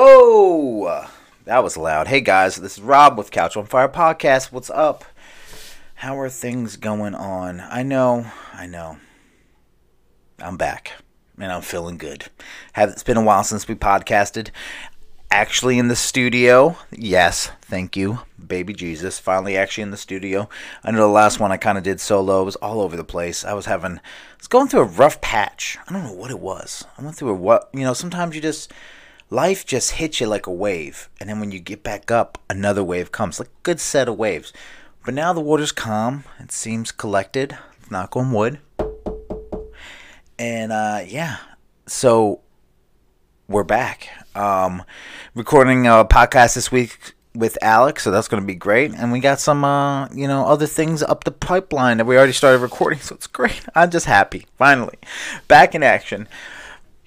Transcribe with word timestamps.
Whoa! 0.00 1.06
That 1.44 1.64
was 1.64 1.76
loud. 1.76 2.06
Hey 2.06 2.20
guys, 2.20 2.54
this 2.54 2.78
is 2.78 2.80
Rob 2.80 3.18
with 3.18 3.32
Couch 3.32 3.56
on 3.56 3.66
Fire 3.66 3.88
Podcast. 3.88 4.52
What's 4.52 4.70
up? 4.70 5.04
How 5.96 6.16
are 6.20 6.28
things 6.28 6.76
going 6.76 7.16
on? 7.16 7.58
I 7.58 7.82
know, 7.82 8.30
I 8.52 8.66
know. 8.66 8.98
I'm 10.38 10.56
back 10.56 10.92
and 11.36 11.50
I'm 11.50 11.62
feeling 11.62 11.98
good. 11.98 12.26
Have 12.74 12.90
it's 12.90 13.02
been 13.02 13.16
a 13.16 13.24
while 13.24 13.42
since 13.42 13.66
we 13.66 13.74
podcasted. 13.74 14.50
Actually 15.32 15.80
in 15.80 15.88
the 15.88 15.96
studio. 15.96 16.76
Yes, 16.92 17.50
thank 17.62 17.96
you. 17.96 18.20
Baby 18.38 18.74
Jesus. 18.74 19.18
Finally 19.18 19.56
actually 19.56 19.82
in 19.82 19.90
the 19.90 19.96
studio. 19.96 20.48
I 20.84 20.92
know 20.92 20.98
the 20.98 21.08
last 21.08 21.40
one 21.40 21.50
I 21.50 21.56
kind 21.56 21.76
of 21.76 21.82
did 21.82 21.98
solo. 21.98 22.42
It 22.42 22.44
was 22.44 22.56
all 22.56 22.82
over 22.82 22.96
the 22.96 23.02
place. 23.02 23.44
I 23.44 23.52
was 23.52 23.66
having 23.66 23.96
I 23.96 24.00
was 24.38 24.46
going 24.46 24.68
through 24.68 24.82
a 24.82 24.84
rough 24.84 25.20
patch. 25.20 25.76
I 25.88 25.92
don't 25.92 26.04
know 26.04 26.12
what 26.12 26.30
it 26.30 26.38
was. 26.38 26.84
I 26.96 27.02
went 27.02 27.16
through 27.16 27.30
a 27.30 27.34
what 27.34 27.68
you 27.74 27.80
know, 27.80 27.94
sometimes 27.94 28.36
you 28.36 28.40
just 28.40 28.72
life 29.30 29.66
just 29.66 29.92
hits 29.92 30.20
you 30.20 30.26
like 30.26 30.46
a 30.46 30.52
wave, 30.52 31.08
and 31.20 31.28
then 31.28 31.40
when 31.40 31.52
you 31.52 31.60
get 31.60 31.82
back 31.82 32.10
up, 32.10 32.38
another 32.48 32.82
wave 32.82 33.12
comes, 33.12 33.38
like 33.38 33.48
a 33.48 33.62
good 33.62 33.80
set 33.80 34.08
of 34.08 34.16
waves. 34.16 34.52
But 35.04 35.14
now 35.14 35.32
the 35.32 35.40
water's 35.40 35.72
calm. 35.72 36.24
It 36.38 36.52
seems 36.52 36.92
collected. 36.92 37.56
Knock 37.90 38.16
on 38.16 38.32
wood. 38.32 38.60
And 40.38 40.70
uh, 40.70 41.02
yeah, 41.06 41.38
so 41.86 42.40
we're 43.48 43.64
back. 43.64 44.08
Um, 44.34 44.84
recording 45.34 45.86
a 45.86 46.04
podcast 46.04 46.54
this 46.54 46.70
week 46.70 47.14
with 47.34 47.56
Alex, 47.62 48.02
so 48.02 48.10
that's 48.10 48.28
going 48.28 48.42
to 48.42 48.46
be 48.46 48.54
great. 48.54 48.92
And 48.92 49.10
we 49.10 49.20
got 49.20 49.40
some, 49.40 49.64
uh, 49.64 50.08
you 50.08 50.28
know, 50.28 50.44
other 50.44 50.66
things 50.66 51.02
up 51.02 51.24
the 51.24 51.30
pipeline 51.30 51.96
that 51.96 52.06
we 52.06 52.16
already 52.16 52.32
started 52.32 52.58
recording, 52.58 52.98
so 53.00 53.14
it's 53.14 53.26
great. 53.26 53.62
I'm 53.74 53.90
just 53.90 54.06
happy. 54.06 54.46
Finally, 54.58 54.98
back 55.48 55.74
in 55.74 55.82
action 55.82 56.28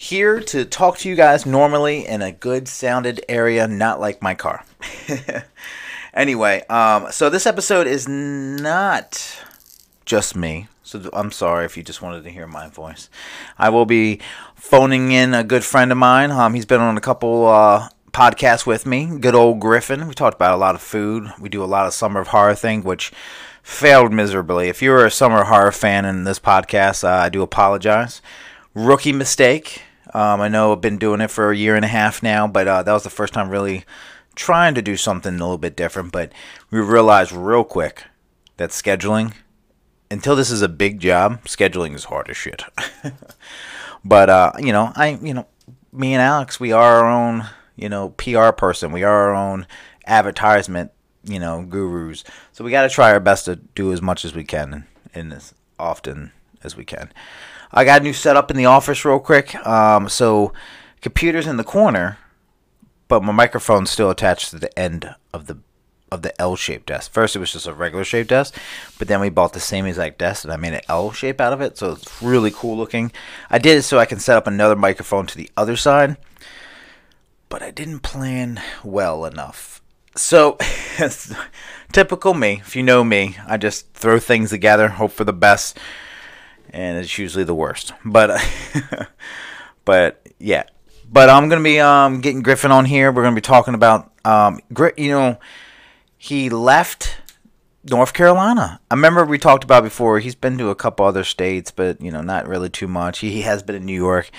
here 0.02 0.40
to 0.40 0.66
talk 0.66 0.98
to 0.98 1.08
you 1.08 1.16
guys 1.16 1.46
normally 1.46 2.08
in 2.08 2.24
a 2.24 2.32
good 2.32 2.68
sounded 2.68 3.24
area, 3.30 3.68
not 3.68 4.00
like 4.00 4.20
my 4.20 4.34
car. 4.34 4.66
anyway, 6.16 6.64
um, 6.72 7.12
so 7.12 7.30
this 7.30 7.46
episode 7.46 7.86
is 7.86 8.08
not 8.08 9.46
just 10.04 10.36
me. 10.36 10.68
So 10.82 11.08
I'm 11.14 11.30
sorry 11.30 11.66
if 11.66 11.78
you 11.78 11.84
just 11.84 12.02
wanted 12.02 12.24
to 12.24 12.32
hear 12.32 12.48
my 12.48 12.68
voice. 12.68 13.12
I 13.60 13.70
will 13.70 13.86
be 13.86 14.20
phoning 14.56 15.12
in 15.12 15.36
a 15.36 15.44
good 15.44 15.64
friend 15.64 15.92
of 15.92 16.00
mine. 16.00 16.32
Um, 16.32 16.56
he's 16.56 16.66
been 16.66 16.82
on 16.82 16.98
a 16.98 17.02
couple 17.02 17.48
uh, 17.48 17.90
podcasts 18.12 18.66
with 18.66 18.88
me. 18.88 19.20
Good 19.20 19.36
old 19.36 19.60
Griffin. 19.60 20.08
We 20.08 20.16
talked 20.16 20.36
about 20.36 20.56
a 20.56 20.58
lot 20.58 20.74
of 20.74 20.82
food. 20.82 21.32
We 21.40 21.48
do 21.48 21.64
a 21.64 21.66
lot 21.66 21.86
of 21.86 21.94
summer 21.94 22.20
of 22.22 22.30
horror 22.30 22.56
thing, 22.56 22.84
which 22.84 23.12
failed 23.62 24.12
miserably. 24.12 24.68
If 24.68 24.82
you're 24.82 25.06
a 25.06 25.12
summer 25.12 25.44
horror 25.44 25.72
fan 25.72 26.06
in 26.06 26.24
this 26.24 26.40
podcast, 26.40 27.04
uh, 27.04 27.22
I 27.22 27.30
do 27.30 27.44
apologize. 27.44 28.20
Rookie 28.74 29.14
mistake. 29.14 29.84
Um, 30.14 30.42
I 30.42 30.48
know 30.48 30.74
I've 30.74 30.82
been 30.82 30.98
doing 30.98 31.22
it 31.22 31.32
for 31.32 31.52
a 31.52 31.58
year 31.58 31.76
and 31.76 31.86
a 31.86 31.90
half 31.90 32.22
now, 32.22 32.48
but 32.48 32.68
uh, 32.68 32.84
that 32.84 32.92
was 32.92 33.04
the 33.04 33.10
first 33.10 33.34
time 33.34 33.50
really 33.50 33.86
trying 34.36 34.76
to 34.76 34.82
do 34.82 34.98
something 34.98 35.34
a 35.36 35.38
little 35.38 35.58
bit 35.58 35.76
different. 35.76 36.12
But 36.12 36.32
we 36.70 36.80
realized 36.80 37.32
real 37.32 37.64
quick 37.64 38.04
that 38.58 38.72
scheduling, 38.72 39.34
until 40.10 40.36
this 40.36 40.52
is 40.52 40.62
a 40.62 40.70
big 40.70 41.00
job, 41.00 41.44
scheduling 41.46 41.96
is 41.96 42.06
hard 42.06 42.30
as 42.30 42.38
shit. 42.38 42.64
but 44.06 44.30
uh, 44.30 44.52
you 44.60 44.72
know, 44.72 44.92
I 44.96 45.20
you 45.22 45.34
know, 45.34 45.48
me 45.92 46.14
and 46.14 46.22
Alex, 46.22 46.60
we 46.60 46.72
are 46.72 47.04
our 47.04 47.10
own 47.10 47.46
you 47.76 47.90
know 47.90 48.10
PR 48.10 48.52
person. 48.52 48.92
We 48.92 49.04
are 49.04 49.30
our 49.30 49.36
own 49.36 49.66
advertisement 50.06 50.92
you 51.24 51.40
know 51.40 51.64
gurus. 51.64 52.24
So 52.52 52.64
we 52.64 52.72
got 52.72 52.84
to 52.84 52.90
try 52.90 53.12
our 53.12 53.20
best 53.20 53.46
to 53.46 53.56
do 53.56 53.94
as 53.94 54.02
much 54.02 54.26
as 54.26 54.34
we 54.34 54.44
can 54.44 54.88
and 55.14 55.34
as 55.34 55.54
often 55.80 56.32
as 56.64 56.76
we 56.76 56.86
can. 56.86 57.12
I 57.74 57.86
got 57.86 58.02
a 58.02 58.04
new 58.04 58.14
setup 58.14 58.52
in 58.52 58.58
the 58.58 58.66
office 58.66 59.06
real 59.06 59.20
quick. 59.20 59.56
Um, 59.66 60.10
so 60.10 60.54
computer's 61.02 61.48
in 61.48 61.58
the 61.58 61.64
corner, 61.64 62.18
but 63.08 63.24
my 63.24 63.32
microphone's 63.32 63.90
still 63.90 64.10
attached 64.10 64.50
to 64.50 64.60
the 64.60 64.78
end 64.78 65.16
of 65.34 65.48
the 65.48 65.60
of 66.12 66.24
the 66.24 66.42
L-shaped 66.42 66.88
desk. 66.88 67.10
First, 67.14 67.38
it 67.38 67.40
was 67.40 67.54
just 67.54 67.68
a 67.68 67.74
regular 67.74 68.04
shaped 68.04 68.30
desk, 68.30 68.58
but 69.00 69.08
then 69.08 69.22
we 69.22 69.30
bought 69.30 69.54
the 69.54 69.62
same 69.62 69.86
exact 69.86 70.18
desk 70.18 70.44
and 70.44 70.52
I 70.52 70.58
made 70.58 70.74
an 70.74 70.82
L 70.90 71.12
shape 71.12 71.40
out 71.40 71.54
of 71.54 71.62
it, 71.62 71.78
so 71.78 71.94
it's 71.94 72.22
really 72.22 72.52
cool 72.52 72.76
looking. 72.76 73.14
I 73.50 73.60
did 73.60 73.78
it 73.78 73.84
so 73.84 73.98
I 73.98 74.06
can 74.06 74.20
set 74.20 74.36
up 74.36 74.46
another 74.46 74.76
microphone 74.76 75.26
to 75.28 75.38
the 75.38 75.50
other 75.56 75.78
side, 75.78 76.18
but 77.48 77.62
I 77.62 77.72
didn't 77.72 78.02
plan 78.02 78.62
well 78.84 79.24
enough. 79.24 79.82
So, 80.18 80.58
typical 81.94 82.34
me. 82.34 82.60
If 82.60 82.76
you 82.76 82.84
know 82.84 83.06
me, 83.06 83.38
I 83.48 83.56
just 83.56 83.94
throw 83.94 84.20
things 84.20 84.50
together, 84.50 84.90
hope 84.90 85.12
for 85.12 85.24
the 85.24 85.32
best 85.32 85.80
and 86.72 86.98
it's 86.98 87.18
usually 87.18 87.44
the 87.44 87.56
worst. 87.56 87.94
But 88.04 88.42
but 89.86 90.28
yeah, 90.40 90.64
but 91.12 91.30
I'm 91.30 91.50
gonna 91.50 91.64
be 91.64 91.80
um 91.80 92.22
getting 92.22 92.42
Griffin 92.42 92.72
on 92.72 92.86
here. 92.86 93.12
We're 93.12 93.24
gonna 93.24 93.36
be 93.36 93.42
talking 93.42 93.74
about 93.74 94.12
um 94.26 94.60
you 94.98 95.12
know 95.12 95.40
he 96.18 96.50
left 96.50 97.18
North 97.84 98.14
Carolina. 98.14 98.80
I 98.90 98.94
remember 98.94 99.26
we 99.26 99.38
talked 99.38 99.64
about 99.64 99.84
before. 99.84 100.20
He's 100.20 100.36
been 100.36 100.58
to 100.58 100.70
a 100.70 100.76
couple 100.76 101.06
other 101.06 101.24
states, 101.24 101.72
but 101.72 102.02
you 102.02 102.12
know 102.12 102.22
not 102.22 102.48
really 102.48 102.70
too 102.70 102.88
much. 102.88 103.20
He, 103.20 103.32
he 103.32 103.42
has 103.42 103.64
been 103.64 103.76
in 103.76 103.86
New 103.86 103.94
York, 103.94 104.32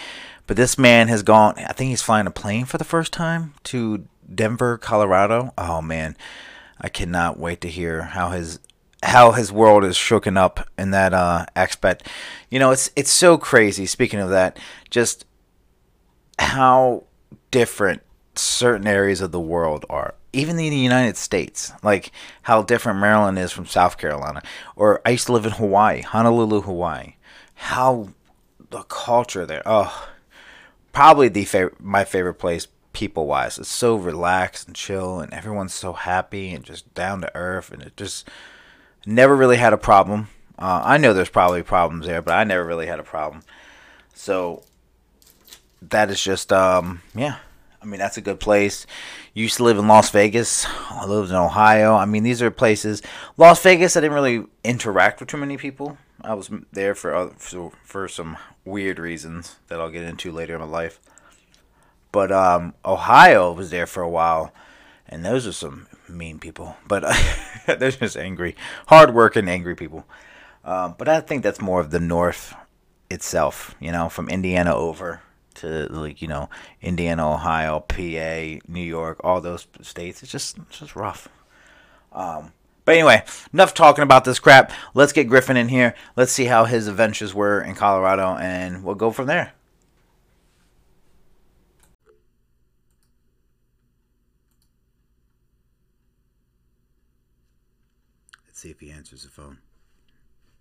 but 0.47 0.57
this 0.57 0.79
man 0.79 1.09
has 1.09 1.23
gone. 1.23 1.55
I 1.59 1.73
think 1.73 1.91
he's 1.91 2.03
flying 2.03 2.27
a 2.27 2.31
plane 2.31 2.65
for 2.65 2.79
the 2.79 2.85
first 2.85 3.13
time 3.13 3.55
to 3.65 4.07
Denver, 4.35 4.79
Colorado. 4.79 5.53
Oh 5.59 5.83
man. 5.83 6.17
I 6.83 6.89
cannot 6.89 7.39
wait 7.39 7.61
to 7.61 7.69
hear 7.69 8.03
how 8.03 8.31
his 8.31 8.59
how 9.03 9.33
his 9.33 9.53
world 9.53 9.85
is 9.85 9.97
shooken 9.97 10.37
up 10.37 10.69
in 10.79 10.91
that 10.93 11.13
uh, 11.13 11.47
aspect. 11.57 12.09
You 12.51 12.59
know, 12.59 12.71
it's 12.71 12.91
it's 12.97 13.11
so 13.11 13.37
crazy. 13.37 13.87
Speaking 13.87 14.21
of 14.21 14.31
that, 14.31 14.59
just 14.91 15.25
how 16.39 17.05
different 17.51 18.03
certain 18.35 18.87
areas 18.87 19.21
of 19.21 19.33
the 19.33 19.41
world 19.41 19.85
are. 19.91 20.15
Even 20.33 20.59
in 20.59 20.71
the 20.71 20.77
United 20.77 21.17
States, 21.17 21.73
like 21.83 22.11
how 22.43 22.63
different 22.63 23.01
Maryland 23.01 23.39
is 23.39 23.53
from 23.53 23.67
South 23.67 23.99
Carolina. 23.99 24.43
Or 24.77 25.03
I 25.05 25.11
used 25.11 25.27
to 25.27 25.33
live 25.33 25.45
in 25.45 25.53
Hawaii, 25.53 26.01
Honolulu, 26.01 26.63
Hawaii. 26.63 27.17
How 27.55 28.09
the 28.71 28.83
culture 28.85 29.45
there. 29.45 29.63
Oh, 29.67 30.09
probably 30.93 31.29
the 31.29 31.45
favorite, 31.45 31.81
my 31.81 32.05
favorite 32.05 32.35
place 32.35 32.67
people 32.93 33.27
wise. 33.27 33.59
It's 33.59 33.69
so 33.69 33.97
relaxed 33.97 34.67
and 34.67 34.77
chill, 34.77 35.21
and 35.21 35.33
everyone's 35.33 35.75
so 35.75 35.93
happy 35.93 36.53
and 36.55 36.65
just 36.65 36.93
down 36.95 37.21
to 37.21 37.37
earth, 37.37 37.71
and 37.71 37.83
it 37.83 37.97
just 37.97 38.29
Never 39.07 39.37
really 39.37 39.57
had 39.57 39.73
a 39.73 39.79
problem. 39.79 40.29
Uh, 40.59 40.81
I 40.85 40.99
know 40.99 41.13
there's 41.13 41.29
probably 41.29 41.63
problems 41.63 42.07
there, 42.07 42.23
but 42.23 42.35
I 42.35 42.45
never 42.45 42.65
really 42.65 42.87
had 42.87 43.01
a 43.01 43.05
problem. 43.05 43.43
So 44.15 44.63
that 45.81 46.11
is 46.11 46.23
just, 46.23 46.53
um, 46.53 47.03
yeah. 47.15 47.39
I 47.81 47.85
mean, 47.85 47.99
that's 47.99 48.17
a 48.17 48.21
good 48.21 48.39
place. 48.39 48.87
Used 49.35 49.57
to 49.57 49.65
live 49.65 49.77
in 49.77 49.89
Las 49.89 50.11
Vegas. 50.11 50.67
I 50.91 51.05
lived 51.05 51.31
in 51.31 51.37
Ohio. 51.37 51.95
I 51.95 52.05
mean, 52.05 52.23
these 52.23 52.41
are 52.41 52.51
places. 52.51 53.03
Las 53.37 53.61
Vegas, 53.63 53.97
I 53.97 54.01
didn't 54.01 54.15
really 54.15 54.45
interact 54.63 55.19
with 55.19 55.29
too 55.29 55.37
many 55.37 55.57
people. 55.57 55.99
I 56.21 56.35
was 56.35 56.49
there 56.71 56.95
for 56.95 57.13
other, 57.13 57.35
for, 57.37 57.73
for 57.83 58.07
some 58.07 58.37
weird 58.65 59.01
reasons 59.01 59.57
that 59.67 59.81
I'll 59.81 59.91
get 59.91 60.05
into 60.05 60.31
later 60.31 60.55
in 60.55 60.61
my 60.61 60.67
life. 60.67 61.01
But 62.13 62.31
um, 62.31 62.75
Ohio 62.85 63.53
was 63.53 63.71
there 63.71 63.87
for 63.87 64.03
a 64.03 64.09
while, 64.09 64.53
and 65.09 65.25
those 65.25 65.47
are 65.47 65.53
some 65.53 65.89
mean 66.13 66.39
people, 66.39 66.77
but 66.87 67.03
they're 67.67 67.91
just 67.91 68.17
angry, 68.17 68.57
hardworking, 68.87 69.49
angry 69.49 69.75
people. 69.75 70.07
Um, 70.65 70.95
but 70.99 71.09
I 71.09 71.21
think 71.21 71.43
that's 71.43 71.61
more 71.61 71.81
of 71.81 71.91
the 71.91 72.01
North 72.01 72.55
itself, 73.11 73.75
you 73.81 73.93
know, 73.93 74.09
from 74.09 74.29
Indiana 74.29 74.75
over 74.75 75.23
to 75.55 75.87
like 75.91 76.23
you 76.23 76.29
know 76.29 76.49
Indiana, 76.81 77.33
Ohio, 77.33 77.81
PA, 77.81 78.61
New 78.69 78.83
York, 78.83 79.21
all 79.25 79.41
those 79.41 79.67
states. 79.83 80.23
It's 80.23 80.33
just 80.33 80.59
it's 80.59 80.79
just 80.79 80.97
rough. 80.97 81.29
Um, 82.13 82.53
but 82.85 82.97
anyway, 82.97 83.25
enough 83.53 83.75
talking 83.75 84.03
about 84.03 84.25
this 84.25 84.39
crap. 84.39 84.73
Let's 84.95 85.13
get 85.13 85.29
Griffin 85.29 85.57
in 85.57 85.69
here. 85.69 85.95
Let's 86.17 86.33
see 86.33 86.47
how 86.47 86.65
his 86.65 86.89
adventures 86.89 87.35
were 87.35 87.61
in 87.61 87.75
Colorado, 87.75 88.37
and 88.37 88.83
we'll 88.83 88.97
go 88.97 89.11
from 89.11 89.27
there. 89.27 89.53
See 98.63 98.71
if 98.71 98.79
he 98.79 98.93
answers 98.93 99.25
the 99.25 99.29
phone. 99.29 99.59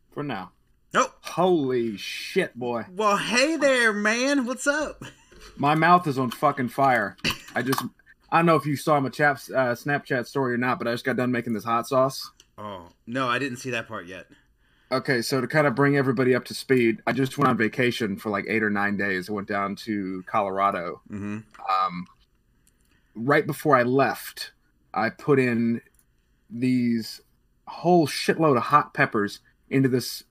For 0.09 0.23
now. 0.23 0.51
Nope. 0.91 1.11
Holy 1.21 1.97
shit, 1.97 2.57
boy. 2.57 2.85
Well, 2.91 3.15
hey 3.15 3.57
there, 3.57 3.93
man. 3.93 4.45
What's 4.45 4.65
up? 4.65 5.03
My 5.55 5.75
mouth 5.75 6.07
is 6.07 6.17
on 6.17 6.31
fucking 6.31 6.69
fire. 6.69 7.15
I 7.55 7.61
just, 7.61 7.81
I 8.31 8.39
don't 8.39 8.47
know 8.47 8.55
if 8.55 8.65
you 8.65 8.75
saw 8.75 8.99
my 8.99 9.09
chap's 9.09 9.51
uh, 9.51 9.75
Snapchat 9.75 10.25
story 10.25 10.55
or 10.55 10.57
not, 10.57 10.79
but 10.79 10.87
I 10.87 10.93
just 10.93 11.05
got 11.05 11.15
done 11.15 11.31
making 11.31 11.53
this 11.53 11.63
hot 11.63 11.87
sauce. 11.87 12.31
Oh, 12.57 12.87
no, 13.05 13.27
I 13.29 13.37
didn't 13.37 13.57
see 13.57 13.69
that 13.69 13.87
part 13.87 14.07
yet. 14.07 14.25
Okay, 14.91 15.21
so 15.21 15.39
to 15.39 15.47
kind 15.47 15.67
of 15.67 15.75
bring 15.75 15.95
everybody 15.95 16.33
up 16.33 16.43
to 16.45 16.53
speed, 16.55 17.01
I 17.05 17.13
just 17.13 17.37
went 17.37 17.49
on 17.49 17.57
vacation 17.57 18.17
for 18.17 18.29
like 18.29 18.45
eight 18.49 18.63
or 18.63 18.69
nine 18.71 18.97
days. 18.97 19.29
I 19.29 19.33
went 19.33 19.47
down 19.47 19.75
to 19.77 20.23
Colorado. 20.25 21.01
Mm-hmm. 21.09 21.37
Um, 21.85 22.07
right 23.15 23.45
before 23.45 23.77
I 23.77 23.83
left, 23.83 24.51
I 24.93 25.09
put 25.09 25.39
in 25.39 25.81
these 26.49 27.21
whole 27.67 28.07
shitload 28.07 28.57
of 28.57 28.63
hot 28.63 28.93
peppers 28.93 29.39
into 29.69 29.89
this 29.89 30.23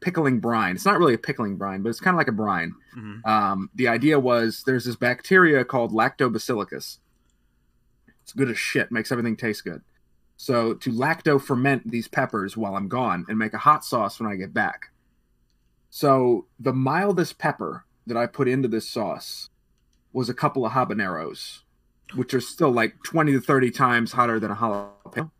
pickling 0.00 0.38
brine. 0.40 0.76
It's 0.76 0.84
not 0.84 0.98
really 0.98 1.14
a 1.14 1.18
pickling 1.18 1.56
brine, 1.56 1.82
but 1.82 1.88
it's 1.90 2.00
kind 2.00 2.14
of 2.14 2.18
like 2.18 2.28
a 2.28 2.32
brine. 2.32 2.74
Mhm. 2.96 3.26
Um, 3.26 3.70
the 3.74 3.88
idea 3.88 4.18
was 4.20 4.62
there's 4.64 4.84
this 4.84 4.96
bacteria 4.96 5.64
called 5.64 5.92
lactobacillus. 5.92 6.98
It's 8.22 8.32
good 8.32 8.50
as 8.50 8.58
shit, 8.58 8.92
makes 8.92 9.10
everything 9.10 9.36
taste 9.36 9.64
good. 9.64 9.82
So 10.36 10.74
to 10.74 10.92
lacto 10.92 11.40
ferment 11.42 11.90
these 11.90 12.06
peppers 12.06 12.56
while 12.56 12.76
I'm 12.76 12.88
gone 12.88 13.26
and 13.28 13.38
make 13.38 13.54
a 13.54 13.58
hot 13.58 13.84
sauce 13.84 14.20
when 14.20 14.30
I 14.30 14.36
get 14.36 14.54
back. 14.54 14.90
So 15.90 16.46
the 16.60 16.72
mildest 16.72 17.38
pepper 17.38 17.84
that 18.06 18.16
I 18.16 18.26
put 18.26 18.46
into 18.46 18.68
this 18.68 18.88
sauce 18.88 19.50
was 20.12 20.28
a 20.28 20.34
couple 20.34 20.64
of 20.64 20.72
habaneros, 20.72 21.60
which 22.14 22.34
are 22.34 22.40
still 22.40 22.70
like 22.70 23.02
20 23.02 23.32
to 23.32 23.40
30 23.40 23.70
times 23.70 24.12
hotter 24.12 24.38
than 24.38 24.50
a 24.50 24.56
jalapeno. 24.56 25.30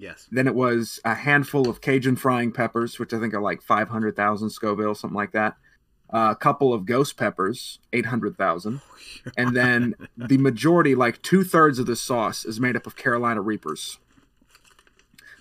Yes. 0.00 0.26
Then 0.32 0.46
it 0.46 0.54
was 0.54 0.98
a 1.04 1.14
handful 1.14 1.68
of 1.68 1.80
Cajun 1.80 2.16
frying 2.16 2.52
peppers, 2.52 2.98
which 2.98 3.12
I 3.12 3.20
think 3.20 3.34
are 3.34 3.40
like 3.42 3.60
500,000 3.62 4.48
Scoville, 4.50 4.94
something 4.94 5.16
like 5.16 5.32
that. 5.32 5.56
a 6.08 6.34
couple 6.34 6.72
of 6.72 6.86
ghost 6.86 7.16
peppers, 7.16 7.78
800,000. 7.92 8.80
And 9.36 9.54
then 9.54 9.94
the 10.16 10.38
majority, 10.38 10.94
like 10.94 11.20
two 11.22 11.44
thirds 11.44 11.78
of 11.78 11.86
the 11.86 11.96
sauce, 11.96 12.44
is 12.44 12.58
made 12.58 12.76
up 12.76 12.86
of 12.86 12.96
Carolina 12.96 13.40
Reapers, 13.42 13.98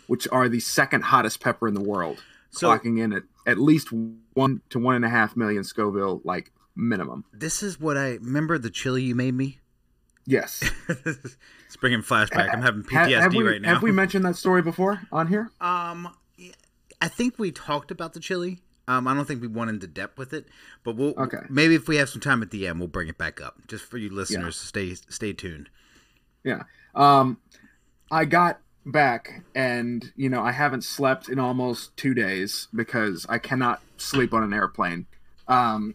which 0.08 0.28
are 0.32 0.50
the 0.50 0.60
second 0.60 1.04
hottest 1.04 1.40
pepper 1.40 1.68
in 1.68 1.74
the 1.76 1.82
world, 1.82 2.22
So 2.52 2.68
clocking 2.70 3.00
in 3.00 3.14
at 3.14 3.24
at 3.48 3.58
least 3.58 3.88
one 4.34 4.62
to 4.70 4.80
one 4.80 4.96
and 4.96 5.06
a 5.06 5.10
half 5.10 5.36
million 5.38 5.64
Scoville, 5.64 6.22
like 6.24 6.52
minimum. 6.76 7.24
this 7.34 7.64
is 7.64 7.80
what 7.80 7.96
I 7.98 8.16
remember 8.16 8.58
the 8.58 8.70
chili 8.70 9.04
you 9.04 9.16
made 9.16 9.34
me. 9.34 9.60
Yes. 10.26 10.62
it's 11.70 11.78
bringing 11.78 12.02
flashback. 12.02 12.52
I'm 12.52 12.64
having 12.64 12.82
PTSD 12.82 13.20
have 13.22 13.36
we, 13.36 13.44
right 13.44 13.62
now. 13.62 13.76
Have 13.76 13.84
we 13.84 13.92
mentioned 13.92 14.26
that 14.26 14.36
story 14.36 14.64
before 14.64 15.02
on 15.12 15.28
here? 15.28 15.52
Um, 15.62 16.10
I 17.00 17.08
think 17.08 17.38
we 17.38 17.52
talked 17.52 17.92
about 17.92 18.14
the 18.14 18.20
chili. 18.20 18.58
Um, 18.88 19.08
I 19.08 19.14
don't 19.14 19.26
think 19.26 19.40
we 19.40 19.48
went 19.48 19.70
into 19.70 19.86
depth 19.86 20.18
with 20.18 20.34
it, 20.34 20.48
but 20.84 20.96
we'll 20.96 21.14
Okay. 21.16 21.42
maybe 21.48 21.76
if 21.76 21.88
we 21.88 21.98
have 21.98 22.10
some 22.10 22.22
time 22.22 22.42
at 22.42 22.50
the 22.50 22.66
end, 22.66 22.80
we'll 22.80 22.88
bring 22.88 23.08
it 23.08 23.20
back 23.20 23.40
up 23.40 23.68
just 23.68 23.86
for 23.86 24.00
you 24.00 24.10
listeners 24.10 24.60
to 24.60 24.66
stay 24.66 24.96
stay 24.96 25.32
tuned. 25.32 25.70
Yeah. 26.44 26.64
Um, 26.96 27.38
I 28.10 28.26
got 28.26 28.62
back 28.84 29.44
and, 29.54 30.12
you 30.16 30.28
know, 30.28 30.42
I 30.42 30.54
haven't 30.54 30.84
slept 30.84 31.30
in 31.30 31.38
almost 31.38 31.96
two 31.98 32.16
days 32.16 32.68
because 32.74 33.28
I 33.30 33.38
cannot 33.38 33.84
sleep 33.98 34.34
on 34.34 34.42
an 34.42 34.54
airplane. 34.54 35.06
Um, 35.48 35.94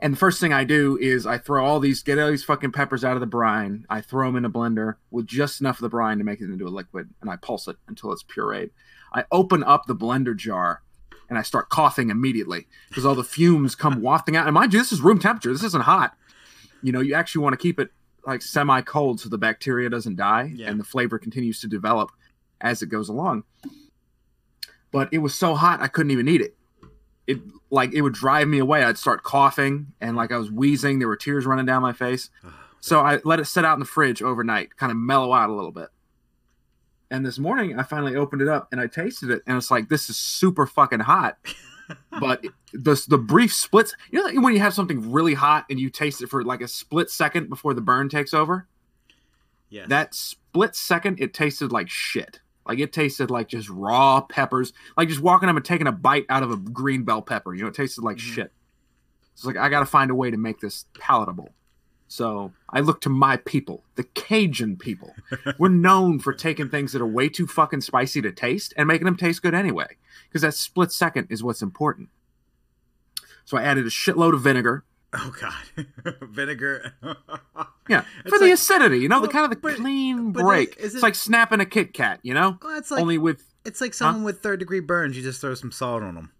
and 0.00 0.12
the 0.12 0.16
first 0.18 0.40
thing 0.40 0.52
I 0.52 0.64
do 0.64 0.98
is 1.00 1.26
I 1.26 1.38
throw 1.38 1.64
all 1.64 1.80
these, 1.80 2.02
get 2.02 2.18
all 2.18 2.30
these 2.30 2.44
fucking 2.44 2.72
peppers 2.72 3.04
out 3.04 3.14
of 3.14 3.20
the 3.20 3.26
brine. 3.26 3.86
I 3.88 4.00
throw 4.00 4.28
them 4.28 4.36
in 4.36 4.44
a 4.44 4.50
blender 4.50 4.96
with 5.10 5.26
just 5.26 5.60
enough 5.60 5.76
of 5.78 5.82
the 5.82 5.88
brine 5.88 6.18
to 6.18 6.24
make 6.24 6.40
it 6.40 6.50
into 6.50 6.66
a 6.66 6.68
liquid, 6.68 7.08
and 7.20 7.30
I 7.30 7.36
pulse 7.36 7.66
it 7.68 7.76
until 7.88 8.12
it's 8.12 8.22
pureed. 8.22 8.70
I 9.12 9.24
open 9.32 9.62
up 9.64 9.86
the 9.86 9.94
blender 9.96 10.36
jar 10.36 10.82
and 11.28 11.38
I 11.38 11.42
start 11.42 11.68
coughing 11.70 12.10
immediately 12.10 12.66
because 12.88 13.06
all 13.06 13.14
the 13.14 13.24
fumes 13.24 13.74
come 13.74 14.00
wafting 14.02 14.36
out. 14.36 14.46
And 14.46 14.54
mind 14.54 14.72
you, 14.72 14.78
this 14.78 14.92
is 14.92 15.00
room 15.00 15.18
temperature. 15.18 15.52
This 15.52 15.64
isn't 15.64 15.84
hot. 15.84 16.14
You 16.82 16.92
know, 16.92 17.00
you 17.00 17.14
actually 17.14 17.42
want 17.42 17.54
to 17.54 17.58
keep 17.58 17.80
it 17.80 17.90
like 18.26 18.42
semi 18.42 18.80
cold 18.82 19.20
so 19.20 19.28
the 19.28 19.38
bacteria 19.38 19.88
doesn't 19.88 20.16
die 20.16 20.52
Yeah. 20.54 20.68
and 20.68 20.78
the 20.78 20.84
flavor 20.84 21.18
continues 21.18 21.60
to 21.60 21.68
develop 21.68 22.10
as 22.60 22.82
it 22.82 22.86
goes 22.88 23.08
along. 23.08 23.44
But 24.92 25.08
it 25.12 25.18
was 25.18 25.34
so 25.34 25.54
hot 25.54 25.80
I 25.80 25.88
couldn't 25.88 26.10
even 26.12 26.28
eat 26.28 26.40
it. 26.40 26.56
It 27.26 27.38
like 27.70 27.92
it 27.92 28.02
would 28.02 28.14
drive 28.14 28.48
me 28.48 28.58
away. 28.58 28.84
I'd 28.84 28.98
start 28.98 29.22
coughing 29.22 29.92
and 30.00 30.16
like 30.16 30.32
I 30.32 30.38
was 30.38 30.50
wheezing. 30.50 30.98
There 30.98 31.08
were 31.08 31.16
tears 31.16 31.46
running 31.46 31.66
down 31.66 31.82
my 31.82 31.92
face. 31.92 32.30
Oh, 32.44 32.52
so 32.80 33.00
I 33.00 33.20
let 33.24 33.40
it 33.40 33.46
sit 33.46 33.64
out 33.64 33.74
in 33.74 33.80
the 33.80 33.86
fridge 33.86 34.22
overnight, 34.22 34.76
kind 34.76 34.92
of 34.92 34.98
mellow 34.98 35.32
out 35.32 35.50
a 35.50 35.54
little 35.54 35.72
bit. 35.72 35.88
And 37.10 37.24
this 37.24 37.38
morning 37.38 37.78
I 37.78 37.82
finally 37.82 38.16
opened 38.16 38.42
it 38.42 38.48
up 38.48 38.68
and 38.72 38.80
I 38.80 38.86
tasted 38.86 39.30
it 39.30 39.42
and 39.46 39.56
it's 39.56 39.70
like 39.70 39.88
this 39.88 40.08
is 40.08 40.16
super 40.16 40.66
fucking 40.66 41.00
hot. 41.00 41.38
but 42.20 42.44
the 42.72 43.04
the 43.08 43.18
brief 43.18 43.52
splits, 43.52 43.94
you 44.10 44.20
know 44.20 44.40
when 44.40 44.54
you 44.54 44.60
have 44.60 44.74
something 44.74 45.12
really 45.12 45.34
hot 45.34 45.66
and 45.70 45.78
you 45.80 45.90
taste 45.90 46.22
it 46.22 46.28
for 46.28 46.44
like 46.44 46.60
a 46.60 46.68
split 46.68 47.10
second 47.10 47.48
before 47.48 47.74
the 47.74 47.80
burn 47.80 48.08
takes 48.08 48.34
over? 48.34 48.66
Yeah. 49.68 49.86
That 49.88 50.14
split 50.14 50.76
second 50.76 51.20
it 51.20 51.34
tasted 51.34 51.72
like 51.72 51.90
shit. 51.90 52.40
Like 52.66 52.78
it 52.78 52.92
tasted 52.92 53.30
like 53.30 53.48
just 53.48 53.68
raw 53.68 54.20
peppers, 54.20 54.72
like 54.96 55.08
just 55.08 55.20
walking 55.20 55.48
up 55.48 55.56
and 55.56 55.64
taking 55.64 55.86
a 55.86 55.92
bite 55.92 56.26
out 56.28 56.42
of 56.42 56.50
a 56.50 56.56
green 56.56 57.04
bell 57.04 57.22
pepper. 57.22 57.54
You 57.54 57.62
know, 57.62 57.68
it 57.68 57.74
tasted 57.74 58.02
like 58.02 58.16
Mhm. 58.16 58.34
shit. 58.34 58.52
It's 59.34 59.44
like 59.44 59.56
I 59.56 59.68
got 59.68 59.80
to 59.80 59.86
find 59.86 60.10
a 60.10 60.14
way 60.14 60.30
to 60.30 60.36
make 60.36 60.60
this 60.60 60.86
palatable. 60.98 61.52
So 62.08 62.52
I 62.70 62.80
look 62.80 63.00
to 63.02 63.08
my 63.08 63.36
people, 63.36 63.82
the 63.96 64.04
Cajun 64.04 64.76
people. 64.76 65.14
We're 65.58 65.68
known 65.68 66.20
for 66.20 66.32
taking 66.32 66.68
things 66.68 66.92
that 66.92 67.02
are 67.02 67.06
way 67.06 67.28
too 67.28 67.46
fucking 67.48 67.80
spicy 67.80 68.22
to 68.22 68.30
taste 68.32 68.72
and 68.76 68.86
making 68.86 69.06
them 69.06 69.16
taste 69.16 69.42
good 69.42 69.54
anyway, 69.54 69.96
because 70.28 70.42
that 70.42 70.54
split 70.54 70.92
second 70.92 71.26
is 71.30 71.42
what's 71.42 71.62
important. 71.62 72.08
So 73.44 73.56
I 73.56 73.62
added 73.64 73.86
a 73.86 73.90
shitload 73.90 74.34
of 74.34 74.40
vinegar. 74.42 74.84
oh 75.12 75.32
god, 75.40 76.14
vinegar. 76.22 76.94
Yeah, 77.88 78.04
It's 78.24 78.30
for 78.30 78.38
the 78.38 78.46
like- 78.46 78.54
acidity, 78.54 78.98
you 78.98 79.08
know, 79.08 79.20
the 79.20 79.28
kind 79.28 79.44
of 79.44 79.50
the 79.50 79.56
but- 79.56 79.76
clean 79.76 80.32
but 80.32 80.42
break. 80.42 80.76
is- 80.76 80.76
is 80.76 80.84
it's 80.86 80.94
it- 80.96 81.02
like 81.02 81.14
snapping 81.14 81.60
a 81.60 81.66
Kit 81.66 81.92
Kat, 81.94 82.20
you 82.22 82.34
know, 82.34 82.58
well, 82.62 82.76
it's 82.78 82.90
like 82.90 83.00
only 83.00 83.18
with 83.18 83.42
it's 83.64 83.80
like 83.80 83.94
someone 83.94 84.22
with 84.24 84.42
third 84.42 84.58
degree 84.60 84.80
burns. 84.80 85.16
You 85.16 85.22
just 85.22 85.40
throw 85.40 85.54
some 85.54 85.72
salt 85.72 86.02
on 86.02 86.14
them. 86.14 86.30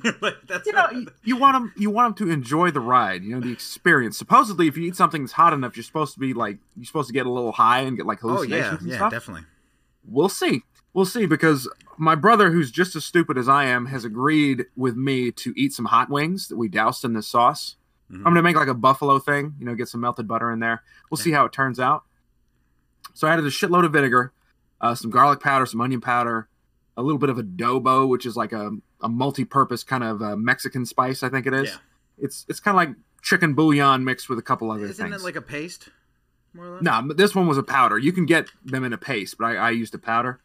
like 0.20 0.34
that's 0.46 0.64
you 0.66 0.72
know 0.72 0.86
you, 0.92 1.06
you 1.24 1.36
want 1.36 1.54
them 1.54 1.72
you 1.76 1.90
want 1.90 2.16
them 2.16 2.28
to 2.28 2.32
enjoy 2.32 2.70
the 2.70 2.78
ride 2.78 3.24
you 3.24 3.34
know 3.34 3.40
the 3.40 3.50
experience 3.50 4.16
supposedly 4.16 4.68
if 4.68 4.76
you 4.76 4.84
eat 4.84 4.94
something 4.94 5.22
that's 5.22 5.32
hot 5.32 5.52
enough 5.52 5.76
you're 5.76 5.82
supposed 5.82 6.14
to 6.14 6.20
be 6.20 6.32
like 6.32 6.56
you're 6.76 6.84
supposed 6.84 7.08
to 7.08 7.12
get 7.12 7.26
a 7.26 7.28
little 7.32 7.50
high 7.50 7.80
and 7.80 7.96
get 7.96 8.06
like 8.06 8.24
oh 8.24 8.28
hallucinations 8.28 8.74
yeah, 8.74 8.78
and 8.78 8.88
yeah, 8.90 8.94
stuff 8.96 9.10
definitely. 9.10 9.42
we'll 10.06 10.28
see 10.28 10.62
we'll 10.94 11.04
see 11.04 11.26
because 11.26 11.68
my 11.96 12.14
brother 12.14 12.52
who's 12.52 12.70
just 12.70 12.94
as 12.94 13.04
stupid 13.04 13.36
as 13.36 13.48
i 13.48 13.64
am 13.64 13.86
has 13.86 14.04
agreed 14.04 14.66
with 14.76 14.94
me 14.96 15.32
to 15.32 15.52
eat 15.56 15.72
some 15.72 15.86
hot 15.86 16.08
wings 16.08 16.46
that 16.46 16.56
we 16.56 16.68
doused 16.68 17.04
in 17.04 17.14
this 17.14 17.26
sauce 17.26 17.74
Mhm. 18.10 18.16
i'm 18.18 18.22
gonna 18.24 18.42
make 18.42 18.56
like 18.56 18.68
a 18.68 18.74
buffalo 18.74 19.18
thing 19.18 19.54
you 19.58 19.66
know 19.66 19.74
get 19.74 19.88
some 19.88 20.00
melted 20.00 20.26
butter 20.26 20.50
in 20.50 20.60
there 20.60 20.82
we'll 21.10 21.18
see 21.18 21.30
how 21.32 21.44
it 21.44 21.52
turns 21.52 21.78
out 21.78 22.04
so 23.14 23.26
i 23.28 23.32
added 23.32 23.44
a 23.44 23.50
shitload 23.50 23.84
of 23.84 23.92
vinegar 23.92 24.32
uh, 24.80 24.94
some 24.94 25.10
garlic 25.10 25.40
powder 25.40 25.66
some 25.66 25.80
onion 25.80 26.00
powder 26.00 26.48
a 26.96 27.02
little 27.02 27.18
bit 27.18 27.28
of 27.30 27.36
adobo 27.36 28.08
which 28.08 28.24
is 28.26 28.36
like 28.36 28.52
a, 28.52 28.70
a 29.02 29.08
multi-purpose 29.08 29.82
kind 29.84 30.02
of 30.04 30.22
uh, 30.22 30.36
mexican 30.36 30.86
spice 30.86 31.22
i 31.22 31.28
think 31.28 31.46
it 31.46 31.52
is 31.54 31.68
Yeah. 31.68 31.76
it's 32.18 32.46
it's 32.48 32.60
kind 32.60 32.74
of 32.74 32.76
like 32.76 32.96
chicken 33.22 33.54
bouillon 33.54 34.04
mixed 34.04 34.28
with 34.28 34.38
a 34.38 34.42
couple 34.42 34.70
other 34.70 34.86
things. 34.86 35.00
Isn't 35.00 35.12
it 35.12 35.22
like 35.22 35.34
a 35.36 35.42
paste? 35.42 35.88
More 36.54 36.64
or 36.66 36.70
less. 36.74 36.82
no, 36.82 37.02
but 37.04 37.16
this 37.16 37.34
one 37.34 37.46
was 37.48 37.58
a 37.58 37.62
powder. 37.64 37.98
You 37.98 38.12
can 38.12 38.26
get 38.26 38.48
them 38.64 38.84
in 38.84 38.92
a 38.92 38.96
paste, 38.96 39.36
but 39.36 39.46
I, 39.46 39.56
I 39.56 39.70
used 39.70 39.92
a 39.94 39.98
powder. 39.98 40.40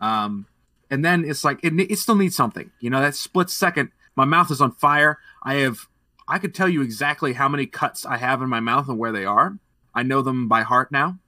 Um, 0.00 0.46
and 0.90 1.04
then 1.04 1.24
it's 1.26 1.44
like 1.44 1.60
it, 1.62 1.72
it 1.78 1.98
still 1.98 2.14
needs 2.14 2.34
something. 2.34 2.70
You 2.80 2.88
know, 2.90 3.00
that 3.02 3.14
split 3.14 3.50
second, 3.50 3.90
my 4.16 4.24
mouth 4.24 4.50
is 4.50 4.62
on 4.62 4.72
fire. 4.72 5.18
I 5.42 5.56
have, 5.56 5.88
I 6.28 6.38
could 6.38 6.54
tell 6.54 6.68
you 6.68 6.82
exactly 6.82 7.34
how 7.34 7.48
many 7.48 7.66
cuts 7.66 8.04
I 8.04 8.16
have 8.16 8.42
in 8.42 8.48
my 8.48 8.60
mouth 8.60 8.88
and 8.88 8.98
where 8.98 9.12
they 9.12 9.24
are. 9.24 9.58
I 9.94 10.02
know 10.02 10.22
them 10.22 10.48
by 10.48 10.62
heart 10.62 10.90
now. 10.90 11.18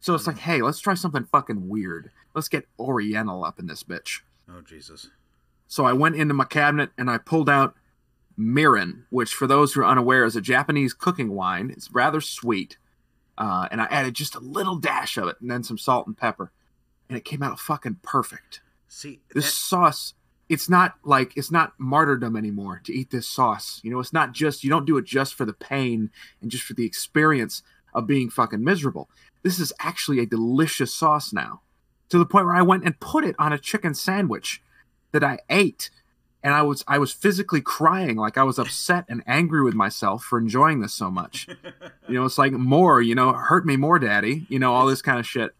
So 0.00 0.14
it's 0.14 0.26
like, 0.26 0.38
hey, 0.38 0.62
let's 0.62 0.78
try 0.80 0.94
something 0.94 1.24
fucking 1.24 1.68
weird. 1.68 2.10
Let's 2.34 2.48
get 2.48 2.68
Oriental 2.78 3.44
up 3.44 3.58
in 3.58 3.66
this 3.66 3.82
bitch. 3.82 4.20
Oh 4.48 4.60
Jesus. 4.60 5.08
So 5.66 5.84
I 5.84 5.92
went 5.94 6.16
into 6.16 6.34
my 6.34 6.44
cabinet 6.44 6.90
and 6.98 7.10
I 7.10 7.18
pulled 7.18 7.48
out 7.50 7.74
Mirin, 8.38 9.04
which, 9.10 9.32
for 9.34 9.46
those 9.46 9.72
who 9.72 9.80
are 9.80 9.86
unaware, 9.86 10.24
is 10.24 10.36
a 10.36 10.40
Japanese 10.42 10.92
cooking 10.92 11.32
wine. 11.32 11.70
It's 11.70 11.90
rather 11.90 12.20
sweet. 12.20 12.76
Uh, 13.38 13.66
and 13.70 13.80
I 13.80 13.86
added 13.86 14.14
just 14.14 14.34
a 14.34 14.40
little 14.40 14.76
dash 14.76 15.16
of 15.16 15.28
it 15.28 15.36
and 15.40 15.50
then 15.50 15.62
some 15.62 15.78
salt 15.78 16.06
and 16.06 16.16
pepper. 16.16 16.52
And 17.08 17.16
it 17.16 17.24
came 17.24 17.42
out 17.42 17.58
fucking 17.58 18.00
perfect. 18.02 18.60
See, 18.88 19.20
This 19.34 19.46
that- 19.46 19.50
sauce, 19.52 20.14
it's 20.48 20.68
not 20.68 20.94
like, 21.04 21.36
it's 21.36 21.50
not 21.50 21.72
martyrdom 21.78 22.36
anymore 22.36 22.80
to 22.84 22.92
eat 22.92 23.10
this 23.10 23.26
sauce. 23.26 23.80
You 23.82 23.90
know, 23.90 24.00
it's 24.00 24.12
not 24.12 24.32
just, 24.32 24.62
you 24.62 24.70
don't 24.70 24.86
do 24.86 24.96
it 24.96 25.04
just 25.04 25.34
for 25.34 25.44
the 25.44 25.52
pain 25.52 26.10
and 26.40 26.50
just 26.50 26.64
for 26.64 26.74
the 26.74 26.84
experience 26.84 27.62
of 27.94 28.06
being 28.06 28.30
fucking 28.30 28.62
miserable. 28.62 29.08
This 29.42 29.58
is 29.58 29.72
actually 29.80 30.20
a 30.20 30.26
delicious 30.26 30.94
sauce 30.94 31.32
now 31.32 31.62
to 32.08 32.18
the 32.18 32.26
point 32.26 32.46
where 32.46 32.54
I 32.54 32.62
went 32.62 32.84
and 32.84 32.98
put 33.00 33.24
it 33.24 33.36
on 33.38 33.52
a 33.52 33.58
chicken 33.58 33.94
sandwich 33.94 34.62
that 35.12 35.24
I 35.24 35.38
ate 35.50 35.90
and 36.46 36.54
I 36.54 36.62
was 36.62 36.84
I 36.86 36.98
was 36.98 37.12
physically 37.12 37.60
crying 37.60 38.16
like 38.16 38.38
I 38.38 38.44
was 38.44 38.58
upset 38.58 39.04
and 39.08 39.20
angry 39.26 39.64
with 39.64 39.74
myself 39.74 40.22
for 40.22 40.38
enjoying 40.38 40.80
this 40.80 40.94
so 40.94 41.10
much. 41.10 41.48
You 42.08 42.14
know, 42.14 42.24
it's 42.24 42.38
like 42.38 42.52
more, 42.52 43.02
you 43.02 43.16
know, 43.16 43.32
hurt 43.32 43.66
me 43.66 43.76
more, 43.76 43.98
daddy, 43.98 44.46
you 44.48 44.60
know, 44.60 44.72
all 44.72 44.86
this 44.86 45.02
kind 45.02 45.18
of 45.18 45.26
shit. 45.26 45.56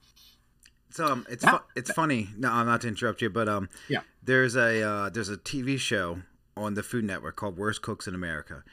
So 0.97 1.07
um, 1.07 1.27
it's 1.29 1.45
fu- 1.45 1.59
it's 1.77 1.93
funny. 1.93 2.29
No, 2.37 2.51
I'm 2.51 2.67
not 2.67 2.81
to 2.83 2.89
interrupt 2.89 3.21
you, 3.23 3.29
but 3.31 3.49
um, 3.49 3.69
Yeah. 3.89 4.01
there's 4.23 4.57
a 4.57 4.83
uh, 4.83 5.09
there's 5.11 5.29
a 5.29 5.37
TV 5.37 5.79
show 5.79 6.21
on 6.57 6.75
the 6.75 6.83
Food 6.83 7.05
Network 7.05 7.37
called 7.37 7.57
Worst 7.59 7.83
Cooks 7.83 8.07
in 8.09 8.15
America, 8.15 8.65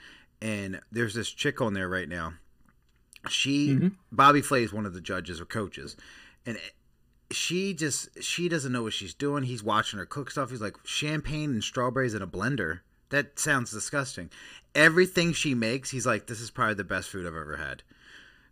and 0.42 0.80
there's 0.92 1.14
this 1.14 1.30
chick 1.30 1.60
on 1.62 1.74
there 1.74 1.90
right 1.90 2.08
now. 2.08 2.34
She 3.30 3.70
Mhm. 3.70 3.96
Bobby 4.12 4.42
Flay 4.42 4.64
is 4.64 4.74
one 4.74 4.86
of 4.86 4.94
the 4.94 5.02
judges 5.02 5.40
or 5.42 5.46
coaches, 5.46 5.96
and 6.46 6.58
she 7.32 7.74
just 7.74 8.22
she 8.24 8.48
doesn't 8.50 8.72
know 8.72 8.84
what 8.84 8.94
she's 8.94 9.14
doing. 9.14 9.44
He's 9.44 9.64
watching 9.64 10.00
her 10.00 10.06
cook 10.06 10.32
stuff. 10.32 10.50
He's 10.50 10.62
like 10.62 10.78
champagne 10.86 11.52
and 11.52 11.64
strawberries 11.64 12.14
in 12.14 12.22
a 12.22 12.28
blender. 12.28 12.80
That 13.10 13.38
sounds 13.40 13.72
disgusting. 13.72 14.30
Everything 14.76 15.34
she 15.34 15.54
makes, 15.54 15.92
he's 15.92 16.06
like, 16.06 16.26
this 16.28 16.42
is 16.42 16.50
probably 16.50 16.74
the 16.76 16.84
best 16.84 17.10
food 17.10 17.28
I've 17.28 17.36
ever 17.36 17.58
had. 17.58 17.84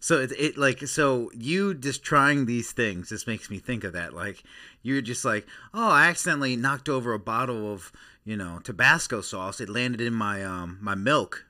So 0.01 0.19
it, 0.19 0.31
it 0.31 0.57
like 0.57 0.87
so 0.87 1.29
you 1.31 1.75
just 1.75 2.03
trying 2.03 2.47
these 2.47 2.71
things 2.71 3.09
just 3.09 3.27
makes 3.27 3.51
me 3.51 3.59
think 3.59 3.83
of 3.83 3.93
that. 3.93 4.13
Like 4.13 4.43
you're 4.81 4.99
just 4.99 5.23
like, 5.23 5.45
oh, 5.75 5.89
I 5.89 6.07
accidentally 6.07 6.55
knocked 6.55 6.89
over 6.89 7.13
a 7.13 7.19
bottle 7.19 7.71
of 7.71 7.91
you 8.25 8.35
know 8.35 8.59
Tabasco 8.63 9.21
sauce. 9.21 9.61
It 9.61 9.69
landed 9.69 10.01
in 10.01 10.13
my 10.13 10.43
um 10.43 10.79
my 10.81 10.95
milk, 10.95 11.45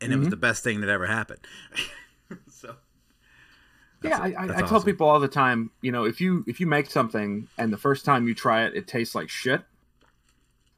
and 0.00 0.12
it 0.12 0.16
was 0.16 0.28
the 0.28 0.36
best 0.36 0.64
thing 0.64 0.80
that 0.80 0.90
ever 0.90 1.06
happened. 1.06 1.46
so 2.50 2.74
yeah, 4.02 4.18
I, 4.18 4.26
I, 4.26 4.44
I 4.44 4.46
tell 4.46 4.64
awesome. 4.64 4.82
people 4.82 5.08
all 5.08 5.20
the 5.20 5.28
time, 5.28 5.70
you 5.80 5.92
know, 5.92 6.04
if 6.04 6.20
you 6.20 6.44
if 6.48 6.58
you 6.58 6.66
make 6.66 6.90
something 6.90 7.46
and 7.58 7.72
the 7.72 7.78
first 7.78 8.04
time 8.04 8.26
you 8.26 8.34
try 8.34 8.64
it, 8.64 8.74
it 8.74 8.88
tastes 8.88 9.14
like 9.14 9.30
shit. 9.30 9.62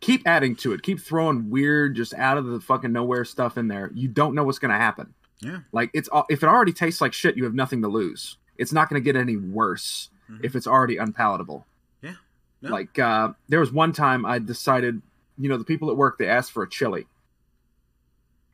Keep 0.00 0.28
adding 0.28 0.54
to 0.56 0.74
it. 0.74 0.82
Keep 0.82 1.00
throwing 1.00 1.48
weird, 1.48 1.96
just 1.96 2.12
out 2.12 2.36
of 2.36 2.44
the 2.44 2.60
fucking 2.60 2.92
nowhere 2.92 3.24
stuff 3.24 3.56
in 3.56 3.68
there. 3.68 3.90
You 3.94 4.08
don't 4.08 4.34
know 4.34 4.44
what's 4.44 4.58
gonna 4.58 4.76
happen. 4.76 5.14
Yeah, 5.40 5.60
Like 5.72 5.90
it's 5.94 6.08
if 6.28 6.42
it 6.42 6.46
already 6.48 6.72
tastes 6.72 7.00
like 7.00 7.12
shit, 7.12 7.36
you 7.36 7.44
have 7.44 7.54
nothing 7.54 7.82
to 7.82 7.88
lose. 7.88 8.38
It's 8.58 8.72
not 8.72 8.88
going 8.88 9.00
to 9.02 9.04
get 9.04 9.16
any 9.16 9.36
worse 9.36 10.08
Mhm. 10.30 10.44
if 10.44 10.56
it's 10.56 10.66
already 10.66 10.96
unpalatable. 10.96 11.66
yeah, 12.02 12.14
No. 12.62 12.70
Like 12.70 12.98
uh, 12.98 13.32
there 13.48 13.60
was 13.60 13.70
one 13.70 13.92
time 13.92 14.24
I 14.26 14.38
decided, 14.38 15.00
you 15.38 15.48
know, 15.48 15.56
the 15.56 15.64
people 15.64 15.90
at 15.90 15.96
work 15.96 16.18
they 16.18 16.28
asked 16.28 16.52
for 16.52 16.62
a 16.62 16.68
chili, 16.68 17.06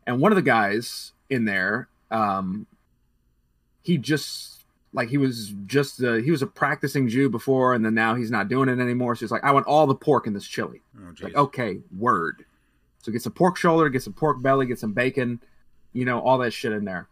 and 0.07 0.21
one 0.21 0.33
of 0.33 0.37
the 0.37 0.43
guys 0.43 1.13
in 1.31 1.45
there, 1.45 1.89
um, 2.11 2.67
he 3.83 3.97
just 3.99 4.65
like 4.93 5.09
he 5.09 5.17
was 5.19 5.55
just 5.67 6.03
uh, 6.03 6.15
he 6.15 6.31
was 6.31 6.43
a 6.43 6.47
practicing 6.47 7.09
Jew 7.09 7.31
before, 7.31 7.75
and 7.75 7.85
then 7.85 7.95
now 7.95 8.15
he's 8.15 8.31
not 8.31 8.49
doing 8.49 8.69
it 8.69 8.79
anymore. 8.79 9.15
So 9.15 9.21
he's 9.21 9.31
like, 9.31 9.45
I 9.45 9.53
want 9.53 9.67
all 9.67 9.87
the 9.87 9.95
pork 9.95 10.27
in 10.27 10.35
this 10.35 10.47
chili. 10.47 10.83
oh 10.99 11.13
Like, 11.21 11.35
okay, 11.35 11.79
word. 11.97 12.45
So 13.03 13.11
get 13.11 13.23
some 13.23 13.33
pork 13.33 13.57
shoulder, 13.57 13.89
get 13.89 14.03
some 14.03 14.13
pork 14.13 14.43
belly, 14.43 14.67
get 14.67 14.79
some 14.79 14.93
bacon, 14.93 15.41
you 15.93 16.05
know, 16.05 16.21
all 16.21 16.39
that 16.39 16.53
shit 16.53 16.73
in 16.73 16.85
there. 16.85 17.09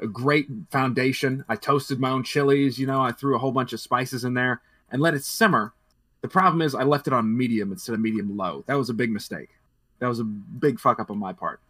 A 0.00 0.06
great 0.06 0.48
foundation. 0.70 1.44
I 1.48 1.56
toasted 1.56 1.98
my 1.98 2.10
own 2.10 2.22
chilies, 2.22 2.78
you 2.78 2.86
know, 2.86 3.00
I 3.00 3.12
threw 3.12 3.34
a 3.34 3.38
whole 3.38 3.52
bunch 3.52 3.72
of 3.72 3.80
spices 3.80 4.24
in 4.24 4.34
there 4.34 4.60
and 4.90 5.00
let 5.00 5.14
it 5.14 5.24
simmer. 5.24 5.72
The 6.20 6.28
problem 6.28 6.62
is 6.62 6.74
I 6.74 6.82
left 6.82 7.06
it 7.06 7.12
on 7.12 7.36
medium 7.36 7.72
instead 7.72 7.94
of 7.94 8.00
medium 8.00 8.36
low. 8.36 8.64
That 8.66 8.74
was 8.74 8.90
a 8.90 8.94
big 8.94 9.10
mistake. 9.10 9.50
That 9.98 10.08
was 10.08 10.20
a 10.20 10.24
big 10.24 10.78
fuck 10.78 11.00
up 11.00 11.10
on 11.10 11.18
my 11.18 11.32
part. 11.32 11.60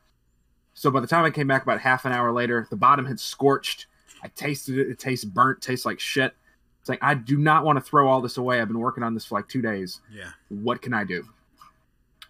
So 0.75 0.91
by 0.91 1.01
the 1.01 1.07
time 1.07 1.25
I 1.25 1.31
came 1.31 1.47
back 1.47 1.63
about 1.63 1.81
half 1.81 2.05
an 2.05 2.13
hour 2.13 2.33
later, 2.33 2.67
the 2.69 2.77
bottom 2.77 3.07
had 3.07 3.19
scorched. 3.21 3.87
I 4.23 4.29
tasted 4.29 4.79
it. 4.79 4.89
It 4.89 4.99
tastes 4.99 5.25
burnt, 5.25 5.63
tastes 5.63 5.87
like 5.87 6.01
shit. 6.01 6.35
It's 6.81 6.89
like 6.89 7.03
I 7.03 7.15
do 7.15 7.39
not 7.39 7.65
want 7.65 7.79
to 7.79 7.81
throw 7.81 8.09
all 8.09 8.21
this 8.21 8.37
away. 8.37 8.61
I've 8.61 8.69
been 8.69 8.79
working 8.79 9.03
on 9.03 9.15
this 9.15 9.25
for 9.25 9.37
like 9.37 9.49
two 9.49 9.63
days 9.63 10.01
yeah, 10.13 10.31
what 10.49 10.83
can 10.83 10.93
I 10.95 11.05
do? 11.05 11.27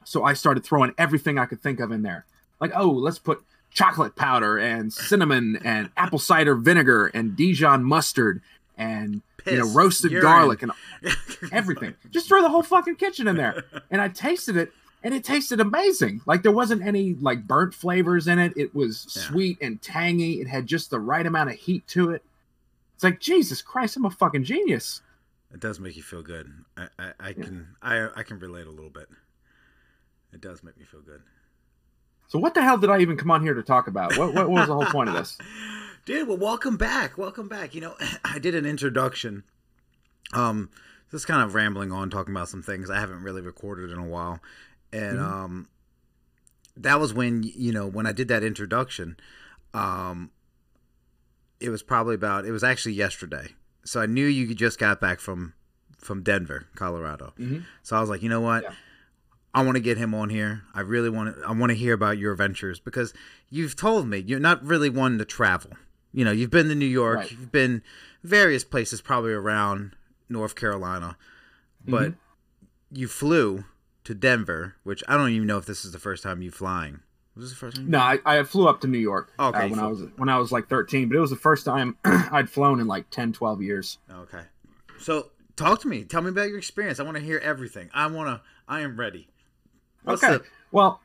So 0.04 0.24
I 0.24 0.34
started 0.34 0.64
throwing 0.64 0.94
everything 0.96 1.38
I 1.38 1.46
could 1.46 1.60
think 1.60 1.80
of 1.80 1.90
in 1.90 2.02
there. 2.02 2.24
Like, 2.60 2.70
oh, 2.74 2.88
let's 2.88 3.18
put 3.18 3.42
chocolate 3.76 4.16
powder 4.16 4.56
and 4.56 4.90
cinnamon 4.90 5.58
and 5.62 5.90
apple 5.98 6.18
cider 6.18 6.54
vinegar 6.54 7.08
and 7.08 7.36
Dijon 7.36 7.84
mustard 7.84 8.40
and 8.78 9.20
you 9.46 9.58
know 9.58 9.68
roasted 9.68 10.10
urine. 10.12 10.22
garlic 10.22 10.62
and 10.62 10.72
everything. 11.52 11.94
Just 12.10 12.26
throw 12.26 12.40
the 12.40 12.48
whole 12.48 12.62
fucking 12.62 12.96
kitchen 12.96 13.28
in 13.28 13.36
there. 13.36 13.64
And 13.90 14.00
I 14.00 14.08
tasted 14.08 14.56
it 14.56 14.72
and 15.04 15.12
it 15.14 15.22
tasted 15.24 15.60
amazing. 15.60 16.22
Like 16.26 16.42
there 16.42 16.52
wasn't 16.52 16.82
any 16.82 17.14
like 17.14 17.46
burnt 17.46 17.74
flavors 17.74 18.26
in 18.26 18.38
it. 18.38 18.54
It 18.56 18.74
was 18.74 19.06
Yeah. 19.14 19.22
sweet 19.24 19.58
and 19.60 19.80
tangy. 19.82 20.40
It 20.40 20.48
had 20.48 20.66
just 20.66 20.88
the 20.90 20.98
right 20.98 21.26
amount 21.26 21.50
of 21.50 21.56
heat 21.56 21.86
to 21.88 22.10
it. 22.10 22.24
It's 22.94 23.04
like 23.04 23.20
Jesus 23.20 23.60
Christ, 23.60 23.96
I'm 23.98 24.06
a 24.06 24.10
fucking 24.10 24.44
genius. 24.44 25.02
It 25.52 25.60
does 25.60 25.78
make 25.78 25.96
you 25.98 26.02
feel 26.02 26.22
good. 26.22 26.50
I, 26.78 26.88
I, 26.98 27.12
I 27.20 27.32
can 27.34 27.68
I 27.82 28.08
I 28.16 28.22
can 28.22 28.38
relate 28.38 28.66
a 28.66 28.70
little 28.70 28.90
bit. 28.90 29.08
It 30.32 30.40
does 30.40 30.62
make 30.62 30.78
me 30.78 30.84
feel 30.86 31.02
good. 31.02 31.20
So 32.28 32.38
what 32.38 32.54
the 32.54 32.62
hell 32.62 32.76
did 32.78 32.90
I 32.90 32.98
even 33.00 33.16
come 33.16 33.30
on 33.30 33.42
here 33.42 33.54
to 33.54 33.62
talk 33.62 33.86
about? 33.88 34.16
What, 34.16 34.34
what 34.34 34.50
was 34.50 34.66
the 34.66 34.74
whole 34.74 34.86
point 34.86 35.08
of 35.10 35.14
this? 35.14 35.38
Dude, 36.04 36.28
well 36.28 36.36
welcome 36.36 36.76
back. 36.76 37.18
Welcome 37.18 37.48
back. 37.48 37.74
You 37.74 37.80
know, 37.82 37.94
I 38.24 38.38
did 38.38 38.54
an 38.54 38.66
introduction. 38.66 39.44
Um 40.32 40.70
just 41.10 41.26
kind 41.28 41.42
of 41.42 41.54
rambling 41.54 41.92
on 41.92 42.10
talking 42.10 42.34
about 42.34 42.48
some 42.48 42.62
things 42.62 42.90
I 42.90 42.98
haven't 42.98 43.22
really 43.22 43.40
recorded 43.40 43.90
in 43.90 43.98
a 43.98 44.06
while. 44.06 44.40
And 44.92 45.18
Mhm. 45.18 45.22
um 45.22 45.68
that 46.76 47.00
was 47.00 47.14
when 47.14 47.42
you 47.42 47.72
know, 47.72 47.86
when 47.86 48.06
I 48.06 48.12
did 48.12 48.28
that 48.28 48.42
introduction, 48.44 49.16
um 49.74 50.30
it 51.58 51.70
was 51.70 51.82
probably 51.82 52.14
about 52.14 52.44
it 52.44 52.50
was 52.52 52.64
actually 52.64 52.94
yesterday. 52.94 53.54
So 53.84 54.00
I 54.00 54.06
knew 54.06 54.26
you 54.26 54.52
just 54.54 54.78
got 54.78 55.00
back 55.00 55.20
from 55.20 55.54
from 55.98 56.22
Denver, 56.22 56.66
Colorado. 56.76 57.34
Mhm. 57.38 57.64
So 57.82 57.96
I 57.96 58.00
was 58.00 58.10
like, 58.10 58.22
you 58.22 58.28
know 58.28 58.40
what? 58.40 58.62
Yeah. 58.64 58.72
I 59.56 59.62
want 59.62 59.76
to 59.76 59.80
get 59.80 59.96
him 59.96 60.14
on 60.14 60.28
here. 60.28 60.64
I 60.74 60.82
really 60.82 61.08
want 61.08 61.34
to. 61.34 61.42
I 61.42 61.52
want 61.52 61.70
to 61.70 61.76
hear 61.76 61.94
about 61.94 62.18
your 62.18 62.30
adventures 62.32 62.78
because 62.78 63.14
you've 63.48 63.74
told 63.74 64.06
me 64.06 64.18
you're 64.18 64.38
not 64.38 64.62
really 64.62 64.90
one 64.90 65.16
to 65.16 65.24
travel. 65.24 65.70
You 66.12 66.26
know, 66.26 66.30
you've 66.30 66.50
been 66.50 66.68
to 66.68 66.74
New 66.74 66.84
York. 66.84 67.16
Right. 67.20 67.30
You've 67.30 67.50
been 67.52 67.82
various 68.22 68.64
places, 68.64 69.00
probably 69.00 69.32
around 69.32 69.96
North 70.28 70.56
Carolina, 70.56 71.16
but 71.86 72.10
Mhm. 72.12 72.16
you 72.92 73.08
flew 73.08 73.64
to 74.04 74.14
Denver, 74.14 74.76
which 74.82 75.02
I 75.08 75.16
don't 75.16 75.30
even 75.30 75.46
know 75.46 75.56
if 75.56 75.64
this 75.64 75.86
is 75.86 75.92
the 75.92 75.98
first 75.98 76.22
time 76.22 76.42
you 76.42 76.50
flying. 76.50 77.00
Was 77.34 77.44
this 77.46 77.50
the 77.52 77.56
first 77.56 77.76
time? 77.76 77.90
No, 77.90 77.98
I, 77.98 78.18
I 78.26 78.42
flew 78.42 78.68
up 78.68 78.82
to 78.82 78.86
New 78.86 78.98
York 78.98 79.32
uh, 79.38 79.48
Okay, 79.48 79.70
when 79.70 79.78
I 79.78 79.86
was 79.86 80.02
when 80.16 80.28
I 80.28 80.38
was 80.38 80.52
like 80.52 80.68
13, 80.68 81.08
but 81.08 81.16
it 81.16 81.20
was 81.20 81.30
the 81.30 81.36
first 81.36 81.64
time 81.64 81.96
I'd 82.04 82.50
flown 82.50 82.78
in 82.78 82.86
like 82.86 83.08
10, 83.10 83.32
12 83.32 83.62
years. 83.62 83.98
Okay. 84.10 84.42
So 84.98 85.30
talk 85.56 85.80
to 85.80 85.88
me. 85.88 86.04
Tell 86.04 86.20
me 86.20 86.28
about 86.28 86.50
your 86.50 86.58
experience. 86.58 87.00
I 87.00 87.04
want 87.04 87.16
to 87.16 87.22
hear 87.22 87.38
everything. 87.38 87.88
I 87.94 88.06
want 88.08 88.28
to. 88.28 88.42
I 88.68 88.80
am 88.80 88.98
ready. 89.00 89.28
Okay, 90.06 90.28
the- 90.38 90.44
well, 90.72 91.00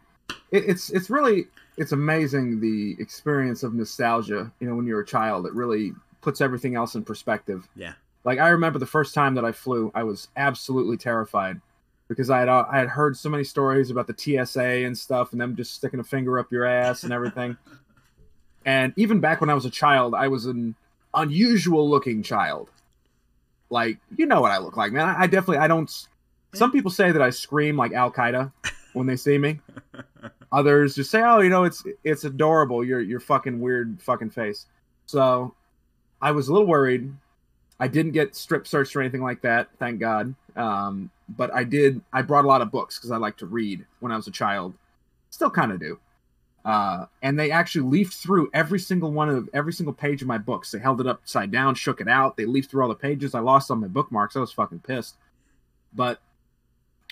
it, 0.51 0.65
it's 0.67 0.89
it's 0.89 1.09
really 1.09 1.47
it's 1.77 1.91
amazing 1.91 2.59
the 2.59 2.95
experience 2.99 3.63
of 3.63 3.73
nostalgia. 3.73 4.51
You 4.59 4.69
know, 4.69 4.75
when 4.75 4.85
you're 4.85 5.01
a 5.01 5.05
child, 5.05 5.45
it 5.45 5.53
really 5.53 5.93
puts 6.21 6.41
everything 6.41 6.75
else 6.75 6.95
in 6.95 7.03
perspective. 7.03 7.67
yeah. 7.75 7.93
Like 8.23 8.37
I 8.37 8.49
remember 8.49 8.77
the 8.77 8.85
first 8.85 9.15
time 9.15 9.33
that 9.35 9.43
I 9.45 9.51
flew, 9.51 9.91
I 9.95 10.03
was 10.03 10.27
absolutely 10.37 10.95
terrified 10.95 11.59
because 12.07 12.29
I 12.29 12.39
had 12.39 12.49
uh, 12.49 12.65
I 12.71 12.77
had 12.77 12.89
heard 12.89 13.17
so 13.17 13.29
many 13.29 13.43
stories 13.43 13.89
about 13.89 14.05
the 14.05 14.15
TSA 14.45 14.61
and 14.85 14.95
stuff, 14.95 15.31
and 15.31 15.41
them 15.41 15.55
just 15.55 15.73
sticking 15.73 15.99
a 15.99 16.03
finger 16.03 16.37
up 16.37 16.51
your 16.51 16.65
ass 16.65 17.03
and 17.03 17.11
everything. 17.11 17.57
and 18.65 18.93
even 18.95 19.19
back 19.21 19.41
when 19.41 19.49
I 19.49 19.55
was 19.55 19.65
a 19.65 19.71
child, 19.71 20.13
I 20.13 20.27
was 20.27 20.45
an 20.45 20.75
unusual 21.15 21.89
looking 21.89 22.21
child. 22.21 22.69
Like 23.71 23.97
you 24.17 24.27
know 24.27 24.41
what 24.41 24.51
I 24.51 24.59
look 24.59 24.77
like, 24.77 24.91
man. 24.91 25.07
I, 25.07 25.21
I 25.21 25.27
definitely 25.27 25.57
I 25.57 25.67
don't. 25.67 25.89
Some 26.53 26.71
people 26.71 26.91
say 26.91 27.11
that 27.11 27.21
I 27.23 27.29
scream 27.31 27.75
like 27.75 27.93
Al 27.93 28.11
Qaeda 28.11 28.51
when 28.93 29.07
they 29.07 29.15
see 29.15 29.37
me. 29.37 29.59
Others 30.51 30.95
just 30.95 31.11
say, 31.11 31.21
"Oh, 31.21 31.39
you 31.39 31.49
know, 31.49 31.63
it's 31.63 31.83
it's 32.03 32.23
adorable. 32.23 32.83
Your 32.83 32.99
your 32.99 33.19
fucking 33.19 33.59
weird 33.59 34.01
fucking 34.01 34.31
face." 34.31 34.65
So, 35.05 35.53
I 36.21 36.31
was 36.31 36.47
a 36.47 36.53
little 36.53 36.67
worried. 36.67 37.13
I 37.79 37.87
didn't 37.87 38.11
get 38.11 38.35
strip 38.35 38.67
searched 38.67 38.95
or 38.95 39.01
anything 39.01 39.23
like 39.23 39.41
that, 39.41 39.69
thank 39.79 39.99
God. 39.99 40.35
Um, 40.55 41.09
but 41.29 41.51
I 41.51 41.63
did. 41.63 42.01
I 42.13 42.21
brought 42.21 42.45
a 42.45 42.47
lot 42.47 42.61
of 42.61 42.71
books 42.71 42.97
because 42.97 43.09
I 43.09 43.17
like 43.17 43.37
to 43.37 43.47
read 43.47 43.85
when 44.01 44.11
I 44.11 44.15
was 44.15 44.27
a 44.27 44.31
child. 44.31 44.75
Still 45.31 45.49
kind 45.49 45.71
of 45.71 45.79
do. 45.79 45.99
Uh, 46.63 47.05
and 47.23 47.39
they 47.39 47.49
actually 47.49 47.89
leafed 47.89 48.13
through 48.13 48.51
every 48.53 48.77
single 48.77 49.11
one 49.11 49.29
of 49.29 49.49
every 49.53 49.73
single 49.73 49.93
page 49.93 50.21
of 50.21 50.27
my 50.27 50.37
books. 50.37 50.69
They 50.69 50.77
held 50.77 51.01
it 51.01 51.07
upside 51.07 51.51
down, 51.51 51.73
shook 51.73 52.01
it 52.01 52.07
out. 52.07 52.37
They 52.37 52.45
leafed 52.45 52.69
through 52.69 52.83
all 52.83 52.89
the 52.89 52.95
pages. 52.95 53.33
I 53.33 53.39
lost 53.39 53.71
all 53.71 53.77
my 53.77 53.87
bookmarks. 53.87 54.35
I 54.35 54.41
was 54.41 54.51
fucking 54.51 54.81
pissed. 54.81 55.15
But 55.93 56.21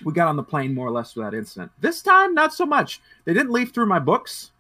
we 0.03 0.13
got 0.13 0.27
on 0.27 0.35
the 0.35 0.43
plane 0.43 0.73
more 0.73 0.87
or 0.87 0.91
less 0.91 1.15
without 1.15 1.33
incident. 1.33 1.71
This 1.81 2.01
time, 2.01 2.33
not 2.33 2.53
so 2.53 2.65
much. 2.65 3.01
They 3.25 3.33
didn't 3.33 3.51
leaf 3.51 3.73
through 3.73 3.87
my 3.87 3.99
books, 3.99 4.51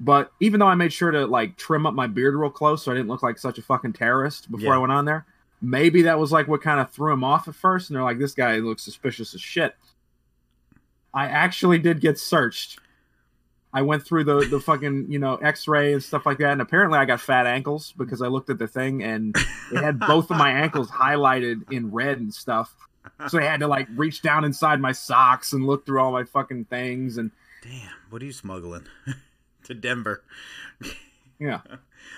but 0.00 0.32
even 0.40 0.60
though 0.60 0.66
I 0.66 0.74
made 0.74 0.92
sure 0.92 1.10
to 1.10 1.26
like 1.26 1.56
trim 1.56 1.86
up 1.86 1.94
my 1.94 2.06
beard 2.06 2.34
real 2.34 2.50
close 2.50 2.82
so 2.84 2.92
I 2.92 2.94
didn't 2.94 3.08
look 3.08 3.22
like 3.22 3.38
such 3.38 3.58
a 3.58 3.62
fucking 3.62 3.94
terrorist 3.94 4.50
before 4.50 4.68
Yeah. 4.68 4.74
I 4.74 4.78
went 4.78 4.92
on 4.92 5.04
there, 5.04 5.24
maybe 5.62 6.02
that 6.02 6.18
was 6.18 6.32
like 6.32 6.48
what 6.48 6.62
kind 6.62 6.80
of 6.80 6.90
threw 6.90 7.12
them 7.12 7.24
off 7.24 7.48
at 7.48 7.54
first. 7.54 7.90
And 7.90 7.96
they're 7.96 8.04
like, 8.04 8.18
this 8.18 8.34
guy 8.34 8.56
looks 8.58 8.82
suspicious 8.82 9.34
as 9.34 9.40
shit. 9.40 9.74
I 11.14 11.26
actually 11.26 11.78
did 11.78 12.00
get 12.00 12.18
searched. 12.18 12.78
I 13.72 13.82
went 13.82 14.04
through 14.06 14.24
the 14.24 14.46
the 14.46 14.60
fucking 14.60 15.06
you 15.10 15.18
know 15.18 15.36
X-ray 15.36 15.92
and 15.92 16.02
stuff 16.02 16.24
like 16.24 16.38
that, 16.38 16.52
and 16.52 16.62
apparently 16.62 16.98
I 16.98 17.04
got 17.04 17.20
fat 17.20 17.46
ankles 17.46 17.92
because 17.98 18.22
I 18.22 18.26
looked 18.28 18.48
at 18.48 18.58
the 18.58 18.66
thing 18.66 19.02
and 19.02 19.36
it 19.72 19.82
had 19.82 19.98
both 20.00 20.30
of 20.30 20.38
my 20.38 20.50
ankles 20.50 20.88
highlighted 20.90 21.70
in 21.70 21.90
red 21.92 22.18
and 22.18 22.32
stuff. 22.32 22.74
So 23.28 23.38
I 23.38 23.42
had 23.44 23.60
to 23.60 23.68
like 23.68 23.88
reach 23.94 24.22
down 24.22 24.44
inside 24.44 24.80
my 24.80 24.92
socks 24.92 25.52
and 25.52 25.66
look 25.66 25.86
through 25.86 26.00
all 26.00 26.12
my 26.12 26.24
fucking 26.24 26.66
things 26.66 27.16
and 27.18 27.30
Damn. 27.62 27.90
What 28.10 28.22
are 28.22 28.24
you 28.24 28.32
smuggling 28.32 28.84
to 29.64 29.74
Denver? 29.74 30.22
yeah, 31.38 31.60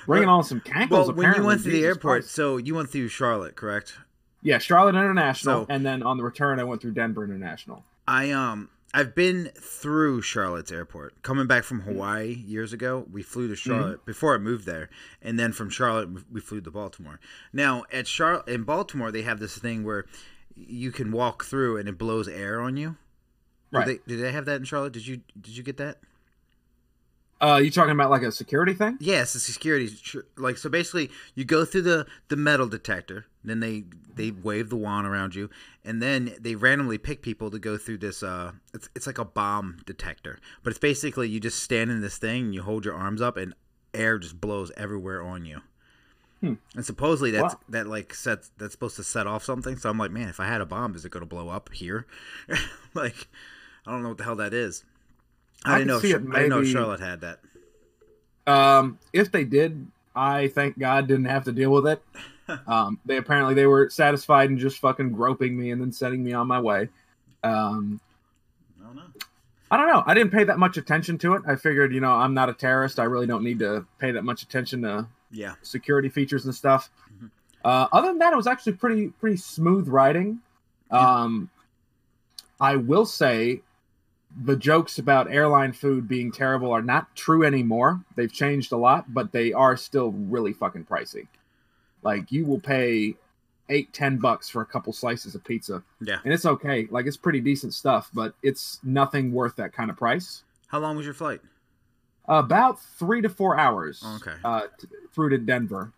bringing 0.06 0.28
on 0.28 0.44
some 0.44 0.60
cankles. 0.60 0.90
Well, 0.90 1.12
when 1.12 1.34
you 1.34 1.44
went 1.44 1.62
to 1.64 1.70
the 1.70 1.84
airport, 1.84 2.22
Christ. 2.22 2.34
so 2.34 2.56
you 2.56 2.74
went 2.74 2.90
through 2.90 3.08
Charlotte, 3.08 3.56
correct? 3.56 3.96
yeah, 4.42 4.58
Charlotte 4.58 4.94
International, 4.94 5.62
So- 5.64 5.66
and 5.68 5.84
then 5.84 6.02
on 6.02 6.16
the 6.16 6.22
return 6.24 6.60
I 6.60 6.64
went 6.64 6.80
through 6.82 6.92
Denver 6.92 7.24
International. 7.24 7.84
I 8.06 8.30
um 8.30 8.68
I've 8.94 9.14
been 9.14 9.50
through 9.60 10.22
Charlotte's 10.22 10.72
airport. 10.72 11.22
Coming 11.22 11.46
back 11.46 11.64
from 11.64 11.80
Mm-hmm. 11.82 11.90
Hawaii 11.92 12.34
years 12.46 12.72
ago, 12.72 13.06
we 13.12 13.22
flew 13.22 13.46
to 13.48 13.54
Charlotte 13.56 14.04
before 14.06 14.34
I 14.34 14.38
moved 14.38 14.64
there, 14.66 14.88
and 15.20 15.38
then 15.38 15.52
from 15.52 15.68
Charlotte 15.70 16.08
we 16.32 16.40
flew 16.40 16.60
to 16.62 16.70
Baltimore. 16.70 17.20
Now 17.52 17.84
at 17.92 18.06
Char 18.06 18.44
in 18.46 18.62
Baltimore, 18.62 19.10
they 19.12 19.22
have 19.22 19.40
this 19.40 19.58
thing 19.58 19.84
where 19.84 20.06
you 20.66 20.90
can 20.90 21.12
walk 21.12 21.44
through 21.44 21.76
and 21.76 21.88
it 21.88 21.98
blows 21.98 22.28
air 22.28 22.60
on 22.60 22.76
you. 22.76 22.96
Right. 23.70 23.86
Did 23.86 24.00
they, 24.06 24.16
did 24.16 24.24
they 24.24 24.32
have 24.32 24.46
that 24.46 24.56
in 24.56 24.64
Charlotte? 24.64 24.92
Did 24.92 25.06
you 25.06 25.20
did 25.40 25.56
you 25.56 25.62
get 25.62 25.76
that? 25.76 25.98
Uh, 27.40 27.60
you 27.62 27.70
talking 27.70 27.92
about 27.92 28.10
like 28.10 28.22
a 28.22 28.32
security 28.32 28.74
thing? 28.74 28.96
Yeah, 29.00 29.22
it's 29.22 29.34
a 29.34 29.40
security 29.40 29.90
like 30.36 30.58
so. 30.58 30.68
Basically, 30.68 31.10
you 31.34 31.44
go 31.44 31.64
through 31.64 31.82
the 31.82 32.06
the 32.28 32.36
metal 32.36 32.66
detector, 32.66 33.26
then 33.44 33.60
they 33.60 33.84
they 34.12 34.32
wave 34.32 34.70
the 34.70 34.76
wand 34.76 35.06
around 35.06 35.34
you, 35.36 35.48
and 35.84 36.02
then 36.02 36.34
they 36.40 36.56
randomly 36.56 36.98
pick 36.98 37.22
people 37.22 37.50
to 37.52 37.58
go 37.58 37.76
through 37.76 37.98
this. 37.98 38.22
Uh, 38.22 38.52
it's 38.74 38.88
it's 38.96 39.06
like 39.06 39.18
a 39.18 39.24
bomb 39.24 39.78
detector, 39.86 40.40
but 40.64 40.70
it's 40.70 40.80
basically 40.80 41.28
you 41.28 41.38
just 41.38 41.62
stand 41.62 41.92
in 41.92 42.00
this 42.00 42.18
thing, 42.18 42.46
and 42.46 42.54
you 42.54 42.62
hold 42.62 42.84
your 42.84 42.94
arms 42.94 43.22
up, 43.22 43.36
and 43.36 43.54
air 43.94 44.18
just 44.18 44.40
blows 44.40 44.72
everywhere 44.76 45.22
on 45.22 45.44
you. 45.44 45.60
Hmm. 46.40 46.54
And 46.76 46.84
supposedly 46.84 47.32
that's 47.32 47.54
Wow. 47.54 47.60
that 47.70 47.86
like 47.86 48.14
sets 48.14 48.50
that's 48.58 48.72
supposed 48.72 48.96
to 48.96 49.02
set 49.04 49.26
off 49.26 49.42
something. 49.44 49.76
So 49.76 49.90
I'm 49.90 49.98
like, 49.98 50.12
man, 50.12 50.28
if 50.28 50.38
I 50.38 50.46
had 50.46 50.60
a 50.60 50.66
bomb, 50.66 50.94
is 50.94 51.04
it 51.04 51.10
going 51.10 51.22
to 51.22 51.26
blow 51.26 51.48
up 51.48 51.70
here? 51.72 52.06
like, 52.94 53.26
I 53.86 53.90
don't 53.90 54.02
know 54.02 54.10
what 54.10 54.18
the 54.18 54.24
hell 54.24 54.36
that 54.36 54.54
is. 54.54 54.84
I, 55.64 55.74
I 55.74 55.78
didn't 55.78 55.88
know. 55.88 55.98
If, 55.98 56.04
it 56.04 56.14
I 56.14 56.18
didn't 56.34 56.48
know 56.50 56.60
if 56.60 56.68
Charlotte 56.68 57.00
had 57.00 57.20
that. 57.22 57.40
Um, 58.46 58.98
if 59.12 59.32
they 59.32 59.44
did, 59.44 59.88
I 60.14 60.48
thank 60.48 60.78
God 60.78 61.08
didn't 61.08 61.26
have 61.26 61.44
to 61.44 61.52
deal 61.52 61.70
with 61.70 61.86
it. 61.86 62.02
Um, 62.66 62.98
they 63.04 63.18
apparently 63.18 63.52
they 63.52 63.66
were 63.66 63.90
satisfied 63.90 64.48
in 64.48 64.56
just 64.56 64.78
fucking 64.78 65.12
groping 65.12 65.54
me 65.54 65.70
and 65.70 65.78
then 65.82 65.92
sending 65.92 66.24
me 66.24 66.32
on 66.32 66.46
my 66.46 66.58
way. 66.58 66.88
Um, 67.44 68.00
I 68.80 68.86
don't 68.86 68.96
know. 68.96 69.02
I 69.70 69.76
don't 69.76 69.88
know. 69.88 70.02
I 70.06 70.14
didn't 70.14 70.32
pay 70.32 70.44
that 70.44 70.58
much 70.58 70.78
attention 70.78 71.18
to 71.18 71.34
it. 71.34 71.42
I 71.46 71.56
figured, 71.56 71.92
you 71.92 72.00
know, 72.00 72.10
I'm 72.12 72.32
not 72.32 72.48
a 72.48 72.54
terrorist. 72.54 72.98
I 72.98 73.04
really 73.04 73.26
don't 73.26 73.44
need 73.44 73.58
to 73.58 73.84
pay 73.98 74.12
that 74.12 74.24
much 74.24 74.40
attention 74.40 74.80
to 74.80 75.06
Yeah. 75.30 75.54
security 75.62 76.08
features 76.08 76.44
and 76.44 76.54
stuff. 76.54 76.90
Mhm. 77.20 77.30
Uh, 77.64 77.88
other 77.92 78.08
than 78.08 78.18
that, 78.18 78.32
it 78.32 78.36
was 78.36 78.46
actually 78.46 78.74
pretty 78.74 79.08
pretty 79.20 79.36
smooth 79.36 79.88
riding. 79.88 80.40
Um, 80.90 81.50
I 82.60 82.76
will 82.76 83.04
say 83.06 83.62
the 84.44 84.56
jokes 84.56 84.98
about 84.98 85.30
airline 85.30 85.72
food 85.72 86.06
being 86.08 86.30
terrible 86.32 86.70
are 86.72 86.82
not 86.82 87.14
true 87.16 87.44
anymore. 87.44 88.02
They've 88.14 88.32
changed 88.32 88.72
a 88.72 88.76
lot, 88.76 89.12
but 89.12 89.32
they 89.32 89.52
are 89.52 89.76
still 89.76 90.12
really 90.12 90.52
fucking 90.52 90.84
pricey. 90.84 91.26
Like 92.02 92.30
you 92.30 92.44
will 92.46 92.60
pay 92.60 93.16
eight, 93.70 93.92
ten 93.92 94.18
bucks 94.18 94.48
for 94.48 94.62
a 94.62 94.66
couple 94.66 94.92
slices 94.92 95.34
of 95.34 95.44
pizza, 95.44 95.82
Yeah. 96.00 96.20
and 96.24 96.32
it's 96.32 96.46
okay. 96.46 96.86
Like 96.90 97.06
it's 97.06 97.16
pretty 97.18 97.40
decent 97.40 97.74
stuff, 97.74 98.10
but 98.14 98.34
it's 98.42 98.80
nothing 98.82 99.32
worth 99.32 99.56
that 99.56 99.72
kind 99.72 99.90
of 99.90 99.96
price. 99.96 100.42
How 100.68 100.78
long 100.78 100.96
was 100.96 101.04
your 101.04 101.14
flight? 101.14 101.40
About 102.26 102.78
three 102.80 103.20
to 103.22 103.28
four 103.28 103.58
hours. 103.58 104.02
Okay. 104.16 104.34
Uh, 104.44 104.62
t- 104.78 104.86
through 105.18 105.30
to 105.30 105.38
Denver, 105.38 105.90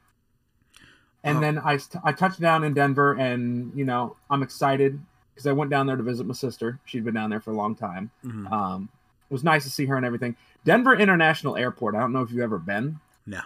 and 1.23 1.37
Oh. 1.37 1.41
then 1.43 1.59
I 1.59 1.79
I 2.03 2.12
touched 2.12 2.41
down 2.41 2.65
in 2.65 2.73
Denver, 2.73 3.12
and 3.12 3.71
you 3.75 3.85
know 3.85 4.17
I'm 4.31 4.43
excited 4.43 4.99
because 5.35 5.47
I 5.47 5.53
went 5.53 5.71
down 5.71 5.87
there 5.87 5.97
to 5.97 6.03
visit 6.03 6.27
my 6.27 6.33
sister. 6.33 6.79
She'd 6.87 7.05
been 7.05 7.12
down 7.15 7.29
there 7.29 7.41
for 7.41 7.50
a 7.50 7.55
long 7.55 7.75
time. 7.75 8.11
Mhm. 8.25 8.50
Um, 8.50 8.89
it 9.29 9.35
was 9.35 9.45
nice 9.45 9.65
to 9.65 9.71
see 9.71 9.85
her 9.85 9.97
and 9.97 10.07
everything. 10.07 10.37
Denver 10.65 10.95
International 10.97 11.55
Airport. 11.59 11.95
I 11.95 12.00
don't 12.00 12.15
know 12.15 12.23
if 12.23 12.31
you've 12.31 12.41
ever 12.43 12.59
been. 12.59 12.99
No. 13.27 13.41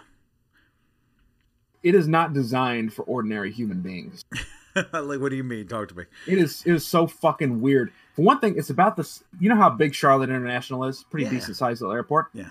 It 1.83 1.93
is 1.93 2.07
not 2.07 2.31
designed 2.33 2.93
for 2.93 3.03
ordinary 3.03 3.51
human 3.51 3.81
beings. 3.81 4.23
like, 4.93 5.19
what 5.19 5.29
do 5.29 5.35
you 5.35 5.43
mean? 5.43 5.67
Talk 5.67 5.89
to 5.89 5.97
me. 5.97 6.05
It 6.27 6.37
is 6.37 6.63
it 6.65 6.73
is 6.73 6.85
so 6.87 7.05
fucking 7.05 7.59
weird. 7.59 7.91
For 8.15 8.21
one 8.21 8.39
thing, 8.39 8.57
it's 8.57 8.69
about 8.69 8.95
this. 8.95 9.23
You 9.41 9.49
know 9.49 9.55
how 9.57 9.69
big 9.69 9.93
Charlotte 9.93 10.29
International 10.29 10.85
is? 10.85 11.03
Pretty 11.03 11.25
Yeah. 11.25 11.31
decent 11.31 11.57
sized 11.57 11.81
little 11.81 11.93
airport. 11.93 12.27
Yeah. 12.33 12.49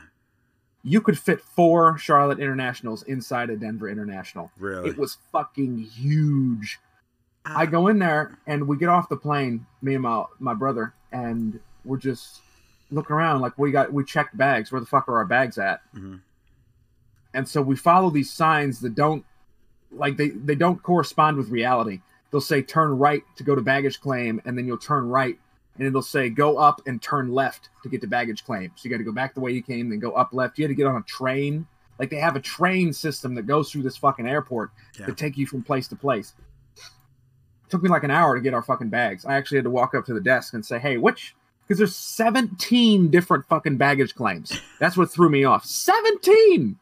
You 0.86 1.00
could 1.00 1.18
fit 1.18 1.40
four 1.40 1.96
Charlotte 1.96 2.38
Internationals 2.38 3.02
inside 3.04 3.48
a 3.48 3.56
Denver 3.56 3.88
International. 3.88 4.50
Really? 4.58 4.90
It 4.90 4.98
was 4.98 5.16
fucking 5.32 5.78
huge. 5.78 6.78
Ah, 7.46 7.60
I 7.60 7.66
go 7.66 7.88
in 7.88 7.98
there 7.98 8.38
and 8.46 8.68
we 8.68 8.76
get 8.76 8.90
off 8.90 9.08
the 9.08 9.16
plane, 9.16 9.66
me 9.80 9.94
and 9.94 10.02
my 10.02 10.24
my 10.38 10.52
brother, 10.54 10.92
and 11.10 11.58
we're 11.84 11.96
just 11.96 12.40
looking 12.90 13.16
around 13.16 13.40
like 13.40 13.58
we 13.58 13.70
got 13.72 13.92
we 13.92 14.04
checked 14.04 14.36
bags. 14.36 14.70
Where 14.70 14.80
the 14.80 14.86
fuck 14.86 15.08
are 15.08 15.16
our 15.16 15.24
bags 15.24 15.56
at? 15.56 15.80
Mhm. 15.94 16.20
And 17.32 17.48
so 17.48 17.62
we 17.62 17.76
follow 17.76 18.10
these 18.10 18.30
signs 18.30 18.80
that 18.80 18.94
don't 18.94 19.24
like 19.90 20.16
they 20.18 20.28
they 20.30 20.54
don't 20.54 20.82
correspond 20.82 21.38
with 21.38 21.48
reality. 21.48 22.00
They'll 22.30 22.40
say 22.40 22.62
turn 22.62 22.98
right 22.98 23.22
to 23.36 23.42
go 23.44 23.54
to 23.54 23.62
baggage 23.62 24.00
claim, 24.00 24.40
and 24.44 24.58
then 24.58 24.66
you'll 24.66 24.76
turn 24.78 25.08
right, 25.08 25.38
and 25.76 25.86
it'll 25.86 26.02
say 26.02 26.28
go 26.28 26.56
up 26.58 26.80
and 26.86 27.00
turn 27.02 27.32
left 27.32 27.68
to 27.82 27.88
get 27.88 28.00
to 28.02 28.06
baggage 28.06 28.44
claim. 28.44 28.70
So 28.76 28.84
you 28.84 28.90
got 28.90 28.98
to 28.98 29.04
go 29.04 29.12
back 29.12 29.34
the 29.34 29.40
way 29.40 29.52
you 29.52 29.62
came, 29.62 29.90
then 29.90 29.98
go 29.98 30.12
up 30.12 30.32
left. 30.32 30.58
You 30.58 30.64
had 30.64 30.68
to 30.68 30.74
get 30.74 30.86
on 30.86 30.96
a 30.96 31.02
train. 31.02 31.66
Like 31.98 32.10
they 32.10 32.16
have 32.16 32.36
a 32.36 32.40
train 32.40 32.92
system 32.92 33.34
that 33.36 33.46
goes 33.46 33.70
through 33.70 33.82
this 33.82 33.96
fucking 33.96 34.26
airport 34.26 34.70
Yeah. 34.98 35.06
to 35.06 35.12
take 35.12 35.36
you 35.36 35.46
from 35.46 35.62
place 35.62 35.88
to 35.88 35.96
place. 35.96 36.34
took 37.70 37.82
me 37.82 37.88
like 37.88 38.04
an 38.04 38.10
hour 38.10 38.34
to 38.36 38.40
get 38.40 38.54
our 38.54 38.62
fucking 38.62 38.88
bags. 38.90 39.24
I 39.24 39.34
actually 39.34 39.56
had 39.58 39.64
to 39.64 39.70
walk 39.70 39.94
up 39.94 40.04
to 40.06 40.14
the 40.14 40.20
desk 40.20 40.54
and 40.54 40.64
say, 40.64 40.78
"Hey, 40.78 40.96
which?" 40.96 41.34
Because 41.66 41.78
there's 41.78 41.96
17 41.96 43.10
different 43.10 43.46
fucking 43.46 43.78
baggage 43.78 44.14
claims. 44.14 44.60
That's 44.78 44.96
what 44.96 45.10
threw 45.10 45.30
me 45.30 45.44
off. 45.44 45.64
17. 45.64 46.76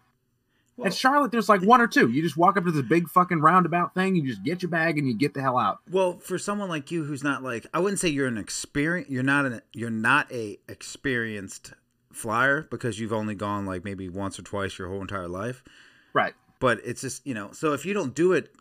Well- 0.82 0.88
At 0.88 0.94
Charlotte, 0.94 1.30
there's 1.32 1.48
like 1.48 1.62
one 1.62 1.80
or 1.80 1.86
two. 1.86 2.10
You 2.10 2.22
just 2.22 2.36
walk 2.36 2.56
up 2.56 2.64
to 2.64 2.70
this 2.70 2.82
big 2.86 3.08
fucking 3.08 3.40
roundabout 3.40 3.94
thing. 3.94 4.16
You 4.16 4.26
just 4.26 4.42
get 4.44 4.62
your 4.62 4.70
bag 4.70 4.98
and 4.98 5.06
you 5.08 5.16
get 5.16 5.34
the 5.34 5.40
hell 5.40 5.58
out. 5.58 5.78
Well, 5.90 6.18
for 6.18 6.38
someone 6.38 6.68
like 6.68 6.90
you 6.90 7.04
who's 7.04 7.22
not 7.24 7.42
like 7.42 7.66
I 7.72 7.78
wouldn't 7.80 8.00
say 8.00 8.08
you're 8.08 8.26
an 8.26 8.38
experience 8.38 9.08
you're 9.10 9.22
not 9.22 9.46
an 9.46 9.62
you're 9.72 9.90
not 9.90 10.30
a 10.32 10.58
experienced 10.68 11.72
flyer 12.12 12.66
because 12.70 13.00
you've 13.00 13.12
only 13.12 13.34
gone 13.34 13.64
like 13.64 13.84
maybe 13.84 14.08
once 14.08 14.38
or 14.38 14.42
twice 14.42 14.78
your 14.78 14.88
whole 14.88 15.00
entire 15.00 15.28
life. 15.28 15.64
Right. 16.12 16.34
But 16.60 16.80
it's 16.84 17.00
just, 17.00 17.26
you 17.26 17.34
know, 17.34 17.50
so 17.52 17.72
if 17.72 17.86
you 17.86 17.94
don't 17.94 18.14
do 18.14 18.32
it 18.34 18.52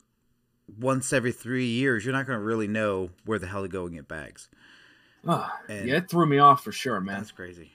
once 0.80 1.12
every 1.14 1.32
3 1.32 1.66
years, 1.66 2.06
you're 2.06 2.14
not 2.14 2.26
going 2.26 2.40
to 2.40 2.44
really 2.44 2.68
know 2.68 3.10
where 3.26 3.38
the 3.38 3.46
hell 3.48 3.62
to 3.62 3.68
go 3.68 3.86
and 3.86 3.96
get 3.96 4.08
bags. 4.08 4.50
Ugh. 5.28 5.52
And- 5.70 5.88
yeah, 5.88 5.98
it 5.98 6.10
threw 6.10 6.26
me 6.26 6.40
off 6.40 6.64
for 6.64 6.72
sure, 6.72 7.00
man. 7.02 7.18
That's 7.18 7.32
crazy. 7.32 7.72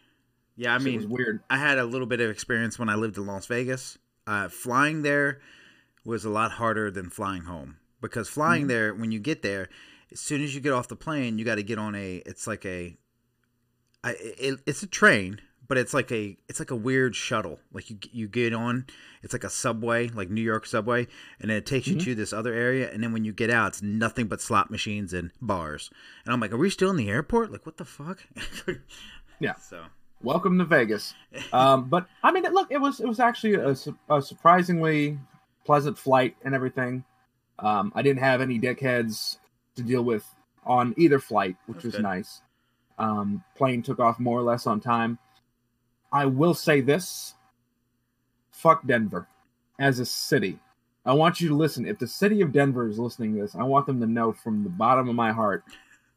Yeah, 0.57 0.75
I 0.75 0.79
mean, 0.79 1.11
weird. 1.11 1.43
I 1.51 1.59
had 1.59 1.77
a 1.79 1.85
little 1.85 2.07
bit 2.07 2.21
of 2.21 2.31
experience 2.31 2.79
when 2.79 2.89
I 2.89 2.95
lived 2.95 3.19
in 3.19 3.27
Las 3.27 3.45
Vegas. 3.47 3.99
Uh, 4.27 4.49
flying 4.49 5.03
there 5.03 5.41
was 6.05 6.25
a 6.25 6.31
lot 6.31 6.53
harder 6.53 6.91
than 6.91 7.11
flying 7.11 7.43
home 7.43 7.77
because 8.01 8.29
flying 8.29 8.65
Mhm. 8.65 8.69
there, 8.69 8.95
when 8.95 9.13
you 9.13 9.19
get 9.21 9.43
there, 9.43 9.69
as 10.13 10.21
soon 10.21 10.43
as 10.43 10.55
you 10.55 10.61
get 10.61 10.73
off 10.73 10.89
the 10.89 10.97
plane, 10.97 11.39
you 11.39 11.45
got 11.45 11.57
to 11.57 11.63
get 11.63 11.79
on 11.79 11.95
a. 11.95 12.17
It's 12.27 12.47
like 12.47 12.65
a. 12.65 12.97
I, 14.05 14.11
it, 14.21 14.61
it's 14.67 14.83
a 14.83 14.87
train, 14.87 15.41
but 15.67 15.79
it's 15.79 15.93
like 15.95 16.11
a. 16.13 16.37
It's 16.49 16.59
like 16.61 16.71
a 16.71 16.77
weird 16.77 17.15
shuttle. 17.17 17.59
Like 17.73 17.91
you 17.91 17.99
you 18.13 18.29
get 18.29 18.53
on, 18.53 18.87
it's 19.23 19.33
like 19.33 19.43
a 19.45 19.51
subway, 19.51 20.09
like 20.09 20.31
New 20.31 20.41
York 20.43 20.67
subway, 20.67 21.07
and 21.41 21.51
then 21.51 21.57
it 21.59 21.67
takes 21.67 21.87
you 21.89 21.97
Mhm. 21.97 22.05
to 22.05 22.15
this 22.15 22.33
other 22.33 22.53
area, 22.55 22.91
and 22.93 23.03
then 23.03 23.13
when 23.13 23.25
you 23.25 23.33
get 23.33 23.51
out, 23.51 23.69
it's 23.69 23.83
nothing 23.83 24.27
but 24.29 24.41
slot 24.41 24.71
machines 24.71 25.13
and 25.13 25.33
bars. 25.41 25.91
And 26.25 26.33
I'm 26.33 26.41
like, 26.41 26.53
are 26.53 26.57
we 26.57 26.71
still 26.71 26.91
in 26.91 26.97
the 26.97 27.11
airport? 27.11 27.51
Like, 27.53 27.67
what 27.67 27.77
the 27.79 27.85
fuck? 27.85 28.25
Yeah. 29.41 29.55
So. 29.57 29.85
Welcome 30.23 30.59
to 30.59 30.65
Vegas. 30.65 31.15
Um, 31.53 31.89
but 31.89 32.07
I 32.23 32.33
mean, 32.33 32.43
look, 32.45 32.71
it 32.71 32.81
was 32.81 33.01
it 33.01 33.07
was 33.07 33.21
actually 33.21 33.55
a, 33.55 33.77
a 34.11 34.23
surprisingly 34.23 35.19
pleasant 35.65 35.99
flight 35.99 36.37
and 36.45 36.55
everything. 36.55 37.05
Um, 37.59 37.93
I 37.95 38.03
didn't 38.03 38.21
have 38.21 38.41
any 38.41 38.59
dickheads 38.59 39.39
to 39.77 39.83
deal 39.83 40.03
with 40.03 40.25
on 40.65 40.95
either 40.97 41.19
flight, 41.19 41.57
which 41.67 41.77
That's 41.77 41.85
was 41.85 41.95
good. 41.97 42.03
nice. 42.03 42.41
Um, 42.99 43.45
plane 43.57 43.83
took 43.83 44.01
off 44.01 44.19
more 44.19 44.39
or 44.39 44.43
less 44.43 44.67
on 44.67 44.81
time. 44.81 45.19
I 46.11 46.27
will 46.27 46.55
say 46.55 46.81
this: 46.81 47.35
fuck 48.51 48.87
Denver 48.87 49.29
as 49.79 50.01
a 50.01 50.07
city. 50.07 50.59
I 51.05 51.13
want 51.13 51.41
you 51.41 51.49
to 51.51 51.55
listen. 51.55 51.87
If 51.87 51.99
the 51.99 52.09
city 52.09 52.41
of 52.41 52.53
Denver 52.53 52.89
is 52.89 52.99
listening 52.99 53.35
to 53.37 53.43
this, 53.43 53.55
I 53.55 53.63
want 53.63 53.87
them 53.87 54.01
to 54.01 54.07
know 54.07 54.33
from 54.33 54.65
the 54.65 54.71
bottom 54.71 55.09
of 55.09 55.15
my 55.15 55.31
heart, 55.31 55.63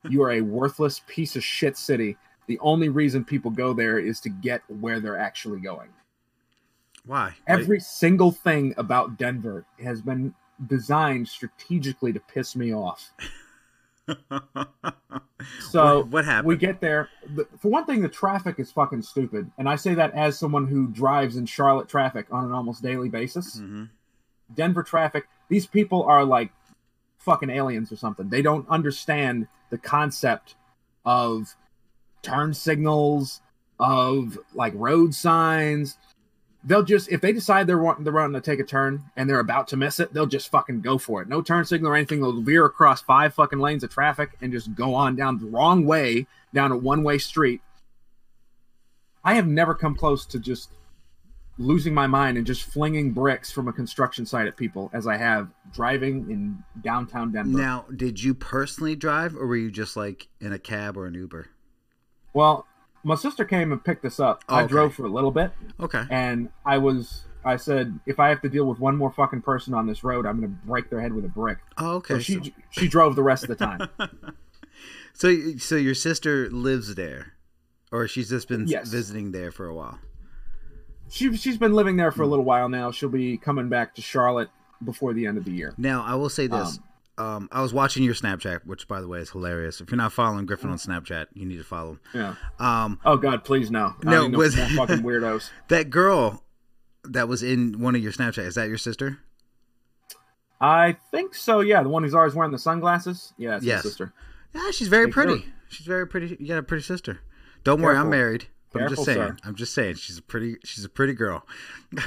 you 0.10 0.24
are 0.24 0.32
a 0.32 0.42
worthless 0.42 1.02
piece 1.06 1.36
of 1.36 1.44
shit 1.44 1.78
city. 1.78 2.18
The 2.50 2.58
only 2.62 2.90
reason 2.90 3.24
people 3.24 3.52
go 3.52 3.74
there 3.74 4.00
is 4.00 4.20
to 4.22 4.30
get 4.30 4.64
where 4.68 5.00
they're 5.00 5.20
actually 5.20 5.60
going. 5.60 5.90
Why? 7.06 7.36
Every 7.46 7.80
single 7.80 8.32
thing 8.32 8.74
about 8.76 9.20
Denver 9.20 9.66
has 9.84 10.02
been 10.02 10.34
designed 10.66 11.28
strategically 11.28 12.12
to 12.12 12.20
piss 12.20 12.56
me 12.56 12.74
off. 12.74 13.14
So 15.72 16.04
what, 16.06 16.26
happened? 16.26 16.48
we 16.48 16.58
get 16.58 16.82
there. 16.82 17.10
The, 17.36 17.48
for 17.60 17.70
one 17.70 17.86
thing, 17.86 18.02
the 18.02 18.10
traffic 18.10 18.60
is 18.60 18.72
fucking 18.72 19.04
stupid, 19.04 19.50
and 19.58 19.70
I 19.70 19.76
say 19.76 19.94
that 19.94 20.14
as 20.14 20.38
someone 20.38 20.68
who 20.68 20.88
drives 20.88 21.38
in 21.38 21.46
Charlotte 21.46 21.88
traffic 21.88 22.26
on 22.32 22.44
an 22.44 22.52
almost 22.52 22.82
daily 22.82 23.08
basis. 23.08 23.60
hmm 23.60 23.86
Denver 24.56 24.84
traffic. 24.84 25.28
These 25.48 25.68
people 25.68 26.04
are 26.04 26.26
like 26.26 26.52
fucking 27.20 27.52
aliens 27.52 27.92
or 27.92 27.96
something. 27.96 28.30
They 28.30 28.42
don't 28.42 28.68
understand 28.68 29.48
the 29.70 29.78
concept 29.78 30.56
of 31.06 31.56
turn 32.22 32.54
signals, 32.54 33.42
of 33.80 34.38
like 34.54 34.74
road 34.76 35.14
signs. 35.16 35.98
They'll 36.64 36.84
just 36.84 37.10
if 37.10 37.22
they 37.22 37.32
decide 37.32 37.68
they're 37.68 37.80
wanting 37.80 38.04
they're 38.04 38.14
wanting 38.14 38.40
to 38.40 38.42
take 38.42 38.60
a 38.60 38.66
turn 38.66 39.06
and 39.16 39.30
they're 39.30 39.40
about 39.40 39.70
to 39.70 39.78
miss 39.78 40.00
it, 40.00 40.14
they'll 40.14 40.26
just 40.26 40.52
fucking 40.52 40.82
go 40.82 40.98
for 40.98 41.22
it. 41.22 41.30
No 41.30 41.42
turn 41.42 41.64
signal 41.64 41.92
or 41.92 41.96
anything. 41.96 42.20
They'll 42.20 42.42
veer 42.42 42.66
across 42.66 43.02
five 43.02 43.34
fucking 43.34 43.60
lanes 43.60 43.84
of 43.84 43.90
traffic 43.90 44.32
and 44.42 44.52
just 44.52 44.76
go 44.76 44.94
on 44.94 45.16
down 45.16 45.40
the 45.40 45.46
wrong 45.46 45.86
way 45.86 46.28
down 46.54 46.72
a 46.72 46.78
one 46.78 47.04
way 47.04 47.18
street. 47.18 47.62
I 49.24 49.36
have 49.36 49.48
never 49.48 49.74
come 49.74 49.96
close 49.96 50.26
to 50.28 50.40
just 50.40 50.72
losing 51.58 51.94
my 51.94 52.08
mind 52.08 52.38
and 52.38 52.48
just 52.48 52.64
flinging 52.64 53.12
bricks 53.12 53.52
from 53.52 53.68
a 53.68 53.74
construction 53.74 54.26
site 54.26 54.48
at 54.48 54.56
people 54.56 54.90
as 54.94 55.08
I 55.08 55.18
have 55.18 55.50
driving 55.74 56.30
in 56.32 56.64
downtown 56.82 57.32
Denver. 57.32 57.58
Now, 57.58 57.86
did 57.94 58.22
you 58.22 58.34
personally 58.34 58.96
drive, 58.96 59.36
or 59.36 59.46
were 59.46 59.58
you 59.58 59.70
just 59.70 59.98
like 59.98 60.30
in 60.40 60.54
a 60.54 60.60
cab 60.60 60.98
or 60.98 61.06
an 61.06 61.16
Uber? 61.16 61.48
Well, 62.40 62.66
my 63.04 63.16
sister 63.16 63.44
came 63.44 63.74
and 63.74 63.84
picked 63.84 64.06
us 64.06 64.18
up. 64.18 64.46
Oh, 64.48 64.56
I 64.56 64.60
okay. 64.62 64.70
drove 64.70 64.94
for 64.94 65.04
a 65.06 65.10
little 65.10 65.32
bit, 65.32 65.52
Okay. 65.78 66.04
and 66.10 66.48
I 66.66 66.78
was. 66.78 67.26
I 67.44 67.58
said, 67.58 68.00
if 68.06 68.18
I 68.18 68.30
have 68.30 68.42
to 68.44 68.50
deal 68.50 68.64
with 68.66 68.80
one 68.80 68.96
more 68.96 69.12
fucking 69.12 69.42
person 69.42 69.74
on 69.74 69.88
this 69.88 70.06
road, 70.06 70.26
I'm 70.26 70.36
gonna 70.40 70.48
break 70.66 70.90
their 70.90 71.02
head 71.02 71.12
with 71.12 71.26
a 71.26 71.30
brick. 71.30 71.58
Oh, 71.78 71.96
okay. 71.96 72.14
So 72.14 72.20
she 72.22 72.54
she 72.70 72.88
drove 72.88 73.18
the 73.18 73.24
rest 73.24 73.44
of 73.44 73.50
the 73.50 73.56
time. 73.58 73.90
So, 75.14 75.36
so 75.58 75.76
your 75.76 75.96
sister 75.96 76.50
lives 76.50 76.96
there, 76.96 77.34
or 77.92 78.08
she's 78.08 78.30
just 78.30 78.48
been 78.48 78.68
Yes. 78.68 78.88
visiting 78.88 79.34
there 79.34 79.52
for 79.52 79.66
a 79.68 79.76
while. 79.76 80.00
she 81.10 81.36
she's 81.36 81.58
been 81.58 81.74
living 81.74 81.98
there 81.98 82.12
for 82.14 82.22
a 82.24 82.28
little 82.28 82.46
while 82.46 82.70
now. 82.70 82.92
She'll 82.92 83.10
be 83.10 83.38
coming 83.38 83.68
back 83.68 83.96
to 83.96 84.02
Charlotte 84.02 84.50
before 84.82 85.14
the 85.14 85.26
end 85.26 85.38
of 85.38 85.44
the 85.44 85.52
year. 85.52 85.74
Now, 85.78 86.04
I 86.06 86.16
will 86.16 86.30
say 86.30 86.48
this. 86.48 86.78
Um, 86.78 86.84
I 87.20 87.62
was 87.62 87.74
watching 87.74 88.04
your 88.04 88.14
Snapchat, 88.14 88.66
which, 88.66 88.88
by 88.88 89.02
the 89.02 89.08
way, 89.08 89.20
is 89.20 89.30
hilarious. 89.32 89.82
If 89.82 89.92
you're 89.92 89.98
not 89.98 90.14
following 90.14 90.46
Griffin 90.46 90.70
on 90.70 90.78
Snapchat, 90.78 91.28
you 91.34 91.46
need 91.46 91.58
to 91.58 91.64
follow 91.64 91.92
him. 91.92 92.00
Yeah. 92.14 92.36
Um, 92.60 93.00
Oh 93.06 93.18
God, 93.18 93.44
please 93.44 93.70
no. 93.70 93.96
No, 94.04 94.28
was- 94.30 94.56
fucking 94.76 95.00
weirdos. 95.00 95.50
that 95.68 95.90
girl 95.90 96.44
that 97.04 97.28
was 97.28 97.44
in 97.44 97.80
one 97.80 97.96
of 97.96 98.02
your 98.04 98.12
Snapchat 98.12 98.46
is 98.46 98.56
that 98.56 98.68
your 98.70 98.78
sister? 98.78 99.20
I 100.62 100.98
think 101.12 101.36
so. 101.36 101.62
Yeah, 101.62 101.84
the 101.84 101.90
one 101.90 102.04
who's 102.04 102.14
always 102.14 102.36
wearing 102.36 102.52
the 102.52 102.60
sunglasses. 102.60 103.34
Yeah, 103.38 103.56
it's 103.58 103.66
Yes. 103.66 103.84
sister. 103.84 104.14
Yeah, 104.54 104.72
she's 104.72 104.88
very 104.90 105.08
pretty. 105.10 105.40
so. 105.40 105.46
She's 105.70 105.88
very 105.88 106.08
pretty. 106.08 106.36
You 106.40 106.48
got 106.48 106.58
a 106.58 106.64
pretty 106.64 106.84
sister. 106.84 107.20
Don't 107.64 107.82
worry, 107.82 107.96
I'm 107.98 108.10
married. 108.10 108.48
But 108.74 108.84
I'm 108.84 108.90
just 108.90 109.04
saying. 109.06 109.18
sir. 109.18 109.38
I'm 109.44 109.56
just 109.56 109.74
saying. 109.74 109.96
She's 109.96 110.18
a 110.18 110.22
pretty. 110.22 110.58
She's 110.64 110.84
a 110.86 110.90
pretty 110.90 111.14
girl. 111.14 111.46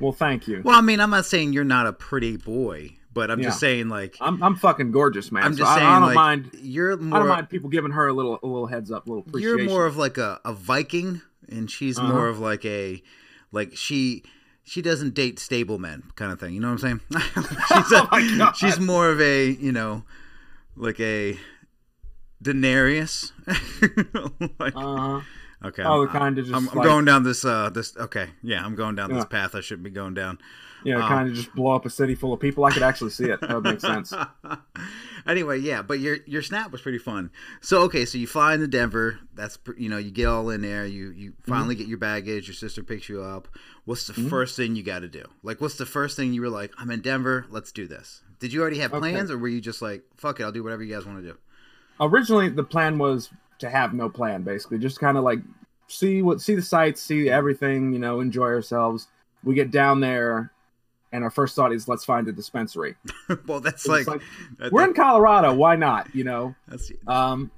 Well, 0.00 0.10
thank 0.12 0.48
you. 0.48 0.60
Well, 0.64 0.76
I 0.76 0.80
mean, 0.80 0.98
I'm 0.98 1.10
not 1.10 1.24
saying 1.24 1.52
you're 1.52 1.62
not 1.62 1.86
a 1.86 1.92
pretty 1.92 2.36
boy, 2.36 2.96
but 3.14 3.30
I'm 3.30 3.40
just 3.42 3.60
saying 3.60 3.88
like 3.88 4.16
I'm 4.20 4.42
I'm 4.42 4.56
fucking 4.56 4.90
gorgeous, 4.90 5.30
man. 5.32 5.44
I'm 5.44 5.52
so 5.54 5.58
just 5.58 5.70
I, 5.70 5.74
saying 5.76 5.86
I 5.86 5.94
don't 6.00 6.08
like 6.08 6.14
mind. 6.14 6.50
you're 6.60 6.96
more, 6.96 7.16
I 7.16 7.20
don't 7.20 7.28
mind 7.28 7.48
people 7.48 7.70
giving 7.70 7.92
her 7.92 8.08
a 8.08 8.12
little 8.12 8.38
a 8.42 8.46
little 8.46 8.66
heads 8.66 8.90
up, 8.90 9.06
a 9.06 9.12
little 9.12 9.40
you're 9.40 9.64
more 9.64 9.86
of 9.86 9.96
like 9.96 10.18
a, 10.18 10.40
a 10.44 10.52
Viking, 10.52 11.22
and 11.48 11.70
she's 11.70 11.98
Uh-huh. 11.98 12.12
more 12.12 12.28
of 12.28 12.38
like 12.40 12.64
a 12.64 13.02
like 13.52 13.76
she 13.76 14.22
she 14.64 14.82
doesn't 14.82 15.14
date 15.14 15.38
stable 15.38 15.78
men 15.78 16.02
kind 16.16 16.32
of 16.32 16.40
thing. 16.40 16.54
You 16.54 16.60
know 16.60 16.72
what 16.72 16.82
I'm 16.84 17.00
saying? 17.00 17.00
she's 17.68 17.92
a, 17.92 18.02
Oh 18.02 18.08
my 18.12 18.34
God. 18.38 18.56
she's 18.56 18.78
more 18.80 19.08
of 19.10 19.20
a 19.20 19.48
you 19.50 19.72
know 19.72 20.04
like 20.76 20.98
a 21.00 21.38
Daenerys. 22.42 23.32
like, 24.58 24.74
uh, 24.76 25.20
okay, 25.64 25.82
oh, 25.82 26.02
I'm- 26.02 26.08
kind 26.08 26.38
of 26.38 26.44
just 26.46 26.54
I'm, 26.56 26.68
I'm 26.70 26.82
going 26.84 27.04
down 27.04 27.22
this 27.22 27.44
uh 27.44 27.70
this 27.70 27.96
okay 27.96 28.28
yeah 28.42 28.64
I'm 28.64 28.74
going 28.74 28.96
down 28.96 29.12
this 29.12 29.24
path 29.26 29.54
I 29.54 29.60
shouldn't 29.60 29.84
be 29.84 29.90
going 29.90 30.14
down. 30.14 30.38
You 30.84 30.92
know, 30.92 31.00
um, 31.00 31.08
kind 31.08 31.28
of 31.28 31.34
just 31.34 31.54
blow 31.54 31.74
up 31.74 31.86
a 31.86 31.90
city 31.90 32.14
full 32.14 32.32
of 32.32 32.40
people. 32.40 32.64
I 32.64 32.70
could 32.70 32.82
actually 32.82 33.10
see 33.10 33.24
it. 33.24 33.40
That 33.40 33.54
would 33.54 33.64
make 33.64 33.80
sense. 33.80 34.12
anyway, 35.26 35.58
yeah, 35.58 35.82
but 35.82 35.98
your 36.00 36.18
your 36.26 36.42
snap 36.42 36.70
was 36.70 36.80
pretty 36.80 36.98
fun. 36.98 37.30
So 37.60 37.82
okay, 37.82 38.04
so 38.04 38.18
you 38.18 38.26
fly 38.26 38.54
into 38.54 38.66
Denver. 38.66 39.18
That's 39.34 39.58
you 39.76 39.88
know 39.88 39.98
you 39.98 40.10
get 40.10 40.26
all 40.26 40.50
in 40.50 40.62
there. 40.62 40.86
You 40.86 41.10
you 41.10 41.30
Mm-hmm. 41.32 41.52
finally 41.52 41.74
get 41.74 41.86
your 41.86 41.98
baggage. 41.98 42.46
Your 42.48 42.54
sister 42.54 42.82
picks 42.82 43.08
you 43.08 43.22
up. 43.22 43.48
What's 43.84 44.06
the 44.06 44.14
first 44.14 44.56
thing 44.56 44.76
you 44.76 44.82
got 44.82 45.00
to 45.00 45.08
do? 45.08 45.24
Like, 45.42 45.60
what's 45.60 45.76
the 45.76 45.86
first 45.86 46.16
thing 46.16 46.32
you 46.32 46.40
were 46.40 46.48
like? 46.48 46.72
I'm 46.78 46.90
in 46.90 47.00
Denver. 47.00 47.46
Let's 47.50 47.72
do 47.72 47.86
this. 47.86 48.22
Did 48.40 48.52
you 48.52 48.60
already 48.60 48.78
have 48.78 48.92
Okay. 48.92 49.00
plans, 49.10 49.30
or 49.30 49.38
were 49.38 49.48
you 49.48 49.60
just 49.60 49.80
like, 49.80 50.02
fuck 50.16 50.40
it, 50.40 50.44
I'll 50.44 50.52
do 50.52 50.62
whatever 50.62 50.82
you 50.82 50.94
guys 50.94 51.06
want 51.06 51.22
to 51.22 51.26
do? 51.32 51.38
Originally, 52.00 52.48
the 52.48 52.64
plan 52.64 52.98
was 52.98 53.30
to 53.60 53.70
have 53.70 53.94
no 53.94 54.08
plan, 54.08 54.42
basically, 54.42 54.78
just 54.78 54.98
kind 54.98 55.16
of 55.16 55.24
like 55.24 55.38
see 55.86 56.22
what 56.22 56.40
see 56.40 56.54
the 56.54 56.62
sights, 56.62 57.00
see 57.00 57.30
everything, 57.30 57.92
you 57.92 57.98
know, 57.98 58.20
enjoy 58.20 58.46
ourselves. 58.46 59.06
We 59.44 59.54
get 59.54 59.70
down 59.70 60.00
there, 60.00 60.50
and 61.14 61.22
our 61.22 61.30
first 61.30 61.54
thought 61.54 61.72
is 61.72 61.86
let's 61.86 62.04
find 62.04 62.26
a 62.26 62.32
dispensary. 62.32 62.96
well, 63.46 63.60
that's 63.60 63.86
like, 63.86 64.06
like, 64.08 64.20
that- 64.58 64.72
We're 64.72 64.84
in 64.84 64.94
Colorado, 64.94 65.54
why 65.54 65.76
not? 65.76 66.12
You 66.12 66.24
know. 66.24 66.54
Um, 67.06 67.52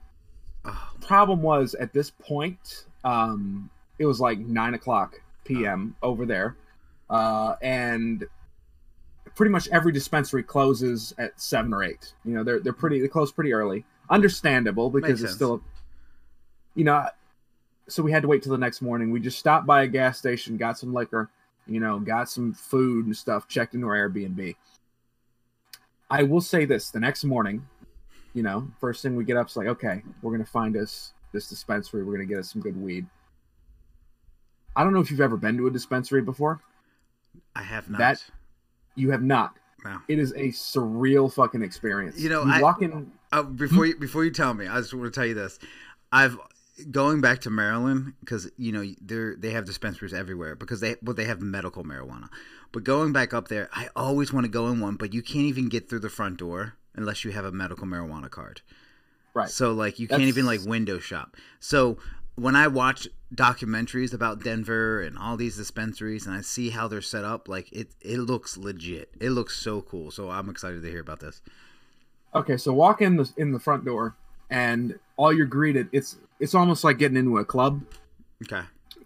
oh, 0.67 0.89
problem 1.01 1.41
was 1.41 1.75
at 1.75 1.93
this 1.95 2.11
point, 2.11 2.85
um, 3.03 3.71
it 3.99 4.05
was 4.05 4.21
like 4.21 4.39
nine 4.39 4.75
o'clock 4.75 5.21
p.m. 5.45 5.97
over 6.03 6.27
there, 6.27 6.55
uh, 7.09 7.55
and 7.63 8.27
pretty 9.35 9.51
much 9.51 9.69
every 9.69 9.93
dispensary 9.93 10.43
closes 10.43 11.15
at 11.17 11.41
seven 11.41 11.73
or 11.73 11.83
eight. 11.83 12.13
You 12.27 12.35
know, 12.35 12.45
they're 12.45 12.61
they're 12.61 12.75
pretty 12.75 13.01
they 13.01 13.09
close 13.09 13.33
pretty 13.33 13.55
early. 13.55 13.87
Understandable 14.11 14.91
because 14.91 15.09
Makes 15.09 15.21
it's 15.23 15.31
sense. 15.31 15.37
still, 15.37 15.63
you 16.75 16.85
know. 16.85 17.07
So 17.89 18.03
we 18.03 18.13
had 18.13 18.23
to 18.23 18.29
wait 18.29 18.43
till 18.43 18.53
the 18.53 18.59
next 18.59 18.83
morning. 18.83 19.13
We 19.13 19.21
just 19.21 19.39
stopped 19.39 19.65
by 19.67 19.85
a 19.85 19.87
gas 19.87 20.19
station, 20.19 20.57
got 20.59 20.77
some 20.77 20.93
liquor, 20.93 21.31
you 21.67 21.81
know, 21.81 21.99
got 21.99 22.29
some 22.29 22.53
food 22.53 23.07
and 23.07 23.17
stuff, 23.17 23.49
checked 23.49 23.75
into 23.75 23.87
our 23.89 24.09
Airbnb. 24.09 24.55
I 26.11 26.23
will 26.23 26.41
say 26.41 26.65
this: 26.65 26.91
the 26.91 27.01
next 27.01 27.25
morning, 27.25 27.67
you 28.35 28.43
know, 28.43 28.69
first 28.81 29.03
thing 29.03 29.17
we 29.17 29.25
get 29.25 29.37
up 29.37 29.49
is 29.49 29.57
like, 29.57 29.67
okay, 29.67 30.03
we're 30.23 30.33
gonna 30.33 30.45
find 30.45 30.77
us 30.77 31.13
this 31.33 31.49
dispensary. 31.49 32.05
We're 32.05 32.13
gonna 32.13 32.27
get 32.27 32.39
us 32.39 32.53
some 32.53 32.63
good 32.63 32.81
weed. 32.81 33.07
I 34.75 34.85
don't 34.85 34.93
know 34.93 35.01
if 35.01 35.11
you've 35.11 35.21
ever 35.21 35.37
been 35.37 35.57
to 35.57 35.67
a 35.67 35.71
dispensary 35.71 36.23
before. 36.23 36.61
I 37.55 37.63
have 37.63 37.89
not. 37.91 37.99
that- 37.99 38.25
You 38.95 39.11
have 39.11 39.23
not. 39.23 39.57
No. 39.85 39.99
It 40.09 40.19
is 40.19 40.33
a 40.33 40.49
surreal 40.49 41.33
fucking 41.33 41.63
experience. 41.63 42.19
You 42.21 42.29
know, 42.29 42.45
you 42.45 42.53
I- 42.53 42.61
walk 42.63 42.83
in. 42.83 43.13
Uh, 43.33 43.43
before 43.43 43.87
you 43.87 43.97
before 43.97 44.25
you 44.25 44.31
tell 44.31 44.55
me, 44.55 44.67
I 44.69 44.79
just 44.79 44.95
want 44.95 45.13
to 45.13 45.19
tell 45.19 45.27
you 45.27 45.35
this. 45.35 45.59
I've 46.13 46.39
going 46.91 47.21
back 47.21 47.41
to 47.43 47.51
Maryland 47.51 48.15
because 48.21 48.51
you 48.57 48.73
know 48.73 48.85
they 49.01 49.35
they 49.39 49.51
have 49.51 49.65
dispensaries 49.65 50.13
everywhere 50.13 50.55
because 50.55 50.81
they 50.81 50.97
well 51.03 51.15
they 51.15 51.25
have 51.25 51.41
medical 51.41 51.85
marijuana. 51.85 52.29
But 52.73 52.85
going 52.85 53.13
back 53.13 53.33
up 53.33 53.49
there, 53.49 53.69
I 53.73 53.89
always 53.97 54.33
want 54.33 54.45
to 54.45 54.51
go 54.51 54.69
in 54.69 54.81
one, 54.81 54.97
but 54.97 55.15
you 55.15 55.23
can't 55.23 55.47
even 55.47 55.69
get 55.69 55.89
through 55.89 56.01
the 56.01 56.11
front 56.11 56.39
door 56.39 56.75
unless 56.95 57.25
you 57.25 57.33
have 57.33 57.45
a 57.45 57.53
medical 57.53 57.87
marijuana 57.87 58.31
card. 58.31 58.61
Right. 59.35 59.49
So 59.49 59.73
like 59.73 59.99
you 59.99 60.09
can't 60.09 60.23
even 60.23 60.47
like 60.47 60.61
window 60.65 60.99
shop. 60.99 61.37
So 61.61 61.99
when 62.37 62.55
I 62.55 62.69
watch 62.69 63.09
documentaries 63.35 64.13
about 64.13 64.45
Denver 64.45 65.01
and 65.01 65.19
all 65.19 65.37
these 65.37 65.57
dispensaries 65.57 66.27
and 66.27 66.35
I 66.35 66.43
see 66.43 66.71
how 66.71 66.87
they're 66.89 67.03
set 67.03 67.25
up, 67.25 67.49
like 67.49 67.73
it 67.73 67.89
it 68.01 68.19
looks 68.19 68.57
legit. 68.57 69.11
It 69.21 69.31
looks 69.31 69.57
so 69.57 69.81
cool. 69.81 70.11
So 70.11 70.31
I'm 70.31 70.49
excited 70.49 70.83
to 70.83 70.91
hear 70.91 71.01
about 71.01 71.21
this. 71.21 71.41
Okay, 72.35 72.57
so 72.59 72.73
walk 72.73 73.01
in 73.01 73.17
the 73.17 73.31
in 73.39 73.53
the 73.53 73.59
front 73.59 73.85
door, 73.85 74.15
and 74.51 74.99
all 75.17 75.33
you're 75.33 75.47
greeted. 75.47 75.89
It's 75.93 76.17
it's 76.41 76.55
almost 76.55 76.85
like 76.85 76.99
getting 76.99 77.17
into 77.17 77.39
a 77.39 77.45
club. 77.45 77.83
Okay. 78.45 78.63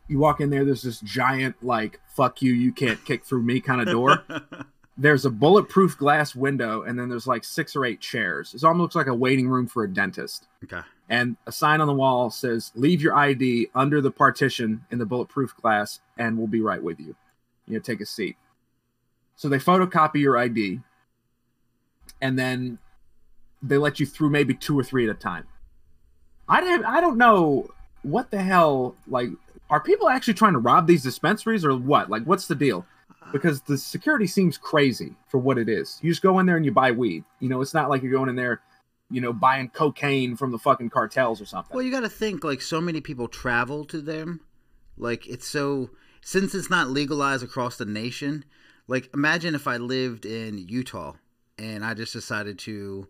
You 0.09 0.19
walk 0.19 0.41
in 0.41 0.51
there. 0.51 0.65
There's 0.65 0.83
this 0.83 1.01
giant 1.01 1.57
like 1.63 2.01
"fuck 2.09 2.43
you, 2.43 2.53
you 2.53 2.73
can't 2.73 3.03
kick 3.05 3.25
through 3.25 3.43
me" 3.43 3.61
kind 3.61 3.81
of 3.81 3.89
door. 3.89 4.25
there's 4.99 5.25
a 5.25 5.31
bulletproof 5.31 5.97
glass 5.97 6.35
window, 6.35 6.83
and 6.83 6.99
then 6.99 7.09
there's 7.09 7.27
like 7.27 7.45
six 7.45 7.77
or 7.77 7.85
eight 7.85 8.01
chairs. 8.01 8.55
It 8.55 8.65
almost 8.65 8.81
looks 8.81 8.95
like 8.97 9.07
a 9.07 9.15
waiting 9.15 9.49
room 9.49 9.67
for 9.67 9.85
a 9.85 9.89
dentist. 9.89 10.49
Okay. 10.65 10.81
and 11.09 11.37
a 11.47 11.53
sign 11.53 11.81
on 11.81 11.87
the 11.87 11.95
wall 11.95 12.31
says 12.31 12.71
leave 12.75 13.03
your 13.03 13.15
id 13.17 13.69
under 13.75 14.01
the 14.01 14.11
partition 14.11 14.85
in 14.91 14.99
the 14.99 15.07
bulletproof 15.07 15.55
glass 15.57 16.01
and 16.19 16.39
we'll 16.39 16.47
be 16.47 16.61
right 16.61 16.83
with 16.83 17.01
you 17.01 17.17
you 17.67 17.75
know 17.75 17.81
take 17.81 18.01
a 18.01 18.07
seat 18.07 18.37
so 19.37 19.49
they 19.49 19.59
photocopy 19.59 20.21
your 20.21 20.37
id 20.37 20.81
and 22.21 22.39
then 22.39 22.79
they 23.63 23.79
let 23.79 23.99
you 23.99 24.07
through 24.07 24.31
maybe 24.31 24.55
two 24.55 24.79
or 24.79 24.85
three 24.85 25.09
at 25.09 25.11
a 25.11 25.19
time 25.19 25.47
i 26.51 26.61
don't 26.61 26.85
i 26.85 27.01
don't 27.01 27.17
know 27.17 27.69
what 28.03 28.31
the 28.31 28.43
hell 28.43 28.95
like 29.07 29.31
are 29.71 29.81
people 29.81 30.09
actually 30.09 30.35
trying 30.35 30.53
to 30.53 30.59
rob 30.59 30.87
these 30.87 31.03
dispensaries 31.03 31.65
or 31.65 31.75
what 31.77 32.11
like 32.11 32.25
what's 32.25 32.47
the 32.47 32.55
deal 32.55 32.85
because 33.33 33.63
the 33.63 33.79
security 33.79 34.27
seems 34.27 34.59
crazy 34.59 35.15
for 35.29 35.39
what 35.39 35.57
it 35.57 35.69
is 35.69 35.99
you 36.03 36.11
just 36.11 36.23
go 36.23 36.39
in 36.39 36.47
there 36.47 36.57
and 36.57 36.65
you 36.65 36.73
buy 36.73 36.91
weed 36.91 37.25
you 37.39 37.49
know 37.49 37.61
it's 37.63 37.75
not 37.75 37.89
like 37.89 38.03
you're 38.03 38.13
going 38.13 38.29
in 38.29 38.37
there 38.37 38.61
you 39.11 39.21
know, 39.21 39.33
buying 39.33 39.69
cocaine 39.69 40.37
from 40.37 40.53
the 40.53 40.59
fucking 40.59 40.91
cartels 40.91 41.41
or 41.41 41.47
something. 41.47 41.75
Well, 41.75 41.85
you 41.85 41.91
got 41.91 42.01
to 42.01 42.09
think 42.09 42.45
like 42.45 42.63
so 42.63 42.81
many 42.81 43.01
people 43.01 43.29
travel 43.29 43.85
to 43.87 44.01
them. 44.01 44.41
Like 44.97 45.27
it's 45.27 45.49
so 45.49 45.91
since 46.21 46.55
it's 46.55 46.71
not 46.71 46.89
legalized 46.89 47.43
across 47.43 47.77
the 47.77 47.85
nation. 47.85 48.45
Like 48.87 49.11
imagine 49.13 49.55
if 49.55 49.67
I 49.67 49.77
lived 49.77 50.25
in 50.25 50.59
Utah 50.59 51.15
and 51.59 51.85
I 51.85 51.95
just 51.95 52.13
decided 52.13 52.59
to 52.61 53.09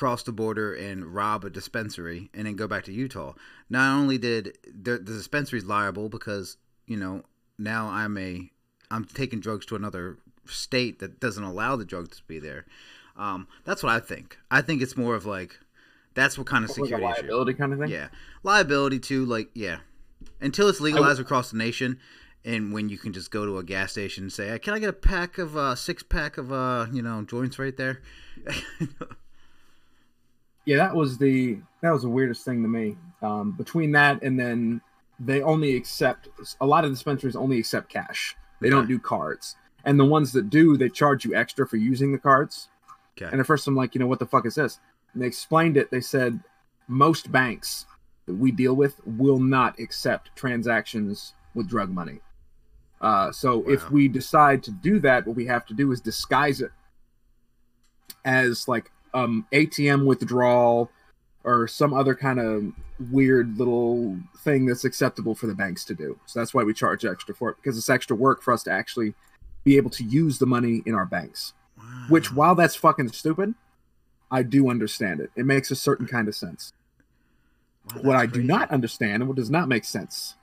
cross 0.00 0.22
the 0.22 0.32
border 0.32 0.72
and 0.72 1.14
rob 1.14 1.44
a 1.44 1.50
dispensary 1.50 2.30
and 2.32 2.46
then 2.46 2.56
go 2.56 2.66
back 2.66 2.84
to 2.84 2.90
Utah. 2.92 3.34
Not 3.68 3.98
only 3.98 4.16
did 4.16 4.56
the, 4.64 4.92
the 4.92 5.12
dispensary's 5.12 5.66
liable 5.66 6.08
because 6.08 6.56
you 6.86 6.96
know 6.96 7.22
now 7.58 7.88
I'm 7.90 8.16
a 8.16 8.50
I'm 8.90 9.04
taking 9.04 9.40
drugs 9.40 9.66
to 9.66 9.76
another 9.76 10.16
state 10.46 11.00
that 11.00 11.20
doesn't 11.20 11.44
allow 11.44 11.76
the 11.76 11.84
drugs 11.84 12.16
to 12.16 12.22
be 12.24 12.38
there. 12.38 12.64
Um, 13.14 13.46
that's 13.66 13.82
what 13.82 13.92
I 13.92 14.00
think. 14.00 14.38
I 14.50 14.62
think 14.62 14.80
it's 14.80 14.96
more 14.96 15.14
of 15.14 15.26
like 15.26 15.60
that's 16.14 16.38
what 16.38 16.46
kind 16.46 16.64
of 16.64 16.70
Like 16.70 16.76
security 16.76 17.04
issue. 17.04 17.12
liability 17.22 17.52
kind 17.54 17.72
of 17.74 17.78
thing. 17.80 17.90
Yeah, 17.90 18.08
liability 18.42 19.00
too. 19.00 19.26
Like 19.26 19.50
yeah, 19.52 19.80
until 20.40 20.70
it's 20.70 20.80
legalized 20.80 21.20
across 21.20 21.50
the 21.50 21.58
nation, 21.58 21.98
and 22.42 22.72
when 22.72 22.88
you 22.88 22.96
can 22.96 23.12
just 23.12 23.30
go 23.30 23.44
to 23.44 23.58
a 23.58 23.62
gas 23.62 23.92
station 23.92 24.24
and 24.24 24.32
say, 24.32 24.58
"Can 24.60 24.72
I 24.72 24.78
get 24.78 24.88
a 24.88 24.94
pack 24.94 25.36
of 25.36 25.58
uh, 25.58 25.74
six 25.74 26.02
pack 26.02 26.38
of 26.38 26.50
uh, 26.50 26.86
you 26.90 27.02
know 27.02 27.20
joints 27.22 27.58
right 27.58 27.76
there?" 27.76 28.00
yeah, 30.64 30.76
that 30.76 30.94
was 30.94 31.18
the 31.18 31.58
that 31.82 31.90
was 31.90 32.02
the 32.02 32.08
weirdest 32.08 32.44
thing 32.44 32.62
to 32.62 32.68
me. 32.68 32.96
Um, 33.22 33.52
between 33.52 33.92
that 33.92 34.22
and 34.22 34.38
then 34.38 34.80
they 35.18 35.42
only 35.42 35.76
accept 35.76 36.28
a 36.60 36.66
lot 36.66 36.84
of 36.84 36.90
dispensaries 36.90 37.36
only 37.36 37.58
accept 37.58 37.90
cash. 37.90 38.36
They 38.60 38.68
don't 38.68 38.88
do 38.88 38.98
cards, 38.98 39.56
and 39.84 39.98
the 39.98 40.04
ones 40.04 40.32
that 40.32 40.50
do, 40.50 40.76
they 40.76 40.90
charge 40.90 41.24
you 41.24 41.34
extra 41.34 41.66
for 41.66 41.76
using 41.76 42.12
the 42.12 42.18
cards. 42.18 42.68
okay. 43.16 43.30
And 43.30 43.40
at 43.40 43.46
first, 43.46 43.66
I'm 43.66 43.74
like, 43.74 43.94
you 43.94 43.98
know, 43.98 44.06
what 44.06 44.18
the 44.18 44.26
fuck 44.26 44.44
is 44.44 44.54
this? 44.54 44.78
And 45.14 45.22
they 45.22 45.26
explained 45.26 45.78
it. 45.78 45.90
They 45.90 46.02
said 46.02 46.38
most 46.88 47.32
banks, 47.32 47.86
that 48.26 48.34
we 48.34 48.52
deal 48.52 48.74
with 48.74 49.00
will 49.06 49.40
not 49.40 49.78
accept 49.78 50.34
transactions 50.36 51.34
with 51.54 51.68
drug 51.68 51.90
money. 51.90 52.20
Uh, 53.00 53.32
so 53.32 53.58
wow. 53.58 53.72
if 53.72 53.90
we 53.90 54.08
decide 54.08 54.62
to 54.62 54.70
do 54.70 55.00
that, 55.00 55.26
what 55.26 55.36
we 55.36 55.46
have 55.46 55.66
to 55.66 55.74
do 55.74 55.90
is 55.90 56.00
disguise 56.00 56.60
it 56.60 56.70
as 58.24 58.68
like 58.68 58.90
um, 59.14 59.46
ATM 59.52 60.04
withdrawal 60.04 60.90
or 61.44 61.66
some 61.66 61.94
other 61.94 62.14
kind 62.14 62.38
of 62.38 62.72
weird 63.10 63.58
little 63.58 64.18
thing 64.38 64.66
that's 64.66 64.84
acceptable 64.84 65.34
for 65.34 65.46
the 65.46 65.54
banks 65.54 65.84
to 65.86 65.94
do. 65.94 66.18
So 66.26 66.38
that's 66.38 66.52
why 66.52 66.64
we 66.64 66.74
charge 66.74 67.04
extra 67.04 67.34
for 67.34 67.50
it 67.50 67.56
because 67.56 67.78
it's 67.78 67.88
extra 67.88 68.16
work 68.16 68.42
for 68.42 68.52
us 68.52 68.62
to 68.64 68.70
actually 68.70 69.14
be 69.64 69.76
able 69.76 69.90
to 69.90 70.04
use 70.04 70.38
the 70.38 70.46
money 70.46 70.82
in 70.86 70.94
our 70.94 71.06
banks. 71.06 71.54
Wow. 71.78 71.84
Which, 72.08 72.32
while 72.32 72.54
that's 72.54 72.76
fucking 72.76 73.12
stupid, 73.12 73.54
I 74.30 74.42
do 74.42 74.68
understand 74.70 75.20
it. 75.20 75.30
It 75.34 75.46
makes 75.46 75.70
a 75.70 75.76
certain 75.76 76.06
kind 76.06 76.28
of 76.28 76.34
sense. 76.34 76.72
Wow, 77.94 78.02
what 78.02 78.16
I 78.16 78.26
crazy. 78.26 78.42
do 78.42 78.46
not 78.46 78.70
understand 78.70 79.22
and 79.22 79.28
what 79.28 79.36
does 79.36 79.50
not 79.50 79.68
make 79.68 79.84
sense 79.84 80.34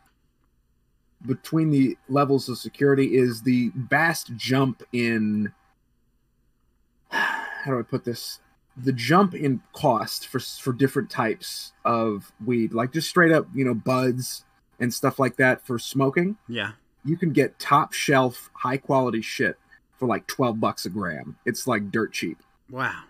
between 1.25 1.71
the 1.71 1.97
levels 2.10 2.47
of 2.49 2.58
security 2.58 3.15
is 3.15 3.41
the 3.41 3.71
vast 3.75 4.36
jump 4.36 4.84
in 4.93 5.51
how 7.10 7.71
do 7.71 7.80
I 7.80 7.84
put 7.84 8.03
this? 8.03 8.39
The 8.80 8.94
jump 8.94 9.34
in 9.34 9.62
cost 9.74 10.28
for 10.28 10.40
for 10.40 10.72
different 10.72 11.10
types 11.10 11.74
of 11.84 12.32
weed, 12.46 12.74
like 12.74 12.94
just 12.94 13.10
straight 13.10 13.32
up, 13.32 13.48
you 13.54 13.66
know, 13.66 13.74
buds 13.74 14.46
and 14.80 14.94
stuff 14.94 15.20
like 15.20 15.38
that 15.38 15.66
for 15.66 15.80
smoking. 15.80 16.38
Yeah. 16.48 16.74
You 17.04 17.18
can 17.18 17.32
get 17.32 17.58
top 17.58 17.94
shelf, 17.94 18.50
high 18.54 18.78
quality 18.78 19.22
shit 19.22 19.58
for 19.98 20.08
like 20.08 20.28
12 20.28 20.60
bucks 20.60 20.86
a 20.86 20.90
gram. 20.90 21.38
It's 21.46 21.68
like 21.68 21.92
dirt 21.92 22.13
cheap. 22.13 22.38
Wow. 22.70 23.04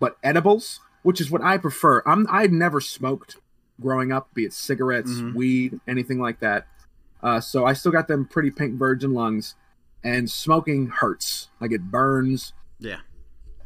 But 0.00 0.16
edibles, 0.22 0.80
which 1.02 1.20
is 1.20 1.30
what 1.30 1.42
I 1.42 1.58
prefer. 1.58 2.02
I'm 2.06 2.26
I'd 2.30 2.52
never 2.52 2.80
smoked 2.80 3.36
growing 3.80 4.12
up, 4.12 4.32
be 4.34 4.44
it 4.44 4.52
cigarettes, 4.52 5.10
mm-hmm. 5.10 5.36
weed, 5.36 5.80
anything 5.86 6.18
like 6.18 6.40
that. 6.40 6.66
Uh, 7.22 7.40
so 7.40 7.66
I 7.66 7.72
still 7.72 7.92
got 7.92 8.08
them 8.08 8.24
pretty 8.24 8.50
pink 8.50 8.74
virgin 8.74 9.12
lungs, 9.12 9.54
and 10.04 10.30
smoking 10.30 10.88
hurts. 10.88 11.48
Like 11.60 11.72
it 11.72 11.90
burns. 11.90 12.52
Yeah. 12.78 12.98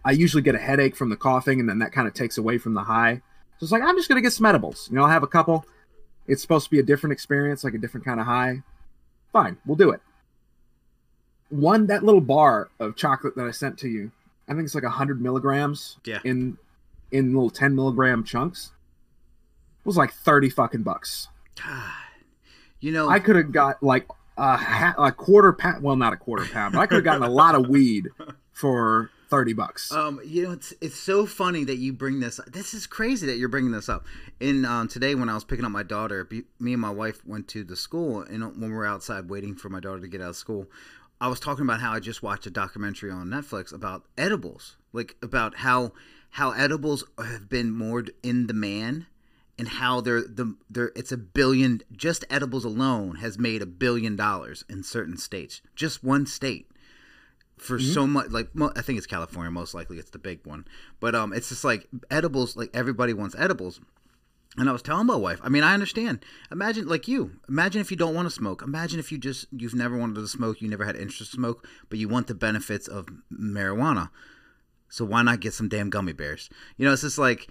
I 0.04 0.12
usually 0.12 0.42
get 0.42 0.54
a 0.54 0.58
headache 0.58 0.96
from 0.96 1.10
the 1.10 1.16
coughing, 1.16 1.60
and 1.60 1.68
then 1.68 1.78
that 1.78 1.92
kind 1.92 2.08
of 2.08 2.14
takes 2.14 2.38
away 2.38 2.58
from 2.58 2.74
the 2.74 2.82
high. 2.82 3.22
So 3.58 3.64
it's 3.64 3.72
like 3.72 3.82
I'm 3.82 3.96
just 3.96 4.08
gonna 4.08 4.20
get 4.20 4.32
some 4.32 4.46
edibles. 4.46 4.88
You 4.90 4.96
know, 4.96 5.02
I'll 5.02 5.10
have 5.10 5.22
a 5.22 5.28
couple. 5.28 5.64
It's 6.26 6.42
supposed 6.42 6.64
to 6.66 6.70
be 6.70 6.78
a 6.78 6.82
different 6.82 7.12
experience, 7.12 7.64
like 7.64 7.74
a 7.74 7.78
different 7.78 8.04
kind 8.04 8.20
of 8.20 8.26
high. 8.26 8.62
Fine, 9.32 9.58
we'll 9.66 9.76
do 9.76 9.90
it. 9.90 10.00
One 11.48 11.86
that 11.86 12.02
little 12.02 12.20
bar 12.20 12.70
of 12.80 12.96
chocolate 12.96 13.36
that 13.36 13.46
I 13.46 13.50
sent 13.50 13.78
to 13.80 13.88
you, 13.88 14.10
I 14.48 14.52
think 14.52 14.64
it's 14.64 14.74
like 14.74 14.84
hundred 14.84 15.20
milligrams. 15.20 15.98
Yeah. 16.04 16.18
In 16.24 16.58
in 17.10 17.34
little 17.34 17.50
ten 17.50 17.74
milligram 17.74 18.24
chunks. 18.24 18.72
It 19.80 19.86
was 19.86 19.96
like 19.96 20.12
thirty 20.12 20.50
fucking 20.50 20.82
bucks. 20.82 21.28
God. 21.62 21.92
You 22.80 22.90
know, 22.92 23.08
I 23.08 23.20
could 23.20 23.36
have 23.36 23.52
got 23.52 23.82
like 23.82 24.08
a, 24.36 24.56
ha- 24.56 24.94
a 24.98 25.12
quarter 25.12 25.52
pound. 25.52 25.82
Well, 25.82 25.96
not 25.96 26.12
a 26.12 26.16
quarter 26.16 26.46
pound, 26.46 26.74
but 26.74 26.80
I 26.80 26.86
could 26.86 26.96
have 26.96 27.04
gotten 27.04 27.22
a 27.22 27.30
lot 27.30 27.54
of 27.54 27.68
weed 27.68 28.08
for 28.52 29.10
thirty 29.32 29.54
bucks. 29.54 29.90
Um, 29.90 30.20
you 30.22 30.42
know, 30.42 30.52
it's 30.52 30.74
it's 30.82 30.98
so 30.98 31.24
funny 31.24 31.64
that 31.64 31.76
you 31.76 31.94
bring 31.94 32.20
this. 32.20 32.38
This 32.46 32.74
is 32.74 32.86
crazy 32.86 33.26
that 33.26 33.38
you're 33.38 33.48
bringing 33.48 33.72
this 33.72 33.88
up. 33.88 34.04
And 34.42 34.66
um, 34.66 34.88
today, 34.88 35.14
when 35.14 35.30
I 35.30 35.34
was 35.34 35.42
picking 35.42 35.64
up 35.64 35.70
my 35.70 35.82
daughter, 35.82 36.28
me 36.60 36.72
and 36.74 36.80
my 36.80 36.90
wife 36.90 37.24
went 37.24 37.48
to 37.48 37.64
the 37.64 37.74
school, 37.74 38.20
and 38.20 38.44
when 38.60 38.70
we 38.70 38.76
were 38.76 38.86
outside 38.86 39.30
waiting 39.30 39.54
for 39.54 39.70
my 39.70 39.80
daughter 39.80 40.00
to 40.00 40.06
get 40.06 40.20
out 40.20 40.28
of 40.28 40.36
school, 40.36 40.66
I 41.18 41.28
was 41.28 41.40
talking 41.40 41.64
about 41.64 41.80
how 41.80 41.92
I 41.92 42.00
just 42.00 42.22
watched 42.22 42.46
a 42.46 42.50
documentary 42.50 43.10
on 43.10 43.28
Netflix 43.28 43.72
about 43.72 44.04
edibles, 44.18 44.76
like 44.92 45.16
about 45.22 45.56
how 45.56 45.92
how 46.32 46.50
edibles 46.50 47.02
have 47.18 47.48
been 47.48 47.70
more 47.70 48.04
in 48.22 48.46
demand 48.46 49.06
and 49.58 49.68
how 49.68 50.02
they're 50.02 50.20
the 50.20 50.56
they're 50.68 50.92
it's 50.94 51.12
a 51.12 51.16
billion 51.16 51.80
just 51.90 52.26
edibles 52.28 52.66
alone 52.66 53.16
has 53.16 53.38
made 53.38 53.62
a 53.62 53.66
billion 53.66 54.14
dollars 54.14 54.64
in 54.68 54.82
certain 54.82 55.16
states 55.16 55.60
just 55.74 56.02
one 56.02 56.26
state 56.26 56.66
for 57.62 57.78
mm-hmm. 57.78 57.92
so 57.92 58.06
much 58.06 58.28
like 58.30 58.48
i 58.76 58.82
think 58.82 58.98
it's 58.98 59.06
california 59.06 59.50
most 59.50 59.74
likely 59.74 59.98
it's 59.98 60.10
the 60.10 60.18
big 60.18 60.44
one 60.44 60.64
but 61.00 61.14
um 61.14 61.32
it's 61.32 61.48
just 61.48 61.64
like 61.64 61.86
edibles 62.10 62.56
like 62.56 62.70
everybody 62.74 63.12
wants 63.12 63.34
edibles 63.38 63.80
and 64.58 64.68
I 64.68 64.72
was 64.72 64.82
telling 64.82 65.06
my 65.06 65.16
wife, 65.16 65.40
I 65.42 65.48
mean, 65.48 65.62
I 65.62 65.72
understand. 65.72 66.22
Imagine, 66.50 66.86
like 66.86 67.08
you, 67.08 67.40
imagine 67.48 67.80
if 67.80 67.90
you 67.90 67.96
don't 67.96 68.14
want 68.14 68.26
to 68.26 68.30
smoke. 68.30 68.60
Imagine 68.60 69.00
if 69.00 69.10
you 69.10 69.16
just, 69.16 69.46
you've 69.50 69.74
never 69.74 69.96
wanted 69.96 70.16
to 70.16 70.28
smoke, 70.28 70.60
you 70.60 70.68
never 70.68 70.84
had 70.84 70.94
interest 70.94 71.18
to 71.18 71.24
smoke, 71.24 71.66
but 71.88 71.98
you 71.98 72.06
want 72.06 72.26
the 72.26 72.34
benefits 72.34 72.86
of 72.86 73.06
marijuana. 73.32 74.10
So 74.90 75.06
why 75.06 75.22
not 75.22 75.40
get 75.40 75.54
some 75.54 75.70
damn 75.70 75.88
gummy 75.88 76.12
bears? 76.12 76.50
You 76.76 76.84
know, 76.84 76.92
it's 76.92 77.00
just 77.00 77.16
like, 77.16 77.48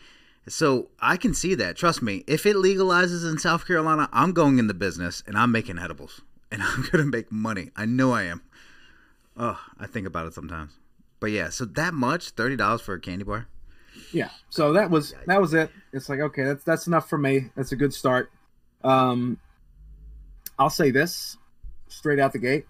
so 0.48 0.90
I 1.00 1.18
can 1.18 1.34
see 1.34 1.56
that. 1.56 1.76
Trust 1.76 2.04
me. 2.04 2.24
If 2.28 2.46
it 2.46 2.56
legalizes 2.56 3.28
in 3.28 3.40
South 3.40 3.66
Carolina, 3.66 4.08
I'm 4.14 4.32
going 4.32 4.60
in 4.60 4.68
the 4.68 4.76
business 4.76 5.24
and 5.26 5.36
I'm 5.36 5.52
making 5.52 5.80
edibles 5.80 6.22
and 6.52 6.62
I'm 6.64 6.88
gonna 6.92 7.06
make 7.06 7.32
money. 7.32 7.72
I 7.76 7.86
know 7.86 8.12
I 8.12 8.24
am. 8.24 8.44
Oh, 9.44 9.60
I 9.80 9.88
think 9.88 10.06
about 10.06 10.28
it 10.28 10.36
sometimes. 10.36 10.72
But 11.20 11.32
yeah, 11.32 11.50
so 11.50 11.66
that 11.66 11.96
much, 11.96 12.30
thirty 12.30 12.56
dollars 12.56 12.82
for 12.82 12.94
a 12.94 13.00
candy 13.00 13.24
bar. 13.26 13.48
Yeah. 14.14 14.30
So 14.52 14.74
that 14.74 14.92
was 14.92 15.16
that 15.26 15.42
was 15.42 15.56
it. 15.56 15.72
It's 15.92 16.10
like 16.10 16.20
okay, 16.20 16.44
that's 16.44 16.64
that's 16.64 16.86
enough 16.86 17.10
for 17.10 17.18
me. 17.18 17.50
That's 17.56 17.72
a 17.72 17.76
good 17.76 17.92
start. 17.92 18.32
Um, 18.84 19.40
I'll 20.60 20.70
say 20.70 20.92
this 20.92 21.38
straight 21.88 22.20
out 22.20 22.34
the 22.34 22.40
gate. 22.40 22.68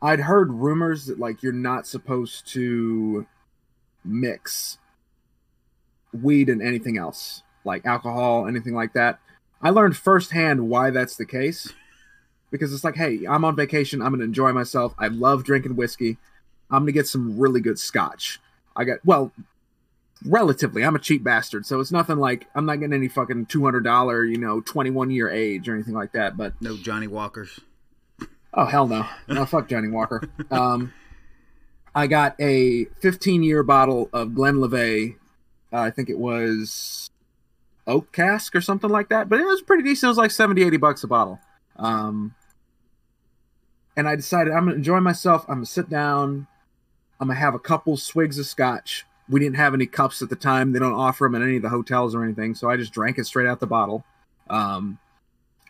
I'd 0.00 0.20
heard 0.20 0.50
rumors 0.50 1.04
that 1.06 1.18
like 1.18 1.42
you're 1.42 1.52
not 1.52 1.86
supposed 1.86 2.46
to 2.54 3.26
mix 4.06 4.78
weed 6.14 6.48
and 6.48 6.62
anything 6.62 6.96
else, 6.96 7.42
like 7.62 7.84
alcohol, 7.84 8.46
anything 8.46 8.74
like 8.74 8.94
that. 8.94 9.20
I 9.60 9.68
learned 9.68 9.98
firsthand 9.98 10.70
why 10.70 10.88
that's 10.90 11.16
the 11.16 11.26
case. 11.26 11.74
Because 12.58 12.72
it's 12.72 12.84
like, 12.84 12.96
hey, 12.96 13.20
I'm 13.28 13.44
on 13.44 13.56
vacation. 13.56 14.02
I'm 14.02 14.08
going 14.08 14.20
to 14.20 14.24
enjoy 14.24 14.52
myself. 14.52 14.94
I 14.98 15.08
love 15.08 15.44
drinking 15.44 15.76
whiskey. 15.76 16.18
I'm 16.70 16.80
going 16.80 16.86
to 16.86 16.92
get 16.92 17.06
some 17.06 17.38
really 17.38 17.60
good 17.60 17.78
scotch. 17.78 18.40
I 18.74 18.84
got, 18.84 18.98
well, 19.04 19.32
relatively, 20.24 20.84
I'm 20.84 20.96
a 20.96 20.98
cheap 20.98 21.22
bastard. 21.22 21.64
So 21.66 21.80
it's 21.80 21.92
nothing 21.92 22.18
like, 22.18 22.46
I'm 22.54 22.66
not 22.66 22.76
getting 22.80 22.94
any 22.94 23.08
fucking 23.08 23.46
$200, 23.46 24.30
you 24.30 24.38
know, 24.38 24.60
21 24.60 25.10
year 25.10 25.30
age 25.30 25.68
or 25.68 25.74
anything 25.74 25.94
like 25.94 26.12
that. 26.12 26.36
But 26.36 26.60
no 26.60 26.76
Johnnie 26.76 27.06
Walkers. 27.06 27.60
Oh, 28.52 28.64
hell 28.64 28.88
no. 28.88 29.06
No, 29.28 29.44
fuck 29.46 29.68
Johnnie 29.68 29.88
Walker. 29.88 30.28
Um, 30.50 30.92
I 31.94 32.06
got 32.06 32.34
a 32.40 32.86
15 33.00 33.42
year 33.42 33.62
bottle 33.62 34.08
of 34.12 34.34
Glenlivet 34.34 35.16
uh, 35.72 35.80
I 35.80 35.90
think 35.90 36.08
it 36.08 36.18
was 36.18 37.10
oak 37.86 38.12
cask 38.12 38.54
or 38.54 38.60
something 38.60 38.90
like 38.90 39.08
that, 39.10 39.28
but 39.28 39.40
it 39.40 39.46
was 39.46 39.62
pretty 39.62 39.82
decent. 39.82 40.08
It 40.08 40.10
was 40.10 40.18
like 40.18 40.30
70, 40.30 40.62
80 40.62 40.76
bucks 40.76 41.04
a 41.04 41.06
bottle. 41.06 41.40
Um, 41.76 42.34
and 43.96 44.08
I 44.08 44.16
decided 44.16 44.52
I'm 44.52 44.66
gonna 44.66 44.76
enjoy 44.76 45.00
myself. 45.00 45.44
I'm 45.48 45.56
gonna 45.56 45.66
sit 45.66 45.88
down. 45.88 46.46
I'm 47.20 47.28
gonna 47.28 47.40
have 47.40 47.54
a 47.54 47.58
couple 47.58 47.96
swigs 47.96 48.38
of 48.38 48.46
scotch. 48.46 49.06
We 49.28 49.40
didn't 49.40 49.56
have 49.56 49.74
any 49.74 49.86
cups 49.86 50.22
at 50.22 50.28
the 50.28 50.36
time. 50.36 50.72
They 50.72 50.78
don't 50.78 50.92
offer 50.92 51.24
them 51.24 51.34
in 51.34 51.42
any 51.42 51.56
of 51.56 51.62
the 51.62 51.68
hotels 51.68 52.14
or 52.14 52.22
anything, 52.22 52.54
so 52.54 52.70
I 52.70 52.76
just 52.76 52.92
drank 52.92 53.18
it 53.18 53.26
straight 53.26 53.48
out 53.48 53.58
the 53.58 53.66
bottle. 53.66 54.04
Um, 54.48 54.98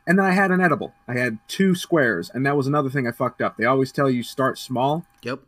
and 0.07 0.19
then 0.19 0.27
I 0.27 0.33
had 0.33 0.51
an 0.51 0.61
edible. 0.61 0.93
I 1.09 1.15
had 1.15 1.39
two 1.49 1.75
squares, 1.75 2.31
and 2.33 2.45
that 2.45 2.57
was 2.57 2.67
another 2.67 2.91
thing 2.91 3.09
I 3.09 3.13
fucked 3.13 3.41
up. 3.41 3.57
They 3.57 3.65
always 3.65 3.93
tell 3.93 4.11
you 4.11 4.23
start 4.23 4.59
small. 4.59 5.07
Yep. 5.23 5.41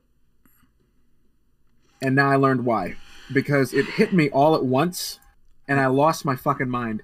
And 2.01 2.15
now 2.15 2.31
I 2.31 2.37
learned 2.37 2.65
why 2.65 2.97
because 3.33 3.75
it 3.75 3.87
hit 3.87 4.13
me 4.13 4.31
all 4.31 4.55
at 4.55 4.65
once 4.65 5.21
and 5.67 5.79
I 5.81 5.87
lost 5.87 6.25
my 6.25 6.37
fucking 6.37 6.69
mind. 6.69 7.03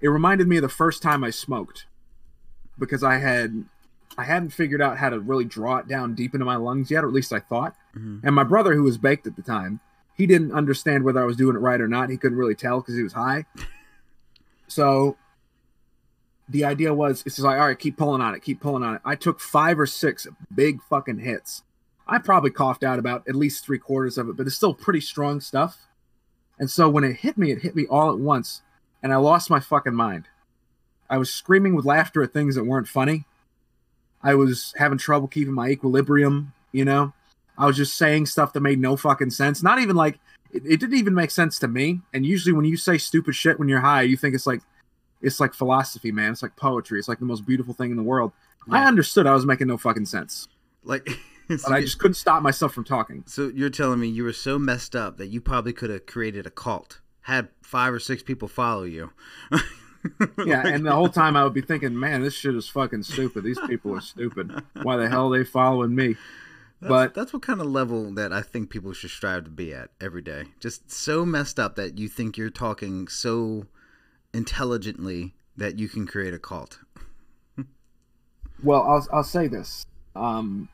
It 0.00 0.08
reminded 0.08 0.48
me 0.48 0.56
of 0.56 0.62
the 0.62 0.68
first 0.68 1.02
time 1.02 1.22
I 1.22 1.30
smoked 1.30 1.86
because 2.78 3.02
I 3.02 3.18
had 3.18 3.64
I 4.18 4.24
hadn't 4.24 4.50
figured 4.50 4.80
out 4.80 4.98
how 4.98 5.10
to 5.10 5.20
really 5.20 5.44
draw 5.44 5.76
it 5.76 5.88
down 5.88 6.14
deep 6.14 6.34
into 6.34 6.46
my 6.46 6.56
lungs 6.56 6.90
yet, 6.90 7.04
or 7.04 7.08
at 7.08 7.14
least 7.14 7.32
I 7.32 7.40
thought. 7.40 7.74
Mm-hmm. 7.96 8.26
And 8.26 8.34
my 8.34 8.44
brother, 8.44 8.74
who 8.74 8.82
was 8.82 8.98
baked 8.98 9.26
at 9.26 9.36
the 9.36 9.42
time, 9.42 9.80
he 10.14 10.26
didn't 10.26 10.52
understand 10.52 11.04
whether 11.04 11.20
I 11.20 11.26
was 11.26 11.36
doing 11.36 11.56
it 11.56 11.60
right 11.60 11.80
or 11.80 11.88
not. 11.88 12.08
He 12.08 12.16
couldn't 12.16 12.38
really 12.38 12.54
tell 12.54 12.80
because 12.80 12.96
he 12.96 13.02
was 13.02 13.12
high. 13.12 13.44
so 14.68 15.16
the 16.48 16.64
idea 16.64 16.94
was 16.94 17.22
it's 17.26 17.38
like, 17.38 17.58
all 17.58 17.66
right, 17.66 17.78
keep 17.78 17.98
pulling 17.98 18.22
on 18.22 18.34
it, 18.34 18.42
keep 18.42 18.60
pulling 18.60 18.82
on 18.82 18.94
it. 18.94 19.02
I 19.04 19.16
took 19.16 19.40
five 19.40 19.78
or 19.78 19.86
six 19.86 20.26
big 20.54 20.80
fucking 20.82 21.18
hits 21.18 21.62
I 22.08 22.18
probably 22.18 22.50
coughed 22.50 22.84
out 22.84 22.98
about 22.98 23.26
at 23.28 23.34
least 23.34 23.64
three 23.64 23.78
quarters 23.78 24.16
of 24.16 24.28
it, 24.28 24.36
but 24.36 24.46
it's 24.46 24.54
still 24.54 24.74
pretty 24.74 25.00
strong 25.00 25.40
stuff. 25.40 25.86
And 26.58 26.70
so 26.70 26.88
when 26.88 27.04
it 27.04 27.16
hit 27.16 27.36
me, 27.36 27.50
it 27.50 27.62
hit 27.62 27.74
me 27.74 27.86
all 27.90 28.10
at 28.10 28.18
once, 28.18 28.62
and 29.02 29.12
I 29.12 29.16
lost 29.16 29.50
my 29.50 29.60
fucking 29.60 29.94
mind. 29.94 30.28
I 31.10 31.18
was 31.18 31.30
screaming 31.30 31.74
with 31.74 31.84
laughter 31.84 32.22
at 32.22 32.32
things 32.32 32.54
that 32.54 32.64
weren't 32.64 32.88
funny. 32.88 33.24
I 34.26 34.34
was 34.34 34.74
having 34.76 34.98
trouble 34.98 35.28
keeping 35.28 35.54
my 35.54 35.68
equilibrium, 35.68 36.52
you 36.72 36.84
know? 36.84 37.12
I 37.56 37.66
was 37.66 37.76
just 37.76 37.96
saying 37.96 38.26
stuff 38.26 38.52
that 38.52 38.60
made 38.60 38.80
no 38.80 38.96
fucking 38.96 39.30
sense. 39.30 39.62
Not 39.62 39.78
even 39.78 39.96
like 39.96 40.18
it, 40.52 40.62
it 40.66 40.80
didn't 40.80 40.98
even 40.98 41.14
make 41.14 41.30
sense 41.30 41.58
to 41.60 41.68
me. 41.68 42.00
And 42.12 42.26
usually 42.26 42.52
when 42.52 42.64
you 42.64 42.76
say 42.76 42.98
stupid 42.98 43.34
shit 43.34 43.58
when 43.58 43.68
you're 43.68 43.80
high, 43.80 44.02
you 44.02 44.16
think 44.16 44.34
it's 44.34 44.46
like 44.46 44.60
it's 45.22 45.40
like 45.40 45.54
philosophy, 45.54 46.12
man. 46.12 46.32
It's 46.32 46.42
like 46.42 46.56
poetry. 46.56 46.98
It's 46.98 47.08
like 47.08 47.20
the 47.20 47.24
most 47.24 47.46
beautiful 47.46 47.72
thing 47.72 47.92
in 47.92 47.96
the 47.96 48.02
world. 48.02 48.32
Yeah. 48.68 48.74
I 48.74 48.86
understood 48.86 49.26
I 49.26 49.32
was 49.32 49.46
making 49.46 49.68
no 49.68 49.78
fucking 49.78 50.06
sense. 50.06 50.48
Like 50.82 51.08
but 51.48 51.72
I 51.72 51.80
just 51.80 51.98
couldn't 51.98 52.14
stop 52.14 52.42
myself 52.42 52.74
from 52.74 52.84
talking. 52.84 53.22
So 53.26 53.50
you're 53.54 53.70
telling 53.70 54.00
me 54.00 54.08
you 54.08 54.24
were 54.24 54.32
so 54.32 54.58
messed 54.58 54.96
up 54.96 55.16
that 55.18 55.28
you 55.28 55.40
probably 55.40 55.72
could 55.72 55.90
have 55.90 56.04
created 56.04 56.46
a 56.46 56.50
cult 56.50 57.00
had 57.26 57.48
five 57.60 57.92
or 57.92 57.98
six 57.98 58.22
people 58.22 58.46
follow 58.46 58.84
you. 58.84 59.10
Yeah, 60.46 60.66
and 60.66 60.84
the 60.86 60.92
whole 60.92 61.08
time 61.08 61.36
I 61.36 61.44
would 61.44 61.54
be 61.54 61.60
thinking, 61.62 61.98
man, 61.98 62.22
this 62.22 62.34
shit 62.34 62.54
is 62.54 62.68
fucking 62.68 63.02
stupid. 63.02 63.44
These 63.44 63.58
people 63.66 63.94
are 63.96 64.00
stupid. 64.00 64.52
Why 64.82 64.96
the 64.96 65.08
hell 65.08 65.32
are 65.32 65.38
they 65.38 65.44
following 65.44 65.94
me? 65.94 66.16
That's, 66.80 66.88
But- 66.90 67.14
that's 67.14 67.32
what 67.32 67.42
kind 67.42 67.60
of 67.60 67.66
level 67.66 68.12
that 68.14 68.32
I 68.32 68.42
think 68.42 68.70
people 68.70 68.92
should 68.92 69.10
strive 69.10 69.44
to 69.44 69.50
be 69.50 69.72
at 69.72 69.90
every 70.00 70.22
day. 70.22 70.44
Just 70.60 70.90
so 70.90 71.24
messed 71.24 71.58
up 71.58 71.74
that 71.76 71.98
you 71.98 72.08
think 72.08 72.36
you're 72.36 72.50
talking 72.50 73.08
so 73.08 73.66
intelligently 74.34 75.34
that 75.56 75.78
you 75.78 75.88
can 75.88 76.06
create 76.06 76.34
a 76.34 76.38
cult. 76.38 76.78
Well, 78.62 78.82
I'll 78.82 79.06
I'll 79.12 79.24
say 79.24 79.48
this. 79.48 79.84
Um, 80.14 80.68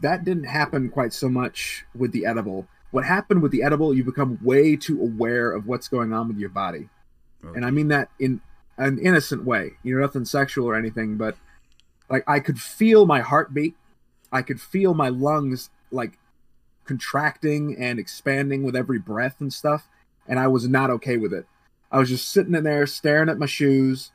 that 0.00 0.24
didn't 0.24 0.44
happen 0.44 0.88
quite 0.90 1.12
so 1.12 1.28
much 1.28 1.84
with 1.94 2.12
the 2.12 2.24
edible. 2.26 2.66
What 2.90 3.04
happened 3.04 3.42
with 3.42 3.52
the 3.52 3.62
edible, 3.62 3.94
you 3.94 4.04
become 4.04 4.38
way 4.42 4.76
too 4.76 5.00
aware 5.00 5.50
of 5.52 5.66
what's 5.66 5.88
going 5.88 6.12
on 6.12 6.28
with 6.28 6.36
your 6.38 6.50
body, 6.50 6.88
and 7.42 7.64
I 7.64 7.70
mean 7.70 7.88
that 7.88 8.10
in 8.18 8.40
an 8.78 8.98
innocent 8.98 9.44
way. 9.44 9.72
You 9.82 9.94
know, 9.94 10.02
nothing 10.02 10.24
sexual 10.24 10.66
or 10.66 10.76
anything, 10.76 11.16
but 11.16 11.36
like 12.08 12.24
I 12.28 12.40
could 12.40 12.60
feel 12.60 13.06
my 13.06 13.20
heartbeat. 13.20 13.74
I 14.30 14.42
could 14.42 14.60
feel 14.60 14.94
my 14.94 15.08
lungs 15.08 15.70
like 15.90 16.18
contracting 16.84 17.76
and 17.78 17.98
expanding 17.98 18.62
with 18.62 18.76
every 18.76 18.98
breath 18.98 19.40
and 19.40 19.52
stuff, 19.52 19.88
and 20.26 20.38
I 20.38 20.48
was 20.48 20.68
not 20.68 20.90
okay 20.90 21.16
with 21.16 21.32
it. 21.32 21.46
I 21.90 21.98
was 21.98 22.08
just 22.08 22.30
sitting 22.30 22.54
in 22.54 22.64
there 22.64 22.86
staring 22.86 23.28
at 23.28 23.38
my 23.38 23.46
shoes. 23.46 24.10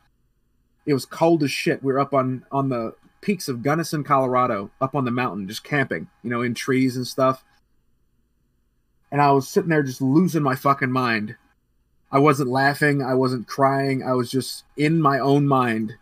It 0.85 0.93
was 0.93 1.05
cold 1.05 1.43
as 1.43 1.51
shit. 1.51 1.83
We 1.83 1.93
were 1.93 1.99
up 1.99 2.13
on 2.13 2.45
on 2.51 2.69
the 2.69 2.95
peaks 3.21 3.47
of 3.47 3.61
Gunnison, 3.63 4.03
Colorado, 4.03 4.71
up 4.79 4.95
on 4.95 5.05
the 5.05 5.11
mountain, 5.11 5.47
just 5.47 5.63
camping, 5.63 6.07
you 6.23 6.29
know, 6.29 6.41
in 6.41 6.53
trees 6.53 6.95
and 6.95 7.05
stuff. 7.05 7.43
And 9.11 9.21
I 9.21 9.31
was 9.31 9.47
sitting 9.47 9.69
there 9.69 9.83
just 9.83 10.01
losing 10.01 10.43
my 10.43 10.55
fucking 10.55 10.91
mind. 10.91 11.35
I 12.11 12.19
wasn't 12.19 12.49
laughing, 12.49 13.01
I 13.03 13.13
wasn't 13.15 13.47
crying, 13.47 14.01
I 14.03 14.13
was 14.13 14.31
just 14.31 14.63
in 14.77 15.01
my 15.01 15.19
own 15.19 15.47
mind 15.47 15.95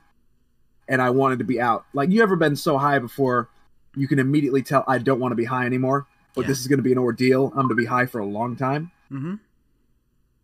and 0.88 1.02
I 1.02 1.10
wanted 1.10 1.40
to 1.40 1.46
be 1.46 1.60
out. 1.60 1.86
Like 1.94 2.12
you 2.12 2.22
ever 2.22 2.36
been 2.36 2.56
so 2.56 2.78
high 2.78 3.00
before 3.00 3.50
you 3.96 4.08
can 4.08 4.20
immediately 4.20 4.62
tell 4.62 4.84
I 4.88 4.98
don't 5.00 5.20
want 5.20 5.32
to 5.32 5.36
be 5.36 5.46
high 5.46 5.66
anymore, 5.66 6.06
but 6.36 6.42
Yeah. 6.42 6.48
this 6.50 6.60
is 6.60 6.68
going 6.68 6.78
to 6.80 6.84
be 6.84 6.92
an 6.92 6.98
ordeal. 7.00 7.48
I'm 7.48 7.68
going 7.68 7.70
to 7.70 7.76
be 7.76 7.86
high 7.86 8.06
for 8.06 8.20
a 8.20 8.26
long 8.26 8.56
time 8.56 8.92
Mm-hmm. 9.12 9.36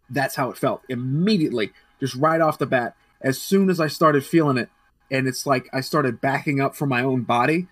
that's 0.09 0.35
how 0.35 0.49
it 0.51 0.57
felt 0.57 0.83
immediately 0.89 1.71
just 1.99 2.15
right 2.15 2.39
off 2.41 2.59
the 2.59 2.65
bat 2.67 2.95
as 3.21 3.41
soon 3.41 3.71
as 3.71 3.79
i 3.79 3.87
started 3.87 4.23
feeling 4.23 4.55
it 4.57 4.69
and 5.09 5.27
it's 5.27 5.47
like 5.47 5.67
i 5.73 5.81
started 5.81 6.21
backing 6.21 6.61
up 6.61 6.75
from 6.75 6.89
my 6.89 7.01
own 7.01 7.21
body 7.23 7.67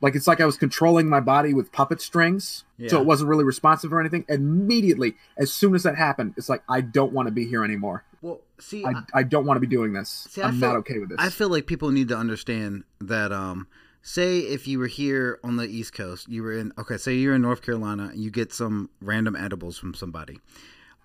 like 0.00 0.14
it's 0.14 0.26
like 0.26 0.40
i 0.40 0.46
was 0.46 0.56
controlling 0.56 1.08
my 1.08 1.20
body 1.20 1.52
with 1.54 1.72
puppet 1.72 2.00
strings 2.00 2.64
so 2.86 3.00
it 3.00 3.06
wasn't 3.06 3.28
really 3.28 3.44
responsive 3.44 3.92
or 3.92 4.00
anything. 4.00 4.24
Immediately 4.28 5.14
as 5.36 5.52
soon 5.52 5.74
as 5.74 5.82
that 5.82 5.96
happened 5.96 6.34
it's 6.36 6.48
like 6.48 6.62
i 6.68 6.80
don't 6.80 7.12
want 7.12 7.26
to 7.26 7.32
be 7.32 7.46
here 7.46 7.64
anymore. 7.64 8.04
Well, 8.22 8.40
see, 8.58 8.84
i, 8.84 8.92
I 9.14 9.22
don't 9.22 9.46
want 9.46 9.56
to 9.56 9.60
be 9.60 9.66
doing 9.66 9.92
this. 9.92 10.26
See, 10.30 10.42
I 10.42 10.48
i'm 10.48 10.58
feel- 10.58 10.68
not 10.68 10.76
okay 10.78 10.98
with 10.98 11.08
this. 11.10 11.18
I 11.20 11.28
feel 11.30 11.48
like 11.48 11.66
people 11.66 11.90
need 11.90 12.08
to 12.08 12.16
understand 12.16 12.84
that 13.00 13.32
um 13.32 13.66
say 14.02 14.38
if 14.38 14.66
you 14.66 14.78
were 14.78 14.86
here 14.86 15.38
on 15.44 15.56
the 15.56 15.66
East 15.66 15.92
Coast, 15.92 16.28
you 16.28 16.42
were 16.42 16.56
in 16.56 16.72
okay, 16.78 16.96
say 16.96 17.14
you're 17.14 17.34
in 17.34 17.42
North 17.42 17.62
Carolina, 17.62 18.10
you 18.14 18.30
get 18.30 18.52
some 18.52 18.90
random 19.00 19.36
edibles 19.36 19.78
from 19.78 19.94
somebody. 19.94 20.38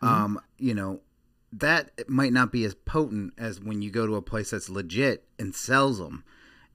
Um, 0.01 0.39
you 0.57 0.73
know, 0.73 0.99
that 1.53 1.91
might 2.09 2.33
not 2.33 2.51
be 2.51 2.65
as 2.65 2.75
potent 2.75 3.33
as 3.37 3.61
when 3.61 3.81
you 3.81 3.89
go 3.89 4.05
to 4.05 4.15
a 4.15 4.21
place 4.21 4.51
that's 4.51 4.69
legit 4.69 5.23
and 5.39 5.55
sells 5.55 5.97
them. 5.97 6.23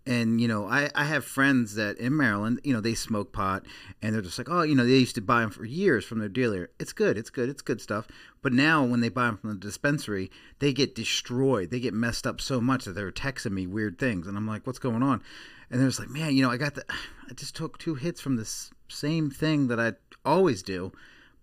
And 0.08 0.40
you 0.40 0.48
know, 0.48 0.66
I, 0.66 0.88
I 0.94 1.04
have 1.04 1.22
friends 1.22 1.74
that 1.74 1.98
in 1.98 2.16
Maryland, 2.16 2.62
you 2.64 2.72
know, 2.72 2.80
they 2.80 2.94
smoke 2.94 3.30
pot, 3.30 3.66
and 4.00 4.14
they're 4.14 4.22
just 4.22 4.38
like, 4.38 4.48
oh, 4.48 4.62
you 4.62 4.74
know, 4.74 4.86
they 4.86 4.92
used 4.92 5.16
to 5.16 5.20
buy 5.20 5.42
them 5.42 5.50
for 5.50 5.66
years 5.66 6.02
from 6.02 6.18
their 6.18 6.30
dealer. 6.30 6.70
It's 6.80 6.94
good, 6.94 7.18
it's 7.18 7.28
good, 7.28 7.50
it's 7.50 7.60
good 7.60 7.78
stuff. 7.78 8.08
But 8.40 8.54
now 8.54 8.82
when 8.82 9.00
they 9.00 9.10
buy 9.10 9.26
them 9.26 9.36
from 9.36 9.50
the 9.50 9.56
dispensary, 9.56 10.30
they 10.60 10.72
get 10.72 10.94
destroyed. 10.94 11.70
They 11.70 11.78
get 11.78 11.92
messed 11.92 12.26
up 12.26 12.40
so 12.40 12.58
much 12.58 12.86
that 12.86 12.94
they're 12.94 13.12
texting 13.12 13.52
me 13.52 13.66
weird 13.66 13.98
things, 13.98 14.26
and 14.26 14.34
I'm 14.34 14.46
like, 14.46 14.66
what's 14.66 14.78
going 14.78 15.02
on? 15.02 15.22
And 15.70 15.78
they're 15.78 15.88
just 15.88 16.00
like, 16.00 16.08
man, 16.08 16.34
you 16.34 16.42
know, 16.42 16.50
I 16.50 16.56
got 16.56 16.74
the, 16.74 16.84
I 17.28 17.34
just 17.34 17.54
took 17.54 17.76
two 17.76 17.94
hits 17.94 18.18
from 18.18 18.36
this 18.36 18.70
same 18.88 19.30
thing 19.30 19.68
that 19.68 19.78
I 19.78 19.92
always 20.24 20.62
do, 20.62 20.90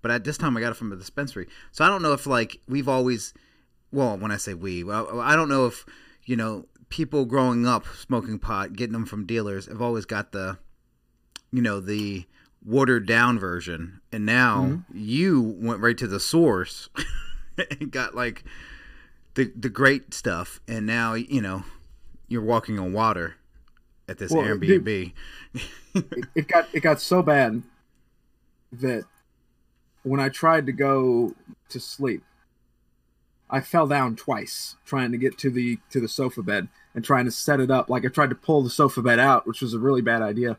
but 0.01 0.09
at 0.09 0.23
this 0.23 0.39
time 0.39 0.57
I 0.57 0.61
got 0.61 0.71
it 0.71 0.77
from 0.77 0.91
a 0.91 0.95
dispensary. 0.95 1.47
So 1.71 1.85
I 1.85 1.87
don't 1.87 2.01
know 2.01 2.13
if 2.13 2.25
like 2.25 2.61
we've 2.67 2.89
always, 2.89 3.35
well, 3.91 4.17
when 4.17 4.31
I 4.31 4.37
say 4.37 4.55
we, 4.55 4.83
well, 4.83 5.21
I 5.21 5.35
don't 5.35 5.49
know 5.49 5.67
if 5.67 5.85
you 6.25 6.35
know 6.35 6.65
people 6.89 7.25
growing 7.25 7.65
up 7.65 7.85
smoking 7.87 8.39
pot, 8.39 8.73
getting 8.73 8.93
them 8.93 9.05
from 9.05 9.25
dealers, 9.25 9.67
have 9.67 9.81
always 9.81 10.05
got 10.05 10.31
the, 10.31 10.57
you 11.51 11.61
know, 11.61 11.79
the 11.79 12.25
watered 12.65 13.05
down 13.05 13.39
version, 13.39 14.01
and 14.11 14.25
now 14.25 14.63
mm-hmm. 14.63 14.97
you 14.97 15.55
went 15.59 15.79
right 15.79 15.97
to 15.97 16.07
the 16.07 16.19
source 16.19 16.89
and 17.79 17.91
got 17.91 18.15
like 18.15 18.43
the 19.35 19.51
the 19.55 19.69
great 19.69 20.13
stuff, 20.13 20.59
and 20.67 20.85
now 20.85 21.13
you 21.13 21.41
know 21.41 21.63
you're 22.27 22.41
walking 22.41 22.79
on 22.79 22.91
water 22.91 23.35
at 24.09 24.17
this 24.17 24.31
Well, 24.31 24.43
Airbnb. 24.43 25.13
it, 25.93 26.25
it 26.33 26.47
got 26.47 26.67
it 26.73 26.81
got 26.81 26.99
so 26.99 27.21
bad 27.21 27.61
that 28.71 29.05
when 30.03 30.19
I 30.19 30.29
tried 30.29 30.65
to 30.65 30.71
go 30.71 31.33
to 31.69 31.79
sleep, 31.79 32.23
I 33.55 33.61
fell 33.61 33.87
down 33.87 34.17
twice 34.17 34.75
trying 34.85 35.13
to 35.13 35.17
get 35.17 35.37
to 35.37 35.49
the 35.49 35.79
to 35.91 36.01
the 36.01 36.09
sofa 36.09 36.43
bed 36.43 36.67
and 36.93 37.05
trying 37.05 37.23
to 37.23 37.31
set 37.31 37.61
it 37.61 37.71
up. 37.71 37.89
Like 37.89 38.03
I 38.03 38.09
tried 38.09 38.31
to 38.31 38.35
pull 38.35 38.61
the 38.61 38.69
sofa 38.69 39.01
bed 39.01 39.17
out, 39.17 39.47
which 39.47 39.61
was 39.61 39.73
a 39.73 39.79
really 39.79 40.01
bad 40.01 40.21
idea, 40.21 40.57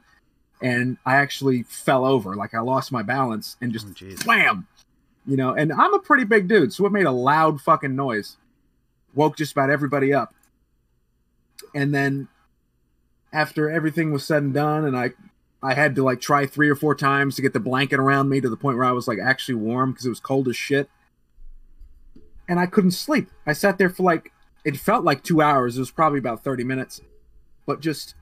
and 0.63 0.97
I 1.05 1.17
actually 1.17 1.65
fell 1.65 2.07
over. 2.07 2.35
Like 2.35 2.55
I 2.55 2.61
lost 2.61 2.91
my 2.93 3.03
balance 3.03 3.59
and 3.61 3.71
just 3.71 3.87
Oh, 3.87 4.15
wham, 4.25 4.67
you 5.27 5.37
know. 5.37 5.53
And 5.53 5.75
I'm 5.75 5.93
a 5.93 5.99
pretty 5.99 6.25
big 6.25 6.49
dude, 6.49 6.73
so 6.73 6.87
it 6.87 6.93
made 6.93 7.05
a 7.05 7.11
loud 7.11 7.61
fucking 7.61 7.95
noise, 7.95 8.39
woke 9.15 9.37
just 9.37 9.53
about 9.53 9.69
everybody 9.69 10.15
up, 10.15 10.35
and 11.75 11.95
then 11.95 12.29
after 13.31 13.69
everything 13.69 14.11
was 14.11 14.25
said 14.25 14.43
and 14.43 14.55
done, 14.55 14.87
and 14.87 14.97
I 14.97 15.11
I 15.63 15.75
had 15.75 15.97
to 15.97 16.03
like 16.03 16.23
try 16.23 16.47
three 16.47 16.71
or 16.71 16.77
four 16.77 16.95
times 16.95 17.37
to 17.37 17.43
get 17.43 17.53
the 17.53 17.61
blanket 17.61 18.01
around 18.01 18.31
me 18.31 18.41
to 18.41 18.49
the 18.49 18.57
point 18.57 18.79
where 18.79 18.87
I 18.87 18.93
was 18.93 19.07
like 19.07 19.19
actually 19.19 19.57
warm 19.57 19.93
because 19.93 20.07
it 20.07 20.09
was 20.09 20.19
cold 20.21 20.49
as 20.49 20.57
shit. 20.57 20.89
And 22.49 22.61
I 22.61 22.67
couldn't 22.67 22.93
sleep. 22.93 23.29
I 23.47 23.53
sat 23.53 23.79
there 23.79 23.91
for 23.91 24.03
like 24.03 24.33
it 24.65 24.77
felt 24.77 25.05
like 25.05 25.23
two 25.23 25.41
hours. 25.41 25.77
It 25.77 25.81
was 25.81 25.91
probably 25.91 26.19
about 26.19 26.45
thirty 26.45 26.65
minutes, 26.65 27.01
but 27.67 27.81
just 27.81 28.15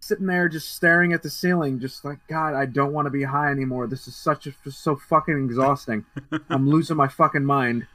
sitting 0.00 0.26
there, 0.26 0.48
just 0.48 0.72
staring 0.74 1.12
at 1.12 1.22
the 1.22 1.30
ceiling, 1.30 1.80
just 1.80 2.04
like 2.04 2.18
God, 2.28 2.54
I 2.54 2.66
don't 2.66 2.92
want 2.92 3.06
to 3.06 3.10
be 3.10 3.24
high 3.24 3.50
anymore. 3.50 3.86
This 3.86 4.06
is 4.06 4.14
such 4.14 4.46
a 4.46 4.54
just 4.64 4.82
so 4.82 4.96
fucking 4.96 5.44
exhausting. 5.44 6.04
I'm 6.48 6.68
losing 6.68 6.96
my 6.96 7.08
fucking 7.08 7.44
mind. 7.44 7.86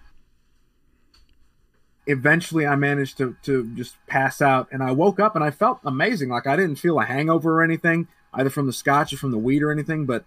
Eventually, 2.07 2.65
I 2.65 2.75
managed 2.75 3.17
to 3.19 3.35
to 3.43 3.73
just 3.75 3.95
pass 4.07 4.41
out, 4.41 4.67
and 4.71 4.83
I 4.83 4.91
woke 4.91 5.19
up 5.19 5.35
and 5.35 5.43
I 5.43 5.51
felt 5.51 5.79
amazing. 5.85 6.29
Like 6.29 6.47
I 6.47 6.55
didn't 6.55 6.75
feel 6.77 6.99
a 6.99 7.05
hangover 7.05 7.59
or 7.59 7.63
anything, 7.63 8.07
either 8.33 8.49
from 8.49 8.67
the 8.67 8.73
scotch 8.73 9.13
or 9.13 9.17
from 9.17 9.31
the 9.31 9.37
weed 9.37 9.63
or 9.63 9.71
anything, 9.71 10.05
but 10.05 10.25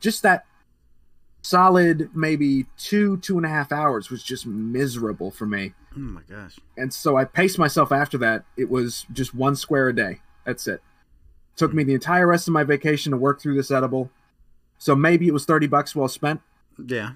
just 0.00 0.22
that 0.22 0.44
solid 1.42 2.10
maybe 2.14 2.66
two 2.76 3.16
two 3.18 3.36
and 3.36 3.46
a 3.46 3.48
half 3.48 3.72
hours 3.72 4.10
was 4.10 4.22
just 4.22 4.46
miserable 4.46 5.30
for 5.30 5.46
me 5.46 5.72
Oh 5.96 6.00
my 6.00 6.20
gosh. 6.28 6.58
and 6.76 6.92
so 6.92 7.16
I 7.16 7.24
paced 7.24 7.58
myself 7.58 7.90
after 7.92 8.16
that. 8.18 8.44
It 8.56 8.70
was 8.70 9.06
just 9.12 9.34
one 9.34 9.56
square 9.56 9.88
a 9.88 9.94
day. 9.94 10.20
That's 10.44 10.68
it. 10.68 10.80
Took 11.56 11.74
me 11.74 11.82
the 11.82 11.94
entire 11.94 12.26
rest 12.28 12.46
of 12.46 12.54
my 12.54 12.62
vacation 12.62 13.10
to 13.10 13.16
work 13.18 13.40
through 13.40 13.56
this 13.56 13.70
edible. 13.72 14.08
So 14.78 14.94
maybe 14.94 15.26
it 15.26 15.32
was 15.32 15.44
thirty 15.44 15.66
bucks 15.66 15.96
well 15.96 16.06
spent. 16.06 16.42
Yeah. 16.86 17.12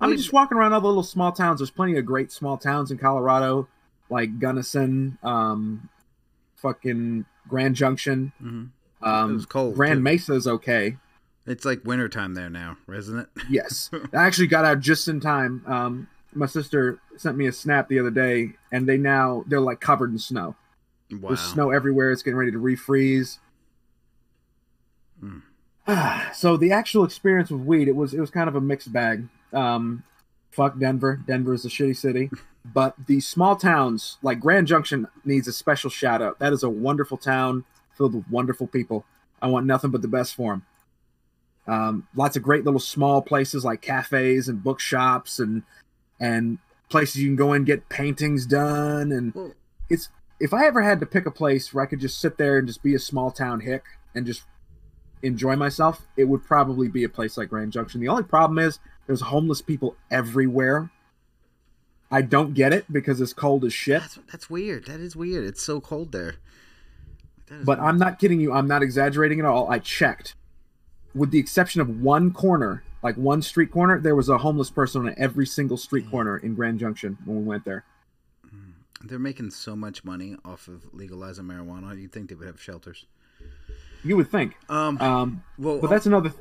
I 0.00 0.06
mean, 0.06 0.16
just 0.16 0.32
walking 0.32 0.56
around 0.56 0.74
all 0.74 0.80
the 0.80 0.86
little 0.86 1.02
small 1.02 1.32
towns. 1.32 1.58
There's 1.58 1.70
plenty 1.72 1.98
of 1.98 2.06
great 2.06 2.30
small 2.30 2.56
towns 2.56 2.92
in 2.92 2.98
Colorado, 2.98 3.66
like 4.08 4.38
Gunnison, 4.38 5.18
um, 5.24 5.88
fucking 6.54 7.24
Grand 7.48 7.74
Junction. 7.74 8.32
Mhm. 8.40 8.68
Um, 9.02 9.30
It 9.30 9.34
was 9.34 9.46
cold, 9.46 9.74
Grand 9.74 9.98
too. 9.98 10.02
Mesa 10.02 10.34
is 10.34 10.46
okay. 10.46 10.98
It's 11.48 11.64
like 11.64 11.80
wintertime 11.84 12.34
there 12.34 12.50
now, 12.50 12.76
isn't 12.92 13.18
it? 13.18 13.28
Yes, 13.50 13.90
I 14.12 14.26
actually 14.26 14.48
got 14.48 14.64
out 14.64 14.80
just 14.80 15.08
in 15.08 15.20
time. 15.20 15.62
Um, 15.66 16.08
my 16.34 16.46
sister 16.46 16.98
sent 17.16 17.36
me 17.36 17.46
a 17.46 17.52
snap 17.52 17.88
the 17.88 17.98
other 17.98 18.10
day, 18.10 18.52
and 18.70 18.86
they 18.86 18.98
now 18.98 19.44
they're 19.46 19.60
like 19.60 19.80
covered 19.80 20.10
in 20.10 20.18
snow. 20.18 20.54
Wow. 21.10 21.28
There's 21.28 21.40
snow 21.40 21.70
everywhere. 21.70 22.12
It's 22.12 22.22
getting 22.22 22.36
ready 22.36 22.52
to 22.52 22.58
refreeze. 22.58 23.38
Mm. 25.24 25.42
so 26.34 26.56
the 26.58 26.72
actual 26.72 27.04
experience 27.04 27.50
with 27.50 27.62
weed, 27.62 27.88
it 27.88 27.96
was 27.96 28.12
it 28.12 28.20
was 28.20 28.30
kind 28.30 28.48
of 28.48 28.54
a 28.54 28.60
mixed 28.60 28.92
bag. 28.92 29.26
Um, 29.52 30.04
fuck 30.50 30.78
Denver. 30.78 31.20
Denver 31.26 31.54
is 31.54 31.64
a 31.64 31.68
shitty 31.68 31.96
city, 31.96 32.30
but 32.64 32.94
the 33.06 33.20
small 33.20 33.56
towns 33.56 34.18
like 34.22 34.40
Grand 34.40 34.66
Junction 34.66 35.08
needs 35.24 35.48
a 35.48 35.52
special 35.52 35.88
shout 35.88 36.20
out. 36.20 36.38
That 36.38 36.52
is 36.52 36.62
a 36.62 36.68
wonderful 36.70 37.16
town 37.16 37.64
filled 37.96 38.14
with 38.14 38.28
wonderful 38.30 38.66
people. 38.66 39.06
I 39.40 39.46
want 39.46 39.66
nothing 39.66 39.90
but 39.90 40.02
the 40.02 40.08
best 40.08 40.34
for 40.34 40.52
them. 40.52 40.64
Um, 41.68 42.08
lots 42.16 42.36
of 42.36 42.42
great 42.42 42.64
little 42.64 42.80
small 42.80 43.20
places 43.20 43.64
like 43.64 43.82
cafes 43.82 44.48
and 44.48 44.62
bookshops 44.62 45.38
and 45.38 45.62
and 46.18 46.58
places 46.88 47.16
you 47.16 47.28
can 47.28 47.36
go 47.36 47.52
and 47.52 47.66
get 47.66 47.88
paintings 47.90 48.46
done 48.46 49.12
and 49.12 49.52
it's 49.90 50.08
if 50.40 50.54
I 50.54 50.66
ever 50.66 50.82
had 50.82 51.00
to 51.00 51.06
pick 51.06 51.26
a 51.26 51.30
place 51.30 51.72
where 51.72 51.84
I 51.84 51.86
could 51.86 52.00
just 52.00 52.20
sit 52.20 52.38
there 52.38 52.58
and 52.58 52.66
just 52.66 52.82
be 52.82 52.94
a 52.94 52.98
small 52.98 53.30
town 53.30 53.60
hick 53.60 53.84
and 54.14 54.24
just 54.24 54.42
enjoy 55.22 55.56
myself, 55.56 56.06
it 56.16 56.24
would 56.24 56.44
probably 56.44 56.88
be 56.88 57.04
a 57.04 57.08
place 57.08 57.36
like 57.36 57.48
Grand 57.48 57.72
Junction. 57.72 58.00
The 58.00 58.08
only 58.08 58.22
problem 58.22 58.58
is 58.58 58.78
there's 59.06 59.20
homeless 59.20 59.62
people 59.62 59.96
everywhere. 60.10 60.90
I 62.10 62.22
don't 62.22 62.54
get 62.54 62.72
it 62.72 62.90
because 62.90 63.20
it's 63.20 63.32
cold 63.32 63.64
as 63.64 63.72
shit. 63.72 64.00
That's 64.00 64.18
that's 64.30 64.50
weird. 64.50 64.86
That 64.86 65.00
is 65.00 65.14
weird. 65.14 65.44
It's 65.44 65.62
so 65.62 65.80
cold 65.80 66.12
there. 66.12 66.36
But 67.48 67.78
weird. 67.78 67.80
I'm 67.80 67.98
not 67.98 68.18
kidding 68.18 68.40
you. 68.40 68.52
I'm 68.52 68.68
not 68.68 68.82
exaggerating 68.82 69.40
at 69.40 69.46
all. 69.46 69.70
I 69.70 69.78
checked. 69.78 70.34
With 71.18 71.32
the 71.32 71.38
exception 71.38 71.80
of 71.80 72.00
one 72.00 72.32
corner, 72.32 72.84
like 73.02 73.16
one 73.16 73.42
street 73.42 73.72
corner, 73.72 73.98
there 73.98 74.14
was 74.14 74.28
a 74.28 74.38
homeless 74.38 74.70
person 74.70 75.06
on 75.08 75.14
every 75.18 75.46
single 75.46 75.76
street 75.76 76.08
corner 76.10 76.36
in 76.36 76.54
Grand 76.54 76.78
Junction 76.78 77.18
when 77.24 77.38
we 77.38 77.42
went 77.44 77.64
there. 77.64 77.84
they're 79.04 79.18
making 79.18 79.50
so 79.50 79.74
much 79.76 80.04
money 80.04 80.36
off 80.44 80.68
of 80.68 80.84
legalizing 80.92 81.44
marijuana. 81.44 82.00
You'd 82.00 82.12
think 82.12 82.28
they 82.28 82.34
would 82.34 82.46
have 82.46 82.60
shelters. 82.60 83.06
You 84.04 84.16
would 84.16 84.30
think. 84.30 84.56
Um, 84.68 84.98
Um, 85.00 85.42
well, 85.58 85.80
but 85.80 85.90
that's 85.90 86.06
another. 86.06 86.32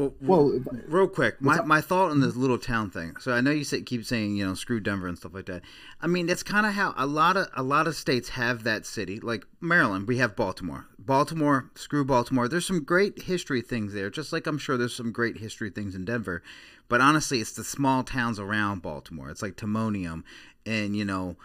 Well, 0.00 0.14
Well, 0.20 0.60
real 0.86 1.08
quick, 1.08 1.40
my, 1.40 1.60
my 1.62 1.80
thought 1.80 2.10
on 2.10 2.20
this 2.20 2.36
little 2.36 2.58
town 2.58 2.90
thing. 2.90 3.16
So 3.20 3.32
I 3.32 3.40
know 3.40 3.50
you 3.50 3.64
say, 3.64 3.82
keep 3.82 4.04
saying 4.04 4.36
you 4.36 4.46
know 4.46 4.54
screw 4.54 4.80
Denver 4.80 5.06
and 5.06 5.18
stuff 5.18 5.34
like 5.34 5.46
that. 5.46 5.62
I 6.00 6.06
mean 6.06 6.26
that's 6.26 6.42
kind 6.42 6.66
of 6.66 6.72
how 6.72 6.94
a 6.96 7.06
lot 7.06 7.36
of 7.36 7.48
a 7.56 7.62
lot 7.62 7.86
of 7.86 7.96
states 7.96 8.30
have 8.30 8.64
that 8.64 8.86
city. 8.86 9.20
Like 9.20 9.46
Maryland, 9.60 10.08
we 10.08 10.18
have 10.18 10.36
Baltimore. 10.36 10.86
Baltimore, 10.98 11.70
screw 11.74 12.04
Baltimore. 12.04 12.48
There's 12.48 12.66
some 12.66 12.84
great 12.84 13.22
history 13.22 13.62
things 13.62 13.92
there, 13.92 14.10
just 14.10 14.32
like 14.32 14.46
I'm 14.46 14.58
sure 14.58 14.76
there's 14.76 14.94
some 14.94 15.12
great 15.12 15.38
history 15.38 15.70
things 15.70 15.94
in 15.94 16.04
Denver. 16.04 16.42
But 16.88 17.00
honestly, 17.00 17.40
it's 17.40 17.52
the 17.52 17.64
small 17.64 18.02
towns 18.02 18.40
around 18.40 18.82
Baltimore. 18.82 19.30
It's 19.30 19.42
like 19.42 19.56
Timonium, 19.56 20.24
and 20.66 20.96
you 20.96 21.04
know, 21.04 21.36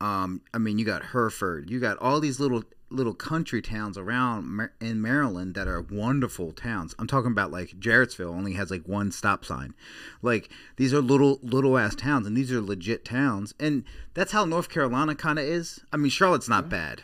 um, 0.00 0.40
I 0.52 0.58
mean, 0.58 0.78
you 0.78 0.84
got 0.84 1.04
Hereford. 1.04 1.70
You 1.70 1.78
got 1.80 1.98
all 1.98 2.20
these 2.20 2.40
little 2.40 2.64
little 2.94 3.14
country 3.14 3.60
towns 3.60 3.98
around 3.98 4.46
Mar- 4.46 4.72
in 4.80 5.00
Maryland 5.00 5.54
that 5.54 5.68
are 5.68 5.80
wonderful 5.80 6.52
towns. 6.52 6.94
I'm 6.98 7.06
talking 7.06 7.30
about 7.30 7.50
like 7.50 7.70
Jarrettsville 7.78 8.34
only 8.34 8.54
has 8.54 8.70
like 8.70 8.86
one 8.86 9.12
stop 9.12 9.44
sign. 9.44 9.74
Like 10.22 10.50
these 10.76 10.94
are 10.94 11.00
little 11.00 11.40
little 11.42 11.78
ass 11.78 11.94
towns 11.94 12.26
and 12.26 12.36
these 12.36 12.52
are 12.52 12.60
legit 12.60 13.04
towns. 13.04 13.54
And 13.58 13.84
that's 14.14 14.32
how 14.32 14.44
North 14.44 14.68
Carolina 14.68 15.14
kind 15.14 15.38
of 15.38 15.44
is. 15.44 15.80
I 15.92 15.96
mean, 15.96 16.10
Charlotte's 16.10 16.48
not 16.48 16.68
bad, 16.68 17.02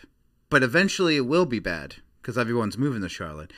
but 0.48 0.62
eventually 0.62 1.16
it 1.16 1.26
will 1.26 1.46
be 1.46 1.58
bad 1.58 1.96
cuz 2.22 2.38
everyone's 2.38 2.78
moving 2.78 3.02
to 3.02 3.08
Charlotte. 3.08 3.52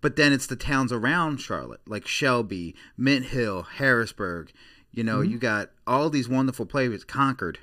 But 0.00 0.16
then 0.16 0.32
it's 0.32 0.46
the 0.46 0.56
towns 0.56 0.92
around 0.92 1.38
Charlotte, 1.38 1.80
like 1.86 2.06
Shelby, 2.06 2.74
Mint 2.96 3.26
Hill, 3.26 3.62
Harrisburg. 3.62 4.52
You 4.92 5.04
know, 5.04 5.18
mm-hmm. 5.18 5.32
you 5.32 5.38
got 5.38 5.70
all 5.86 6.10
these 6.10 6.28
wonderful 6.28 6.66
places, 6.66 7.04
Concord. 7.04 7.58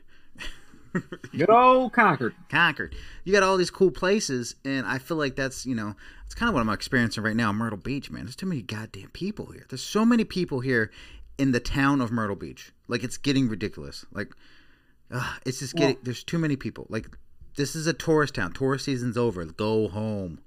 Good 1.31 1.49
old 1.49 1.93
Concord. 1.93 2.35
Concord. 2.49 2.95
You 3.23 3.33
got 3.33 3.43
all 3.43 3.57
these 3.57 3.71
cool 3.71 3.91
places, 3.91 4.55
and 4.63 4.85
I 4.85 4.99
feel 4.99 5.17
like 5.17 5.35
that's 5.35 5.65
you 5.65 5.75
know 5.75 5.95
it's 6.25 6.35
kind 6.35 6.49
of 6.49 6.55
what 6.55 6.61
I'm 6.61 6.69
experiencing 6.69 7.23
right 7.23 7.35
now 7.35 7.51
Myrtle 7.51 7.77
Beach, 7.77 8.11
man. 8.11 8.25
There's 8.25 8.35
too 8.35 8.45
many 8.45 8.61
goddamn 8.61 9.09
people 9.09 9.47
here. 9.47 9.65
There's 9.69 9.83
so 9.83 10.05
many 10.05 10.23
people 10.23 10.59
here 10.59 10.91
in 11.37 11.51
the 11.51 11.59
town 11.59 12.01
of 12.01 12.11
Myrtle 12.11 12.35
Beach. 12.35 12.71
Like 12.87 13.03
it's 13.03 13.17
getting 13.17 13.49
ridiculous. 13.49 14.05
Like 14.11 14.33
uh, 15.11 15.35
it's 15.45 15.59
just 15.59 15.75
getting. 15.75 15.97
there's 16.03 16.23
too 16.23 16.37
many 16.37 16.55
people. 16.55 16.85
Like 16.89 17.07
this 17.57 17.75
is 17.75 17.87
a 17.87 17.93
tourist 17.93 18.35
town. 18.35 18.53
Tourist 18.53 18.85
season's 18.85 19.17
over. 19.17 19.45
Go 19.45 19.87
home. 19.87 20.39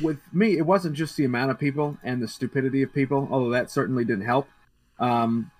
with 0.00 0.18
me, 0.32 0.56
it 0.56 0.64
wasn't 0.66 0.94
just 0.94 1.16
the 1.16 1.24
amount 1.24 1.50
of 1.50 1.58
people 1.58 1.98
and 2.04 2.22
the 2.22 2.28
stupidity 2.28 2.82
of 2.82 2.92
people, 2.92 3.28
although 3.30 3.50
that 3.50 3.70
certainly 3.70 4.04
didn't 4.04 4.24
help. 4.24 4.46
Um, 5.00 5.50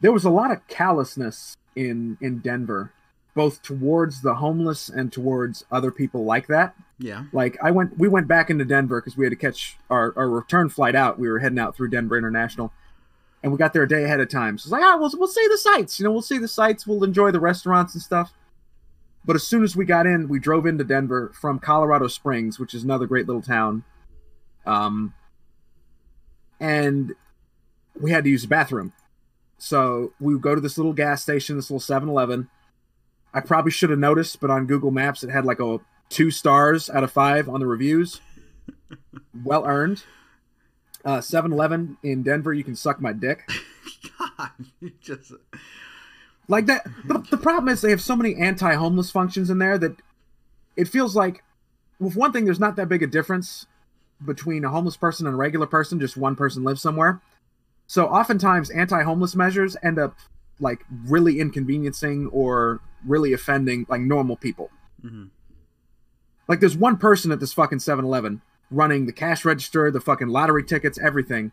there 0.00 0.12
was 0.12 0.24
a 0.24 0.30
lot 0.30 0.50
of 0.50 0.66
callousness 0.66 1.56
in 1.76 2.18
in 2.20 2.38
Denver, 2.38 2.92
both 3.34 3.62
towards 3.62 4.22
the 4.22 4.34
homeless 4.34 4.88
and 4.88 5.12
towards 5.12 5.64
other 5.70 5.90
people 5.90 6.24
like 6.24 6.46
that. 6.48 6.74
Yeah. 6.98 7.24
Like 7.32 7.56
I 7.62 7.70
went, 7.70 7.96
we 7.96 8.08
went 8.08 8.26
back 8.26 8.50
into 8.50 8.64
Denver 8.64 9.00
because 9.00 9.16
we 9.16 9.24
had 9.24 9.30
to 9.30 9.36
catch 9.36 9.76
our, 9.88 10.12
our 10.16 10.28
return 10.28 10.68
flight 10.68 10.96
out. 10.96 11.18
We 11.18 11.28
were 11.28 11.38
heading 11.38 11.58
out 11.58 11.76
through 11.76 11.90
Denver 11.90 12.18
International, 12.18 12.72
and 13.42 13.52
we 13.52 13.58
got 13.58 13.72
there 13.72 13.84
a 13.84 13.88
day 13.88 14.04
ahead 14.04 14.20
of 14.20 14.28
time. 14.28 14.58
So 14.58 14.66
it's 14.66 14.72
like, 14.72 14.82
ah, 14.82 14.96
we'll 14.98 15.12
we'll 15.14 15.28
see 15.28 15.46
the 15.48 15.58
sights. 15.58 15.98
You 15.98 16.04
know, 16.04 16.12
we'll 16.12 16.22
see 16.22 16.38
the 16.38 16.48
sights. 16.48 16.86
We'll 16.86 17.04
enjoy 17.04 17.30
the 17.30 17.40
restaurants 17.40 17.94
and 17.94 18.02
stuff. 18.02 18.32
But 19.24 19.36
as 19.36 19.46
soon 19.46 19.62
as 19.62 19.76
we 19.76 19.84
got 19.84 20.06
in, 20.06 20.28
we 20.28 20.38
drove 20.38 20.66
into 20.66 20.84
Denver 20.84 21.32
from 21.38 21.58
Colorado 21.58 22.08
Springs, 22.08 22.58
which 22.58 22.72
is 22.72 22.82
another 22.82 23.06
great 23.06 23.26
little 23.26 23.42
town. 23.42 23.84
Um, 24.64 25.14
and 26.58 27.12
we 28.00 28.10
had 28.10 28.24
to 28.24 28.30
use 28.30 28.42
the 28.42 28.48
bathroom. 28.48 28.92
So 29.58 30.12
we 30.20 30.32
would 30.32 30.42
go 30.42 30.54
to 30.54 30.60
this 30.60 30.78
little 30.78 30.92
gas 30.92 31.22
station, 31.22 31.56
this 31.56 31.70
little 31.70 31.80
7 31.80 32.08
Eleven. 32.08 32.48
I 33.34 33.40
probably 33.40 33.72
should 33.72 33.90
have 33.90 33.98
noticed, 33.98 34.40
but 34.40 34.50
on 34.50 34.66
Google 34.66 34.90
Maps, 34.90 35.22
it 35.22 35.30
had 35.30 35.44
like 35.44 35.60
a 35.60 35.78
two 36.08 36.30
stars 36.30 36.88
out 36.88 37.04
of 37.04 37.12
five 37.12 37.48
on 37.48 37.60
the 37.60 37.66
reviews. 37.66 38.20
well 39.44 39.66
earned. 39.66 40.04
Uh, 41.04 41.20
7 41.20 41.52
Eleven 41.52 41.96
in 42.02 42.22
Denver, 42.22 42.52
you 42.52 42.64
can 42.64 42.76
suck 42.76 43.00
my 43.00 43.12
dick. 43.12 43.48
God, 44.18 44.50
you 44.80 44.92
just 45.00 45.32
Like 46.46 46.66
that. 46.66 46.86
The, 47.04 47.18
the 47.30 47.36
problem 47.36 47.68
is 47.68 47.80
they 47.80 47.90
have 47.90 48.00
so 48.00 48.16
many 48.16 48.36
anti-homeless 48.36 49.10
functions 49.10 49.50
in 49.50 49.58
there 49.58 49.78
that 49.78 49.96
it 50.76 50.88
feels 50.88 51.16
like, 51.16 51.42
with 51.98 52.14
one 52.14 52.32
thing, 52.32 52.44
there's 52.44 52.60
not 52.60 52.76
that 52.76 52.88
big 52.88 53.02
a 53.02 53.06
difference 53.06 53.66
between 54.24 54.64
a 54.64 54.70
homeless 54.70 54.96
person 54.96 55.26
and 55.26 55.34
a 55.34 55.36
regular 55.36 55.66
person. 55.66 55.98
Just 55.98 56.16
one 56.16 56.36
person 56.36 56.62
lives 56.62 56.80
somewhere. 56.80 57.20
So 57.88 58.06
oftentimes, 58.06 58.70
anti-homeless 58.70 59.34
measures 59.34 59.76
end 59.82 59.98
up 59.98 60.14
like 60.60 60.84
really 61.06 61.40
inconveniencing 61.40 62.28
or 62.28 62.80
really 63.06 63.32
offending 63.32 63.86
like 63.88 64.02
normal 64.02 64.36
people. 64.36 64.70
Mhm. 65.04 65.30
Like 66.46 66.60
there's 66.60 66.76
one 66.76 66.96
person 66.98 67.32
at 67.32 67.40
this 67.40 67.52
fucking 67.52 67.78
7-Eleven 67.78 68.42
running 68.70 69.06
the 69.06 69.12
cash 69.12 69.44
register, 69.44 69.90
the 69.90 70.00
fucking 70.00 70.28
lottery 70.28 70.62
tickets, 70.62 70.98
everything, 70.98 71.50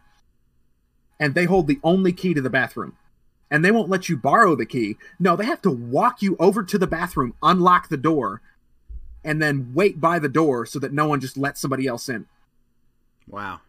and 1.20 1.34
they 1.34 1.46
hold 1.46 1.68
the 1.68 1.80
only 1.84 2.12
key 2.12 2.34
to 2.34 2.42
the 2.42 2.50
bathroom 2.50 2.98
and 3.50 3.64
they 3.64 3.72
won't 3.72 3.90
let 3.90 4.10
you 4.10 4.18
borrow 4.18 4.56
the 4.56 4.66
key. 4.66 4.98
No, 5.20 5.36
they 5.38 5.46
have 5.46 5.62
to 5.62 5.72
walk 5.72 6.22
you 6.22 6.36
over 6.40 6.64
to 6.64 6.78
the 6.78 6.88
bathroom, 6.88 7.34
unlock 7.42 7.88
the 7.88 7.96
door, 7.98 8.42
and 9.24 9.42
then 9.42 9.72
wait 9.74 10.02
by 10.02 10.20
the 10.20 10.28
door 10.28 10.66
so 10.66 10.80
that 10.80 10.92
no 10.92 11.08
one 11.08 11.22
just 11.22 11.38
lets 11.38 11.62
somebody 11.62 11.88
else 11.88 12.10
in. 12.10 12.26
wow. 13.28 13.62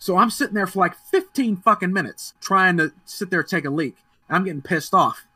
So 0.00 0.16
I'm 0.16 0.30
sitting 0.30 0.54
there 0.54 0.66
for 0.66 0.78
like 0.78 0.96
15 0.96 1.58
fucking 1.58 1.92
minutes 1.92 2.32
trying 2.40 2.78
to 2.78 2.90
sit 3.04 3.30
there 3.30 3.42
take 3.42 3.66
a 3.66 3.70
leak. 3.70 3.96
I'm 4.30 4.44
getting 4.44 4.62
pissed 4.62 4.94
off. 4.94 5.26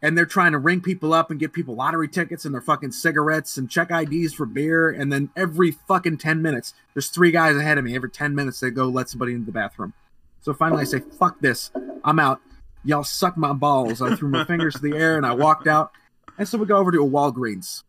And 0.00 0.16
they're 0.16 0.24
trying 0.24 0.52
to 0.52 0.58
ring 0.58 0.80
people 0.80 1.12
up 1.12 1.30
and 1.30 1.38
get 1.38 1.52
people 1.52 1.74
lottery 1.74 2.08
tickets 2.08 2.46
and 2.46 2.54
their 2.54 2.62
fucking 2.62 2.92
cigarettes 2.92 3.58
and 3.58 3.70
check 3.70 3.90
IDs 3.90 4.32
for 4.32 4.46
beer. 4.46 4.88
And 4.88 5.12
then 5.12 5.28
every 5.36 5.72
fucking 5.72 6.18
10 6.18 6.40
minutes, 6.40 6.72
there's 6.94 7.08
three 7.08 7.30
guys 7.30 7.56
ahead 7.56 7.76
of 7.76 7.84
me. 7.84 7.94
Every 7.94 8.10
10 8.10 8.34
minutes, 8.34 8.60
they 8.60 8.70
go 8.70 8.86
let 8.86 9.10
somebody 9.10 9.34
into 9.34 9.46
the 9.46 9.52
bathroom. 9.52 9.92
So 10.40 10.54
finally, 10.54 10.80
I 10.80 10.84
say, 10.84 11.00
fuck 11.00 11.40
this. 11.40 11.70
I'm 12.02 12.18
out. 12.18 12.40
Y'all 12.82 13.04
suck 13.04 13.36
my 13.36 13.52
balls. 13.52 14.00
I 14.00 14.16
threw 14.16 14.30
my 14.30 14.44
fingers 14.46 14.76
in 14.76 14.90
the 14.90 14.96
air 14.96 15.18
and 15.18 15.26
I 15.26 15.34
walked 15.34 15.66
out. 15.66 15.92
And 16.38 16.48
so 16.48 16.56
we 16.56 16.64
go 16.64 16.78
over 16.78 16.90
to 16.90 17.04
a 17.04 17.08
Walgreens. 17.08 17.82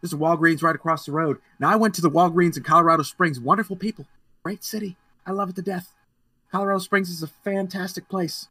There's 0.00 0.12
a 0.12 0.16
Walgreens 0.16 0.62
right 0.62 0.74
across 0.74 1.04
the 1.06 1.12
road. 1.12 1.38
Now, 1.58 1.70
I 1.70 1.76
went 1.76 1.94
to 1.94 2.02
the 2.02 2.10
Walgreens 2.10 2.56
in 2.56 2.62
Colorado 2.62 3.02
Springs. 3.02 3.40
Wonderful 3.40 3.76
people. 3.76 4.06
Great 4.44 4.62
city. 4.62 4.96
I 5.26 5.32
love 5.32 5.48
it 5.48 5.56
to 5.56 5.62
death. 5.62 5.94
Colorado 6.52 6.78
Springs 6.78 7.08
is 7.08 7.22
a 7.22 7.26
fantastic 7.26 8.08
place. 8.08 8.48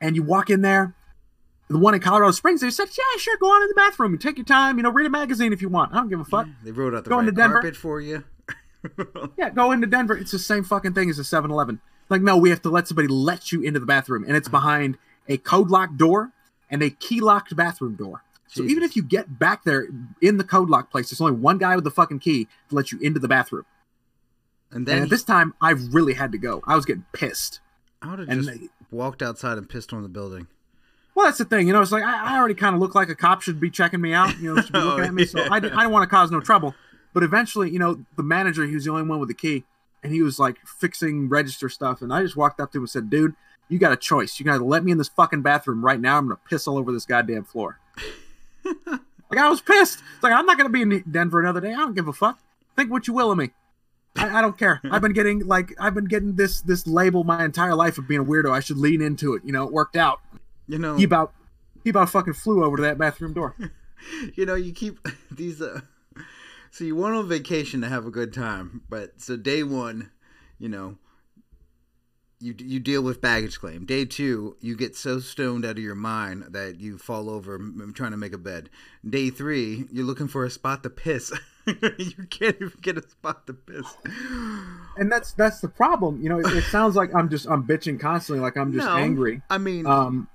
And 0.00 0.16
you 0.16 0.22
walk 0.22 0.50
in 0.50 0.62
there, 0.62 0.94
the 1.68 1.78
one 1.78 1.94
in 1.94 2.00
Colorado 2.00 2.32
Springs, 2.32 2.60
they 2.60 2.70
said, 2.70 2.88
yeah, 2.98 3.18
sure, 3.18 3.36
go 3.38 3.46
on 3.46 3.62
in 3.62 3.68
the 3.68 3.74
bathroom 3.74 4.12
and 4.12 4.20
take 4.20 4.36
your 4.36 4.44
time. 4.44 4.76
You 4.76 4.82
know, 4.82 4.90
read 4.90 5.06
a 5.06 5.10
magazine 5.10 5.52
if 5.52 5.62
you 5.62 5.68
want. 5.68 5.92
I 5.92 5.96
don't 5.96 6.08
give 6.08 6.20
a 6.20 6.24
fuck. 6.24 6.48
They 6.64 6.72
wrote 6.72 6.92
out 6.92 7.04
the 7.04 7.10
Going 7.10 7.24
red 7.24 7.34
to 7.34 7.40
Denver? 7.40 7.54
carpet 7.54 7.76
for 7.76 8.00
you. 8.00 8.24
Yeah, 9.38 9.48
go 9.48 9.72
into 9.72 9.86
Denver. 9.86 10.14
It's 10.14 10.30
the 10.30 10.38
same 10.38 10.62
fucking 10.62 10.92
thing 10.92 11.08
as 11.08 11.18
a 11.18 11.24
7 11.24 11.50
Eleven. 11.50 11.80
Like, 12.10 12.20
no, 12.20 12.36
we 12.36 12.50
have 12.50 12.60
to 12.62 12.68
let 12.68 12.86
somebody 12.86 13.08
let 13.08 13.50
you 13.50 13.62
into 13.62 13.80
the 13.80 13.86
bathroom. 13.86 14.24
And 14.24 14.36
it's 14.36 14.46
mm-hmm. 14.46 14.56
behind 14.56 14.98
a 15.26 15.38
code 15.38 15.70
locked 15.70 15.96
door 15.96 16.32
and 16.68 16.82
a 16.82 16.90
key 16.90 17.20
locked 17.20 17.56
bathroom 17.56 17.94
door. 17.94 18.24
So 18.46 18.62
even 18.62 18.82
if 18.82 18.94
you 18.94 19.02
get 19.02 19.38
back 19.38 19.64
there 19.64 19.88
in 20.20 20.36
the 20.36 20.44
code 20.44 20.68
lock 20.68 20.90
place, 20.90 21.08
there's 21.08 21.20
only 21.22 21.32
one 21.32 21.56
guy 21.56 21.74
with 21.76 21.84
the 21.84 21.90
fucking 21.90 22.18
key 22.18 22.44
to 22.68 22.74
let 22.74 22.92
you 22.92 22.98
into 23.00 23.18
the 23.18 23.26
bathroom. 23.26 23.64
And 24.74 24.80
And 24.80 24.86
then 24.86 25.02
at 25.04 25.08
this 25.10 25.22
time, 25.24 25.54
I 25.62 25.70
really 25.70 26.14
had 26.14 26.32
to 26.32 26.38
go. 26.38 26.62
I 26.66 26.74
was 26.76 26.84
getting 26.84 27.06
pissed. 27.12 27.60
I 28.02 28.10
would 28.10 28.18
have 28.18 28.28
and 28.28 28.42
just 28.42 28.60
they- 28.60 28.68
walked 28.90 29.22
outside 29.22 29.56
and 29.58 29.68
pissed 29.68 29.92
on 29.92 30.02
the 30.02 30.08
building. 30.08 30.46
Well, 31.14 31.26
that's 31.26 31.38
the 31.38 31.44
thing. 31.44 31.66
You 31.68 31.72
know, 31.72 31.80
it's 31.80 31.92
like 31.92 32.02
I, 32.02 32.34
I 32.34 32.38
already 32.38 32.54
kind 32.54 32.74
of 32.74 32.80
look 32.80 32.94
like 32.96 33.08
a 33.08 33.14
cop 33.14 33.40
should 33.40 33.60
be 33.60 33.70
checking 33.70 34.00
me 34.00 34.12
out. 34.12 34.36
You 34.40 34.54
know, 34.54 34.60
should 34.60 34.72
be 34.72 34.78
Oh, 34.82 34.84
looking 34.86 35.04
at 35.04 35.14
me. 35.14 35.24
So 35.24 35.46
I, 35.48 35.60
didn't- 35.60 35.78
I 35.78 35.82
didn't 35.82 35.92
want 35.92 36.02
to 36.08 36.14
cause 36.14 36.30
no 36.30 36.40
trouble. 36.40 36.74
But 37.12 37.22
eventually, 37.22 37.70
you 37.70 37.78
know, 37.78 38.04
the 38.16 38.24
manager, 38.24 38.66
he 38.66 38.74
was 38.74 38.84
the 38.84 38.90
only 38.90 39.04
one 39.04 39.20
with 39.20 39.28
the 39.28 39.34
key, 39.34 39.62
and 40.02 40.12
he 40.12 40.20
was 40.22 40.40
like 40.40 40.56
fixing 40.66 41.28
register 41.28 41.68
stuff. 41.68 42.02
And 42.02 42.12
I 42.12 42.22
just 42.22 42.36
walked 42.36 42.58
up 42.60 42.72
to 42.72 42.78
him 42.78 42.82
and 42.82 42.90
said, 42.90 43.08
"Dude, 43.08 43.36
you 43.68 43.78
got 43.78 43.92
a 43.92 43.96
choice. 43.96 44.40
You 44.40 44.44
got 44.44 44.58
to 44.58 44.64
let 44.64 44.82
me 44.84 44.90
in 44.90 44.98
this 44.98 45.08
fucking 45.08 45.42
bathroom 45.42 45.84
right 45.84 46.00
now. 46.00 46.18
I'm 46.18 46.24
gonna 46.26 46.40
piss 46.50 46.66
all 46.66 46.76
over 46.76 46.90
this 46.90 47.06
goddamn 47.06 47.44
floor." 47.44 47.78
like 48.64 49.38
I 49.38 49.48
was 49.48 49.60
pissed. 49.60 50.00
It's 50.14 50.22
like 50.24 50.32
I'm 50.32 50.46
not 50.46 50.56
gonna 50.56 50.68
be 50.70 50.82
in 50.82 51.04
Denver 51.10 51.38
another 51.40 51.60
day. 51.60 51.72
I 51.72 51.76
don't 51.76 51.94
give 51.94 52.08
a 52.08 52.12
fuck. 52.12 52.40
Think 52.76 52.90
what 52.90 53.06
you 53.06 53.14
will 53.14 53.30
of 53.30 53.38
me. 53.38 53.50
I, 54.16 54.38
I 54.38 54.40
don't 54.40 54.56
care. 54.58 54.80
I've 54.90 55.02
been 55.02 55.12
getting 55.12 55.40
like 55.46 55.74
I've 55.78 55.94
been 55.94 56.04
getting 56.06 56.34
this 56.36 56.60
this 56.60 56.86
label 56.86 57.24
my 57.24 57.44
entire 57.44 57.74
life 57.74 57.98
of 57.98 58.06
being 58.06 58.20
a 58.20 58.24
weirdo. 58.24 58.50
I 58.50 58.60
should 58.60 58.78
lean 58.78 59.02
into 59.02 59.34
it. 59.34 59.42
You 59.44 59.52
know, 59.52 59.66
it 59.66 59.72
worked 59.72 59.96
out. 59.96 60.20
You 60.68 60.78
know, 60.78 60.96
He 60.96 61.04
about 61.04 61.34
he 61.82 61.90
about 61.90 62.10
fucking 62.10 62.34
flew 62.34 62.64
over 62.64 62.76
to 62.76 62.82
that 62.84 62.96
bathroom 62.98 63.32
door. 63.34 63.54
you 64.34 64.46
know, 64.46 64.54
you 64.54 64.72
keep 64.72 64.98
these. 65.30 65.60
Uh, 65.60 65.80
So 66.70 66.82
you 66.82 66.96
went 66.96 67.14
on 67.14 67.28
vacation 67.28 67.82
to 67.82 67.88
have 67.88 68.04
a 68.04 68.10
good 68.10 68.32
time, 68.32 68.82
but 68.88 69.20
so 69.20 69.36
day 69.36 69.62
one, 69.62 70.10
you 70.58 70.68
know, 70.68 70.96
you 72.40 72.54
you 72.58 72.80
deal 72.80 73.02
with 73.02 73.20
baggage 73.20 73.58
claim. 73.58 73.84
Day 73.86 74.04
two, 74.04 74.56
you 74.60 74.76
get 74.76 74.96
so 74.96 75.18
stoned 75.20 75.64
out 75.64 75.72
of 75.78 75.82
your 75.82 75.94
mind 75.94 76.46
that 76.50 76.80
you 76.80 76.98
fall 76.98 77.30
over 77.30 77.54
m- 77.56 77.92
trying 77.94 78.10
to 78.10 78.16
make 78.16 78.32
a 78.32 78.38
bed. 78.38 78.68
Day 79.08 79.30
three, 79.30 79.86
you're 79.90 80.04
looking 80.04 80.28
for 80.28 80.44
a 80.44 80.50
spot 80.50 80.82
to 80.82 80.90
piss. 80.90 81.32
you 81.66 82.26
can't 82.30 82.56
even 82.56 82.72
get 82.80 82.98
a 82.98 83.08
spot 83.08 83.46
to 83.46 83.54
piss. 83.54 83.86
And 84.96 85.10
that's 85.10 85.32
that's 85.32 85.58
the 85.58 85.66
problem. 85.68 86.22
You 86.22 86.28
know, 86.28 86.38
it, 86.38 86.46
it 86.46 86.62
sounds 86.64 86.94
like 86.94 87.12
I'm 87.14 87.28
just 87.28 87.48
I'm 87.48 87.66
bitching 87.66 87.98
constantly, 87.98 88.40
like 88.40 88.56
I'm 88.56 88.72
just 88.72 88.86
No, 88.86 88.92
angry. 88.94 89.42
I 89.50 89.58
mean, 89.58 89.86
Um, 89.86 90.28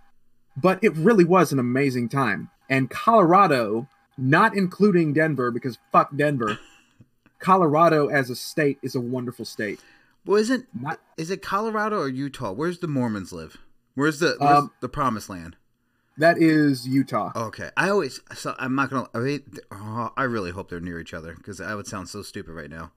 but 0.57 0.83
it 0.83 0.93
really 0.97 1.23
was 1.23 1.53
an 1.53 1.59
amazing 1.59 2.09
time. 2.09 2.49
And 2.69 2.89
Colorado, 2.89 3.87
not 4.17 4.57
including 4.57 5.13
Denver, 5.13 5.49
because 5.49 5.77
fuck 5.93 6.13
Denver. 6.13 6.59
Colorado 7.39 8.07
as 8.07 8.29
a 8.29 8.35
state 8.35 8.79
is 8.81 8.95
a 8.95 8.99
wonderful 8.99 9.45
state. 9.45 9.79
Well, 10.25 10.37
isn't 10.37 10.67
Not 10.73 10.99
is 11.17 11.31
it 11.31 11.41
Colorado 11.41 11.99
or 11.99 12.07
Utah? 12.09 12.51
Where's 12.51 12.79
the 12.79 12.87
Mormons 12.87 13.31
live? 13.33 13.57
Where's 13.95 14.19
the 14.19 14.35
where's 14.39 14.57
Um, 14.59 14.71
the 14.81 14.89
Promised 14.89 15.29
Land? 15.29 15.55
that 16.17 16.37
is 16.37 16.85
Utah. 16.87 17.31
Okay, 17.35 17.69
I 17.77 17.89
always 17.89 18.19
so 18.35 18.53
I'm 18.59 18.75
not 18.75 18.89
gonna. 18.89 19.07
I, 19.13 19.19
mean, 19.19 19.43
oh, 19.71 20.11
I 20.17 20.23
really 20.23 20.51
hope 20.51 20.69
they're 20.69 20.79
near 20.79 20.99
each 20.99 21.13
other 21.13 21.33
because 21.33 21.61
I 21.61 21.73
would 21.75 21.87
sound 21.87 22.09
so 22.09 22.21
stupid 22.21 22.53
right 22.53 22.69
now. 22.69 22.91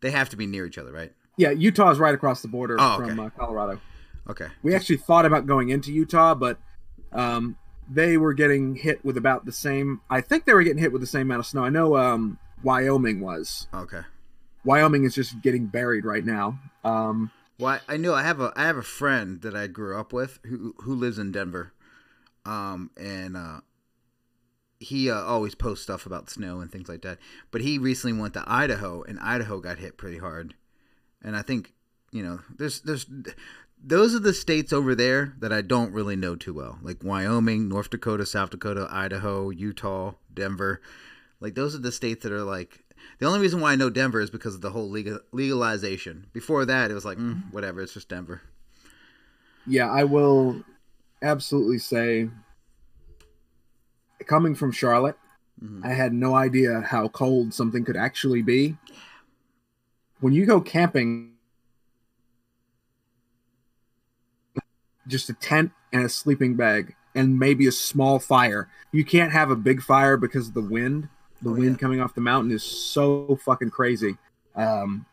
They 0.00 0.10
have 0.10 0.28
to 0.30 0.36
be 0.36 0.46
near 0.46 0.66
each 0.66 0.78
other, 0.78 0.92
right? 0.92 1.12
Yeah, 1.36 1.50
Utah 1.50 1.90
is 1.90 1.98
right 1.98 2.14
across 2.14 2.42
the 2.42 2.48
border 2.48 2.76
Oh, 2.78 2.96
from 2.98 3.18
uh, 3.18 3.30
Colorado. 3.30 3.80
Okay. 4.28 4.48
We 4.62 4.74
actually 4.74 4.98
thought 4.98 5.24
about 5.26 5.46
going 5.46 5.70
into 5.70 5.92
Utah, 5.92 6.34
but 6.34 6.58
um, 7.12 7.56
they 7.90 8.16
were 8.16 8.34
getting 8.34 8.76
hit 8.76 9.02
with 9.04 9.16
about 9.16 9.46
the 9.46 9.52
same. 9.52 10.00
I 10.10 10.20
think 10.20 10.44
they 10.44 10.52
were 10.54 10.62
getting 10.62 10.82
hit 10.82 10.92
with 10.92 11.00
the 11.00 11.06
same 11.06 11.22
amount 11.22 11.40
of 11.40 11.46
snow. 11.46 11.64
I 11.64 11.70
know 11.70 11.96
um, 11.96 12.38
Wyoming 12.62 13.20
was. 13.20 13.68
Okay. 13.72 14.00
Wyoming 14.64 15.04
is 15.04 15.14
just 15.14 15.40
getting 15.40 15.66
buried 15.66 16.04
right 16.04 16.24
now. 16.24 16.58
Um, 16.84 17.30
Well, 17.58 17.80
I, 17.88 17.94
I 17.94 17.96
know 17.96 18.14
I 18.14 18.22
have 18.22 18.40
a 18.40 18.52
I 18.56 18.64
have 18.64 18.76
a 18.76 18.82
friend 18.82 19.42
that 19.42 19.54
I 19.54 19.66
grew 19.66 19.98
up 19.98 20.12
with 20.12 20.38
who 20.46 20.74
who 20.78 20.94
lives 20.94 21.18
in 21.18 21.32
Denver, 21.32 21.72
um, 22.44 22.90
and 22.96 23.36
uh, 23.36 23.60
he 24.78 25.10
uh, 25.10 25.20
always 25.20 25.54
posts 25.54 25.84
stuff 25.84 26.06
about 26.06 26.30
snow 26.30 26.60
and 26.60 26.72
things 26.72 26.88
like 26.88 27.02
that. 27.02 27.18
But 27.50 27.60
he 27.60 27.78
recently 27.78 28.18
went 28.18 28.34
to 28.34 28.44
Idaho, 28.46 29.02
and 29.02 29.18
Idaho 29.20 29.60
got 29.60 29.78
hit 29.78 29.98
pretty 29.98 30.18
hard. 30.18 30.54
And 31.22 31.36
I 31.36 31.42
think 31.42 31.74
you 32.12 32.22
know 32.22 32.40
there's 32.56 32.80
there's 32.80 33.06
those 33.82 34.14
are 34.14 34.20
the 34.20 34.34
states 34.34 34.72
over 34.72 34.94
there 34.94 35.34
that 35.38 35.52
I 35.52 35.62
don't 35.62 35.92
really 35.92 36.16
know 36.16 36.36
too 36.36 36.54
well, 36.54 36.78
like 36.82 37.02
Wyoming, 37.02 37.68
North 37.68 37.90
Dakota, 37.90 38.26
South 38.26 38.50
Dakota, 38.50 38.88
Idaho, 38.90 39.50
Utah, 39.50 40.12
Denver. 40.32 40.80
Like 41.40 41.54
those 41.54 41.74
are 41.74 41.78
the 41.78 41.92
states 41.92 42.22
that 42.22 42.32
are 42.32 42.44
like 42.44 42.84
the 43.18 43.26
only 43.26 43.40
reason 43.40 43.60
why 43.60 43.72
I 43.72 43.76
know 43.76 43.90
Denver 43.90 44.20
is 44.20 44.30
because 44.30 44.54
of 44.54 44.60
the 44.60 44.70
whole 44.70 44.88
legal, 44.88 45.18
legalization. 45.32 46.26
Before 46.32 46.64
that, 46.64 46.90
it 46.90 46.94
was 46.94 47.04
like 47.04 47.18
mm, 47.18 47.42
whatever, 47.52 47.80
it's 47.82 47.94
just 47.94 48.08
Denver. 48.08 48.42
yeah, 49.66 49.90
I 49.90 50.04
will 50.04 50.62
absolutely 51.22 51.78
say, 51.78 52.30
coming 54.26 54.54
from 54.54 54.72
Charlotte, 54.72 55.16
Mhm. 55.62 55.84
I 55.84 55.92
had 55.92 56.12
no 56.14 56.34
idea 56.34 56.80
how 56.80 57.08
cold 57.08 57.52
something 57.52 57.84
could 57.84 57.96
actually 57.96 58.42
be. 58.42 58.76
When 60.20 60.32
you 60.32 60.46
go 60.46 60.60
camping, 60.60 61.34
just 65.06 65.28
a 65.28 65.34
tent 65.34 65.72
and 65.92 66.04
a 66.04 66.08
sleeping 66.08 66.56
bag 66.56 66.94
and 67.14 67.38
maybe 67.38 67.66
a 67.66 67.72
small 67.72 68.18
fire. 68.18 68.68
You 68.92 69.04
can't 69.04 69.32
have 69.32 69.50
a 69.50 69.56
big 69.56 69.82
fire 69.82 70.16
because 70.16 70.48
of 70.48 70.54
the 70.54 70.60
wind. 70.60 71.08
The 71.42 71.50
Oh, 71.50 71.54
wind 71.54 71.64
yeah. 71.72 71.76
coming 71.76 72.00
off 72.00 72.14
the 72.14 72.20
mountain 72.20 72.50
is 72.52 72.62
so 72.62 73.38
fucking 73.44 73.70
crazy. 73.70 74.16
Um, 74.54 75.06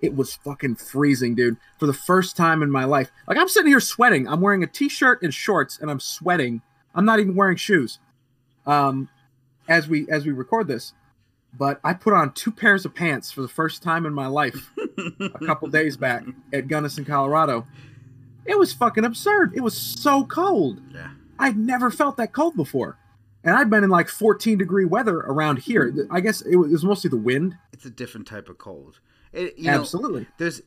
it 0.00 0.14
was 0.14 0.34
fucking 0.34 0.76
freezing, 0.76 1.34
dude. 1.34 1.56
For 1.78 1.86
the 1.86 1.92
first 1.94 2.36
time 2.36 2.62
in 2.62 2.70
my 2.70 2.84
life, 2.84 3.10
like 3.26 3.38
I'm 3.38 3.48
sitting 3.48 3.70
here 3.70 3.80
sweating. 3.80 4.28
I'm 4.28 4.40
wearing 4.40 4.62
a 4.62 4.66
t-shirt 4.66 5.22
and 5.22 5.32
shorts, 5.32 5.78
and 5.80 5.90
I'm 5.90 6.00
sweating. 6.00 6.60
I'm 6.94 7.04
not 7.04 7.20
even 7.20 7.34
wearing 7.34 7.56
shoes. 7.56 7.98
Um, 8.66 9.08
as 9.68 9.88
we 9.88 10.06
as 10.10 10.26
we 10.26 10.32
record 10.32 10.68
this, 10.68 10.92
but 11.56 11.80
I 11.82 11.94
put 11.94 12.12
on 12.12 12.32
two 12.32 12.52
pairs 12.52 12.84
of 12.84 12.94
pants 12.94 13.30
for 13.32 13.40
the 13.42 13.48
first 13.48 13.82
time 13.82 14.04
in 14.06 14.12
my 14.12 14.26
life 14.26 14.70
a 15.20 15.30
couple 15.46 15.68
days 15.68 15.96
back 15.96 16.24
at 16.52 16.68
Gunnison, 16.68 17.04
Colorado. 17.04 17.66
It 18.44 18.58
was 18.58 18.74
fucking 18.74 19.04
absurd. 19.04 19.52
It 19.56 19.62
was 19.62 19.74
so 19.76 20.24
cold. 20.24 20.80
Yeah. 20.92 21.10
I'd 21.38 21.56
never 21.56 21.90
felt 21.90 22.18
that 22.18 22.32
cold 22.34 22.56
before. 22.56 22.98
And 23.44 23.54
I'd 23.54 23.68
been 23.68 23.84
in 23.84 23.90
like 23.90 24.08
14 24.08 24.56
degree 24.56 24.86
weather 24.86 25.18
around 25.18 25.58
here. 25.58 25.94
I 26.10 26.20
guess 26.20 26.40
it 26.40 26.56
was, 26.56 26.82
mostly 26.82 27.10
the 27.10 27.16
wind. 27.16 27.56
It's 27.72 27.84
a 27.84 27.90
different 27.90 28.26
type 28.26 28.48
of 28.48 28.56
cold. 28.56 29.00
It, 29.32 29.58
you 29.58 29.64
know, 29.64 29.80
Absolutely. 29.80 30.26
there's 30.38 30.62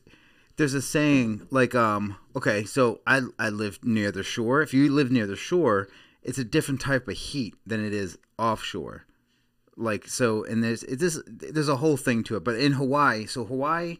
there's 0.56 0.74
a 0.74 0.82
saying 0.82 1.46
like 1.50 1.74
um 1.74 2.16
okay 2.36 2.64
so 2.64 3.00
I 3.06 3.22
I 3.38 3.48
live 3.48 3.80
near 3.82 4.12
the 4.12 4.22
shore. 4.22 4.62
If 4.62 4.72
you 4.72 4.90
live 4.92 5.10
near 5.10 5.26
the 5.26 5.36
shore, 5.36 5.88
it's 6.22 6.38
a 6.38 6.44
different 6.44 6.80
type 6.80 7.08
of 7.08 7.16
heat 7.16 7.54
than 7.66 7.84
it 7.84 7.92
is 7.92 8.18
offshore. 8.38 9.06
Like 9.76 10.06
so, 10.06 10.44
and 10.44 10.62
there's 10.62 10.82
it's 10.84 11.00
this 11.00 11.20
there's 11.26 11.68
a 11.68 11.76
whole 11.76 11.96
thing 11.96 12.22
to 12.24 12.36
it. 12.36 12.44
But 12.44 12.56
in 12.56 12.72
Hawaii, 12.72 13.26
so 13.26 13.44
Hawaii, 13.44 13.98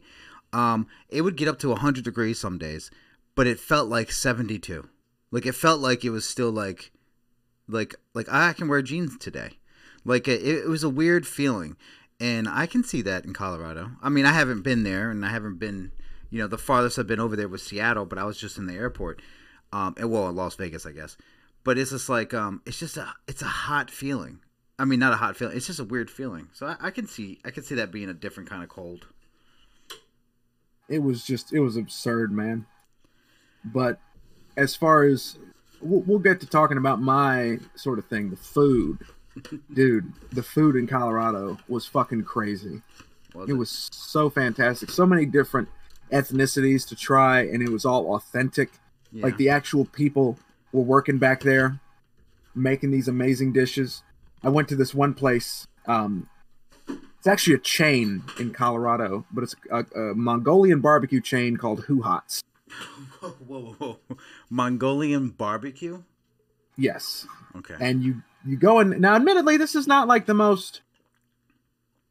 um, 0.53 0.87
it 1.09 1.23
would 1.23 1.37
get 1.37 1.49
up 1.49 1.59
to 1.61 1.69
100 1.69 2.05
degrees 2.05 2.39
some 2.39 2.59
days, 2.59 2.91
but 3.35 3.47
it 3.47 3.61
felt 3.61 3.89
like 3.89 4.11
72. 4.11 4.89
Like 5.31 5.47
it 5.47 5.55
felt 5.55 5.81
like 5.81 6.05
it 6.05 6.11
was 6.11 6.27
still 6.27 6.51
like 6.51 6.91
like 7.69 7.95
like 8.15 8.29
I 8.31 8.53
can 8.53 8.69
wear 8.69 8.83
jeans 8.83 9.17
today. 9.19 9.59
Like 10.05 10.27
it, 10.27 10.43
it 10.43 10.69
was 10.69 10.83
a 10.83 10.89
weird 10.89 11.27
feeling, 11.27 11.77
and 12.19 12.49
I 12.49 12.67
can 12.67 12.83
see 12.83 13.03
that 13.03 13.25
in 13.25 13.35
Colorado. 13.35 13.91
I 14.03 14.09
mean, 14.09 14.25
I 14.25 14.33
haven't 14.33 14.63
been 14.63 14.83
there, 14.83 15.11
and 15.11 15.25
I 15.25 15.31
haven't 15.31 15.59
been, 15.59 15.93
you 16.31 16.39
know, 16.39 16.47
the 16.47 16.59
farthest 16.59 16.99
I've 16.99 17.07
been 17.07 17.21
over 17.21 17.37
there 17.37 17.49
was 17.49 17.63
Seattle, 17.63 18.07
but 18.07 18.19
I 18.19 18.25
was 18.25 18.39
just 18.39 18.59
in 18.59 18.67
the 18.67 18.75
airport, 18.75 19.21
um, 19.73 19.95
and 19.99 20.11
well, 20.11 20.33
Las 20.33 20.55
Vegas, 20.57 20.87
I 20.87 20.93
guess. 20.93 21.17
But 21.65 21.77
it's 21.77 21.91
just 21.91 22.09
like, 22.09 22.33
um, 22.33 22.63
it's 22.65 22.79
just 22.79 22.97
a, 22.97 23.13
it's 23.27 23.43
a 23.43 23.47
hot 23.47 23.91
feeling. 23.91 24.41
I 24.79 24.85
mean, 24.85 25.01
not 25.01 25.13
a 25.13 25.17
hot 25.17 25.37
feeling. 25.37 25.57
It's 25.57 25.67
just 25.67 25.81
a 25.81 25.85
weird 25.85 26.11
feeling. 26.11 26.49
So 26.53 26.67
I, 26.67 26.77
I 26.81 26.91
can 26.91 27.07
see, 27.07 27.41
I 27.45 27.51
can 27.51 27.65
see 27.65 27.75
that 27.75 27.93
being 27.93 28.09
a 28.09 28.15
different 28.15 28.49
kind 28.49 28.63
of 28.63 28.69
cold. 28.69 29.09
It 30.89 31.03
was 31.03 31.25
just, 31.27 31.53
it 31.53 31.61
was 31.61 31.77
absurd, 31.77 32.33
man. 32.33 32.67
But 33.65 34.01
as 34.57 34.75
far 34.77 35.03
as 35.03 35.37
we'll, 35.81 36.01
we'll 36.03 36.19
get 36.19 36.41
to 36.41 36.47
talking 36.47 36.79
about 36.79 37.01
my 37.01 37.59
sort 37.75 37.99
of 37.99 38.07
thing, 38.07 38.31
the 38.31 38.37
food. 38.37 38.99
Dude, 39.73 40.13
the 40.33 40.43
food 40.43 40.77
in 40.77 40.87
Colorado 40.87 41.59
was 41.69 41.87
fucking 41.87 42.25
crazy. 42.25 42.83
Was 43.35 43.49
It 43.49 43.55
was 43.55 43.89
so 43.93 44.31
fantastic. 44.31 44.91
So 44.91 45.07
many 45.07 45.27
different 45.27 45.69
ethnicities 46.13 46.89
to 46.89 46.97
try, 46.97 47.41
and 47.43 47.63
it 47.63 47.71
was 47.71 47.85
all 47.85 48.15
authentic. 48.15 48.71
Yeah. 49.13 49.25
Like 49.25 49.37
the 49.37 49.51
actual 49.51 49.85
people 49.85 50.39
were 50.73 50.83
working 50.83 51.19
back 51.19 51.43
there, 51.43 51.79
making 52.55 52.91
these 52.91 53.09
amazing 53.09 53.53
dishes. 53.53 54.03
I 54.43 54.49
went 54.49 54.69
to 54.69 54.77
this 54.77 54.95
one 54.95 55.15
place. 55.15 55.67
Um, 55.87 56.29
it's 57.19 57.27
actually 57.27 57.55
a 57.55 57.61
chain 57.61 58.23
in 58.39 58.53
Colorado, 58.53 59.25
but 59.33 59.45
it's 59.45 59.55
a, 59.71 59.85
a 59.99 60.15
Mongolian 60.15 60.81
barbecue 60.81 61.21
chain 61.21 61.57
called 61.57 61.85
HuHots. 61.85 62.43
Whoa, 63.21 63.29
whoa, 63.47 63.61
whoa, 63.79 63.99
whoa. 64.09 64.17
Mongolian 64.51 65.31
barbecue. 65.31 66.03
Yes, 66.77 67.27
Okay. 67.57 67.75
and 67.81 68.03
you 68.05 68.23
you 68.47 68.57
go 68.57 68.79
in 68.81 69.01
now. 69.01 69.17
Admittedly, 69.17 69.57
this 69.57 69.75
is 69.75 69.87
not 69.89 70.07
like 70.07 70.27
the 70.27 70.35
most, 70.35 70.81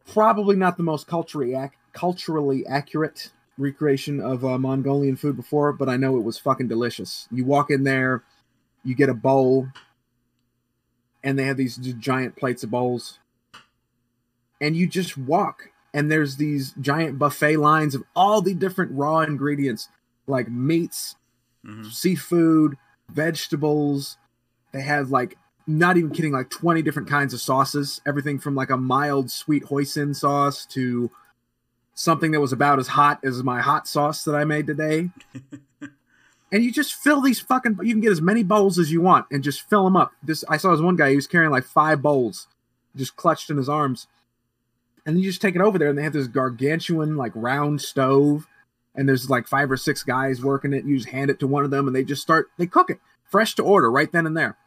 probably 0.06 0.56
not 0.58 0.76
the 0.78 0.84
most 0.84 1.08
culturally 1.08 1.54
ac- 1.56 1.72
culturally 1.94 2.66
accurate 2.68 3.32
recreation 3.58 4.20
of 4.20 4.44
uh, 4.46 4.58
Mongolian 4.58 5.16
food 5.16 5.36
before, 5.38 5.72
but 5.74 5.88
I 5.90 5.96
know 5.98 6.18
it 6.18 6.24
was 6.24 6.38
fucking 6.38 6.68
delicious. 6.68 7.28
You 7.32 7.46
walk 7.46 7.72
in 7.72 7.84
there, 7.84 8.24
you 8.84 8.94
get 8.94 9.10
a 9.10 9.14
bowl, 9.14 9.68
and 11.24 11.40
they 11.40 11.46
have 11.46 11.58
these 11.58 11.78
giant 11.78 12.36
plates 12.36 12.64
of 12.64 12.72
bowls, 12.72 13.20
and 14.60 14.76
you 14.76 14.86
just 14.86 15.18
walk, 15.18 15.70
and 15.94 16.12
there's 16.12 16.36
these 16.36 16.74
giant 16.80 17.18
buffet 17.18 17.58
lines 17.58 17.96
of 17.96 18.04
all 18.16 18.42
the 18.42 18.54
different 18.54 18.92
raw 18.92 19.20
ingredients 19.22 19.88
like 20.28 20.50
meats, 20.50 21.16
Mhm. 21.66 21.92
seafood, 21.92 22.78
vegetables. 23.10 24.18
They 24.72 24.82
have 24.82 25.10
like 25.10 25.38
not 25.66 25.98
even 25.98 26.12
kidding, 26.12 26.32
like 26.32 26.50
20 26.50 26.82
different 26.82 27.10
kinds 27.10 27.34
of 27.34 27.42
sauces. 27.42 28.00
Everything 28.06 28.40
from 28.40 28.56
like 28.56 28.70
a 28.70 28.78
mild 28.78 29.30
sweet 29.32 29.64
hoisin 29.66 30.14
sauce 30.16 30.66
to 30.68 31.10
something 31.94 32.32
that 32.32 32.40
was 32.40 32.54
about 32.54 32.80
as 32.80 32.88
hot 32.90 33.20
as 33.24 33.44
my 33.44 33.60
hot 33.60 33.88
sauce 33.88 34.24
that 34.24 34.36
I 34.36 34.46
made 34.46 34.68
today. 34.68 35.10
and 36.52 36.64
you 36.64 36.72
just 36.72 36.94
fill 36.96 37.22
these 37.22 37.40
fucking 37.40 37.80
you 37.82 37.94
can 37.94 38.02
get 38.02 38.12
as 38.12 38.22
many 38.22 38.44
bowls 38.44 38.78
as 38.80 38.92
you 38.92 39.02
want 39.02 39.26
and 39.32 39.44
just 39.44 39.68
fill 39.70 39.84
them 39.84 39.98
up. 39.98 40.14
This 40.24 40.44
I 40.48 40.58
saw 40.58 40.72
this 40.72 40.82
one 40.82 40.96
guy, 40.96 41.10
he 41.10 41.16
was 41.16 41.28
carrying 41.28 41.52
like 41.52 41.66
five 41.66 42.02
bowls 42.02 42.48
just 42.96 43.16
clutched 43.16 43.50
in 43.50 43.58
his 43.58 43.70
arms. 43.70 44.08
And 45.06 45.16
then 45.16 45.24
you 45.24 45.30
just 45.30 45.42
take 45.42 45.56
it 45.56 45.62
over 45.62 45.78
there 45.78 45.90
and 45.90 45.98
they 45.98 46.04
have 46.04 46.14
this 46.14 46.28
gargantuan 46.28 47.16
like 47.16 47.32
round 47.36 47.82
stove 47.82 48.48
and 48.98 49.08
there's 49.08 49.30
like 49.30 49.48
five 49.48 49.72
or 49.72 49.78
six 49.78 50.04
guys 50.04 50.44
working 50.44 50.74
it. 50.74 50.84
You 50.84 50.98
just 50.98 51.10
hand 51.10 51.30
it 51.30 51.40
to 51.40 51.48
one 51.48 51.64
of 51.64 51.72
them 51.72 51.88
and 51.88 51.96
they 51.96 52.04
just 52.04 52.22
start 52.22 52.50
they 52.58 52.66
cook 52.66 52.90
it 52.90 53.00
fresh 53.30 53.56
to 53.56 53.64
order 53.64 53.90
right 53.92 54.12
then 54.12 54.26
and 54.26 54.36
there. 54.36 54.58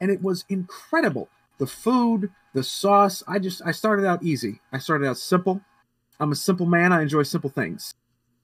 And 0.00 0.10
it 0.10 0.22
was 0.22 0.44
incredible. 0.48 1.28
the 1.58 1.66
food, 1.66 2.30
the 2.54 2.62
sauce. 2.62 3.22
I 3.26 3.38
just 3.38 3.62
I 3.64 3.72
started 3.72 4.04
out 4.04 4.22
easy. 4.22 4.60
I 4.72 4.78
started 4.78 5.06
out 5.06 5.16
simple. 5.16 5.60
I'm 6.20 6.32
a 6.32 6.36
simple 6.36 6.66
man. 6.66 6.92
I 6.92 7.02
enjoy 7.02 7.22
simple 7.22 7.50
things. 7.50 7.94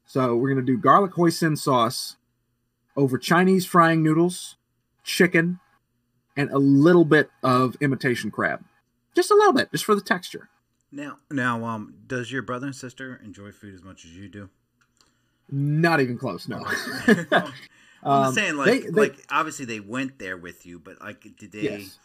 So 0.06 0.34
we're 0.36 0.48
gonna 0.48 0.62
do 0.62 0.78
garlic 0.78 1.12
hoisin 1.12 1.56
sauce 1.58 2.16
over 2.96 3.18
Chinese 3.18 3.66
frying 3.66 4.02
noodles, 4.02 4.56
chicken, 5.04 5.60
and 6.36 6.50
a 6.50 6.58
little 6.58 7.04
bit 7.04 7.30
of 7.42 7.76
imitation 7.80 8.30
crab. 8.30 8.64
Just 9.14 9.30
a 9.30 9.34
little 9.34 9.52
bit, 9.52 9.70
just 9.72 9.84
for 9.84 9.94
the 9.94 10.00
texture. 10.00 10.48
Now, 10.90 11.18
now, 11.30 11.64
um, 11.64 11.94
does 12.06 12.32
your 12.32 12.42
brother 12.42 12.66
and 12.66 12.74
sister 12.76 13.20
enjoy 13.22 13.52
food 13.52 13.74
as 13.74 13.82
much 13.82 14.04
as 14.04 14.12
you 14.12 14.28
do? 14.28 14.48
Not 15.50 16.00
even 16.00 16.18
close. 16.18 16.48
No. 16.48 16.64
I'm 17.32 17.52
Um, 18.02 18.32
saying, 18.34 18.56
like, 18.56 18.66
they- 18.66 18.80
they- 18.90 18.90
like 19.00 19.26
obviously 19.30 19.64
they 19.64 19.80
went 19.80 20.18
there 20.18 20.36
with 20.36 20.64
you, 20.64 20.78
but 20.78 21.00
like, 21.00 21.20
did 21.36 21.52
they? 21.52 21.60
Yes. 21.62 21.98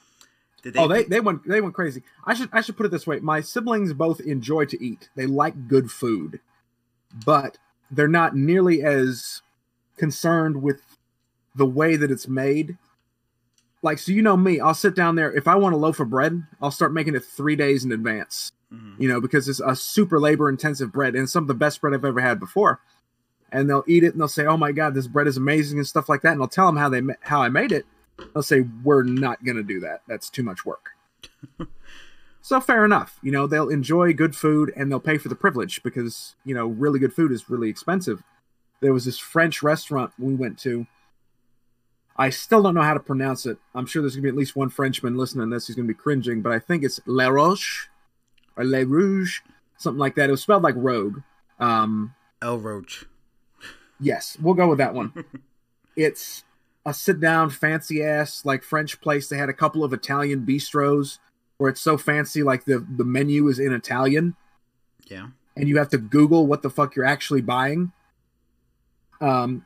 Did 0.63 0.73
they? 0.73 0.79
Oh, 0.79 0.87
they, 0.87 1.03
they 1.03 1.19
went 1.19 1.47
they 1.47 1.61
went 1.61 1.75
crazy. 1.75 2.03
I 2.25 2.33
should 2.33 2.49
I 2.53 2.61
should 2.61 2.77
put 2.77 2.85
it 2.85 2.89
this 2.91 3.05
way: 3.05 3.19
my 3.19 3.41
siblings 3.41 3.93
both 3.93 4.19
enjoy 4.21 4.65
to 4.65 4.83
eat. 4.83 5.09
They 5.15 5.25
like 5.27 5.67
good 5.67 5.91
food, 5.91 6.39
but 7.25 7.57
they're 7.91 8.07
not 8.07 8.35
nearly 8.35 8.81
as 8.81 9.41
concerned 9.97 10.61
with 10.63 10.81
the 11.53 11.65
way 11.65 11.95
that 11.97 12.09
it's 12.11 12.27
made. 12.27 12.77
Like, 13.83 13.99
so 13.99 14.13
you 14.13 14.21
know 14.21 14.37
me, 14.37 14.61
I'll 14.61 14.73
sit 14.73 14.95
down 14.95 15.15
there. 15.15 15.31
If 15.33 15.47
I 15.49 15.55
want 15.55 15.75
a 15.75 15.77
loaf 15.77 15.99
of 15.99 16.09
bread, 16.09 16.41
I'll 16.61 16.71
start 16.71 16.93
making 16.93 17.15
it 17.15 17.25
three 17.25 17.57
days 17.57 17.83
in 17.83 17.91
advance. 17.91 18.53
Mhm. 18.73 18.95
You 18.97 19.07
know, 19.07 19.21
because 19.21 19.47
it's 19.47 19.59
a 19.59 19.75
super 19.75 20.19
labor 20.19 20.49
intensive 20.49 20.91
bread 20.91 21.15
and 21.15 21.29
some 21.29 21.43
of 21.43 21.47
the 21.47 21.53
best 21.53 21.79
bread 21.81 21.93
I've 21.93 22.05
ever 22.05 22.21
had 22.21 22.39
before. 22.39 22.79
And 23.51 23.69
they'll 23.69 23.83
eat 23.87 24.03
it 24.03 24.13
and 24.13 24.21
they'll 24.21 24.27
say, 24.27 24.45
"Oh 24.45 24.57
my 24.57 24.71
god, 24.71 24.95
this 24.95 25.07
bread 25.07 25.27
is 25.27 25.37
amazing" 25.37 25.77
and 25.77 25.87
stuff 25.87 26.09
like 26.09 26.21
that. 26.21 26.33
And 26.33 26.41
I'll 26.41 26.47
tell 26.47 26.65
them 26.65 26.77
how 26.77 26.89
they 26.89 27.01
how 27.21 27.41
I 27.41 27.49
made 27.49 27.71
it. 27.71 27.85
They'll 28.33 28.41
say, 28.43 28.65
"We're 28.83 29.03
not 29.03 29.43
going 29.43 29.57
to 29.57 29.63
do 29.63 29.79
that. 29.81 30.01
That's 30.07 30.29
too 30.29 30.43
much 30.43 30.65
work." 30.65 30.91
so 32.41 32.59
fair 32.59 32.83
enough. 32.83 33.19
You 33.21 33.31
know, 33.31 33.45
they'll 33.45 33.69
enjoy 33.69 34.13
good 34.13 34.35
food 34.35 34.73
and 34.75 34.91
they'll 34.91 34.99
pay 34.99 35.17
for 35.17 35.29
the 35.29 35.35
privilege 35.35 35.83
because 35.83 36.35
you 36.43 36.55
know 36.55 36.67
really 36.67 36.99
good 36.99 37.13
food 37.13 37.31
is 37.31 37.49
really 37.49 37.69
expensive. 37.69 38.23
There 38.79 38.93
was 38.93 39.05
this 39.05 39.19
French 39.19 39.61
restaurant 39.61 40.13
we 40.17 40.33
went 40.33 40.57
to. 40.59 40.87
I 42.15 42.29
still 42.29 42.61
don't 42.61 42.75
know 42.75 42.81
how 42.81 42.93
to 42.93 42.99
pronounce 42.99 43.45
it. 43.45 43.57
I'm 43.73 43.85
sure 43.85 44.01
there's 44.01 44.15
gonna 44.15 44.23
be 44.23 44.29
at 44.29 44.35
least 44.35 44.55
one 44.55 44.69
Frenchman 44.69 45.15
listening 45.15 45.49
to 45.49 45.55
this 45.55 45.67
who's 45.67 45.75
gonna 45.75 45.87
be 45.87 45.93
cringing, 45.93 46.41
but 46.41 46.51
I 46.51 46.59
think 46.59 46.83
it's 46.83 46.99
La 47.05 47.27
Roche 47.27 47.87
or 48.57 48.63
Le 48.65 48.85
Rouge, 48.85 49.39
something 49.77 49.99
like 49.99 50.15
that. 50.15 50.29
It 50.29 50.31
was 50.31 50.41
spelled 50.41 50.63
like 50.63 50.75
Rogue. 50.77 51.21
Um, 51.59 52.13
El 52.41 52.59
Roach. 52.59 53.05
Yes, 53.99 54.37
we'll 54.41 54.53
go 54.53 54.67
with 54.67 54.79
that 54.79 54.93
one. 54.93 55.13
it's 55.95 56.43
a 56.85 56.93
sit 56.93 57.19
down, 57.19 57.49
fancy 57.49 58.03
ass, 58.03 58.43
like 58.43 58.63
French 58.63 58.99
place. 58.99 59.29
They 59.29 59.37
had 59.37 59.49
a 59.49 59.53
couple 59.53 59.83
of 59.83 59.93
Italian 59.93 60.45
bistros 60.45 61.19
where 61.57 61.69
it's 61.69 61.79
so 61.81 61.97
fancy, 61.97 62.43
like 62.43 62.65
the, 62.65 62.85
the 62.97 63.05
menu 63.05 63.47
is 63.47 63.59
in 63.59 63.71
Italian 63.71 64.35
Yeah. 65.07 65.27
and 65.55 65.69
you 65.69 65.77
have 65.77 65.89
to 65.89 65.97
Google 65.97 66.45
what 66.47 66.61
the 66.63 66.69
fuck 66.69 66.95
you're 66.95 67.05
actually 67.05 67.41
buying. 67.41 67.93
Um, 69.21 69.65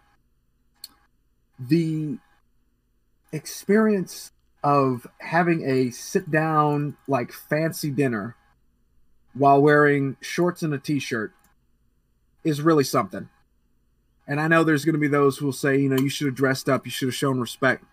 the 1.60 2.20
experience 3.32 4.32
of 4.64 5.08
having 5.20 5.68
a 5.68 5.90
sit 5.92 6.30
down, 6.30 6.98
like 7.08 7.32
fancy 7.32 7.90
dinner 7.90 8.36
while 9.38 9.62
wearing 9.62 10.18
shorts 10.22 10.62
and 10.64 10.74
a 10.74 10.78
t 10.80 11.00
shirt 11.00 11.34
is 12.44 12.62
really 12.62 12.84
something. 12.84 13.30
And 14.28 14.40
I 14.42 14.48
know 14.48 14.64
there's 14.64 14.84
going 14.86 14.94
to 14.94 15.00
be 15.00 15.08
those 15.08 15.38
who 15.38 15.46
will 15.46 15.54
say, 15.54 15.78
you 15.80 15.90
know, 15.90 15.98
you 15.98 16.10
should 16.10 16.28
have 16.28 16.36
dressed 16.36 16.68
up, 16.68 16.86
you 16.86 16.92
should 16.92 17.08
have 17.08 17.16
shown 17.16 17.40
respect. 17.40 17.84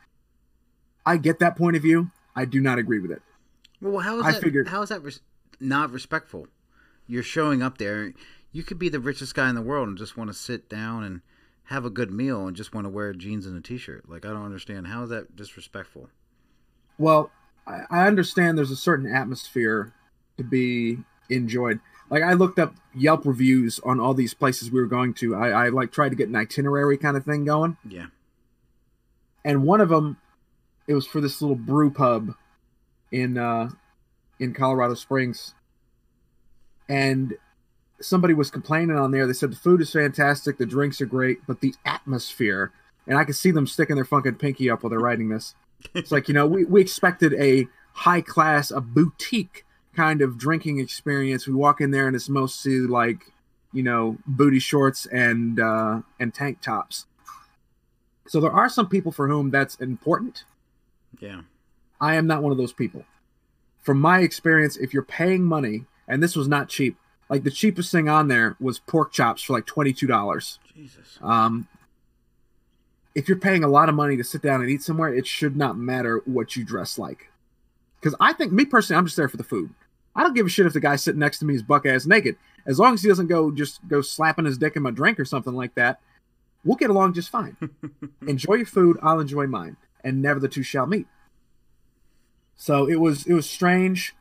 I 1.07 1.17
get 1.17 1.39
that 1.39 1.57
point 1.57 1.77
of 1.77 1.83
view. 1.83 2.11
I 2.35 2.45
do 2.45 2.61
not 2.61 2.79
agree 2.79 2.99
with 2.99 3.11
it. 3.13 3.23
Well, 3.81 4.01
how 4.01 4.19
is 4.19 4.25
I 4.27 4.33
that? 4.33 4.43
figured- 4.43 4.69
How 4.69 4.83
is 4.83 4.89
that 4.89 5.03
res- 5.03 5.21
not 5.61 5.91
respectful? 5.93 6.49
You're 7.07 7.23
showing 7.23 7.63
up 7.63 7.79
there. 7.79 8.15
You 8.51 8.63
could 8.63 8.79
be 8.79 8.89
the 8.89 9.01
richest 9.01 9.35
guy 9.35 9.49
in 9.49 9.55
the 9.55 9.63
world 9.63 9.89
and 9.89 9.99
just 9.99 10.17
want 10.17 10.31
to 10.31 10.35
sit 10.35 10.69
down 10.69 11.05
and 11.05 11.21
have 11.69 11.85
a 11.85 11.91
good 11.91 12.11
meal 12.11 12.47
and 12.47 12.57
just 12.57 12.75
want 12.75 12.85
to 12.87 12.89
wear 12.89 13.13
jeans 13.13 13.47
and 13.47 13.57
a 13.57 13.61
t-shirt. 13.61 14.09
Like 14.09 14.25
I 14.25 14.29
don't 14.31 14.45
understand. 14.45 14.87
How 14.87 15.03
is 15.05 15.11
that 15.11 15.37
disrespectful? 15.37 16.09
Well, 16.99 17.31
I, 17.67 17.83
I 17.91 18.07
understand 18.07 18.57
there's 18.59 18.71
a 18.71 18.77
certain 18.77 19.07
atmosphere 19.07 19.93
to 20.39 20.45
be 20.45 20.99
enjoyed. 21.31 21.81
Like 22.11 22.23
I 22.23 22.35
looked 22.35 22.59
up 22.59 22.75
Yelp 22.95 23.25
reviews 23.25 23.81
on 23.85 23.99
all 24.01 24.15
these 24.15 24.35
places 24.35 24.71
we 24.71 24.81
were 24.81 24.87
going 24.87 25.15
to. 25.15 25.35
I, 25.35 25.49
I 25.67 25.69
like 25.71 25.91
tried 25.93 26.11
to 26.11 26.17
get 26.17 26.29
an 26.29 26.37
itinerary 26.37 26.97
kind 26.99 27.17
of 27.17 27.25
thing 27.25 27.45
going, 27.45 27.77
Yeah. 27.89 28.07
and 29.45 29.65
one 29.65 29.81
of 29.81 29.89
them, 29.89 30.19
it 30.87 30.95
was 30.95 31.07
for 31.07 31.21
this 31.21 31.41
little 31.41 31.57
brew 31.57 31.91
pub 31.91 32.35
in 33.11 33.39
uh, 33.39 33.71
in 34.39 34.53
Colorado 34.53 34.95
Springs, 34.95 35.55
and 36.89 37.35
somebody 38.01 38.35
was 38.35 38.51
complaining 38.51 38.97
on 38.97 39.11
there. 39.11 39.27
They 39.27 39.33
said 39.33 39.53
the 39.53 39.57
food 39.57 39.81
is 39.81 39.91
fantastic, 39.93 40.59
the 40.59 40.67
drinks 40.67 41.01
are 41.01 41.07
great, 41.07 41.39
but 41.47 41.61
the 41.61 41.75
atmosphere, 41.85 42.73
and 43.07 43.17
I 43.19 43.25
could 43.25 43.37
see 43.37 43.51
them 43.51 43.67
sticking 43.67 43.97
their 43.97 44.05
fucking 44.05 44.35
pinky 44.37 44.69
up 44.69 44.83
while 44.83 44.91
they're 44.91 44.99
writing 44.99 45.29
this. 45.31 45.55
It's 45.95 46.11
like, 46.13 46.29
you 46.29 46.35
know, 46.35 46.47
we, 46.47 46.65
we 46.65 46.81
expected 46.81 47.35
a 47.35 47.67
high 47.93 48.21
class, 48.21 48.71
a 48.71 48.81
boutique 48.81 49.65
kind 49.95 50.21
of 50.21 50.37
drinking 50.37 50.79
experience. 50.81 51.47
We 51.47 51.55
walk 51.55 51.81
in 51.81 51.91
there 51.91 52.07
and 52.07 52.15
it's 52.15 52.29
mostly 52.29 52.81
like, 52.81 53.33
you 53.73 53.83
know, 53.83 54.19
booty 54.27 54.59
shorts 54.59 55.07
and 55.07 55.59
uh, 55.59 56.03
and 56.21 56.35
tank 56.35 56.61
tops. 56.61 57.07
So 58.27 58.41
there 58.41 58.53
are 58.53 58.69
some 58.69 58.89
people 58.89 59.13
for 59.13 59.29
whom 59.29 59.51
that's 59.51 59.77
important. 59.77 60.45
Yeah. 61.19 61.43
I 62.01 62.17
am 62.17 62.27
not 62.27 62.43
one 62.43 62.53
of 62.53 62.59
those 62.59 62.73
people. 62.73 63.05
From 63.83 64.01
my 64.01 64.21
experience, 64.21 64.77
if 64.77 64.93
you're 64.93 65.03
paying 65.03 65.45
money, 65.45 65.85
and 66.09 66.23
this 66.23 66.37
was 66.37 66.49
not 66.49 66.69
cheap, 66.69 66.97
like 67.29 67.45
the 67.45 67.51
cheapest 67.51 67.91
thing 67.93 68.09
on 68.09 68.29
there 68.29 68.57
was 68.61 68.79
pork 68.79 69.13
chops 69.13 69.43
for 69.43 69.53
like 69.55 69.67
twenty 69.67 69.93
two 69.93 70.07
dollars. 70.07 70.59
Jesus. 70.75 71.19
Um, 71.23 71.69
if 73.15 73.29
you're 73.29 73.39
paying 73.39 73.63
a 73.63 73.69
lot 73.69 73.89
of 73.89 73.95
money 73.95 74.17
to 74.17 74.25
sit 74.25 74.43
down 74.43 74.61
and 74.61 74.69
eat 74.69 74.83
somewhere, 74.83 75.15
it 75.15 75.27
should 75.27 75.57
not 75.57 75.77
matter 75.77 76.21
what 76.25 76.57
you 76.57 76.65
dress 76.65 76.99
like. 76.99 77.31
Because 78.01 78.17
I 78.21 78.33
think, 78.33 78.53
me 78.53 78.65
personally, 78.65 78.99
I'm 78.99 79.07
just 79.07 79.17
there 79.17 79.29
for 79.29 79.37
the 79.37 79.45
food. 79.45 79.71
I 80.17 80.23
don't 80.23 80.35
give 80.35 80.47
a 80.47 80.49
shit 80.49 80.67
if 80.67 80.73
the 80.73 80.81
guy 80.81 80.97
sitting 80.97 81.19
next 81.19 81.39
to 81.41 81.45
me 81.45 81.55
is 81.55 81.63
buck 81.63 81.87
ass 81.87 82.07
naked. 82.07 82.37
As 82.67 82.79
long 82.79 82.95
as 82.95 83.03
he 83.03 83.09
doesn't 83.09 83.27
go 83.27 83.51
just 83.51 83.87
go 83.89 84.01
slapping 84.01 84.45
his 84.45 84.59
dick 84.59 84.77
in 84.77 84.83
my 84.83 84.91
drink 84.91 85.19
or 85.19 85.25
something 85.25 85.55
like 85.55 85.75
that, 85.75 86.01
we'll 86.65 86.77
get 86.77 86.91
along 86.91 87.15
just 87.15 87.31
fine. 87.31 87.57
enjoy 88.27 88.55
your 88.55 88.67
food, 88.67 88.99
I'll 89.03 89.21
enjoy 89.21 89.47
mine, 89.47 89.77
and 90.03 90.23
never 90.23 90.41
the 90.41 90.49
two 90.49 90.63
shall 90.63 90.87
meet. 90.87 91.07
So 92.57 92.89
it 92.89 92.97
was 92.97 93.27
it 93.27 93.35
was 93.35 93.49
strange. 93.49 94.15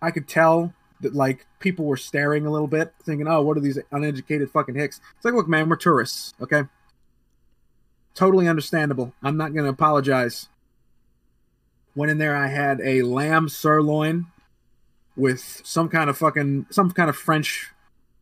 I 0.00 0.10
could 0.10 0.28
tell 0.28 0.74
that 1.00 1.14
like 1.14 1.46
people 1.58 1.84
were 1.84 1.96
staring 1.96 2.46
a 2.46 2.50
little 2.50 2.68
bit, 2.68 2.94
thinking, 3.02 3.26
"Oh, 3.26 3.42
what 3.42 3.56
are 3.56 3.60
these 3.60 3.78
uneducated 3.90 4.50
fucking 4.50 4.76
hicks?" 4.76 5.00
It's 5.16 5.24
like, 5.24 5.34
look, 5.34 5.48
man, 5.48 5.68
we're 5.68 5.76
tourists, 5.76 6.34
okay? 6.40 6.64
Totally 8.14 8.46
understandable. 8.46 9.12
I'm 9.22 9.36
not 9.36 9.54
gonna 9.54 9.68
apologize. 9.68 10.48
Went 11.94 12.10
in 12.10 12.18
there, 12.18 12.36
I 12.36 12.46
had 12.46 12.80
a 12.80 13.02
lamb 13.02 13.48
sirloin 13.48 14.31
with 15.16 15.60
some 15.64 15.88
kind 15.88 16.08
of 16.08 16.16
fucking 16.18 16.66
some 16.70 16.90
kind 16.90 17.10
of 17.10 17.16
French 17.16 17.70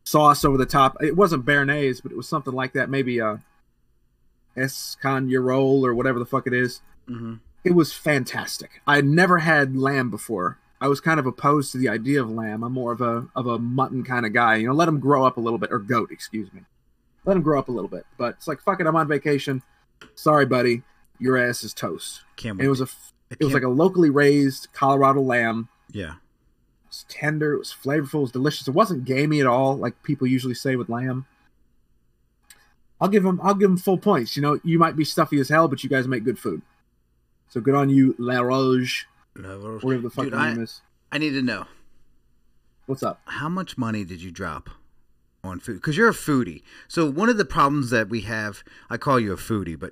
sauce 0.03 0.43
over 0.43 0.57
the 0.57 0.65
top. 0.65 0.97
It 1.01 1.15
wasn't 1.15 1.45
béarnaise, 1.45 2.01
but 2.01 2.11
it 2.11 2.17
was 2.17 2.27
something 2.27 2.53
like 2.53 2.73
that. 2.73 2.89
Maybe 2.89 3.19
a 3.19 3.41
escagnotle 4.57 5.83
or 5.83 5.93
whatever 5.95 6.19
the 6.19 6.25
fuck 6.25 6.45
it 6.45 6.53
is 6.53 6.81
hmm 7.07 7.35
it 7.63 7.75
was 7.75 7.93
fantastic. 7.93 8.81
I 8.87 8.95
had 8.95 9.05
never 9.05 9.37
had 9.37 9.75
lamb 9.75 10.09
before. 10.09 10.57
I 10.79 10.87
was 10.87 10.99
kind 10.99 11.19
of 11.19 11.27
opposed 11.27 11.71
to 11.73 11.77
the 11.77 11.89
idea 11.89 12.21
of 12.21 12.29
lamb. 12.31 12.63
I'm 12.63 12.73
more 12.73 12.91
of 12.91 13.01
a 13.01 13.27
of 13.35 13.45
a 13.45 13.59
mutton 13.59 14.03
kind 14.03 14.25
of 14.25 14.33
guy. 14.33 14.55
You 14.55 14.67
know, 14.67 14.73
let 14.73 14.85
them 14.85 14.99
grow 14.99 15.25
up 15.25 15.37
a 15.37 15.39
little 15.39 15.59
bit, 15.59 15.71
or 15.71 15.77
goat, 15.77 16.09
excuse 16.11 16.51
me. 16.53 16.61
Let 17.23 17.35
them 17.35 17.43
grow 17.43 17.59
up 17.59 17.69
a 17.69 17.71
little 17.71 17.89
bit. 17.89 18.05
But 18.17 18.35
it's 18.37 18.47
like 18.47 18.61
fuck 18.61 18.81
it, 18.81 18.87
I'm 18.87 18.95
on 18.95 19.07
vacation. 19.07 19.61
Sorry, 20.15 20.45
buddy, 20.45 20.81
your 21.19 21.37
ass 21.37 21.63
is 21.63 21.73
toast. 21.73 22.21
Can't 22.35 22.57
And 22.57 22.65
it 22.65 22.69
was 22.69 22.81
a 22.81 22.87
it 23.29 23.43
was 23.43 23.53
like 23.53 23.63
a 23.63 23.69
locally 23.69 24.09
raised 24.09 24.69
Colorado 24.73 25.21
lamb. 25.21 25.69
yeah. 25.91 26.13
It 26.91 26.95
was 26.95 27.05
tender. 27.07 27.53
It 27.53 27.59
was 27.59 27.73
flavorful. 27.73 28.15
It 28.15 28.21
was 28.21 28.31
delicious. 28.31 28.67
It 28.67 28.73
wasn't 28.73 29.05
gamey 29.05 29.39
at 29.39 29.47
all, 29.47 29.77
like 29.77 30.03
people 30.03 30.27
usually 30.27 30.53
say 30.53 30.75
with 30.75 30.89
lamb. 30.89 31.25
I'll 32.99 33.07
give 33.07 33.23
them. 33.23 33.39
I'll 33.41 33.55
give 33.55 33.69
them 33.69 33.77
full 33.77 33.97
points. 33.97 34.35
You 34.35 34.41
know, 34.41 34.59
you 34.63 34.77
might 34.77 34.95
be 34.95 35.05
stuffy 35.05 35.39
as 35.39 35.49
hell, 35.49 35.67
but 35.67 35.83
you 35.83 35.89
guys 35.89 36.07
make 36.07 36.23
good 36.23 36.37
food. 36.37 36.61
So 37.49 37.59
good 37.61 37.75
on 37.75 37.89
you, 37.89 38.15
La 38.17 38.35
Roge, 38.41 39.05
whatever 39.35 39.79
the 40.01 40.09
fuck 40.09 40.25
Dude, 40.25 40.33
your 40.33 40.41
I, 40.41 40.53
name 40.53 40.63
is. 40.63 40.81
I 41.11 41.17
need 41.17 41.31
to 41.31 41.41
know 41.41 41.65
What's 42.85 43.03
up? 43.03 43.21
how 43.25 43.49
much 43.49 43.77
money 43.77 44.05
did 44.05 44.21
you 44.21 44.31
drop 44.31 44.69
on 45.43 45.59
food? 45.59 45.75
Because 45.75 45.97
you're 45.97 46.07
a 46.09 46.13
foodie. 46.13 46.61
So 46.87 47.09
one 47.09 47.27
of 47.29 47.37
the 47.37 47.43
problems 47.45 47.89
that 47.89 48.09
we 48.09 48.21
have, 48.21 48.63
I 48.89 48.97
call 48.97 49.19
you 49.19 49.33
a 49.33 49.37
foodie, 49.37 49.77
but 49.79 49.91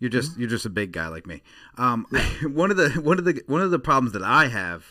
you're 0.00 0.10
just 0.10 0.32
Mm-hmm. 0.32 0.40
you're 0.40 0.50
just 0.50 0.66
a 0.66 0.70
big 0.70 0.92
guy 0.92 1.08
like 1.08 1.26
me. 1.26 1.42
Um, 1.78 2.06
one 2.42 2.70
of 2.70 2.76
the 2.76 2.90
one 3.00 3.18
of 3.18 3.24
the 3.24 3.42
one 3.46 3.60
of 3.62 3.70
the 3.70 3.78
problems 3.78 4.12
that 4.12 4.22
I 4.22 4.48
have, 4.48 4.84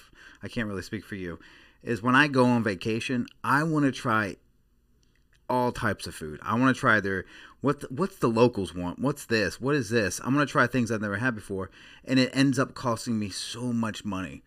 I 0.44 0.48
can't 0.48 0.68
really 0.68 0.82
speak 0.82 1.06
for 1.06 1.16
you, 1.16 1.40
is 1.84 2.02
when 2.02 2.16
I 2.16 2.28
go 2.28 2.46
on 2.46 2.64
vacation, 2.64 3.28
I 3.44 3.64
want 3.64 3.86
to 3.86 3.92
try 3.92 4.38
all 5.50 5.72
types 5.72 6.08
of 6.08 6.16
food. 6.16 6.40
I 6.42 6.56
want 6.58 6.76
to 6.76 6.80
try 6.80 7.00
their 7.00 7.26
what 7.62 7.80
the, 7.82 7.88
what's 7.88 8.18
the 8.18 8.28
locals 8.28 8.74
want. 8.74 9.00
What's 9.00 9.26
this? 9.26 9.60
What 9.62 9.76
is 9.76 9.90
this? 9.90 10.20
I'm 10.24 10.34
gonna 10.34 10.46
try 10.46 10.68
things 10.68 10.92
I've 10.92 11.02
never 11.02 11.18
had 11.18 11.36
before, 11.36 11.70
and 12.04 12.20
it 12.20 12.32
ends 12.34 12.58
up 12.60 12.74
costing 12.74 13.20
me 13.20 13.30
so 13.30 13.72
much 13.74 14.04
money. 14.06 14.44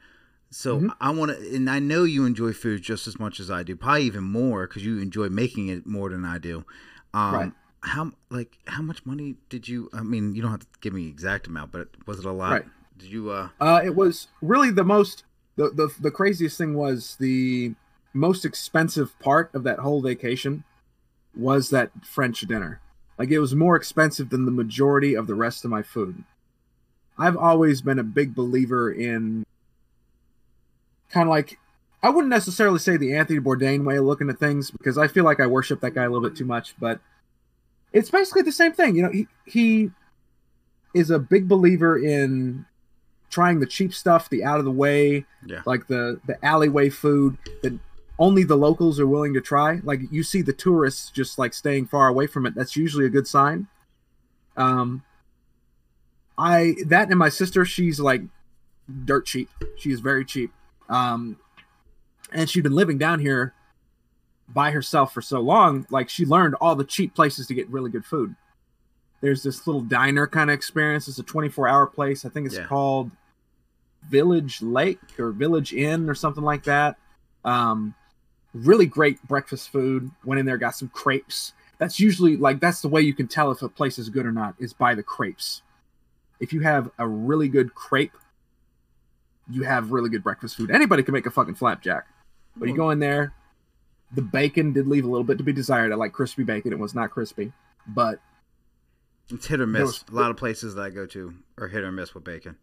So 0.50 0.80
Mhm. 0.80 0.94
I 1.00 1.10
want 1.10 1.30
to, 1.32 1.54
and 1.54 1.68
I 1.68 1.78
know 1.78 2.04
you 2.04 2.24
enjoy 2.24 2.52
food 2.52 2.82
just 2.82 3.06
as 3.06 3.18
much 3.20 3.38
as 3.38 3.50
I 3.50 3.62
do, 3.62 3.76
probably 3.76 4.04
even 4.04 4.24
more 4.24 4.66
because 4.66 4.84
you 4.84 4.98
enjoy 4.98 5.28
making 5.28 5.68
it 5.68 5.86
more 5.86 6.08
than 6.10 6.24
I 6.24 6.38
do. 6.38 6.64
Um, 7.14 7.32
Right. 7.34 7.52
How 7.82 8.10
like 8.28 8.58
how 8.66 8.82
much 8.82 9.06
money 9.06 9.36
did 9.50 9.68
you? 9.68 9.88
I 9.92 10.02
mean, 10.02 10.34
you 10.34 10.42
don't 10.42 10.50
have 10.50 10.60
to 10.60 10.66
give 10.80 10.92
me 10.92 11.06
exact 11.06 11.46
amount, 11.46 11.70
but 11.70 11.88
was 12.08 12.18
it 12.18 12.24
a 12.24 12.32
lot? 12.32 12.50
Right. 12.50 12.64
Did 12.98 13.10
you? 13.10 13.30
uh 13.30 13.50
Uh, 13.60 13.80
it 13.84 13.94
was 13.94 14.26
really 14.42 14.72
the 14.72 14.82
most 14.82 15.22
the, 15.58 15.70
the 15.70 15.94
the 16.00 16.10
craziest 16.12 16.56
thing 16.56 16.74
was 16.74 17.16
the 17.16 17.74
most 18.14 18.44
expensive 18.44 19.18
part 19.18 19.52
of 19.52 19.64
that 19.64 19.80
whole 19.80 20.00
vacation 20.00 20.62
was 21.36 21.70
that 21.70 21.90
French 22.04 22.40
dinner. 22.42 22.80
Like 23.18 23.30
it 23.30 23.40
was 23.40 23.56
more 23.56 23.74
expensive 23.74 24.30
than 24.30 24.44
the 24.44 24.52
majority 24.52 25.14
of 25.14 25.26
the 25.26 25.34
rest 25.34 25.64
of 25.64 25.70
my 25.70 25.82
food. 25.82 26.22
I've 27.18 27.36
always 27.36 27.82
been 27.82 27.98
a 27.98 28.04
big 28.04 28.36
believer 28.36 28.92
in 28.92 29.44
kind 31.10 31.28
of 31.28 31.30
like 31.30 31.58
I 32.04 32.10
wouldn't 32.10 32.30
necessarily 32.30 32.78
say 32.78 32.96
the 32.96 33.16
Anthony 33.16 33.40
Bourdain 33.40 33.84
way 33.84 33.96
of 33.96 34.04
looking 34.04 34.30
at 34.30 34.38
things 34.38 34.70
because 34.70 34.96
I 34.96 35.08
feel 35.08 35.24
like 35.24 35.40
I 35.40 35.48
worship 35.48 35.80
that 35.80 35.90
guy 35.90 36.04
a 36.04 36.08
little 36.08 36.28
bit 36.28 36.38
too 36.38 36.44
much, 36.44 36.76
but 36.78 37.00
it's 37.92 38.10
basically 38.10 38.42
the 38.42 38.52
same 38.52 38.72
thing. 38.72 38.94
You 38.94 39.02
know, 39.02 39.10
he 39.10 39.26
he 39.44 39.90
is 40.94 41.10
a 41.10 41.18
big 41.18 41.48
believer 41.48 41.98
in 41.98 42.64
trying 43.38 43.60
the 43.60 43.66
cheap 43.66 43.94
stuff, 43.94 44.28
the 44.28 44.42
out 44.44 44.58
of 44.58 44.64
the 44.64 44.70
way, 44.72 45.24
Yeah. 45.46 45.62
like 45.64 45.86
the 45.86 46.20
the 46.26 46.44
alleyway 46.44 46.88
food 46.90 47.38
that 47.62 47.78
only 48.18 48.42
the 48.42 48.56
locals 48.56 48.98
are 48.98 49.06
willing 49.06 49.32
to 49.34 49.40
try. 49.40 49.80
Like 49.84 50.00
you 50.10 50.24
see 50.24 50.42
the 50.42 50.52
tourists 50.52 51.10
just 51.10 51.38
like 51.38 51.54
staying 51.54 51.86
far 51.86 52.08
away 52.08 52.26
from 52.26 52.46
it. 52.46 52.54
That's 52.56 52.74
usually 52.76 53.06
a 53.06 53.08
good 53.10 53.28
sign. 53.28 53.68
Um, 54.56 55.04
I 56.36 56.74
that 56.86 57.08
and 57.10 57.18
my 57.18 57.28
sister, 57.28 57.64
she's 57.64 58.00
like 58.00 58.22
dirt 59.04 59.26
cheap. 59.26 59.48
She 59.76 59.90
is 59.92 60.00
very 60.00 60.24
cheap. 60.24 60.50
Um, 60.88 61.36
and 62.32 62.48
she'd 62.50 62.62
been 62.62 62.74
living 62.74 62.98
down 62.98 63.20
here 63.20 63.54
by 64.48 64.70
herself 64.72 65.12
for 65.12 65.22
so 65.22 65.40
long. 65.40 65.86
Like 65.90 66.08
she 66.08 66.24
learned 66.24 66.54
all 66.60 66.74
the 66.74 66.84
cheap 66.84 67.14
places 67.14 67.46
to 67.48 67.54
get 67.54 67.68
really 67.70 67.90
good 67.90 68.04
food. 68.04 68.34
There's 69.20 69.42
this 69.42 69.66
little 69.66 69.82
diner 69.82 70.26
kind 70.26 70.50
of 70.50 70.54
experience. 70.54 71.06
It's 71.08 71.18
a 71.18 71.22
24 71.24 71.68
hour 71.68 71.86
place. 71.86 72.24
I 72.24 72.28
think 72.28 72.46
it's 72.46 72.56
Yeah. 72.56 72.66
called 72.66 73.10
Village 74.08 74.62
Lake 74.62 74.98
or 75.18 75.32
Village 75.32 75.72
Inn 75.72 76.08
or 76.08 76.14
something 76.14 76.44
like 76.44 76.64
that. 76.64 76.96
Um, 77.44 77.94
really 78.54 78.86
great 78.86 79.22
breakfast 79.26 79.70
food. 79.70 80.10
Went 80.24 80.38
in 80.40 80.46
there, 80.46 80.56
got 80.58 80.74
some 80.74 80.88
crepes. 80.88 81.52
That's 81.78 82.00
usually 82.00 82.36
like 82.36 82.60
that's 82.60 82.80
the 82.80 82.88
way 82.88 83.00
you 83.02 83.14
can 83.14 83.28
tell 83.28 83.50
if 83.52 83.62
a 83.62 83.68
place 83.68 83.98
is 83.98 84.08
good 84.08 84.26
or 84.26 84.32
not 84.32 84.54
is 84.58 84.72
by 84.72 84.94
the 84.94 85.02
crepes. 85.02 85.62
If 86.40 86.52
you 86.52 86.60
have 86.60 86.90
a 86.98 87.06
really 87.06 87.48
good 87.48 87.74
crepe, 87.74 88.12
you 89.50 89.62
have 89.62 89.90
really 89.92 90.10
good 90.10 90.22
breakfast 90.22 90.56
food. 90.56 90.70
Anybody 90.70 91.02
can 91.02 91.12
make 91.12 91.26
a 91.26 91.30
fucking 91.30 91.54
flapjack, 91.54 92.06
but 92.56 92.68
you 92.68 92.76
go 92.76 92.90
in 92.90 92.98
there. 92.98 93.32
The 94.12 94.22
bacon 94.22 94.72
did 94.72 94.86
leave 94.86 95.04
a 95.04 95.08
little 95.08 95.24
bit 95.24 95.38
to 95.38 95.44
be 95.44 95.52
desired. 95.52 95.92
I 95.92 95.96
like 95.96 96.12
crispy 96.12 96.42
bacon. 96.42 96.72
It 96.72 96.78
was 96.78 96.94
not 96.94 97.10
crispy, 97.10 97.52
but 97.86 98.20
It's 99.30 99.46
hit 99.46 99.60
or 99.60 99.66
miss. 99.66 99.82
was- 99.82 100.04
a 100.10 100.14
lot 100.14 100.30
of 100.30 100.36
places 100.36 100.74
that 100.74 100.82
I 100.82 100.90
go 100.90 101.06
to 101.06 101.34
are 101.58 101.68
hit 101.68 101.84
or 101.84 101.92
miss 101.92 102.14
with 102.14 102.24
bacon. 102.24 102.56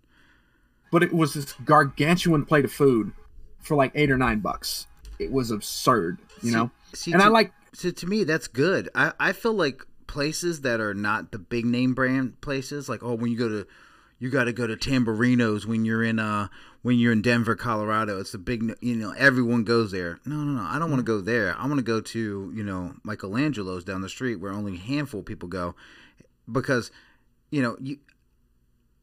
But 0.91 1.03
it 1.03 1.13
was 1.13 1.33
this 1.33 1.53
gargantuan 1.65 2.45
plate 2.45 2.65
of 2.65 2.71
food 2.71 3.11
for 3.59 3.75
like 3.75 3.91
eight 3.95 4.11
or 4.11 4.17
nine 4.17 4.39
bucks. 4.39 4.87
It 5.19 5.31
was 5.31 5.51
absurd, 5.51 6.19
you 6.41 6.51
know. 6.51 6.71
See, 6.93 7.11
and 7.11 7.21
I 7.21 7.27
like 7.27 7.51
So 7.73 7.91
to 7.91 8.07
me, 8.07 8.23
that's 8.23 8.47
good. 8.47 8.89
I, 8.95 9.13
I 9.19 9.33
feel 9.33 9.53
like 9.53 9.81
places 10.07 10.61
that 10.61 10.79
are 10.79 10.93
not 10.93 11.31
the 11.31 11.39
big 11.39 11.65
name 11.65 11.93
brand 11.93 12.39
places, 12.41 12.87
like 12.87 13.03
oh, 13.03 13.15
when 13.15 13.31
you 13.31 13.37
go 13.37 13.49
to, 13.49 13.67
you 14.19 14.29
got 14.29 14.45
to 14.45 14.53
go 14.53 14.67
to 14.67 14.75
Tamburino's 14.75 15.67
when 15.67 15.83
you're 15.85 16.03
in 16.03 16.19
uh 16.19 16.47
when 16.83 16.99
you're 16.99 17.11
in 17.11 17.21
Denver, 17.21 17.55
Colorado. 17.55 18.19
It's 18.19 18.33
a 18.33 18.37
big, 18.37 18.75
you 18.79 18.95
know, 18.95 19.11
everyone 19.17 19.63
goes 19.63 19.91
there. 19.91 20.19
No, 20.25 20.35
no, 20.35 20.61
no. 20.61 20.61
I 20.61 20.77
don't 20.77 20.91
want 20.91 20.99
to 20.99 21.03
go 21.03 21.19
there. 21.19 21.55
I 21.57 21.65
want 21.65 21.79
to 21.79 21.83
go 21.83 21.99
to 21.99 22.51
you 22.53 22.63
know 22.63 22.93
Michelangelo's 23.03 23.83
down 23.83 24.01
the 24.01 24.09
street 24.09 24.35
where 24.35 24.51
only 24.51 24.75
a 24.75 24.79
handful 24.79 25.21
of 25.21 25.25
people 25.25 25.49
go, 25.49 25.75
because 26.51 26.91
you 27.49 27.61
know 27.61 27.75
you. 27.81 27.97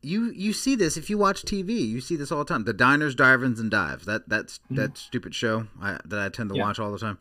You 0.05 0.33
you 0.33 0.53
see 0.53 0.75
this 0.75 0.97
if 0.97 1.09
you 1.09 1.17
watch 1.17 1.43
TV. 1.45 1.71
You 1.89 2.01
see 2.01 2.17
this 2.17 2.33
all 2.33 2.41
the 2.41 2.45
time. 2.45 2.65
The 2.65 2.73
diners, 2.73 3.15
drive-ins, 3.15 3.61
and 3.61 3.71
dives. 3.71 4.05
That 4.07 4.29
that's 4.29 4.59
that 4.71 4.99
stupid 4.99 5.35
show 5.35 5.69
I, 5.81 5.99
that 6.05 6.19
I 6.19 6.29
tend 6.29 6.51
to 6.51 6.57
Yeah. 6.57 6.65
watch 6.65 6.79
all 6.81 6.91
the 6.91 6.99
time. 6.99 7.19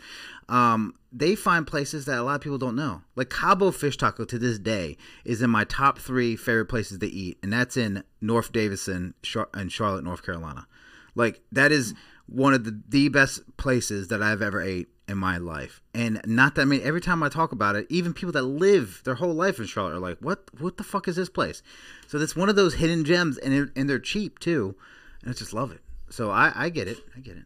Um, 0.50 0.96
they 1.14 1.36
find 1.36 1.68
places 1.68 2.06
that 2.06 2.18
a 2.18 2.24
lot 2.24 2.36
of 2.36 2.42
people 2.42 2.58
don't 2.58 2.76
know. 2.76 3.04
Like 3.16 3.30
Cabo 3.30 3.70
Fish 3.72 3.98
Taco 3.98 4.26
to 4.26 4.40
this 4.40 4.58
day 4.58 4.98
is 5.26 5.42
in 5.42 5.50
my 5.50 5.64
top 5.66 6.00
three 6.00 6.36
favorite 6.36 6.66
places 6.66 6.98
to 7.00 7.08
eat, 7.08 7.38
and 7.44 7.54
that's 7.54 7.78
in 7.78 8.04
North 8.20 8.52
Davidson 8.52 9.14
Char- 9.22 9.50
and 9.54 9.72
Charlotte, 9.72 10.04
North 10.04 10.24
Carolina. 10.24 10.66
Like 11.14 11.42
that 11.52 11.72
is 11.72 11.94
one 12.28 12.54
of 12.54 12.64
the 12.64 12.82
the 12.90 13.10
best 13.10 13.42
places 13.58 14.08
that 14.08 14.24
I've 14.24 14.42
ever 14.42 14.62
ate 14.62 14.88
in 15.08 15.18
my 15.18 15.38
life. 15.38 15.82
And 15.94 16.22
not 16.26 16.56
that 16.56 16.62
I 16.62 16.66
mean 16.66 16.82
every 16.84 17.02
time 17.02 17.22
I 17.24 17.30
talk 17.30 17.52
about 17.52 17.76
it, 17.76 17.86
even 17.90 18.14
people 18.14 18.32
that 18.34 18.44
live 18.44 19.02
their 19.04 19.16
whole 19.16 19.34
life 19.34 19.60
in 19.60 19.66
Charlotte 19.66 19.96
are 19.96 20.00
like, 20.00 20.18
"What 20.20 20.50
what 20.60 20.78
the 20.78 20.84
fuck 20.84 21.08
is 21.08 21.16
this 21.16 21.30
place?" 21.30 21.62
So 22.08 22.18
that's 22.18 22.36
one 22.36 22.50
of 22.50 22.56
those 22.56 22.76
hidden 22.76 23.04
gems, 23.04 23.38
and 23.38 23.54
it, 23.54 23.70
and 23.76 23.90
they're 23.90 24.00
cheap 24.00 24.40
too, 24.40 24.76
and 25.22 25.32
I 25.32 25.34
just 25.34 25.54
love 25.54 25.72
it. 25.72 25.82
So 26.10 26.32
I 26.32 26.52
I 26.56 26.70
get 26.70 26.88
it, 26.88 27.00
I 27.16 27.20
get 27.20 27.38
it. 27.38 27.46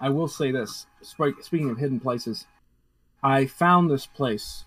I 0.00 0.08
will 0.08 0.28
say 0.28 0.50
this. 0.50 0.86
Speaking 1.02 1.70
of 1.70 1.78
hidden 1.78 2.00
places, 2.00 2.46
I 3.22 3.46
found 3.46 3.90
this 3.90 4.06
place, 4.06 4.64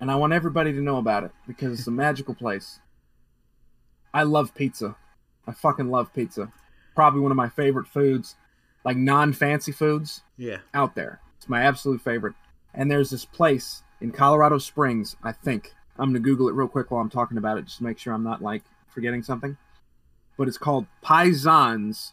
and 0.00 0.10
I 0.10 0.16
want 0.16 0.34
everybody 0.34 0.72
to 0.72 0.80
know 0.80 0.98
about 0.98 1.24
it 1.24 1.32
because 1.46 1.78
it's 1.78 1.88
a 1.88 1.92
magical 1.92 2.34
place. 2.34 2.80
I 4.12 4.24
love 4.24 4.54
pizza. 4.54 4.96
I 5.46 5.52
fucking 5.52 5.90
love 5.90 6.12
pizza. 6.12 6.52
Probably 6.94 7.20
one 7.20 7.32
of 7.32 7.36
my 7.36 7.48
favorite 7.48 7.88
foods, 7.88 8.36
like 8.84 8.96
non-fancy 8.96 9.72
foods 9.72 10.22
Yeah. 10.36 10.58
out 10.74 10.94
there. 10.94 11.20
It's 11.38 11.48
my 11.48 11.62
absolute 11.62 12.00
favorite. 12.00 12.34
And 12.74 12.90
there's 12.90 13.10
this 13.10 13.24
place 13.24 13.82
in 14.00 14.10
Colorado 14.12 14.58
Springs, 14.58 15.16
I 15.22 15.32
think. 15.32 15.72
I'm 15.98 16.10
going 16.10 16.22
to 16.22 16.28
Google 16.28 16.48
it 16.48 16.54
real 16.54 16.68
quick 16.68 16.90
while 16.90 17.00
I'm 17.00 17.10
talking 17.10 17.36
about 17.38 17.58
it 17.58 17.66
just 17.66 17.78
to 17.78 17.84
make 17.84 17.98
sure 17.98 18.12
I'm 18.14 18.24
not 18.24 18.42
like 18.42 18.62
forgetting 18.88 19.22
something. 19.22 19.56
But 20.38 20.48
it's 20.48 20.58
called 20.58 20.86
Pie 21.02 21.28
Zans 21.30 22.12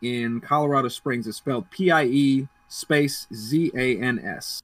in 0.00 0.40
Colorado 0.40 0.88
Springs. 0.88 1.26
It's 1.26 1.36
spelled 1.36 1.70
P 1.70 1.90
I 1.90 2.04
E 2.04 2.48
space 2.68 3.26
Z 3.34 3.70
A 3.76 3.98
N 4.00 4.18
S. 4.18 4.62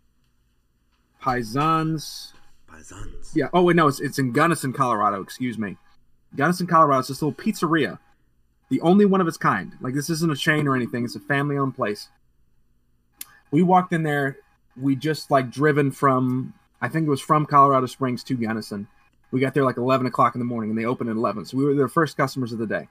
Pie 1.21 1.41
Zans. 1.41 2.33
Paisans. 2.71 3.31
Yeah. 3.35 3.49
Oh 3.53 3.63
wait, 3.63 3.77
no, 3.77 3.89
it's 3.89 4.01
it's 4.01 4.19
in 4.19 4.33
Gunnison, 4.33 4.73
Colorado. 4.73 5.21
Excuse 5.21 5.59
me. 5.59 5.77
Gunnison, 6.37 6.67
Colorado. 6.67 7.01
It's 7.01 7.09
this 7.09 7.23
little 7.23 7.33
pizzeria, 7.35 7.99
the 8.69 8.81
only 8.81 9.05
one 9.05 9.21
of 9.21 9.29
its 9.29 9.37
kind. 9.37 9.77
Like 9.81 9.95
this 9.95 10.11
isn't 10.11 10.31
a 10.31 10.37
chain 10.37 10.67
or 10.67 10.77
anything. 10.77 11.05
It's 11.05 11.17
a 11.17 11.21
family-owned 11.21 11.75
place. 11.75 12.09
We 13.51 13.63
walked 13.63 13.93
in 13.93 14.03
there. 14.03 14.39
We 14.77 14.97
just 14.97 15.31
like 15.31 15.51
driven 15.51 15.91
from. 15.91 16.55
I 16.81 16.89
think 16.89 17.07
it 17.07 17.11
was 17.11 17.21
from 17.21 17.47
Colorado 17.47 17.87
Springs 17.87 18.23
to 18.25 18.35
Gunnison. 18.35 18.87
We 19.31 19.41
got 19.41 19.53
there 19.53 19.65
like 19.65 19.77
11 19.77 20.07
o'clock 20.07 20.35
in 20.35 20.39
the 20.39 20.45
morning, 20.45 20.71
and 20.71 20.79
they 20.79 20.85
opened 20.85 21.11
at 21.11 21.17
11. 21.17 21.47
So 21.47 21.57
we 21.57 21.65
were 21.65 21.75
their 21.75 21.89
first 21.89 22.17
customers 22.17 22.53
of 22.53 22.59
the 22.59 22.67
day. 22.67 22.89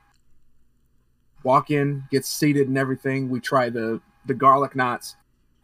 Walk 1.44 1.72
in, 1.72 2.04
get 2.12 2.26
seated, 2.26 2.68
and 2.68 2.78
everything. 2.78 3.30
We 3.30 3.40
try 3.40 3.70
the 3.70 4.02
the 4.26 4.34
garlic 4.34 4.76
knots, 4.76 5.16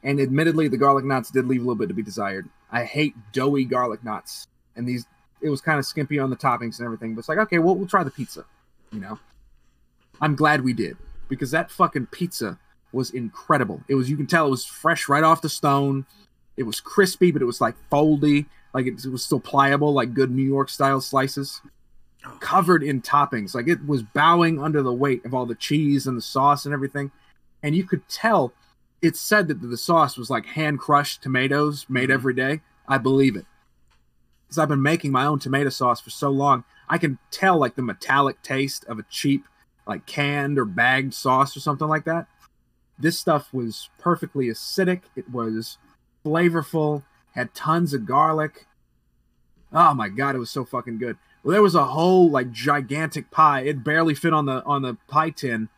and 0.04 0.20
admittedly, 0.20 0.68
the 0.68 0.78
garlic 0.78 1.06
knots 1.06 1.32
did 1.32 1.48
leave 1.48 1.62
a 1.62 1.64
little 1.64 1.76
bit 1.76 1.90
to 1.90 1.94
be 1.94 2.04
desired. 2.04 2.48
I 2.72 2.86
hate 2.86 3.16
doughy 3.34 3.66
garlic 3.66 4.04
knots, 4.04 4.48
and 4.76 4.88
these 4.88 5.06
it 5.42 5.50
was 5.50 5.60
kind 5.60 5.78
of 5.78 5.86
skimpy 5.86 6.20
on 6.20 6.30
the 6.30 6.38
toppings 6.38 6.80
and 6.80 6.86
everything. 6.86 7.14
But 7.14 7.20
it's 7.20 7.30
like, 7.30 7.38
okay, 7.38 7.60
well, 7.60 7.76
we'll 7.76 7.88
try 7.88 8.04
the 8.04 8.12
pizza. 8.12 8.46
You 8.92 9.02
know, 9.02 9.20
I'm 10.24 10.36
glad 10.36 10.64
we 10.64 10.72
did 10.72 10.96
because 11.28 11.52
that 11.52 11.70
fucking 11.70 12.06
pizza 12.06 12.58
was 12.94 13.10
incredible. 13.10 13.84
It 13.90 13.96
was 13.96 14.10
you 14.10 14.16
can 14.16 14.26
tell 14.26 14.48
it 14.48 14.52
was 14.52 14.64
fresh 14.64 15.10
right 15.10 15.24
off 15.24 15.42
the 15.42 15.50
stone. 15.50 16.06
It 16.56 16.64
was 16.64 16.80
crispy, 16.80 17.30
but 17.32 17.42
it 17.42 17.46
was 17.46 17.60
like 17.60 17.76
foldy, 17.92 18.46
like 18.74 18.86
it, 18.88 19.04
it 19.04 19.12
was 19.12 19.26
still 19.26 19.42
pliable, 19.42 19.92
like 19.92 20.14
good 20.14 20.32
New 20.32 20.48
York 20.48 20.70
style 20.70 21.02
slices. 21.02 21.60
Covered 22.40 22.84
in 22.84 23.02
toppings, 23.02 23.54
like 23.54 23.68
it 23.68 23.86
was 23.86 24.02
bowing 24.02 24.64
under 24.64 24.82
the 24.82 24.94
weight 24.94 25.26
of 25.26 25.34
all 25.34 25.46
the 25.46 25.56
cheese 25.56 26.08
and 26.08 26.16
the 26.16 26.22
sauce 26.22 26.64
and 26.64 26.74
everything, 26.74 27.12
and 27.62 27.76
you 27.76 27.84
could 27.84 28.08
tell. 28.08 28.54
It 29.02 29.18
said 29.18 29.50
that 29.50 29.62
the 29.62 29.76
sauce 29.76 30.16
was 30.16 30.30
like 30.30 30.46
hand 30.46 30.80
crushed 30.80 31.22
tomatoes 31.22 31.86
made 31.90 32.04
mm-hmm. 32.04 32.14
every 32.14 32.34
day. 32.34 32.62
I 32.88 32.98
believe 32.98 33.36
it 33.36 33.46
because 34.54 34.58
I've 34.58 34.70
been 34.70 34.82
making 34.82 35.12
my 35.12 35.26
own 35.26 35.40
tomato 35.40 35.70
sauce 35.70 36.00
for 36.00 36.12
so 36.12 36.30
long. 36.30 36.64
I 36.88 36.98
can 36.98 37.18
tell 37.32 37.58
like 37.58 37.76
the 37.76 37.82
metallic 37.82 38.42
taste 38.42 38.86
of 38.86 39.00
a 39.00 39.04
cheap, 39.10 39.46
like 39.88 40.06
canned 40.06 40.58
or 40.58 40.66
bagged 40.66 41.14
sauce 41.14 41.56
or 41.56 41.60
something 41.60 41.88
like 41.88 42.06
that. 42.06 42.28
This 42.98 43.18
stuff 43.20 43.54
was 43.54 43.90
perfectly 44.00 44.48
acidic. 44.48 45.02
It 45.16 45.30
was 45.30 45.78
flavorful, 46.26 47.04
had 47.34 47.54
tons 47.54 47.94
of 47.94 48.06
garlic. 48.06 48.68
Oh 49.72 49.94
my 49.94 50.10
god, 50.10 50.36
it 50.36 50.40
was 50.40 50.52
so 50.52 50.64
fucking 50.64 51.00
good. 51.00 51.18
Well, 51.44 51.52
there 51.54 51.62
was 51.62 51.76
a 51.76 51.86
whole 51.86 52.30
like 52.30 52.52
gigantic 52.52 53.32
pie. 53.32 53.62
It 53.62 53.84
barely 53.84 54.14
fit 54.14 54.34
on 54.34 54.46
the 54.46 54.64
on 54.64 54.84
the 54.84 54.98
pie 55.08 55.32
tin, 55.32 55.70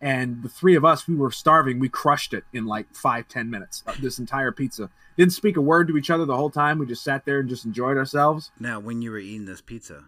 and 0.00 0.42
the 0.42 0.48
three 0.48 0.74
of 0.74 0.84
us, 0.84 1.06
we 1.08 1.14
were 1.14 1.30
starving. 1.30 1.78
We 1.78 1.88
crushed 1.88 2.34
it 2.34 2.44
in 2.52 2.66
like 2.66 2.94
five 2.94 3.28
ten 3.28 3.48
minutes. 3.48 3.82
uh, 3.86 3.94
This 4.00 4.18
entire 4.18 4.52
pizza. 4.52 4.90
Didn't 5.16 5.32
speak 5.32 5.56
a 5.56 5.60
word 5.62 5.88
to 5.88 5.96
each 5.96 6.10
other 6.10 6.24
the 6.24 6.36
whole 6.36 6.50
time. 6.50 6.78
We 6.78 6.86
just 6.86 7.04
sat 7.04 7.24
there 7.24 7.38
and 7.40 7.48
just 7.48 7.64
enjoyed 7.64 7.96
ourselves. 7.96 8.50
Now, 8.58 8.80
when 8.80 9.00
you 9.02 9.10
were 9.12 9.18
eating 9.18 9.46
this 9.46 9.60
pizza, 9.60 10.04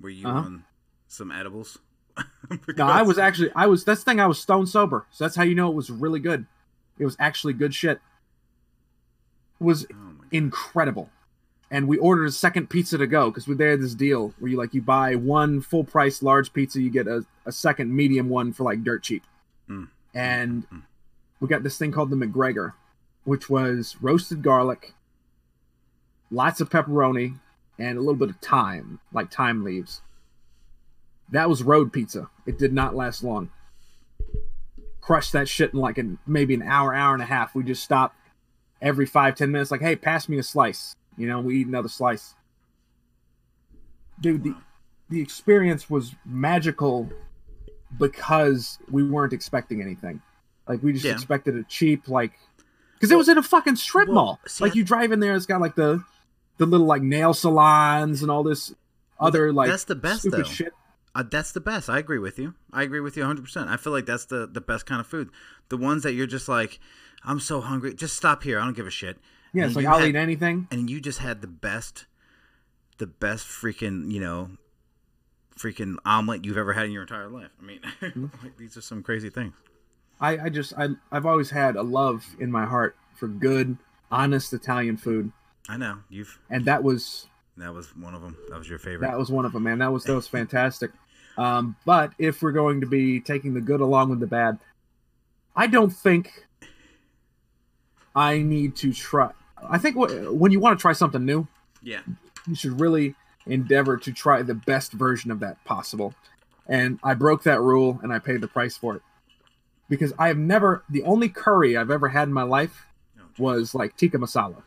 were 0.00 0.10
you 0.10 0.26
Uh-huh. 0.26 0.38
on 0.38 0.64
some 1.06 1.30
edibles 1.30 1.78
No, 2.76 2.86
I 2.86 3.02
was 3.02 3.18
actually 3.18 3.50
I 3.56 3.66
was 3.66 3.84
that's 3.84 4.04
the 4.04 4.10
thing 4.10 4.20
I 4.20 4.26
was 4.26 4.38
stone 4.38 4.66
sober. 4.66 5.06
So 5.10 5.24
that's 5.24 5.34
how 5.34 5.42
you 5.44 5.54
know 5.54 5.70
it 5.70 5.74
was 5.74 5.90
really 5.90 6.20
good. 6.20 6.46
It 6.98 7.04
was 7.04 7.16
actually 7.18 7.54
good 7.54 7.74
shit. 7.74 8.00
It 9.60 9.64
was 9.64 9.86
Oh 9.92 10.10
incredible. 10.30 11.10
And 11.70 11.88
we 11.88 11.96
ordered 11.98 12.26
a 12.26 12.32
second 12.32 12.68
pizza 12.70 12.98
to 12.98 13.06
go 13.06 13.30
because 13.30 13.48
we 13.48 13.54
they 13.54 13.70
had 13.70 13.80
this 13.80 13.94
deal 13.94 14.34
where 14.38 14.50
you 14.50 14.56
like 14.58 14.74
you 14.74 14.82
buy 14.82 15.14
one 15.16 15.60
full 15.60 15.84
price 15.84 16.22
large 16.22 16.52
pizza, 16.52 16.80
you 16.80 16.90
get 16.90 17.06
a, 17.06 17.24
a 17.46 17.52
second 17.52 17.94
medium 17.94 18.28
one 18.28 18.52
for 18.52 18.64
like 18.64 18.84
dirt 18.84 19.02
cheap. 19.02 19.24
Mm. 19.68 19.88
And 20.12 20.68
Mm. 20.70 20.82
we 21.40 21.48
got 21.48 21.62
this 21.62 21.78
thing 21.78 21.92
called 21.92 22.10
the 22.10 22.16
McGregor, 22.16 22.74
which 23.24 23.48
was 23.48 23.96
roasted 24.00 24.42
garlic, 24.42 24.92
lots 26.30 26.60
of 26.60 26.68
pepperoni, 26.70 27.38
and 27.78 27.96
a 27.96 28.00
little 28.00 28.14
bit 28.14 28.30
of 28.30 28.36
thyme, 28.36 29.00
like 29.12 29.32
thyme 29.32 29.64
leaves. 29.64 30.00
That 31.34 31.48
was 31.48 31.64
road 31.64 31.92
pizza. 31.92 32.30
It 32.46 32.58
did 32.58 32.72
not 32.72 32.94
last 32.94 33.24
long. 33.24 33.50
Crushed 35.00 35.32
that 35.32 35.48
shit 35.48 35.74
in 35.74 35.80
like 35.80 35.98
an 35.98 36.18
maybe 36.28 36.54
an 36.54 36.62
hour, 36.62 36.94
hour 36.94 37.12
and 37.12 37.22
a 37.22 37.26
half. 37.26 37.56
We 37.56 37.64
just 37.64 37.82
stopped 37.82 38.16
every 38.80 39.04
five, 39.04 39.34
ten 39.34 39.50
minutes, 39.50 39.72
like, 39.72 39.80
hey, 39.80 39.96
pass 39.96 40.28
me 40.28 40.38
a 40.38 40.44
slice. 40.44 40.94
You 41.18 41.26
know, 41.26 41.40
we 41.40 41.56
eat 41.60 41.66
another 41.66 41.88
slice. 41.88 42.34
Dude, 44.20 44.44
the 44.44 44.54
the 45.10 45.20
experience 45.20 45.90
was 45.90 46.14
magical 46.24 47.10
because 47.98 48.78
we 48.88 49.02
weren't 49.02 49.32
expecting 49.32 49.82
anything. 49.82 50.22
Like 50.68 50.82
we 50.84 50.92
just 50.92 51.04
Yeah. 51.04 51.12
expected 51.12 51.56
a 51.56 51.64
cheap, 51.64 52.06
like 52.08 52.32
because 52.94 53.10
it 53.10 53.18
was 53.18 53.28
in 53.28 53.38
a 53.38 53.42
fucking 53.42 53.74
strip 53.76 54.06
well, 54.06 54.14
mall. 54.14 54.40
see, 54.46 54.62
like 54.62 54.76
you 54.76 54.84
drive 54.84 55.10
in 55.10 55.18
there, 55.18 55.34
it's 55.34 55.46
got 55.46 55.60
like 55.60 55.74
the 55.74 56.02
the 56.58 56.66
little 56.66 56.86
like 56.86 57.02
nail 57.02 57.34
salons 57.34 58.22
and 58.22 58.30
all 58.30 58.44
this 58.44 58.72
other 59.18 59.52
like 59.52 59.68
that's 59.68 59.84
the 59.84 59.96
best, 59.96 60.20
stupid 60.20 60.38
though. 60.38 60.48
shit. 60.48 60.72
Uh, 61.14 61.22
that's 61.22 61.52
the 61.52 61.60
best. 61.60 61.88
I 61.88 61.98
agree 61.98 62.18
with 62.18 62.38
you. 62.38 62.54
I 62.72 62.82
agree 62.82 63.00
with 63.00 63.16
you 63.16 63.22
100%. 63.22 63.68
I 63.68 63.76
feel 63.76 63.92
like 63.92 64.06
that's 64.06 64.24
the, 64.26 64.46
the 64.50 64.60
best 64.60 64.84
kind 64.86 65.00
of 65.00 65.06
food. 65.06 65.30
The 65.68 65.76
ones 65.76 66.02
that 66.02 66.14
you're 66.14 66.26
just 66.26 66.48
like, 66.48 66.80
I'm 67.24 67.38
so 67.40 67.60
hungry. 67.60 67.94
Just 67.94 68.16
stop 68.16 68.42
here. 68.42 68.58
I 68.58 68.64
don't 68.64 68.74
give 68.76 68.86
a 68.86 68.90
shit. 68.90 69.18
Yeah, 69.52 69.62
And 69.62 69.70
it's 69.70 69.76
like 69.76 69.86
I'll 69.86 70.00
had- 70.00 70.08
eat 70.08 70.16
anything. 70.16 70.66
And 70.72 70.90
you 70.90 71.00
just 71.00 71.20
had 71.20 71.40
the 71.40 71.46
best, 71.46 72.06
the 72.98 73.06
best 73.06 73.46
freaking, 73.46 74.10
you 74.10 74.18
know, 74.20 74.50
freaking 75.56 75.96
omelet 76.04 76.44
you've 76.44 76.56
ever 76.58 76.72
had 76.72 76.86
in 76.86 76.90
your 76.92 77.02
entire 77.02 77.28
life. 77.28 77.50
I 77.60 77.64
mean, 77.64 77.80
Mm-hmm. 78.00 78.26
like, 78.42 78.56
these 78.56 78.76
are 78.76 78.80
some 78.82 79.02
crazy 79.02 79.30
things. 79.30 79.54
I, 80.20 80.38
I 80.38 80.48
just 80.48 80.72
I 80.78 80.88
I've 81.10 81.26
always 81.26 81.50
had 81.50 81.74
a 81.76 81.82
love 81.82 82.24
in 82.38 82.50
my 82.50 82.64
heart 82.66 82.96
for 83.16 83.26
good, 83.28 83.76
honest 84.10 84.52
Italian 84.52 84.96
food, 84.96 85.32
I 85.68 85.76
know. 85.76 85.98
You've, 86.08 86.38
and 86.50 86.64
that 86.66 86.82
was 86.84 87.26
that 87.56 87.74
was 87.74 87.94
one 87.96 88.14
of 88.14 88.22
them. 88.22 88.36
That 88.50 88.58
was 88.58 88.68
your 88.68 88.78
favorite. 88.78 89.08
that 89.08 89.18
was 89.18 89.30
one 89.30 89.44
of 89.44 89.52
them, 89.52 89.64
man. 89.64 89.78
That 89.78 89.92
was 89.92 90.04
that 90.04 90.14
was 90.14 90.28
fantastic. 90.38 90.92
Um, 91.36 91.76
but 91.84 92.12
if 92.18 92.42
we're 92.42 92.52
going 92.52 92.80
to 92.80 92.86
be 92.86 93.20
taking 93.20 93.54
the 93.54 93.60
good 93.60 93.80
along 93.80 94.10
with 94.10 94.20
the 94.20 94.26
bad, 94.26 94.58
I 95.56 95.66
don't 95.66 95.90
think 95.90 96.46
I 98.14 98.38
need 98.38 98.76
to 98.76 98.92
try. 98.92 99.30
I 99.68 99.78
think 99.78 99.96
wh- 99.96 100.32
when 100.32 100.52
you 100.52 100.60
want 100.60 100.78
to 100.78 100.82
try 100.82 100.92
something 100.92 101.24
new, 101.24 101.48
yeah. 101.82 102.00
you 102.46 102.54
should 102.54 102.80
really 102.80 103.14
endeavor 103.46 103.96
to 103.96 104.12
try 104.12 104.42
the 104.42 104.54
best 104.54 104.92
version 104.92 105.30
of 105.30 105.40
that 105.40 105.62
possible. 105.64 106.14
And 106.66 106.98
I 107.02 107.14
broke 107.14 107.42
that 107.42 107.60
rule 107.60 107.98
and 108.02 108.12
I 108.12 108.18
paid 108.18 108.40
the 108.40 108.48
price 108.48 108.76
for 108.76 108.96
it. 108.96 109.02
Because 109.88 110.12
I 110.18 110.28
have 110.28 110.38
never, 110.38 110.82
the 110.88 111.02
only 111.02 111.28
curry 111.28 111.76
I've 111.76 111.90
ever 111.90 112.08
had 112.08 112.28
in 112.28 112.32
my 112.32 112.42
life 112.42 112.86
was 113.38 113.74
like 113.74 113.96
tikka 113.96 114.18
masala. 114.18 114.62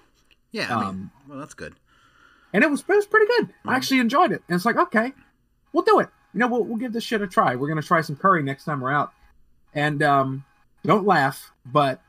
Yeah. 0.52 0.76
I 0.76 0.80
mean, 0.80 0.90
Um, 0.90 1.12
well, 1.28 1.40
that's 1.40 1.54
good. 1.54 1.74
And 2.54 2.64
it 2.64 2.70
was, 2.70 2.82
it 2.82 2.88
was 2.88 3.06
pretty 3.06 3.26
good. 3.38 3.54
I 3.66 3.76
actually 3.76 4.00
enjoyed 4.00 4.32
it. 4.32 4.44
And 4.48 4.56
it's 4.56 4.66
like, 4.66 4.78
okay, 4.78 5.14
we'll 5.74 5.84
do 5.84 6.00
it. 6.00 6.10
You 6.34 6.40
know, 6.40 6.48
we'll, 6.48 6.64
we'll 6.64 6.78
give 6.78 6.94
this 6.94 7.04
shit 7.04 7.22
a 7.22 7.28
try. 7.28 7.56
We're 7.56 7.68
going 7.68 7.82
to 7.82 7.88
try 7.88 8.02
some 8.02 8.16
curry 8.16 8.44
next 8.44 8.66
time 8.66 8.82
we're 8.82 8.92
out. 8.92 9.12
And 9.74 10.02
um, 10.04 10.46
don't 10.86 11.06
laugh, 11.06 11.52
but 11.66 12.02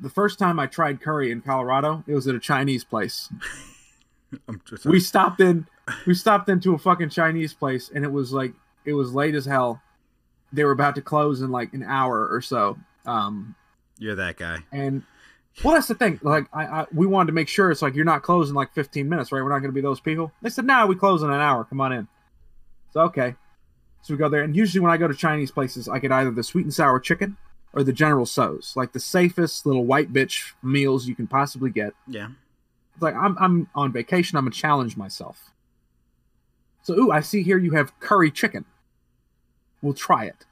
the 0.00 0.10
first 0.10 0.38
time 0.38 0.58
I 0.58 0.66
tried 0.66 1.00
curry 1.00 1.30
in 1.30 1.40
Colorado, 1.40 2.04
it 2.06 2.14
was 2.14 2.26
at 2.26 2.34
a 2.34 2.40
Chinese 2.40 2.84
place. 2.84 3.28
I'm 4.48 4.60
just, 4.64 4.86
we 4.86 5.00
stopped 5.00 5.40
in 5.40 5.66
we 6.06 6.14
stopped 6.14 6.48
into 6.48 6.74
a 6.74 6.78
fucking 6.78 7.10
chinese 7.10 7.52
place 7.52 7.90
and 7.94 8.04
it 8.04 8.12
was 8.12 8.32
like 8.32 8.52
it 8.84 8.94
was 8.94 9.14
late 9.14 9.34
as 9.34 9.44
hell 9.44 9.82
they 10.52 10.64
were 10.64 10.72
about 10.72 10.94
to 10.94 11.02
close 11.02 11.42
in 11.42 11.50
like 11.50 11.72
an 11.74 11.82
hour 11.82 12.28
or 12.28 12.40
so 12.40 12.78
um 13.06 13.54
you're 13.98 14.14
that 14.14 14.36
guy. 14.36 14.58
and 14.72 15.02
well 15.62 15.74
that's 15.74 15.88
the 15.88 15.94
thing 15.94 16.18
like 16.22 16.46
I, 16.52 16.64
I 16.64 16.86
we 16.94 17.06
wanted 17.06 17.28
to 17.28 17.32
make 17.32 17.48
sure 17.48 17.70
it's 17.70 17.82
like 17.82 17.94
you're 17.94 18.04
not 18.04 18.22
closing 18.22 18.54
like 18.54 18.72
15 18.72 19.08
minutes 19.08 19.32
right 19.32 19.42
we're 19.42 19.50
not 19.50 19.58
going 19.58 19.70
to 19.70 19.74
be 19.74 19.80
those 19.80 20.00
people 20.00 20.32
they 20.40 20.50
said 20.50 20.64
no 20.64 20.86
we 20.86 20.94
close 20.94 21.22
in 21.22 21.30
an 21.30 21.40
hour 21.40 21.64
come 21.64 21.80
on 21.80 21.92
in 21.92 22.08
so 22.92 23.00
okay 23.00 23.34
so 24.02 24.14
we 24.14 24.18
go 24.18 24.28
there 24.28 24.42
and 24.42 24.54
usually 24.56 24.80
when 24.80 24.92
i 24.92 24.96
go 24.96 25.08
to 25.08 25.14
chinese 25.14 25.50
places 25.50 25.88
i 25.88 25.98
get 25.98 26.12
either 26.12 26.30
the 26.30 26.42
sweet 26.42 26.64
and 26.64 26.74
sour 26.74 26.98
chicken 27.00 27.36
or 27.74 27.82
the 27.82 27.92
general 27.92 28.26
Tso's 28.26 28.74
like 28.76 28.92
the 28.92 29.00
safest 29.00 29.64
little 29.64 29.84
white 29.84 30.12
bitch 30.12 30.52
meals 30.62 31.06
you 31.06 31.14
can 31.14 31.26
possibly 31.26 31.70
get 31.70 31.94
Yeah. 32.06 32.28
it's 32.92 33.02
like 33.02 33.14
I'm 33.14 33.34
I'm 33.40 33.68
on 33.74 33.92
vacation. 33.92 34.36
I'm 34.36 34.44
gonna 34.44 34.52
challenge 34.54 34.94
myself. 34.96 35.50
So 36.82 36.92
ooh, 36.94 37.10
I 37.10 37.20
see 37.20 37.42
here 37.42 37.56
you 37.56 37.70
have 37.70 37.98
curry 37.98 38.30
chicken. 38.30 38.66
We'll 39.80 39.94
try 39.94 40.26
it. 40.26 40.44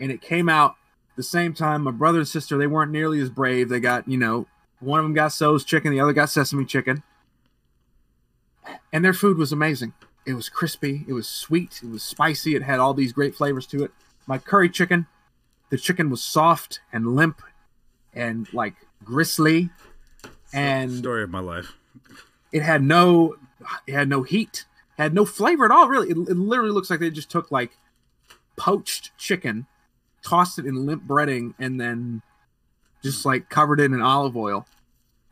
And 0.00 0.10
it 0.10 0.20
came 0.20 0.48
out 0.48 0.74
the 1.14 1.22
same 1.22 1.54
time. 1.54 1.82
My 1.82 1.92
brother 1.92 2.18
and 2.18 2.26
sister 2.26 2.58
they 2.58 2.66
weren't 2.66 2.90
nearly 2.90 3.20
as 3.20 3.30
brave. 3.30 3.68
They 3.68 3.78
got 3.78 4.08
you 4.08 4.18
know 4.18 4.48
one 4.80 4.98
of 4.98 5.04
them 5.04 5.14
got 5.14 5.28
Tso's 5.28 5.64
chicken, 5.64 5.92
the 5.92 6.00
other 6.00 6.12
got 6.12 6.30
sesame 6.30 6.64
chicken, 6.64 7.04
and 8.92 9.04
their 9.04 9.12
food 9.14 9.38
was 9.38 9.52
amazing. 9.52 9.92
It 10.24 10.34
was 10.34 10.48
crispy. 10.48 11.04
It 11.08 11.12
was 11.12 11.28
sweet. 11.28 11.80
It 11.82 11.90
was 11.90 12.02
spicy. 12.02 12.54
It 12.54 12.62
had 12.62 12.78
all 12.80 12.94
these 12.94 13.12
great 13.12 13.34
flavors 13.34 13.66
to 13.68 13.84
it. 13.84 13.90
My 14.26 14.38
curry 14.38 14.68
chicken, 14.70 15.06
the 15.70 15.78
chicken 15.78 16.10
was 16.10 16.22
soft 16.22 16.80
and 16.92 17.16
limp, 17.16 17.42
and 18.14 18.52
like 18.52 18.74
gristly 19.04 19.70
and 20.52 20.92
Story 20.92 21.22
of 21.24 21.30
my 21.30 21.40
life. 21.40 21.72
it 22.52 22.62
had 22.62 22.82
no 22.82 23.36
it 23.86 23.94
had 23.94 24.08
no 24.08 24.22
heat 24.22 24.64
had 24.98 25.14
no 25.14 25.24
flavor 25.24 25.64
at 25.64 25.70
all 25.70 25.88
really 25.88 26.08
it, 26.10 26.16
it 26.16 26.36
literally 26.36 26.70
looks 26.70 26.90
like 26.90 27.00
they 27.00 27.10
just 27.10 27.30
took 27.30 27.50
like 27.50 27.76
poached 28.56 29.16
chicken 29.18 29.66
tossed 30.22 30.58
it 30.58 30.66
in 30.66 30.86
limp 30.86 31.04
breading 31.04 31.54
and 31.58 31.80
then 31.80 32.22
just 33.02 33.24
like 33.24 33.48
covered 33.48 33.80
it 33.80 33.86
in 33.86 34.00
olive 34.02 34.36
oil 34.36 34.66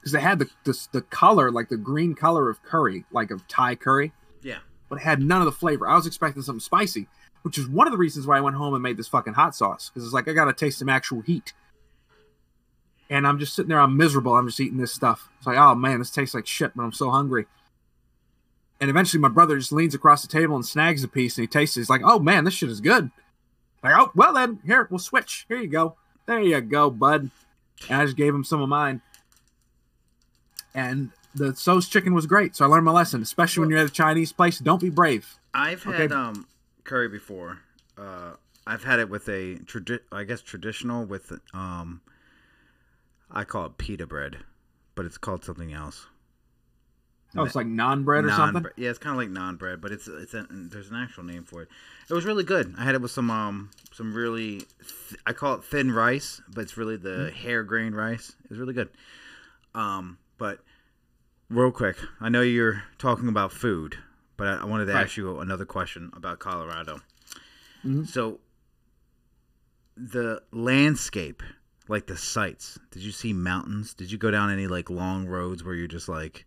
because 0.01 0.13
they 0.13 0.21
had 0.21 0.39
the, 0.39 0.49
the 0.65 0.89
the 0.93 1.03
color 1.03 1.51
like 1.51 1.69
the 1.69 1.77
green 1.77 2.15
color 2.15 2.49
of 2.49 2.61
curry 2.65 3.05
like 3.13 3.31
of 3.31 3.47
thai 3.47 3.75
curry 3.77 4.13
Yeah. 4.43 4.59
But 4.91 4.97
it 4.97 5.05
had 5.05 5.23
none 5.23 5.41
of 5.41 5.47
the 5.47 5.53
flavor. 5.53 5.89
I 5.89 5.95
was 5.95 6.07
expecting 6.07 6.43
something 6.43 6.61
spicy 6.61 7.07
which 7.43 7.59
is 7.59 7.69
one 7.69 7.87
of 7.87 7.93
the 7.93 7.99
reasons 7.99 8.27
why 8.27 8.39
i 8.39 8.41
went 8.41 8.57
home 8.57 8.75
and 8.75 8.83
made 8.83 8.97
this 8.97 9.09
fucking 9.09 9.35
hot 9.35 9.55
sauce 9.55 9.89
because 9.89 10.05
it's 10.05 10.15
like 10.15 10.29
i 10.29 10.33
gotta 10.33 10.53
taste 10.53 10.79
some 10.79 10.89
actual 10.89 11.21
heat. 11.23 11.53
And 13.09 13.27
i'm 13.27 13.39
just 13.39 13.55
sitting 13.55 13.69
there 13.69 13.81
i'm 13.81 13.97
miserable 13.97 14.35
i'm 14.35 14.47
just 14.47 14.61
eating 14.61 14.79
this 14.79 14.93
stuff. 14.93 15.29
It's 15.39 15.47
like 15.47 15.59
oh 15.59 15.75
man 15.75 15.99
this 15.99 16.11
tastes 16.11 16.35
like 16.35 16.47
shit 16.47 16.73
but 16.75 16.83
i'm 16.83 16.93
so 16.93 17.11
hungry. 17.11 17.47
And 18.81 18.89
eventually 18.89 19.21
my 19.21 19.29
brother 19.29 19.59
just 19.59 19.73
leans 19.73 19.95
across 19.95 20.23
the 20.23 20.29
table 20.29 20.55
and 20.55 20.65
snags 20.65 21.05
a 21.05 21.09
piece 21.09 21.37
and 21.37 21.43
he 21.43 21.49
tastes 21.49 21.77
it. 21.77 21.81
He's 21.81 21.91
like 21.91 22.03
oh 22.05 22.19
man 22.19 22.45
this 22.45 22.55
shit 22.55 22.71
is 22.71 22.81
good. 22.81 23.11
Like 23.83 23.95
oh 23.97 24.11
well 24.15 24.35
then 24.35 24.61
here 24.65 24.87
we'll 24.91 24.99
switch. 24.99 25.47
Here 25.49 25.59
you 25.59 25.69
go. 25.69 25.97
There 26.27 26.41
you 26.41 26.61
go 26.61 26.91
bud. 26.91 27.31
And 27.89 28.03
i 28.03 28.05
just 28.05 28.17
gave 28.17 28.35
him 28.35 28.45
some 28.45 28.61
of 28.61 28.69
mine. 28.69 29.01
And 30.75 31.11
the 31.35 31.53
Tso's 31.53 31.89
chicken 31.89 32.13
was 32.15 32.27
great 32.27 32.57
so 32.57 32.65
i 32.65 32.69
learned 32.69 32.85
my 32.85 32.91
lesson 32.93 33.23
especially 33.23 33.61
when 33.61 33.71
you're 33.71 33.79
at 33.79 33.87
a 33.87 33.91
chinese 33.93 34.33
place 34.33 34.59
don't 34.59 34.81
be 34.81 34.91
brave 34.91 35.37
I've 35.55 35.87
Okay. 35.87 36.03
had 36.03 36.13
um 36.13 36.47
curry 36.85 37.09
before. 37.09 37.59
Uh, 37.99 38.35
I've 38.67 38.85
had 38.85 38.99
it 39.01 39.09
with 39.11 39.29
a 39.29 39.57
tradi- 39.65 40.01
I 40.13 40.23
guess 40.25 40.43
traditional 40.43 41.05
with 41.05 41.33
um. 41.53 42.01
I 43.31 43.45
call 43.45 43.67
it 43.67 43.79
pita 43.79 44.07
bread, 44.07 44.39
but 44.95 45.07
it's 45.07 45.19
called 45.19 45.45
something 45.45 45.73
else. 45.73 46.07
oh 47.37 47.45
it's 47.45 47.55
like 47.55 47.67
naan 47.67 48.05
bread 48.05 48.25
or 48.25 48.31
something 48.31 48.65
Yeah, 48.77 48.91
it's 48.91 48.99
kind 48.99 49.13
of 49.13 49.19
like 49.19 49.29
naan 49.31 49.59
bread, 49.59 49.81
but 49.81 49.91
it's 49.93 50.07
it's 50.09 50.35
a, 50.35 50.47
there's 50.51 50.89
an 50.91 50.97
actual 50.97 51.25
name 51.25 51.45
for 51.45 51.63
it. 51.63 51.69
It 52.09 52.15
was 52.15 52.25
really 52.25 52.45
good. 52.45 52.75
I 52.79 52.85
had 52.85 52.95
it 52.95 53.01
with 53.03 53.11
some 53.13 53.31
um 53.31 53.71
some 53.93 54.15
really 54.15 54.59
th- 54.59 55.21
I 55.27 55.33
call 55.33 55.55
it 55.55 55.65
thin 55.65 55.91
rice, 55.93 56.41
but 56.53 56.61
it's 56.63 56.77
really 56.77 56.97
the 56.97 57.31
hair 57.35 57.63
grain 57.65 57.93
rice. 57.93 58.33
It 58.45 58.51
was 58.51 58.59
really 58.61 58.75
good. 58.75 58.89
Um, 59.75 60.19
but 60.39 60.61
real 61.51 61.71
quick, 61.73 61.97
I 62.21 62.29
know 62.31 62.41
you're 62.41 62.85
talking 62.99 63.29
about 63.29 63.53
food, 63.53 63.99
but 64.37 64.47
I, 64.47 64.55
I 64.63 64.65
wanted 64.65 64.87
to 64.87 64.93
Right. 64.95 65.03
ask 65.05 65.17
you 65.17 65.39
another 65.41 65.65
question 65.67 66.11
about 66.15 66.39
Colorado. 66.39 67.01
Mhm. 67.85 68.07
So 68.07 68.41
the 69.97 70.43
landscape, 70.53 71.43
like 71.89 72.07
the 72.07 72.17
sights. 72.17 72.79
Did 72.91 73.03
you 73.03 73.13
see 73.13 73.33
mountains? 73.33 73.95
Did 73.95 74.11
you 74.13 74.19
go 74.19 74.31
down 74.31 74.51
any 74.51 74.67
like 74.67 74.89
long 74.91 75.27
roads 75.27 75.63
where 75.65 75.75
you're 75.75 75.87
just 75.89 76.09
like 76.09 76.47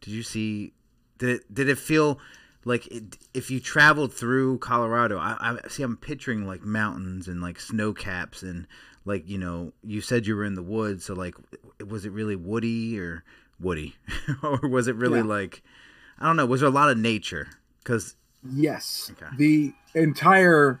did 0.00 0.12
you 0.12 0.22
see? 0.24 0.72
Did 1.18 1.28
it, 1.36 1.54
did 1.54 1.68
it 1.68 1.78
feel 1.78 2.18
like 2.64 2.86
it, 2.88 3.16
if 3.34 3.50
you 3.52 3.60
traveled 3.60 4.12
through 4.12 4.58
Colorado? 4.58 5.16
I, 5.18 5.58
I 5.64 5.68
see. 5.68 5.82
I'm 5.84 5.96
picturing 5.96 6.44
like 6.46 6.62
mountains 6.62 7.28
and 7.28 7.40
like 7.40 7.60
snow 7.60 7.92
caps 7.92 8.42
and 8.42 8.66
like 9.04 9.28
you 9.28 9.38
know. 9.38 9.72
You 9.84 10.00
said 10.00 10.26
you 10.26 10.34
were 10.34 10.44
in 10.44 10.54
the 10.54 10.62
woods, 10.62 11.04
so 11.04 11.14
like, 11.14 11.34
was 11.86 12.04
it 12.04 12.10
really 12.10 12.34
woody 12.34 12.98
or 12.98 13.22
woody, 13.62 13.94
or 14.42 14.58
was 14.68 14.88
it 14.88 14.96
really 14.96 15.18
Yeah. 15.20 15.24
like 15.24 15.62
I 16.18 16.26
don't 16.26 16.36
know? 16.36 16.46
Was 16.46 16.60
there 16.60 16.68
a 16.68 16.72
lot 16.72 16.90
of 16.90 16.98
nature? 16.98 17.48
Because 17.82 18.16
Yes. 18.44 19.10
Okay. 19.12 19.36
The 19.36 19.72
entire 19.94 20.80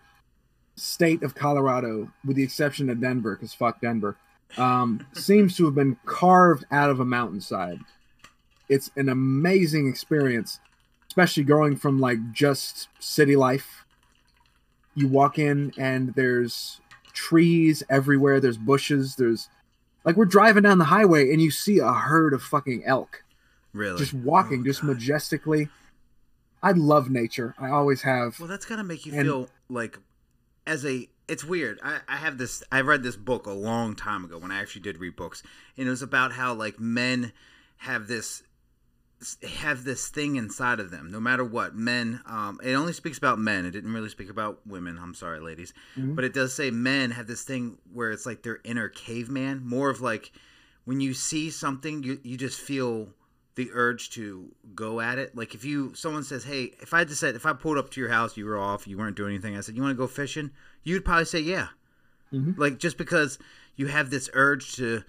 state 0.76 1.22
of 1.22 1.34
Colorado, 1.34 2.10
with 2.24 2.36
the 2.36 2.42
exception 2.42 2.88
of 2.90 3.00
Denver, 3.00 3.36
because 3.36 3.54
fuck 3.54 3.80
Denver, 3.80 4.16
um, 4.56 5.06
seems 5.12 5.56
to 5.56 5.64
have 5.66 5.74
been 5.74 5.96
carved 6.04 6.64
out 6.70 6.90
of 6.90 6.98
a 7.00 7.04
mountainside. 7.04 7.78
It's 8.68 8.90
an 8.96 9.08
amazing 9.08 9.88
experience, 9.88 10.58
especially 11.08 11.44
going 11.44 11.76
from 11.76 12.00
like 12.00 12.18
just 12.32 12.88
city 12.98 13.36
life. 13.36 13.84
You 14.94 15.08
walk 15.08 15.38
in 15.38 15.72
and 15.78 16.14
there's 16.14 16.80
trees 17.12 17.82
everywhere, 17.90 18.40
there's 18.40 18.58
bushes, 18.58 19.16
there's 19.16 19.48
like 20.04 20.16
we're 20.16 20.24
driving 20.24 20.62
down 20.62 20.78
the 20.78 20.84
highway 20.86 21.30
and 21.32 21.40
you 21.40 21.50
see 21.50 21.78
a 21.78 21.92
herd 21.92 22.32
of 22.34 22.42
fucking 22.42 22.82
elk 22.84 23.22
Really? 23.72 23.98
just 23.98 24.12
walking, 24.14 24.60
Oh, 24.60 24.64
just 24.64 24.82
majestically. 24.82 25.68
I 26.62 26.72
love 26.72 27.10
nature. 27.10 27.54
I 27.58 27.70
always 27.70 28.02
have. 28.02 28.38
Well, 28.38 28.48
that's 28.48 28.64
gotta 28.66 28.84
make 28.84 29.04
you 29.06 29.12
And- 29.14 29.22
feel 29.26 29.48
like, 29.68 29.98
as 30.66 30.84
a, 30.86 31.08
it's 31.26 31.44
weird. 31.44 31.80
I, 31.82 32.00
I 32.06 32.16
have 32.16 32.38
this. 32.38 32.62
I 32.70 32.82
read 32.82 33.02
this 33.02 33.16
book 33.16 33.46
a 33.46 33.52
long 33.52 33.96
time 33.96 34.24
ago 34.24 34.38
when 34.38 34.52
I 34.52 34.60
actually 34.60 34.82
did 34.82 34.98
read 34.98 35.16
books, 35.16 35.42
and 35.76 35.86
it 35.86 35.90
was 35.90 36.02
about 36.02 36.32
how 36.32 36.52
like 36.54 36.78
men 36.78 37.32
have 37.78 38.06
this 38.06 38.42
have 39.60 39.84
this 39.84 40.08
thing 40.08 40.36
inside 40.36 40.80
of 40.80 40.90
them 40.90 41.10
no 41.10 41.20
matter 41.20 41.44
what. 41.44 41.74
Men 41.74 42.20
um 42.26 42.60
it 42.62 42.74
only 42.74 42.92
speaks 42.92 43.18
about 43.18 43.38
men. 43.38 43.64
It 43.66 43.70
didn't 43.72 43.92
really 43.92 44.08
speak 44.08 44.30
about 44.30 44.60
women. 44.66 44.98
I'm 45.00 45.14
sorry 45.14 45.40
ladies. 45.40 45.72
Mhm. 45.96 46.14
but 46.14 46.24
it 46.24 46.32
does 46.34 46.52
say 46.54 46.70
men 46.70 47.10
have 47.12 47.26
this 47.26 47.42
thing 47.42 47.78
where 47.92 48.10
it's 48.10 48.26
like 48.26 48.42
their 48.42 48.60
inner 48.64 48.88
caveman 48.88 49.62
more 49.64 49.90
of 49.90 50.00
like 50.00 50.32
when 50.84 51.00
you 51.00 51.14
see 51.14 51.50
something 51.50 52.02
you, 52.02 52.18
you 52.22 52.36
just 52.36 52.60
feel 52.60 53.08
the 53.54 53.70
urge 53.72 54.08
to 54.10 54.50
go 54.74 55.00
at 55.00 55.18
it. 55.18 55.36
Like 55.36 55.54
if 55.54 55.64
you 55.64 55.92
someone 55.94 56.24
says 56.24 56.42
hey 56.44 56.72
if 56.80 56.94
i 56.94 57.04
just 57.04 57.20
said 57.20 57.34
if 57.36 57.44
i 57.46 57.52
pulled 57.52 57.78
up 57.78 57.90
to 57.90 58.00
your 58.00 58.08
house 58.10 58.36
you 58.36 58.46
were 58.46 58.58
off 58.58 58.86
you 58.88 58.96
weren't 58.96 59.16
doing 59.16 59.34
anything 59.34 59.56
i 59.56 59.60
said 59.60 59.76
you 59.76 59.82
want 59.82 59.92
to 59.92 59.98
go 59.98 60.06
fishing? 60.06 60.50
You'd 60.84 61.04
probably 61.04 61.26
say 61.26 61.40
yeah. 61.40 61.68
Mhm. 62.32 62.56
like 62.56 62.78
just 62.78 62.96
because 62.96 63.38
you 63.76 63.86
have 63.88 64.08
this 64.10 64.28
urge 64.32 64.72
to 64.76 65.02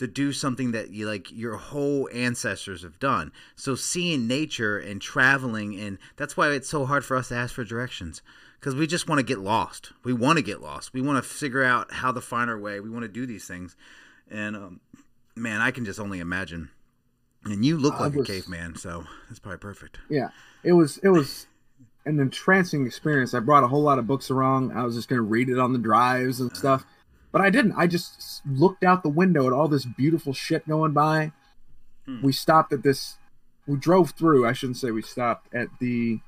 to 0.00 0.06
do 0.06 0.32
something 0.32 0.72
that 0.72 0.90
you 0.90 1.06
like 1.06 1.30
your 1.30 1.56
whole 1.56 2.08
ancestors 2.12 2.82
have 2.82 2.98
done. 2.98 3.30
So 3.54 3.74
seeing 3.74 4.26
nature 4.26 4.78
and 4.78 5.00
traveling 5.00 5.78
and 5.78 5.98
that's 6.16 6.36
why 6.38 6.50
it's 6.52 6.68
so 6.70 6.86
hard 6.86 7.04
for 7.04 7.16
us 7.16 7.28
to 7.28 7.34
ask 7.36 7.54
for 7.54 7.64
directions 7.64 8.22
because 8.58 8.74
we 8.74 8.86
just 8.86 9.08
want 9.08 9.18
to 9.18 9.22
get 9.22 9.38
lost. 9.40 9.92
We 10.02 10.14
want 10.14 10.38
to 10.38 10.42
get 10.42 10.62
lost. 10.62 10.94
We 10.94 11.02
want 11.02 11.22
to 11.22 11.28
figure 11.28 11.62
out 11.62 11.92
how 11.92 12.12
to 12.12 12.20
find 12.22 12.48
our 12.48 12.58
way. 12.58 12.80
We 12.80 12.88
want 12.88 13.02
to 13.02 13.08
do 13.08 13.26
these 13.26 13.44
things. 13.46 13.76
And 14.30 14.56
um, 14.56 14.80
man 15.36 15.60
i 15.60 15.70
can 15.70 15.84
just 15.84 16.00
only 16.00 16.18
imagine. 16.18 16.70
And 17.44 17.62
you 17.64 17.76
look 17.76 17.94
I 17.94 18.04
like 18.04 18.14
was- 18.14 18.28
a 18.28 18.32
caveman 18.32 18.76
so 18.76 19.04
that's 19.28 19.38
probably 19.38 19.58
perfect. 19.58 19.98
Yeah, 20.08 20.30
it 20.64 20.72
was. 20.72 20.96
It 20.98 21.10
was 21.10 21.46
an 22.06 22.18
entrancing 22.20 22.86
experience. 22.86 23.34
I 23.34 23.40
brought 23.40 23.64
a 23.64 23.68
whole 23.68 23.82
lot 23.82 23.98
of 23.98 24.06
books 24.06 24.30
along. 24.30 24.72
I 24.72 24.82
was 24.82 24.94
just 24.94 25.08
gonna 25.10 25.20
read 25.20 25.50
it 25.50 25.58
on 25.58 25.74
the 25.74 25.78
drives 25.78 26.40
and 26.40 26.50
stuff, 26.56 26.86
but 27.32 27.40
I 27.40 27.50
didn't. 27.50 27.72
I 27.76 27.86
just 27.86 28.42
looked 28.46 28.82
out 28.82 29.02
the 29.02 29.08
window 29.08 29.46
at 29.46 29.52
all 29.52 29.68
this 29.68 29.84
beautiful 29.84 30.32
shit 30.32 30.66
going 30.68 30.92
by. 30.92 31.32
Hmm. 32.06 32.22
We 32.22 32.32
stopped 32.32 32.72
at 32.72 32.82
this. 32.82 33.18
We 33.66 33.76
drove 33.76 34.10
through. 34.10 34.46
I 34.46 34.52
shouldn't 34.52 34.78
say 34.78 34.90
we 34.90 35.02
stopped 35.02 35.54
at 35.54 35.68
the. 35.78 36.20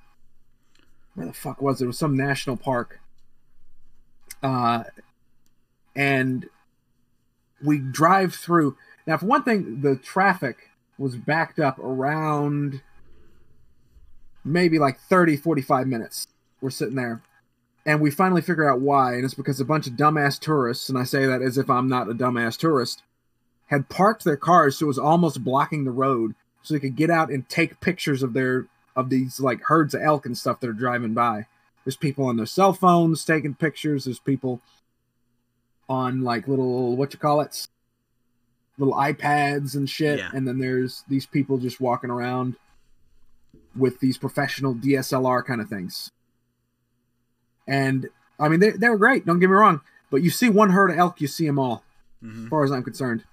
Where 1.15 1.27
the 1.27 1.33
fuck 1.33 1.61
was 1.61 1.81
it? 1.81 1.85
It 1.85 1.89
was 1.89 1.99
some 1.99 2.17
national 2.17 2.57
park. 2.57 3.01
Uh, 4.43 4.85
and 5.95 6.49
we 7.63 7.79
drive 7.79 8.35
through. 8.35 8.77
Now, 9.07 9.19
for 9.19 9.27
one 9.27 9.43
thing, 9.43 9.83
the 9.83 9.97
traffic 9.97 10.71
was 10.99 11.17
backed 11.17 11.59
up 11.59 11.79
around 11.79 12.81
maybe 14.45 14.79
like 14.79 14.99
30, 15.01 15.37
45 15.37 15.87
minutes. 15.87 16.27
We're 16.61 16.71
sitting 16.71 16.95
there. 16.95 17.23
And 17.85 18.01
we 18.01 18.11
finally 18.11 18.43
figure 18.43 18.71
out 18.71 18.81
why. 18.81 19.15
And 19.15 19.25
it's 19.25 19.35
because 19.35 19.61
a 19.61 19.65
bunch 19.65 19.87
of 19.87 19.95
dumbass 19.95 20.39
tourists, 20.39 20.89
and 20.89 20.97
I 20.97 21.05
say 21.05 21.27
that 21.27 21.43
as 21.43 21.59
if 21.59 21.69
I'm 21.69 21.89
not 21.89 22.09
a 22.09 22.15
dumbass 22.15 22.57
tourist, 22.57 23.03
had 23.67 23.89
parked 23.89 24.25
their 24.25 24.37
cars 24.37 24.79
so 24.79 24.85
it 24.85 24.89
was 24.89 24.99
almost 24.99 25.43
blocking 25.43 25.85
the 25.85 25.91
road 25.91 26.35
so 26.63 26.75
they 26.75 26.81
could 26.81 26.97
get 26.97 27.11
out 27.11 27.31
and 27.31 27.49
take 27.49 27.81
pictures 27.81 28.23
of 28.23 28.35
their 28.35 28.67
of 28.95 29.09
these 29.09 29.41
like 29.41 29.63
herds 29.63 29.95
of 29.95 30.03
elk 30.03 30.27
and 30.27 30.37
stuff 30.37 30.61
that 30.61 30.69
are 30.69 30.75
driving 30.75 31.15
by. 31.15 31.47
There's 31.85 31.97
people 31.97 32.27
on 32.27 32.37
their 32.37 32.47
cell 32.47 32.73
phones 32.73 33.25
taking 33.25 33.55
pictures. 33.55 34.05
There's 34.05 34.19
people 34.19 34.61
on 35.89 36.23
like 36.23 36.47
little 36.47 36.97
what 36.97 37.13
you 37.13 37.19
call 37.19 37.41
it, 37.41 37.67
little 38.79 38.95
iPads 38.95 39.75
and 39.75 39.89
shit. 39.89 40.19
Yeah. 40.19 40.31
And 40.33 40.47
then 40.47 40.59
there's 40.59 41.05
these 41.09 41.27
people 41.27 41.59
just 41.59 41.81
walking 41.81 42.11
around 42.11 42.57
with 43.75 44.01
these 44.01 44.19
professional 44.19 44.75
DSLR 44.75 45.45
kind 45.45 45.61
of 45.61 45.69
things. 45.69 46.11
And 47.67 48.09
I 48.39 48.49
mean, 48.49 48.61
they 48.61 48.71
they 48.71 48.89
were 48.89 48.99
great. 48.99 49.25
Don't 49.27 49.39
get 49.41 49.49
me 49.49 49.55
wrong, 49.57 49.81
but 50.11 50.23
you 50.23 50.31
see 50.31 50.49
one 50.49 50.71
herd 50.71 50.91
of 50.91 50.99
elk, 50.99 51.21
you 51.21 51.29
see 51.29 51.47
them 51.47 51.59
all, 51.59 51.85
hmm 52.21 52.45
as 52.45 52.49
far 52.51 52.65
as 52.65 52.71
I'm 52.73 52.83
concerned. 52.83 53.25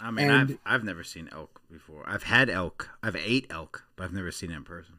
i 0.00 0.10
mean 0.10 0.30
And- 0.30 0.50
I've, 0.64 0.74
I've 0.74 0.84
never 0.84 1.04
seen 1.04 1.28
elk 1.32 1.60
before 1.70 2.02
i've 2.08 2.24
had 2.24 2.48
elk 2.50 2.88
i've 3.02 3.14
ate 3.16 3.46
elk 3.50 3.84
but 3.94 4.04
i've 4.04 4.12
never 4.12 4.32
seen 4.32 4.50
it 4.50 4.56
in 4.56 4.64
person 4.64 4.94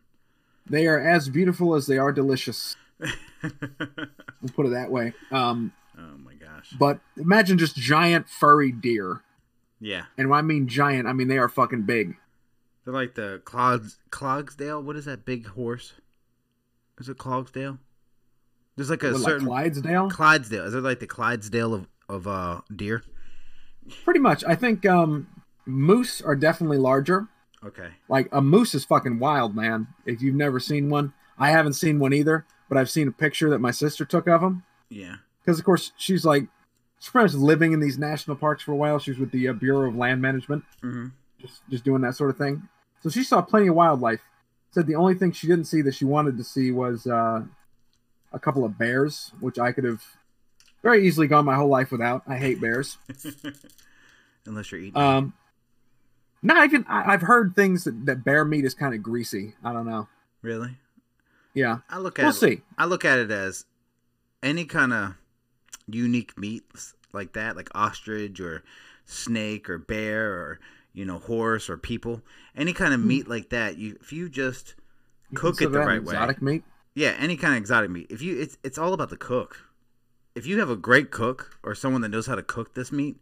They 0.69 0.85
are 0.87 0.99
as 0.99 1.27
beautiful 1.29 1.73
as 1.75 1.87
they 1.87 1.97
are 1.97 2.11
delicious. 2.11 2.75
We'll 3.43 4.53
put 4.55 4.65
it 4.67 4.69
that 4.69 4.91
way. 4.91 5.13
Um, 5.31 5.73
oh 5.97 6.17
my 6.23 6.33
gosh 6.33 6.69
but 6.77 6.99
imagine 7.17 7.57
just 7.57 7.75
giant 7.75 8.27
furry 8.29 8.71
deer, 8.71 9.21
yeah 9.79 10.05
and 10.17 10.29
when 10.29 10.37
I 10.39 10.41
mean 10.41 10.67
giant, 10.67 11.07
I 11.07 11.13
mean 11.13 11.27
they 11.27 11.37
are 11.37 11.49
fucking 11.49 11.83
big. 11.83 12.17
They're 12.85 12.93
like 12.93 13.15
the 13.15 13.41
Clogs 13.45 13.97
Clogsdale. 14.11 14.81
What 14.83 14.95
is 14.95 15.05
that 15.05 15.25
big 15.25 15.47
horse? 15.47 15.93
Is 16.99 17.09
it 17.09 17.17
Clogsdale? 17.17 17.77
There's 18.75 18.89
like 18.89 19.03
a 19.03 19.11
What, 19.11 19.21
like 19.21 19.29
certain 19.29 19.47
Clydesdale, 19.47 20.09
Clydesdale. 20.09 20.63
Is 20.65 20.73
it 20.73 20.81
like 20.81 20.99
the 20.99 21.07
Clydesdale 21.07 21.73
of 21.73 21.87
of 22.09 22.27
uh 22.27 22.61
deer? 22.75 23.03
pretty 24.03 24.19
much. 24.19 24.43
I 24.45 24.55
think 24.55 24.85
um, 24.85 25.27
moose 25.65 26.21
are 26.21 26.35
definitely 26.35 26.77
larger. 26.77 27.27
Okay. 27.63 27.89
Like 28.07 28.29
a 28.31 28.41
moose 28.41 28.73
is 28.73 28.85
fucking 28.85 29.19
wild, 29.19 29.55
man. 29.55 29.87
If 30.05 30.21
you've 30.21 30.35
never 30.35 30.59
seen 30.59 30.89
one, 30.89 31.13
I 31.37 31.49
haven't 31.49 31.73
seen 31.73 31.99
one 31.99 32.13
either, 32.13 32.45
but 32.69 32.77
I've 32.77 32.89
seen 32.89 33.07
a 33.07 33.11
picture 33.11 33.49
that 33.49 33.59
my 33.59 33.71
sister 33.71 34.05
took 34.05 34.27
of 34.27 34.41
them. 34.41 34.63
Yeah. 34.89 35.17
Because 35.43 35.59
of 35.59 35.65
course 35.65 35.91
she's 35.97 36.25
like, 36.25 36.47
she's 36.99 37.09
pretty 37.09 37.25
much 37.25 37.33
living 37.33 37.71
in 37.73 37.79
these 37.79 37.97
national 37.97 38.37
parks 38.37 38.63
for 38.63 38.71
a 38.71 38.75
while. 38.75 38.97
She's 38.99 39.17
with 39.17 39.31
the 39.31 39.47
uh, 39.49 39.53
Bureau 39.53 39.87
of 39.89 39.95
Land 39.95 40.21
Management. 40.21 40.63
hmm 40.81 41.07
just 41.39 41.61
just 41.71 41.83
doing 41.83 42.01
that 42.03 42.15
sort 42.15 42.29
of 42.29 42.37
thing. 42.37 42.69
So 43.01 43.09
she 43.09 43.23
saw 43.23 43.41
plenty 43.41 43.67
of 43.67 43.75
wildlife. 43.75 44.21
Said 44.69 44.85
the 44.85 44.95
only 44.95 45.15
thing 45.15 45.31
she 45.31 45.47
didn't 45.47 45.65
see 45.65 45.81
that 45.81 45.95
she 45.95 46.05
wanted 46.05 46.37
to 46.37 46.43
see 46.43 46.71
was 46.71 47.07
uh, 47.07 47.41
a 48.31 48.39
couple 48.39 48.63
of 48.65 48.77
bears, 48.77 49.31
which 49.39 49.59
I 49.59 49.71
could 49.71 49.83
have 49.83 50.03
very 50.83 51.05
easily 51.07 51.27
gone 51.27 51.45
my 51.45 51.55
whole 51.55 51.67
life 51.69 51.91
without. 51.91 52.23
I 52.27 52.37
hate 52.37 52.59
bears. 52.61 52.97
Unless 54.45 54.71
you're 54.71 54.81
eating. 54.81 54.97
Um, 54.99 55.33
not 56.41 56.65
even. 56.65 56.85
I, 56.89 57.13
I've 57.13 57.21
heard 57.21 57.55
things 57.55 57.83
that, 57.83 58.05
that 58.05 58.23
bear 58.23 58.43
meat 58.45 58.65
is 58.65 58.73
kind 58.73 58.93
of 58.95 59.03
greasy. 59.03 59.53
I 59.63 59.73
don't 59.73 59.85
know. 59.87 60.07
really? 60.41 60.77
Yeah, 61.53 61.79
I 61.89 61.99
look 61.99 62.17
at 62.17 62.23
we'll 62.23 62.29
it, 62.31 62.35
see. 62.35 62.61
I 62.77 62.85
look 62.85 63.03
at 63.03 63.19
it 63.19 63.29
as 63.29 63.65
any 64.41 64.63
kind 64.65 64.93
of 64.93 65.15
unique 65.87 66.37
meat 66.37 66.63
like 67.11 67.33
that, 67.33 67.57
like 67.57 67.69
ostrich 67.75 68.39
or 68.39 68.63
snake 69.05 69.69
or 69.69 69.77
bear 69.77 70.31
or 70.31 70.59
you 70.93 71.03
know 71.05 71.19
horse 71.19 71.69
or 71.69 71.77
people. 71.77 72.21
Any 72.55 72.71
kind 72.73 72.93
of 72.93 73.01
Hmm. 73.01 73.07
meat 73.09 73.27
like 73.27 73.49
that, 73.49 73.77
you 73.77 73.97
if 74.01 74.13
you 74.13 74.29
just 74.29 74.75
You 75.29 75.37
cook 75.37 75.61
it 75.61 75.71
the 75.73 75.79
right 75.79 76.01
way. 76.01 76.13
Exotic 76.15 76.41
meat. 76.41 76.63
Yeah, 76.93 77.15
any 77.17 77.37
kind 77.37 77.53
of 77.53 77.57
exotic 77.59 77.89
meat. 77.89 78.07
If 78.09 78.21
you, 78.21 78.39
it's 78.39 78.57
it's 78.63 78.77
all 78.77 78.93
about 78.93 79.09
the 79.09 79.17
cook. 79.17 79.57
If 80.35 80.45
you 80.45 80.59
have 80.59 80.69
a 80.69 80.75
great 80.75 81.11
cook 81.11 81.57
or 81.63 81.75
someone 81.75 82.01
that 82.01 82.09
knows 82.09 82.27
how 82.27 82.35
to 82.35 82.43
cook 82.43 82.73
this 82.73 82.91
meat, 82.91 83.17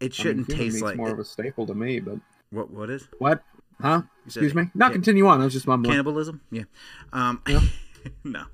it 0.00 0.14
shouldn't 0.14 0.46
human 0.50 0.70
taste 0.72 0.82
like 0.82 0.96
more 0.96 1.10
of 1.10 1.18
a 1.18 1.24
staple 1.24 1.66
to 1.66 1.74
me. 1.74 2.00
But 2.00 2.18
what. 2.50 2.70
What 2.70 2.90
is? 2.90 3.08
what? 3.18 3.42
Huh? 3.80 4.02
Excuse 4.26 4.54
me. 4.54 4.70
Not 4.74 4.88
ca- 4.88 4.94
continue 4.94 5.26
on. 5.26 5.38
That 5.38 5.44
was 5.44 5.52
just 5.54 5.66
my 5.66 5.76
cannibalism. 5.76 6.40
Yeah. 6.50 6.64
Um. 7.12 7.42
Yeah. 7.48 7.60
no. 8.24 8.44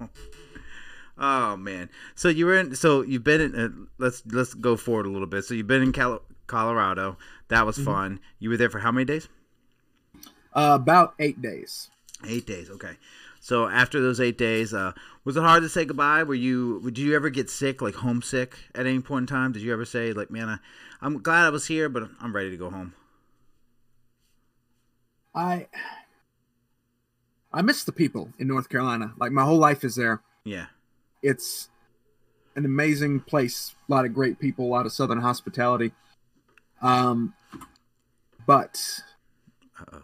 Oh 1.19 1.57
man. 1.57 1.91
So 2.15 2.29
you 2.29 2.47
were 2.47 2.59
in. 2.59 2.75
So 2.75 3.03
you've 3.03 3.25
been 3.25 3.41
in. 3.41 3.55
Uh, 3.55 3.69
let's 3.99 4.23
let's 4.27 4.55
go 4.55 4.77
forward 4.77 5.07
a 5.07 5.11
little 5.11 5.27
bit. 5.27 5.45
So 5.45 5.55
you've 5.55 5.67
been 5.67 5.83
in 5.83 5.93
Cal- 5.93 6.23
Colorado. 6.47 7.19
That 7.49 7.67
was 7.67 7.79
Mhm. 7.79 7.85
fun. 7.85 8.21
You 8.39 8.51
were 8.51 8.57
there 8.57 8.71
for 8.71 8.79
how 8.81 8.91
many 8.91 9.05
days? 9.05 9.29
Uh, 10.53 10.79
about 10.81 11.15
eight 11.19 11.41
days. 11.43 11.91
Eight 12.27 12.47
days. 12.47 12.71
Okay. 12.71 12.97
So 13.45 13.69
after 13.69 14.01
those 14.01 14.21
eight 14.21 14.39
days, 14.39 14.73
uh, 14.73 14.93
was 15.23 15.37
it 15.37 15.43
hard 15.43 15.63
to 15.65 15.69
say 15.69 15.85
goodbye? 15.85 16.23
Were 16.23 16.35
you? 16.35 16.81
Did 16.83 16.97
you 16.97 17.15
ever 17.15 17.29
get 17.29 17.51
sick, 17.51 17.83
like 17.83 17.97
homesick, 17.97 18.57
at 18.75 18.87
any 18.87 19.01
point 19.01 19.25
in 19.25 19.27
time? 19.27 19.53
Did 19.53 19.61
you 19.61 19.71
ever 19.71 19.85
say, 19.85 20.15
like, 20.15 20.31
man, 20.31 20.49
I, 20.49 20.57
I'm 21.03 21.21
glad 21.21 21.45
I 21.45 21.51
was 21.51 21.67
here, 21.67 21.91
but 21.91 22.05
I'm 22.23 22.35
ready 22.35 22.49
to 22.49 22.57
go 22.57 22.71
home? 22.71 22.95
I 25.35 25.67
I 27.53 27.61
miss 27.61 27.85
the 27.85 27.93
people 27.93 28.31
in 28.39 28.49
North 28.49 28.71
Carolina. 28.71 29.13
Like 29.19 29.31
my 29.31 29.45
whole 29.45 29.59
life 29.59 29.85
is 29.85 29.95
there. 29.95 30.23
Yeah. 30.45 30.69
It's 31.23 31.69
an 32.57 32.65
amazing 32.65 33.21
place. 33.21 33.75
A 33.91 33.93
lot 33.93 34.07
of 34.07 34.15
great 34.15 34.39
people, 34.39 34.65
a 34.65 34.73
lot 34.73 34.87
of 34.87 34.93
southern 34.93 35.21
hospitality. 35.21 35.93
Um 36.81 37.35
but 38.47 39.03
Uh-oh. 39.79 40.01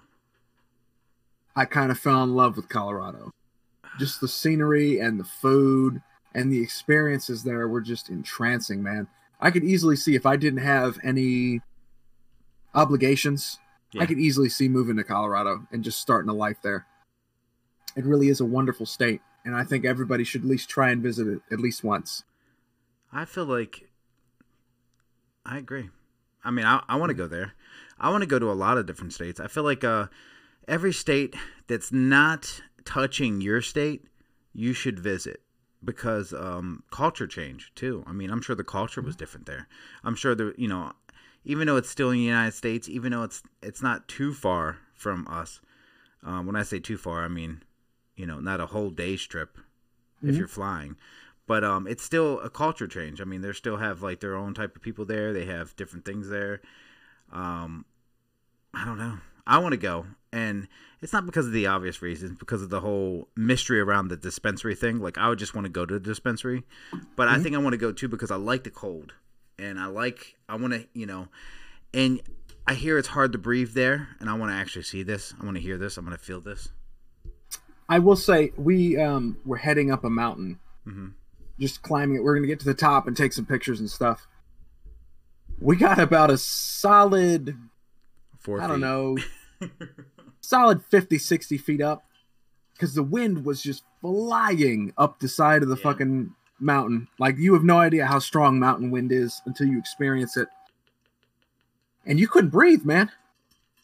I 1.57 1.65
kind 1.65 1.91
of 1.91 1.99
fell 1.99 2.23
in 2.23 2.35
love 2.35 2.57
with 2.57 2.69
Colorado. 2.69 3.31
Just 3.99 4.21
the 4.21 4.29
scenery 4.29 4.99
and 4.99 5.19
the 5.19 5.25
food 5.25 6.01
and 6.35 6.53
the 6.53 6.63
experiences 6.63 7.43
there 7.43 7.67
were 7.69 7.81
just 7.81 8.09
entrancing, 8.09 8.83
man. 8.83 9.09
I 9.41 9.51
could 9.51 9.65
easily 9.65 9.97
see 9.97 10.15
if 10.15 10.27
I 10.27 10.37
didn't 10.37 10.61
have 10.61 10.99
any 11.03 11.61
obligations, 12.75 13.59
Yeah. 13.93 14.03
I 14.03 14.07
could 14.07 14.19
easily 14.21 14.49
see 14.49 14.69
moving 14.69 14.97
to 14.97 15.05
Colorado 15.05 15.67
and 15.73 15.83
just 15.83 16.01
starting 16.01 16.29
a 16.31 16.35
life 16.35 16.59
there. 16.63 16.87
It 17.97 18.05
really 18.05 18.29
is 18.29 18.41
a 18.41 18.45
wonderful 18.45 18.87
state, 18.87 19.21
and 19.45 19.57
I 19.57 19.65
think 19.65 19.85
everybody 19.85 20.23
should 20.23 20.43
at 20.43 20.47
least 20.47 20.69
try 20.69 20.91
and 20.91 21.03
visit 21.03 21.27
it 21.27 21.41
at 21.51 21.59
least 21.59 21.83
once. 21.83 22.23
I 23.13 23.25
feel 23.25 23.47
like 23.47 23.89
I 25.45 25.59
agree. 25.59 25.91
I 26.45 26.53
mean, 26.53 26.65
I, 26.65 26.83
I 26.89 26.97
want 26.97 27.11
to 27.11 27.15
go 27.15 27.27
there. 27.27 27.55
I 27.99 28.11
want 28.11 28.23
to 28.23 28.29
go 28.29 28.39
to 28.39 28.51
a 28.51 28.55
lot 28.55 28.79
of 28.79 28.87
different 28.87 29.13
states. 29.13 29.41
I 29.41 29.49
feel 29.49 29.65
like 29.65 29.83
uh, 29.83 30.07
every 30.71 30.93
state 30.93 31.35
that's 31.67 31.93
not 31.93 32.63
touching 32.85 33.41
your 33.41 33.61
state, 33.61 34.07
you 34.55 34.73
should 34.73 34.99
visit 34.99 35.43
because 35.85 36.33
um, 36.33 36.83
culture 36.91 37.27
change 37.27 37.73
too. 37.75 38.05
I 38.07 38.13
mean, 38.13 38.31
I'm 38.31 38.41
sure 38.41 38.57
the 38.57 38.65
culture 38.65 39.03
was 39.03 39.17
different 39.17 39.47
there. 39.47 39.67
I'm 40.05 40.15
sure 40.15 40.35
the 40.35 40.55
you 40.57 40.69
know, 40.69 40.93
even 41.45 41.67
though 41.67 41.77
it's 41.77 41.91
still 41.91 42.11
in 42.11 42.19
the 42.19 42.25
United 42.25 42.55
States, 42.55 42.89
even 42.89 43.13
though 43.13 43.25
it's 43.25 43.43
it's 43.63 43.83
not 43.83 44.09
too 44.09 44.33
far 44.33 44.79
from 44.95 45.27
us. 45.29 45.61
Um, 46.23 46.47
when 46.47 46.57
I 46.57 46.63
say 46.63 46.79
too 46.79 46.97
far, 46.97 47.25
I 47.25 47.29
mean 47.29 47.63
you 48.17 48.27
know 48.27 48.39
not 48.41 48.61
a 48.61 48.67
whole 48.67 48.91
day's 48.91 49.23
trip 49.27 49.59
if 50.23 50.35
Mhm. 50.35 50.39
you're 50.39 50.49
flying 50.49 50.97
but 51.47 51.65
um, 51.65 51.89
it's 51.89 52.05
still 52.05 52.39
a 52.41 52.49
culture 52.49 52.87
change. 52.87 53.21
I 53.21 53.25
mean, 53.25 53.41
they 53.41 53.53
still 53.53 53.79
have 53.79 54.03
like 54.03 54.21
their 54.21 54.37
own 54.37 54.55
type 54.55 54.77
of 54.77 54.83
people 54.83 55.05
there. 55.05 55.33
They 55.33 55.47
have 55.47 55.75
different 55.75 56.05
things 56.05 56.29
there. 56.29 56.61
Um, 57.33 57.85
I 58.73 58.85
don't 58.85 58.99
know. 58.99 59.19
I 59.49 59.59
want 59.59 59.73
to 59.73 59.77
go, 59.77 60.07
and 60.33 60.69
it's 61.01 61.13
not 61.13 61.27
because 61.27 61.47
of 61.47 61.53
the 61.53 61.67
obvious 61.67 62.03
reasons, 62.03 62.39
because 62.39 62.63
of 62.63 62.71
the 62.71 62.81
whole 62.81 63.29
mystery 63.37 63.81
around 63.81 64.09
the 64.09 64.17
dispensary 64.17 64.75
thing. 64.75 65.01
Like, 65.01 65.19
I 65.19 65.29
would 65.29 65.39
just 65.39 65.55
want 65.55 65.65
to 65.65 65.71
go 65.71 65.85
to 65.87 65.95
the 65.95 66.01
dispensary, 66.01 66.65
but 67.17 67.29
I 67.29 67.37
Mhm. 67.39 67.43
think 67.43 67.55
I 67.55 67.59
want 67.59 67.73
to 67.73 67.79
go 67.79 67.93
too 67.93 68.09
because 68.09 68.31
I 68.31 68.37
like 68.37 68.65
the 68.65 68.71
cold, 68.71 69.15
and 69.59 69.79
I 69.81 69.87
like 69.87 70.37
I 70.49 70.57
want 70.57 70.73
to 70.75 70.87
you 70.93 71.07
know, 71.07 71.29
and 71.95 72.21
I 72.67 72.75
hear 72.75 72.99
it's 72.99 73.09
hard 73.09 73.33
to 73.33 73.39
breathe 73.39 73.73
there, 73.73 74.09
and 74.21 74.29
I 74.31 74.35
want 74.35 74.53
to 74.53 74.57
actually 74.57 74.83
see 74.83 75.03
this. 75.03 75.35
I 75.41 75.45
want 75.45 75.57
to 75.57 75.63
hear 75.63 75.79
this. 75.79 75.99
I 75.99 76.03
want 76.03 76.13
to 76.13 76.25
feel 76.25 76.41
this. 76.41 76.71
I 77.89 77.99
will 77.99 78.17
say 78.17 78.53
we 78.57 78.97
um 78.99 79.39
we're 79.45 79.57
heading 79.57 79.91
up 79.91 80.05
a 80.05 80.11
mountain, 80.11 80.61
hmm 80.85 81.09
just 81.59 81.83
climbing 81.83 82.17
it. 82.17 82.23
We're 82.23 82.35
gonna 82.37 82.47
get 82.47 82.59
to 82.61 82.65
the 82.65 82.73
top 82.75 83.07
and 83.07 83.17
take 83.17 83.33
some 83.33 83.45
pictures 83.45 83.81
and 83.81 83.91
stuff. 83.91 84.27
We 85.61 85.77
got 85.77 85.99
about 85.99 86.31
a 86.31 86.39
solid, 86.39 87.55
Four 88.39 88.63
I 88.63 88.67
don't 88.67 88.81
know, 88.81 89.19
solid 90.41 90.83
50, 90.85 91.19
60 91.19 91.59
feet 91.59 91.81
up 91.81 92.05
because 92.75 92.95
the 92.95 93.03
wind 93.03 93.45
was 93.45 93.63
just 93.63 93.83
flying 94.01 94.93
up 94.97 95.19
the 95.21 95.29
side 95.29 95.63
of 95.63 95.69
the 95.69 95.77
Yeah. 95.77 95.83
fucking 95.83 96.35
mountain. 96.59 97.09
Like 97.19 97.37
you 97.39 97.55
have 97.55 97.65
no 97.65 97.79
idea 97.79 98.07
how 98.07 98.19
strong 98.19 98.59
mountain 98.59 98.91
wind 98.91 99.13
is 99.13 99.41
until 99.47 99.67
you 99.69 99.79
experience 99.79 100.37
it. 100.37 100.49
And 102.07 102.19
you 102.19 102.29
couldn't 102.29 102.51
breathe, 102.51 102.85
man. 102.85 103.11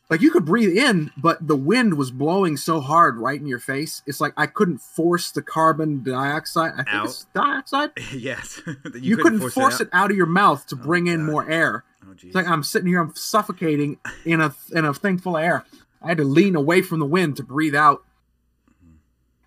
Like 0.08 0.20
you 0.20 0.30
could 0.30 0.44
breathe 0.44 0.76
in, 0.76 1.10
but 1.16 1.44
the 1.46 1.56
wind 1.56 1.94
was 1.94 2.12
blowing 2.12 2.56
so 2.56 2.80
hard 2.80 3.16
right 3.16 3.40
in 3.40 3.46
your 3.48 3.58
face. 3.58 4.02
It's 4.06 4.20
like 4.20 4.32
I 4.36 4.46
couldn't 4.46 4.78
force 4.78 5.32
the 5.32 5.42
carbon 5.42 6.04
dioxide. 6.04 6.72
I 6.74 6.76
think 6.84 6.88
Out. 6.94 7.04
it's 7.06 7.26
dioxide. 7.34 7.90
yes, 8.14 8.62
That 8.84 9.02
You, 9.02 9.16
couldn't, 9.16 9.40
force, 9.50 9.80
it, 9.80 9.88
out? 9.92 10.04
out. 10.04 10.10
of 10.12 10.16
your 10.16 10.26
mouth 10.26 10.64
to 10.68 10.76
Oh, 10.76 10.78
bring 10.78 11.08
in 11.08 11.26
God. 11.26 11.32
more 11.32 11.50
air. 11.50 11.84
Oh. 12.06 12.12
It's 12.22 12.34
like 12.36 12.46
I'm 12.46 12.62
sitting 12.62 12.86
here, 12.88 13.00
I'm 13.00 13.14
suffocating 13.16 13.98
in 14.24 14.40
a 14.40 14.54
in 14.72 14.84
a 14.84 14.94
thing 14.94 15.18
full 15.18 15.36
of 15.36 15.42
air. 15.42 15.64
I 16.02 16.08
had 16.08 16.18
to 16.18 16.24
lean 16.24 16.54
away 16.56 16.82
from 16.82 16.98
the 17.00 17.06
wind 17.06 17.36
to 17.36 17.42
breathe 17.42 17.74
out. 17.74 18.02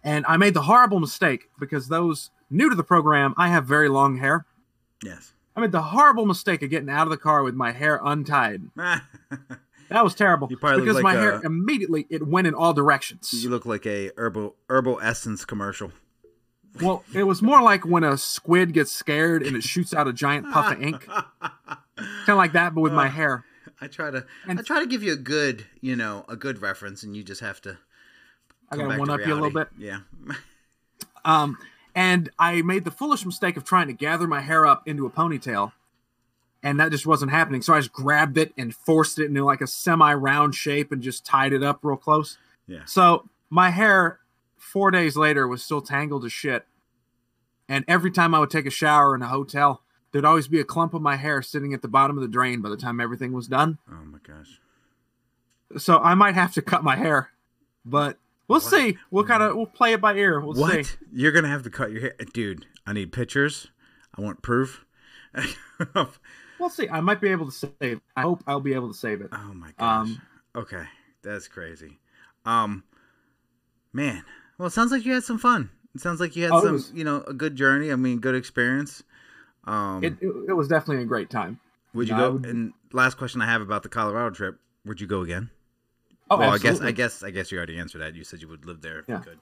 And 0.04 0.26
I 0.28 0.38
made 0.38 0.54
the 0.54 0.62
horrible 0.64 1.00
mistake 1.00 1.50
because 1.60 1.88
those 1.88 2.32
new 2.50 2.70
to 2.70 2.76
the 2.76 2.84
program, 2.84 3.34
I 3.38 3.50
have 3.50 3.66
very 3.66 3.90
long 3.90 4.18
hair. 4.18 4.46
yes. 5.04 5.34
I 5.56 5.62
made 5.62 5.72
the 5.74 5.82
horrible 5.82 6.26
mistake 6.26 6.62
of 6.62 6.70
getting 6.70 6.90
out 6.90 7.04
of 7.04 7.10
the 7.10 7.18
car 7.18 7.44
with 7.44 7.54
my 7.56 7.72
hair 7.72 8.00
untied. 8.04 8.62
That 9.90 10.04
was 10.04 10.14
terrible 10.14 10.48
You 10.52 10.56
probably 10.58 10.78
look 10.82 10.86
because 10.86 11.02
my 11.02 11.14
like 11.14 11.20
hair 11.20 11.42
immediately 11.44 12.06
it 12.12 12.26
went 12.28 12.46
in 12.46 12.54
all 12.54 12.74
directions. 12.74 13.34
you 13.34 13.50
look 13.50 13.66
like 13.66 13.88
a 13.88 14.12
herbal 14.18 14.56
herbal 14.70 15.00
essence 15.02 15.46
commercial. 15.46 15.92
Well, 16.80 17.04
it 17.16 17.24
was 17.24 17.42
more 17.42 17.64
like 17.64 17.88
when 17.88 18.04
a 18.04 18.16
squid 18.16 18.72
gets 18.74 18.92
scared 18.92 19.42
and 19.42 19.56
it 19.58 19.64
shoots 19.64 19.92
out 19.92 20.08
a 20.08 20.14
giant 20.14 20.52
puff 20.54 20.74
of 20.74 20.80
ink, 20.84 21.08
kind 21.42 21.80
of 22.28 22.38
like 22.38 22.52
that, 22.54 22.76
but 22.76 22.82
with 22.82 22.94
my 22.94 23.08
Uh, 23.08 23.10
hair. 23.10 23.46
I 23.82 23.88
try 23.88 24.12
to 24.12 24.26
And- 24.48 24.60
I 24.60 24.64
try 24.64 24.80
to 24.80 24.88
give 24.88 25.04
you 25.04 25.14
a 25.14 25.18
good 25.18 25.66
you 25.82 25.96
know 25.96 26.26
a 26.28 26.36
good 26.36 26.62
reference, 26.62 27.04
and 27.04 27.16
you 27.16 27.24
just 27.24 27.42
have 27.42 27.62
to. 27.62 27.78
I 28.72 28.78
gotta 28.78 29.00
one 29.00 29.10
up 29.10 29.20
you 29.26 29.34
a 29.34 29.36
little 29.36 29.50
bit. 29.52 29.70
Yeah. 29.78 30.00
Um, 31.26 31.58
and 31.96 32.30
I 32.38 32.62
made 32.62 32.86
the 32.86 32.92
foolish 32.92 33.26
mistake 33.26 33.58
of 33.58 33.64
trying 33.64 33.88
to 33.88 33.94
gather 33.94 34.28
my 34.28 34.42
hair 34.42 34.66
up 34.66 34.88
into 34.88 35.06
a 35.06 35.10
ponytail, 35.10 35.74
and 36.64 36.80
that 36.80 36.92
just 36.92 37.06
wasn't 37.06 37.32
happening. 37.32 37.62
So 37.62 37.74
I 37.74 37.80
just 37.80 37.92
grabbed 37.92 38.38
it 38.38 38.54
and 38.58 38.74
forced 38.74 39.20
it 39.20 39.26
into 39.26 39.44
like 39.44 39.62
a 39.62 39.68
semi-round 39.68 40.56
shape 40.56 40.92
and 40.92 41.02
just 41.02 41.26
tied 41.26 41.52
it 41.52 41.64
up 41.64 41.80
real 41.82 41.98
close. 41.98 42.38
Yeah. 42.68 42.86
So 42.86 43.28
my 43.50 43.72
hair, 43.72 44.20
four 44.58 44.92
days 44.92 45.18
later, 45.18 45.48
was 45.48 45.64
still 45.64 45.82
tangled 45.82 46.24
as 46.26 46.32
shit. 46.32 46.66
And 47.68 47.86
every 47.88 48.12
time 48.12 48.34
I 48.34 48.40
would 48.40 48.50
take 48.50 48.66
a 48.66 48.72
shower 48.72 49.16
in 49.16 49.22
a 49.22 49.28
hotel, 49.28 49.82
there'd 50.12 50.26
always 50.26 50.48
be 50.48 50.60
a 50.60 50.64
clump 50.64 50.94
of 50.94 51.02
my 51.02 51.16
hair 51.16 51.42
sitting 51.42 51.74
at 51.74 51.82
the 51.82 51.88
bottom 51.88 52.18
of 52.18 52.22
the 52.22 52.28
drain 52.28 52.62
by 52.62 52.70
the 52.70 52.78
time 52.78 53.00
everything 53.00 53.32
was 53.32 53.48
done. 53.48 53.78
Oh 53.92 54.04
my 54.06 54.18
gosh. 54.26 54.60
So 55.78 56.00
I 56.00 56.16
might 56.16 56.36
have 56.36 56.54
to 56.54 56.62
cut 56.62 56.84
my 56.84 56.96
hair, 56.96 57.30
but 57.86 58.18
we'll 58.48 58.60
What? 58.60 58.70
see. 58.70 58.98
We'll 59.12 59.24
kind 59.26 59.44
of 59.44 59.56
we'll 59.56 59.66
play 59.68 59.94
it 59.94 60.02
by 60.02 60.16
ear. 60.16 60.40
We'll 60.40 60.56
what? 60.56 60.86
see. 60.86 60.96
You're 61.14 61.32
gonna 61.32 61.48
have 61.50 61.64
to 61.64 61.70
cut 61.70 61.92
your 61.92 62.02
hair, 62.02 62.16
dude. 62.34 62.66
I 62.88 62.94
need 62.94 63.12
pictures. 63.12 63.68
I 64.18 64.22
want 64.22 64.42
proof. 64.42 64.86
We'll 66.60 66.70
see. 66.70 66.90
I 66.90 67.00
might 67.00 67.22
be 67.22 67.30
able 67.30 67.46
to 67.46 67.52
save. 67.54 67.72
It. 67.80 68.00
I 68.18 68.22
hope 68.24 68.44
I'll 68.46 68.60
be 68.60 68.74
able 68.74 68.90
to 68.90 68.94
save 68.94 69.22
it. 69.22 69.30
Oh 69.32 69.54
my 69.54 69.72
gosh. 69.80 70.08
Um, 70.10 70.22
okay, 70.56 70.84
that's 71.22 71.48
crazy. 71.48 72.00
Um, 72.46 72.84
man. 73.94 74.26
Well, 74.58 74.68
it 74.68 74.72
sounds 74.72 74.92
like 74.92 75.06
you 75.06 75.14
had 75.14 75.24
some 75.24 75.38
fun. 75.38 75.70
It 75.96 76.02
sounds 76.02 76.20
like 76.20 76.36
you 76.36 76.44
had 76.44 76.52
Oh, 76.52 76.62
some, 76.62 76.74
was- 76.74 76.92
you 76.94 77.06
know, 77.06 77.24
a 77.28 77.34
good 77.34 77.56
journey. 77.56 77.94
I 77.94 77.96
mean, 77.96 78.20
good 78.20 78.36
experience. 78.36 79.04
Um, 79.66 80.04
It, 80.04 80.14
it, 80.22 80.28
it 80.50 80.54
was 80.54 80.68
definitely 80.68 81.04
a 81.04 81.08
great 81.08 81.30
time. 81.30 81.60
would 81.94 82.08
you 82.10 82.16
go? 82.16 82.32
would- 82.34 82.46
And 82.46 82.74
last 82.92 83.18
question 83.18 83.42
I 83.42 83.46
have 83.46 83.62
about 83.62 83.84
the 83.84 83.90
Colorado 83.90 84.34
trip: 84.34 84.60
Would 84.86 85.00
you 85.02 85.08
go 85.08 85.22
again? 85.22 85.50
Oh, 86.32 86.38
well, 86.38 86.52
I 86.54 86.58
guess. 86.60 86.80
I 86.82 86.92
guess 86.92 87.24
I 87.24 87.32
guess 87.32 87.52
you 87.52 87.58
already 87.58 87.78
answered 87.80 88.00
that. 88.00 88.16
You 88.16 88.24
said 88.24 88.42
you 88.42 88.48
would 88.48 88.66
live 88.66 88.82
there 88.82 89.00
if 89.00 89.10
Yeah. 89.10 89.18
you 89.18 89.24
could. 89.24 89.40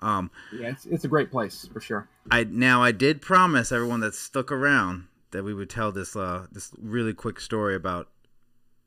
Um, 0.00 0.30
Yeah, 0.52 0.68
it's, 0.68 0.86
it's 0.86 1.04
a 1.04 1.08
great 1.08 1.30
place 1.30 1.68
for 1.72 1.80
sure. 1.80 2.08
I 2.30 2.44
now 2.44 2.82
I 2.82 2.92
did 2.92 3.20
promise 3.20 3.72
everyone 3.72 4.00
that 4.00 4.14
stuck 4.14 4.50
around 4.52 5.08
that 5.32 5.42
we 5.44 5.52
would 5.52 5.68
tell 5.68 5.92
this 5.92 6.14
uh 6.16 6.46
this 6.52 6.72
really 6.80 7.12
quick 7.12 7.40
story 7.40 7.74
about 7.74 8.08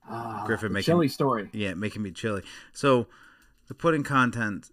Ah, 0.09 0.43
Griffin 0.47 0.69
the 0.69 0.73
making- 0.75 0.93
chili 0.93 1.07
story. 1.07 1.49
yeah 1.53 1.73
making 1.73 2.01
me 2.01 2.11
chili. 2.11 2.43
So 2.73 3.07
to 3.67 3.73
put 3.73 3.93
in 3.93 4.03
content, 4.03 4.71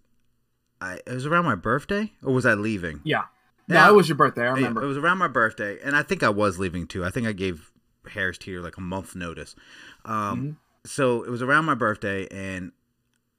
I 0.81 0.95
it 1.05 1.13
was 1.13 1.25
around 1.25 1.45
my 1.45 1.55
birthday 1.55 2.13
or 2.23 2.33
was 2.33 2.45
I 2.45 2.53
leaving? 2.55 3.01
Yeah. 3.03 3.25
Yeah. 3.69 3.89
It 3.89 3.93
was 3.93 4.09
your 4.09 4.17
birthday. 4.17 4.43
I 4.47 4.51
remember. 4.51 4.83
it 4.83 4.87
was 4.87 4.97
around 4.97 5.17
my 5.19 5.27
birthday, 5.27 5.77
and 5.83 5.95
I 5.95 6.03
think 6.03 6.23
I 6.23 6.29
was 6.29 6.57
leaving 6.59 6.87
too. 6.87 7.05
I 7.05 7.09
think 7.11 7.27
I 7.27 7.31
gave 7.33 7.71
Harris 8.11 8.37
Teeter 8.37 8.61
like 8.61 8.77
a 8.77 8.81
month 8.81 9.15
notice. 9.15 9.55
Um, 10.05 10.13
Mm-hmm. 10.37 10.51
So 10.85 11.23
it 11.23 11.29
was 11.29 11.41
around 11.41 11.65
my 11.65 11.75
birthday, 11.75 12.25
and 12.31 12.71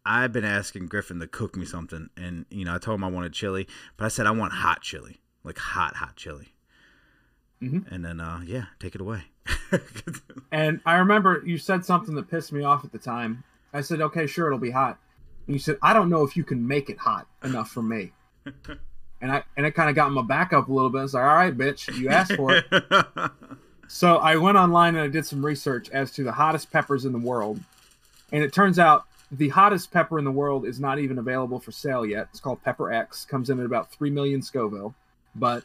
I've 0.04 0.30
been 0.30 0.44
asking 0.44 0.86
Griffin 0.88 1.18
to 1.20 1.26
cook 1.26 1.56
me 1.56 1.64
something, 1.64 2.10
and 2.16 2.44
you 2.50 2.64
know 2.66 2.74
I 2.74 2.78
told 2.78 3.00
him 3.00 3.04
I 3.04 3.08
wanted 3.08 3.32
chili, 3.32 3.66
but 3.96 4.04
I 4.04 4.08
said 4.08 4.26
I 4.26 4.30
want 4.30 4.52
hot 4.52 4.82
chili, 4.82 5.20
like 5.42 5.56
hot 5.56 5.96
hot 5.96 6.16
chili. 6.16 6.52
Mhm. 7.62 7.90
And 7.90 8.04
then 8.04 8.20
uh, 8.20 8.40
yeah, 8.44 8.66
take 8.78 8.94
it 8.94 9.00
away. 9.00 9.22
And 10.52 10.80
I 10.84 10.96
remember 10.96 11.42
you 11.46 11.58
said 11.58 11.84
something 11.84 12.14
that 12.16 12.28
pissed 12.28 12.52
me 12.52 12.62
off 12.62 12.84
at 12.84 12.92
the 12.92 12.98
time. 12.98 13.42
I 13.72 13.80
said, 13.80 14.00
"Okay, 14.00 14.26
sure, 14.26 14.46
it'll 14.48 14.58
be 14.58 14.72
hot." 14.72 14.98
And 15.46 15.54
you 15.54 15.60
said, 15.60 15.78
"I 15.82 15.92
don't 15.92 16.10
know 16.10 16.22
if 16.24 16.36
you 16.36 16.44
can 16.44 16.66
make 16.66 16.90
it 16.90 16.98
hot 16.98 17.26
enough 17.42 17.70
for 17.70 17.82
me." 17.82 18.12
and 19.20 19.32
I 19.32 19.42
and 19.56 19.66
it 19.66 19.72
kind 19.72 19.88
of 19.88 19.94
got 19.94 20.10
my 20.12 20.22
back 20.22 20.52
up 20.52 20.68
a 20.68 20.72
little 20.72 20.90
bit. 20.90 21.02
It's 21.02 21.14
like, 21.14 21.22
"All 21.22 21.36
right, 21.36 21.56
bitch, 21.56 21.96
you 21.96 22.08
asked 22.08 22.34
for 22.34 22.54
it." 22.54 22.64
So 23.92 24.18
I 24.18 24.36
went 24.36 24.56
online 24.56 24.94
and 24.94 25.02
I 25.02 25.08
did 25.08 25.26
some 25.26 25.44
research 25.44 25.90
as 25.90 26.12
to 26.12 26.22
the 26.22 26.30
hottest 26.30 26.70
peppers 26.70 27.04
in 27.04 27.10
the 27.10 27.18
world. 27.18 27.58
And 28.30 28.44
it 28.44 28.52
turns 28.52 28.78
out 28.78 29.04
the 29.32 29.48
hottest 29.48 29.90
pepper 29.90 30.16
in 30.16 30.24
the 30.24 30.30
world 30.30 30.64
is 30.64 30.78
not 30.78 31.00
even 31.00 31.18
available 31.18 31.58
for 31.58 31.72
sale 31.72 32.06
yet. 32.06 32.28
It's 32.30 32.38
called 32.38 32.62
Pepper 32.62 32.92
X, 32.92 33.24
comes 33.24 33.50
in 33.50 33.58
at 33.58 33.66
about 33.66 33.90
3 33.90 34.10
million 34.10 34.42
Scoville. 34.42 34.94
But 35.34 35.64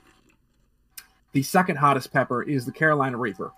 the 1.33 1.43
second 1.43 1.75
hottest 1.75 2.11
pepper 2.11 2.41
is 2.41 2.65
the 2.65 2.71
Carolina 2.71 3.15
Reaper, 3.15 3.51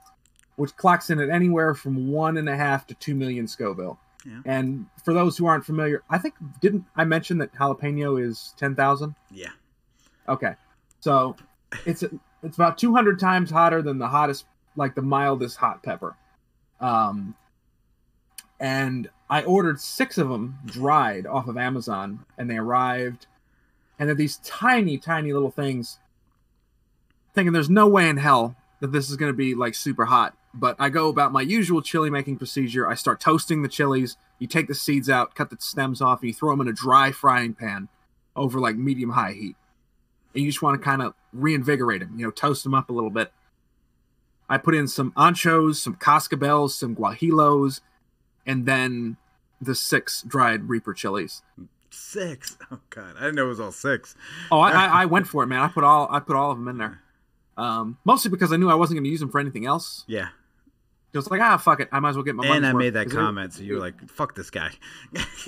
which 0.57 0.75
clocks 0.75 1.09
in 1.09 1.21
at 1.21 1.29
anywhere 1.29 1.73
from 1.73 2.11
one 2.11 2.35
and 2.35 2.49
a 2.49 2.57
half 2.57 2.85
to 2.87 2.93
2 2.93 3.15
million 3.15 3.47
Scoville. 3.47 3.97
Yeah. 4.25 4.41
And 4.43 4.87
for 5.05 5.13
those 5.13 5.37
who 5.37 5.45
aren't 5.45 5.65
familiar, 5.65 6.03
I 6.09 6.17
think, 6.17 6.33
didn't 6.59 6.83
I 6.93 7.05
mention 7.05 7.37
that 7.37 7.53
jalapeno 7.53 8.21
is 8.21 8.53
10,000? 8.57 9.15
yeah. 9.31 9.51
Okay, 10.29 10.53
so 10.99 11.35
it's 11.85 12.03
it's 12.43 12.57
about 12.57 12.77
200 12.77 13.19
times 13.19 13.49
hotter 13.49 13.81
than 13.81 13.97
the 13.97 14.07
hottest, 14.07 14.45
like 14.75 14.95
the 14.95 15.01
mildest 15.01 15.57
hot 15.57 15.83
pepper. 15.83 16.15
Um, 16.79 17.35
and 18.59 19.09
I 19.29 19.43
ordered 19.43 19.79
six 19.79 20.17
of 20.17 20.29
them 20.29 20.59
dried 20.65 21.25
off 21.25 21.47
of 21.47 21.57
Amazon, 21.57 22.25
and 22.37 22.49
they 22.49 22.57
arrived, 22.57 23.27
and 23.99 24.07
they're 24.07 24.15
these 24.15 24.37
tiny, 24.37 24.97
tiny 24.97 25.33
little 25.33 25.51
things. 25.51 25.99
Thinking 27.33 27.53
there's 27.53 27.69
no 27.69 27.87
way 27.87 28.09
in 28.09 28.17
hell 28.17 28.55
that 28.79 28.91
this 28.91 29.09
is 29.09 29.15
going 29.15 29.31
to 29.31 29.37
be 29.37 29.55
like 29.55 29.75
super 29.75 30.05
hot, 30.05 30.35
but 30.53 30.75
I 30.79 30.89
go 30.89 31.09
about 31.09 31.31
my 31.31 31.41
usual 31.41 31.81
chili 31.81 32.09
making 32.09 32.37
procedure. 32.37 32.87
I 32.87 32.95
start 32.95 33.19
toasting 33.19 33.61
the 33.61 33.69
chilies. 33.69 34.17
You 34.39 34.47
take 34.47 34.67
the 34.67 34.75
seeds 34.75 35.09
out, 35.09 35.35
cut 35.35 35.49
the 35.49 35.57
stems 35.59 36.01
off, 36.01 36.21
and 36.21 36.29
you 36.29 36.33
throw 36.33 36.51
them 36.51 36.61
in 36.61 36.67
a 36.67 36.73
dry 36.73 37.11
frying 37.11 37.53
pan 37.53 37.89
over 38.35 38.59
like 38.59 38.75
medium 38.75 39.11
high 39.11 39.33
heat. 39.33 39.55
And 40.38 40.45
you 40.45 40.51
just 40.51 40.61
want 40.61 40.80
to 40.80 40.85
kind 40.85 41.01
of 41.01 41.15
reinvigorate 41.34 42.01
them, 42.01 42.14
you 42.15 42.23
know, 42.23 42.30
toast 42.30 42.64
them 42.64 42.76
up 42.76 42.91
a 42.91 42.93
little 42.93 43.09
bit. 43.09 43.31
I 44.47 44.59
put 44.59 44.76
in 44.76 44.88
some 44.88 45.11
anchos, 45.14 45.77
some 45.77 45.95
cascabels, 45.95 46.76
some 46.76 46.95
guajillos, 46.95 47.81
and 48.45 48.68
then 48.68 49.18
the 49.59 49.73
six 49.73 50.22
dried 50.22 50.69
Reaper 50.69 50.93
chilies. 50.93 51.41
Six. 51.89 52.55
Oh 52.72 52.77
god, 52.91 53.15
I 53.18 53.22
didn't 53.22 53.35
know 53.35 53.45
it 53.45 53.49
was 53.49 53.59
all 53.59 53.72
six. 53.72 54.15
Oh, 54.51 54.59
I, 54.59 54.69
I, 54.73 54.85
I 55.01 55.05
went 55.05 55.27
for 55.27 55.41
it, 55.41 55.47
man. 55.47 55.59
I 55.59 55.69
put 55.69 55.84
all 55.84 56.07
I 56.11 56.19
put 56.19 56.35
all 56.35 56.51
of 56.51 56.57
them 56.59 56.68
in 56.68 56.77
there. 56.77 57.01
Um, 57.57 57.97
mostly 58.05 58.30
because 58.30 58.53
I 58.53 58.57
knew 58.57 58.69
I 58.69 58.76
wasn't 58.76 58.97
going 58.97 59.05
to 59.05 59.09
use 59.09 59.19
them 59.22 59.31
for 59.31 59.39
anything 59.39 59.65
else. 59.65 60.05
Yeah. 60.07 60.27
Just 61.14 61.31
like 61.31 61.41
ah, 61.41 61.57
fuck 61.57 61.80
it, 61.80 61.89
I 61.91 61.99
might 61.99 62.09
as 62.11 62.15
well 62.15 62.23
get 62.23 62.35
my. 62.35 62.45
And 62.45 62.64
I 62.68 62.73
made 62.73 62.89
that 62.93 62.99
that 62.99 63.05
'Cause 63.05 63.14
they- 63.14 63.19
comment, 63.19 63.53
so 63.53 63.64
you 63.64 63.73
were 63.73 63.80
like, 63.80 64.07
"Fuck 64.07 64.35
this 64.35 64.51
guy." 64.51 64.69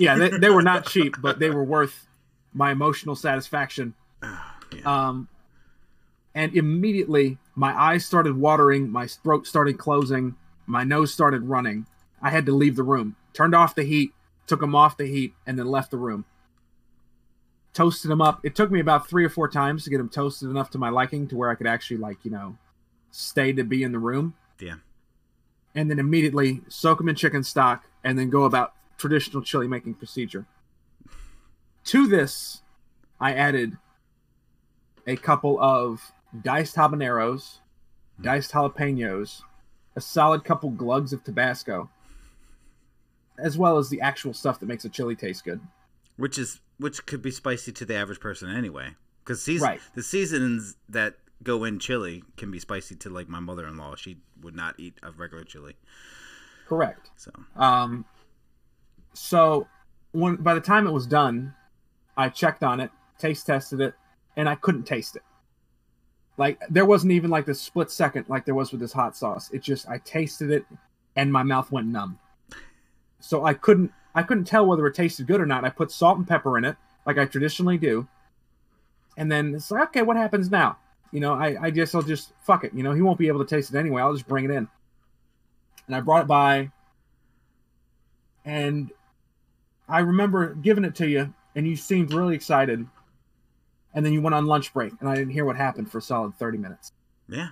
yeah, 0.00 0.16
they, 0.16 0.30
they 0.30 0.50
were 0.50 0.62
not 0.62 0.84
cheap, 0.88 1.14
but 1.20 1.38
they 1.38 1.50
were 1.50 1.62
worth 1.62 2.08
my 2.52 2.72
emotional 2.72 3.14
satisfaction. 3.14 3.94
Yeah. 4.72 5.08
Um, 5.08 5.28
and 6.34 6.54
immediately 6.54 7.38
my 7.54 7.78
eyes 7.78 8.04
started 8.04 8.36
watering, 8.36 8.90
my 8.90 9.06
throat 9.06 9.46
started 9.46 9.78
closing, 9.78 10.36
my 10.66 10.84
nose 10.84 11.12
started 11.12 11.44
running. 11.44 11.86
I 12.22 12.30
had 12.30 12.46
to 12.46 12.52
leave 12.52 12.76
the 12.76 12.82
room. 12.82 13.16
Turned 13.32 13.54
off 13.54 13.74
the 13.74 13.82
heat, 13.82 14.12
took 14.46 14.60
them 14.60 14.74
off 14.74 14.96
the 14.96 15.06
heat, 15.06 15.34
and 15.46 15.58
then 15.58 15.66
left 15.66 15.90
the 15.90 15.96
room. 15.96 16.24
Toasted 17.72 18.10
them 18.10 18.20
up. 18.20 18.40
It 18.44 18.54
took 18.54 18.70
me 18.70 18.80
about 18.80 19.08
three 19.08 19.24
or 19.24 19.28
four 19.28 19.48
times 19.48 19.84
to 19.84 19.90
get 19.90 19.98
them 19.98 20.08
toasted 20.08 20.50
enough 20.50 20.70
to 20.70 20.78
my 20.78 20.88
liking 20.88 21.28
to 21.28 21.36
where 21.36 21.50
I 21.50 21.54
could 21.54 21.66
actually, 21.66 21.98
like, 21.98 22.24
you 22.24 22.30
know, 22.30 22.56
stay 23.10 23.52
to 23.52 23.64
be 23.64 23.82
in 23.82 23.92
the 23.92 23.98
room. 23.98 24.34
Yeah. 24.58 24.76
And 25.74 25.90
then 25.90 25.98
immediately 25.98 26.62
soak 26.68 26.98
them 26.98 27.08
in 27.08 27.14
chicken 27.14 27.44
stock 27.44 27.84
and 28.02 28.18
then 28.18 28.28
go 28.28 28.44
about 28.44 28.74
traditional 28.98 29.42
chili 29.42 29.68
making 29.68 29.94
procedure. 29.94 30.46
To 31.84 32.06
this, 32.06 32.62
I 33.20 33.34
added 33.34 33.76
a 35.10 35.16
couple 35.16 35.60
of 35.60 36.12
diced 36.42 36.76
habaneros, 36.76 37.58
diced 38.20 38.52
jalapenos, 38.52 39.42
a 39.96 40.00
solid 40.00 40.44
couple 40.44 40.70
glugs 40.70 41.12
of 41.12 41.24
Tabasco, 41.24 41.90
as 43.38 43.58
well 43.58 43.76
as 43.78 43.88
the 43.88 44.00
actual 44.00 44.32
stuff 44.32 44.60
that 44.60 44.66
makes 44.66 44.84
a 44.84 44.88
chili 44.88 45.16
taste 45.16 45.44
good. 45.44 45.60
which 46.16 46.38
is 46.38 46.60
which 46.78 47.04
could 47.06 47.20
be 47.22 47.30
spicy 47.30 47.72
to 47.72 47.84
the 47.84 47.94
average 47.94 48.20
person 48.20 48.48
anyway. 48.54 48.94
Because 49.24 49.42
season 49.42 49.66
Right. 49.68 49.80
the 49.94 50.02
seasons 50.02 50.76
that 50.88 51.16
go 51.42 51.64
in 51.64 51.78
chili 51.78 52.22
can 52.36 52.50
be 52.50 52.58
spicy 52.58 52.94
to 52.96 53.10
like 53.10 53.28
my 53.28 53.40
mother 53.40 53.66
in 53.66 53.76
law. 53.76 53.94
She 53.96 54.18
would 54.42 54.54
not 54.54 54.78
eat 54.78 54.94
a 55.02 55.10
regular 55.10 55.44
chili. 55.44 55.76
Correct. 56.68 57.10
So 57.16 57.32
Um, 57.56 58.04
so 59.14 59.66
when 60.12 60.36
by 60.36 60.54
the 60.54 60.60
time 60.60 60.86
it 60.86 60.92
was 60.92 61.06
done, 61.06 61.54
I 62.16 62.28
checked 62.28 62.62
on 62.62 62.80
it, 62.80 62.90
taste 63.18 63.46
tested 63.46 63.80
it, 63.80 63.94
and 64.36 64.48
I 64.48 64.54
couldn't 64.54 64.84
taste 64.84 65.16
it. 65.16 65.22
Like 66.36 66.58
there 66.70 66.86
wasn't 66.86 67.12
even 67.12 67.30
like 67.30 67.44
this 67.44 67.60
split 67.60 67.90
second 67.90 68.26
like 68.28 68.46
there 68.46 68.54
was 68.54 68.72
with 68.72 68.80
this 68.80 68.92
hot 68.92 69.16
sauce. 69.16 69.50
It 69.52 69.62
just 69.62 69.88
I 69.88 69.98
tasted 69.98 70.50
it, 70.50 70.64
and 71.14 71.32
my 71.32 71.42
mouth 71.42 71.70
went 71.70 71.86
numb. 71.86 72.18
So 73.20 73.44
I 73.44 73.54
couldn't 73.54 73.92
I 74.14 74.22
couldn't 74.22 74.44
tell 74.44 74.66
whether 74.66 74.86
it 74.86 74.94
tasted 74.94 75.26
good 75.26 75.40
or 75.40 75.46
not. 75.46 75.64
I 75.64 75.70
put 75.70 75.92
salt 75.92 76.16
and 76.16 76.26
pepper 76.26 76.56
in 76.56 76.64
it 76.64 76.76
like 77.04 77.18
I 77.18 77.26
traditionally 77.26 77.76
do, 77.76 78.08
and 79.16 79.30
then 79.30 79.54
it's 79.54 79.70
like 79.70 79.88
okay, 79.88 80.02
what 80.02 80.16
happens 80.16 80.50
now? 80.50 80.78
You 81.12 81.20
know, 81.20 81.34
I 81.34 81.56
I 81.60 81.70
guess 81.70 81.94
I'll 81.94 82.02
just 82.02 82.32
fuck 82.42 82.64
it. 82.64 82.72
You 82.72 82.82
know, 82.82 82.92
he 82.92 83.02
won't 83.02 83.18
be 83.18 83.28
able 83.28 83.44
to 83.44 83.54
taste 83.56 83.74
it 83.74 83.78
anyway. 83.78 84.00
I'll 84.00 84.14
just 84.14 84.28
bring 84.28 84.46
it 84.46 84.50
in. 84.50 84.66
And 85.86 85.96
I 85.96 86.00
brought 86.00 86.22
it 86.22 86.28
by, 86.28 86.70
and 88.44 88.90
I 89.88 89.98
remember 90.00 90.54
giving 90.54 90.84
it 90.84 90.94
to 90.96 91.08
you, 91.08 91.34
and 91.54 91.66
you 91.66 91.76
seemed 91.76 92.14
really 92.14 92.34
excited. 92.34 92.86
And 93.94 94.06
then 94.06 94.12
you 94.12 94.22
went 94.22 94.34
on 94.34 94.46
lunch 94.46 94.72
break, 94.72 94.92
and 95.00 95.08
I 95.08 95.14
didn't 95.16 95.32
hear 95.32 95.44
what 95.44 95.56
happened 95.56 95.90
for 95.90 95.98
a 95.98 96.02
solid 96.02 96.34
thirty 96.36 96.58
minutes. 96.58 96.92
yeah. 97.28 97.48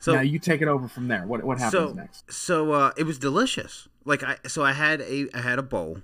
So 0.00 0.14
now 0.16 0.20
you 0.20 0.38
take 0.38 0.60
it 0.60 0.68
over 0.68 0.86
from 0.88 1.08
there. 1.08 1.24
What 1.26 1.42
what 1.44 1.58
happens 1.58 1.72
so 1.90 1.92
next? 1.94 2.30
so 2.30 2.72
uh, 2.72 2.92
it 2.96 3.04
was 3.04 3.18
delicious. 3.18 3.88
Like 4.04 4.22
I 4.22 4.36
so 4.46 4.62
I 4.64 4.72
had 4.72 5.00
a 5.00 5.28
I 5.34 5.40
had 5.40 5.58
a 5.58 5.62
bowl. 5.62 6.02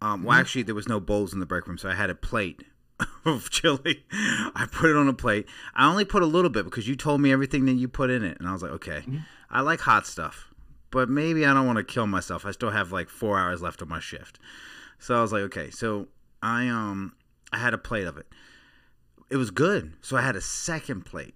Um, 0.00 0.22
well, 0.22 0.36
Mhm. 0.36 0.40
actually, 0.40 0.62
there 0.64 0.74
was 0.74 0.88
no 0.88 1.00
bowls 1.00 1.32
in 1.32 1.40
the 1.40 1.46
break 1.46 1.66
room, 1.66 1.78
so 1.78 1.88
I 1.88 1.94
had 1.94 2.10
a 2.10 2.14
plate 2.14 2.62
of 3.24 3.48
chili. 3.50 4.04
I 4.12 4.66
put 4.70 4.90
it 4.90 4.96
on 4.96 5.08
a 5.08 5.14
plate. 5.14 5.46
I 5.74 5.88
only 5.88 6.04
put 6.04 6.22
a 6.22 6.26
little 6.26 6.50
bit 6.50 6.64
because 6.66 6.86
you 6.86 6.94
told 6.94 7.20
me 7.20 7.32
everything 7.32 7.64
that 7.66 7.72
you 7.72 7.88
put 7.88 8.10
in 8.10 8.22
it, 8.22 8.38
and 8.38 8.46
I 8.48 8.52
was 8.52 8.62
like, 8.62 8.72
okay, 8.72 9.04
Mhm. 9.08 9.22
I 9.50 9.62
like 9.62 9.80
hot 9.80 10.06
stuff, 10.06 10.52
but 10.90 11.08
maybe 11.08 11.46
I 11.46 11.54
don't 11.54 11.66
want 11.66 11.78
to 11.78 11.84
kill 11.84 12.06
myself. 12.06 12.44
I 12.44 12.50
still 12.50 12.70
have 12.70 12.92
like 12.92 13.08
four 13.08 13.38
hours 13.38 13.62
left 13.62 13.80
of 13.82 13.88
my 13.88 13.98
shift, 14.00 14.38
so 14.98 15.16
I 15.16 15.22
was 15.22 15.32
like, 15.32 15.42
okay, 15.44 15.70
so 15.70 16.08
I 16.42 16.68
um 16.68 17.14
I 17.54 17.58
had 17.58 17.72
a 17.72 17.78
plate 17.78 18.06
of 18.06 18.18
it. 18.18 18.26
It 19.30 19.36
was 19.36 19.50
good, 19.50 19.92
so 20.00 20.16
I 20.16 20.22
had 20.22 20.36
a 20.36 20.40
second 20.40 21.06
plate. 21.06 21.34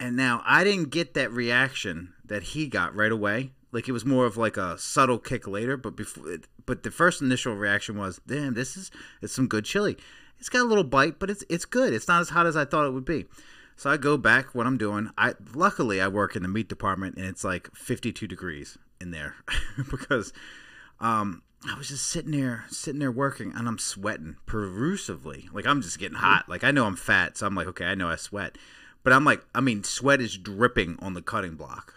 And 0.00 0.16
now 0.16 0.42
I 0.44 0.64
didn't 0.64 0.90
get 0.90 1.14
that 1.14 1.30
reaction 1.30 2.14
that 2.24 2.42
he 2.42 2.66
got 2.66 2.96
right 2.96 3.12
away. 3.12 3.52
Like 3.70 3.88
it 3.88 3.92
was 3.92 4.04
more 4.04 4.26
of 4.26 4.36
like 4.36 4.56
a 4.56 4.76
subtle 4.76 5.18
kick 5.18 5.46
later, 5.46 5.76
but 5.76 5.96
before, 5.96 6.38
but 6.66 6.82
the 6.82 6.90
first 6.90 7.22
initial 7.22 7.54
reaction 7.54 7.96
was, 7.96 8.20
"Damn, 8.26 8.54
this 8.54 8.76
is 8.76 8.90
it's 9.22 9.32
some 9.32 9.46
good 9.46 9.64
chili. 9.64 9.96
It's 10.38 10.48
got 10.48 10.62
a 10.62 10.68
little 10.68 10.84
bite, 10.84 11.20
but 11.20 11.30
it's 11.30 11.44
it's 11.48 11.64
good. 11.64 11.94
It's 11.94 12.08
not 12.08 12.20
as 12.20 12.30
hot 12.30 12.46
as 12.46 12.56
I 12.56 12.64
thought 12.64 12.86
it 12.86 12.92
would 12.92 13.04
be." 13.04 13.26
So 13.76 13.88
I 13.88 13.96
go 13.96 14.18
back. 14.18 14.54
What 14.54 14.66
I'm 14.66 14.76
doing, 14.76 15.10
I 15.16 15.34
luckily 15.54 16.00
I 16.00 16.08
work 16.08 16.36
in 16.36 16.42
the 16.42 16.48
meat 16.48 16.68
department, 16.68 17.16
and 17.16 17.24
it's 17.24 17.44
like 17.44 17.74
52 17.74 18.26
degrees 18.26 18.76
in 19.00 19.12
there 19.12 19.36
because 19.90 20.32
um, 21.00 21.42
I 21.68 21.78
was 21.78 21.88
just 21.88 22.08
sitting 22.08 22.32
there, 22.32 22.64
sitting 22.70 22.98
there 22.98 23.12
working, 23.12 23.52
and 23.54 23.68
I'm 23.68 23.78
sweating 23.78 24.36
profusively. 24.46 25.48
Like 25.52 25.66
I'm 25.66 25.80
just 25.82 25.98
getting 25.98 26.18
hot. 26.18 26.48
Like 26.48 26.64
I 26.64 26.70
know 26.72 26.86
I'm 26.86 26.96
fat, 26.96 27.36
so 27.36 27.46
I'm 27.46 27.54
like, 27.54 27.68
okay, 27.68 27.84
I 27.84 27.94
know 27.94 28.08
I 28.08 28.16
sweat, 28.16 28.58
but 29.04 29.12
I'm 29.12 29.24
like, 29.24 29.44
I 29.54 29.60
mean, 29.60 29.84
sweat 29.84 30.20
is 30.20 30.36
dripping 30.36 30.98
on 31.00 31.14
the 31.14 31.22
cutting 31.22 31.54
block. 31.54 31.94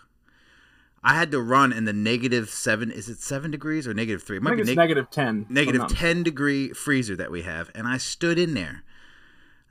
I 1.04 1.14
had 1.14 1.32
to 1.32 1.40
run 1.42 1.72
in 1.72 1.86
the 1.86 1.94
negative 1.94 2.50
seven. 2.50 2.92
Is 2.92 3.10
it 3.10 3.20
seven 3.20 3.52
degrees 3.52 3.88
or 3.88 3.94
negative 3.94 4.24
three? 4.24 4.38
It 4.38 4.42
I 4.42 4.44
might 4.44 4.50
think 4.52 4.58
be 4.58 4.62
it's 4.72 4.78
neg- 4.78 4.78
negative 4.78 5.10
ten. 5.12 5.46
negative 5.50 5.88
10 5.88 6.24
degree 6.24 6.70
freezer 6.70 7.16
that 7.16 7.32
we 7.32 7.44
have 7.44 7.70
and 7.76 7.88
i 7.88 7.98
stood 7.98 8.40
in 8.40 8.54
there 8.56 8.84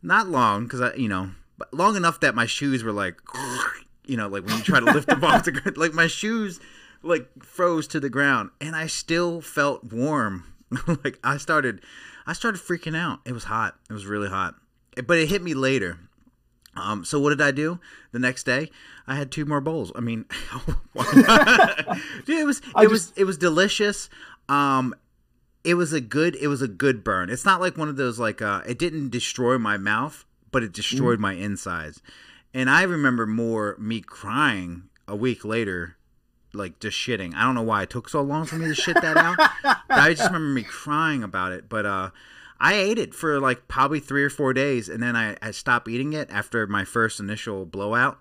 not 0.02 0.28
long 0.28 0.64
because 0.64 0.80
i 0.80 0.94
you 0.94 1.08
know 1.08 1.30
but 1.58 1.72
long 1.74 1.96
enough 1.96 2.20
that 2.20 2.34
my 2.36 2.46
shoes 2.46 2.84
were 2.84 2.92
like 2.92 3.20
you 4.06 4.16
know 4.16 4.28
like 4.28 4.44
when 4.46 4.56
you 4.56 4.62
try 4.62 4.78
to 4.78 4.86
lift 4.86 5.08
them 5.08 5.24
off 5.24 5.44
the 5.44 5.50
ground 5.52 5.76
like 5.76 5.92
my 5.92 6.06
shoes 6.06 6.60
like 7.04 7.28
froze 7.42 7.86
to 7.86 8.00
the 8.00 8.10
ground 8.10 8.50
and 8.60 8.74
i 8.74 8.86
still 8.86 9.40
felt 9.40 9.84
warm 9.92 10.44
like 11.04 11.18
i 11.22 11.36
started 11.36 11.80
i 12.26 12.32
started 12.32 12.60
freaking 12.60 12.96
out 12.96 13.20
it 13.24 13.32
was 13.32 13.44
hot 13.44 13.76
it 13.88 13.92
was 13.92 14.06
really 14.06 14.28
hot 14.28 14.54
but 15.06 15.18
it 15.18 15.28
hit 15.28 15.42
me 15.42 15.54
later 15.54 15.98
um, 16.76 17.04
so 17.04 17.20
what 17.20 17.30
did 17.30 17.40
I 17.40 17.50
do 17.50 17.78
the 18.12 18.18
next 18.18 18.44
day? 18.44 18.70
I 19.06 19.14
had 19.14 19.30
two 19.30 19.44
more 19.44 19.60
bowls. 19.60 19.92
I 19.94 20.00
mean, 20.00 20.24
Dude, 22.24 22.40
it 22.40 22.46
was 22.46 22.58
it 22.58 22.64
I 22.74 22.86
was 22.86 23.12
it 23.16 23.24
was 23.24 23.38
delicious. 23.38 24.08
Um, 24.48 24.94
it 25.62 25.74
was 25.74 25.92
a 25.92 26.00
good 26.00 26.36
it 26.36 26.48
was 26.48 26.62
a 26.62 26.68
good 26.68 27.04
burn. 27.04 27.30
It's 27.30 27.44
not 27.44 27.60
like 27.60 27.76
one 27.76 27.88
of 27.88 27.96
those 27.96 28.18
like 28.18 28.42
uh, 28.42 28.62
it 28.66 28.78
didn't 28.78 29.10
destroy 29.10 29.58
my 29.58 29.76
mouth, 29.76 30.24
but 30.50 30.62
it 30.62 30.72
destroyed 30.72 31.20
my 31.20 31.34
insides. 31.34 32.02
And 32.52 32.70
I 32.70 32.82
remember 32.82 33.26
more 33.26 33.76
me 33.78 34.00
crying 34.00 34.84
a 35.08 35.16
week 35.16 35.44
later, 35.44 35.96
like 36.54 36.80
just 36.80 36.96
shitting. 36.96 37.34
I 37.34 37.42
don't 37.44 37.54
know 37.54 37.62
why 37.62 37.82
it 37.82 37.90
took 37.90 38.08
so 38.08 38.22
long 38.22 38.44
for 38.46 38.56
me 38.56 38.66
to 38.68 38.74
shit 38.74 38.94
that 39.00 39.16
out. 39.16 39.36
I 39.88 40.10
just 40.14 40.26
remember 40.30 40.48
me 40.52 40.62
crying 40.62 41.22
about 41.22 41.52
it. 41.52 41.68
But 41.68 41.86
uh, 41.86 42.10
I 42.60 42.74
ate 42.74 42.98
it 42.98 43.14
for 43.14 43.40
like 43.40 43.68
probably 43.68 44.00
three 44.00 44.22
or 44.24 44.30
four 44.30 44.52
days, 44.52 44.88
and 44.88 45.02
then 45.02 45.16
I, 45.16 45.36
I 45.42 45.50
stopped 45.50 45.88
eating 45.88 46.12
it 46.12 46.30
after 46.30 46.66
my 46.66 46.84
first 46.84 47.20
initial 47.20 47.64
blowout. 47.66 48.18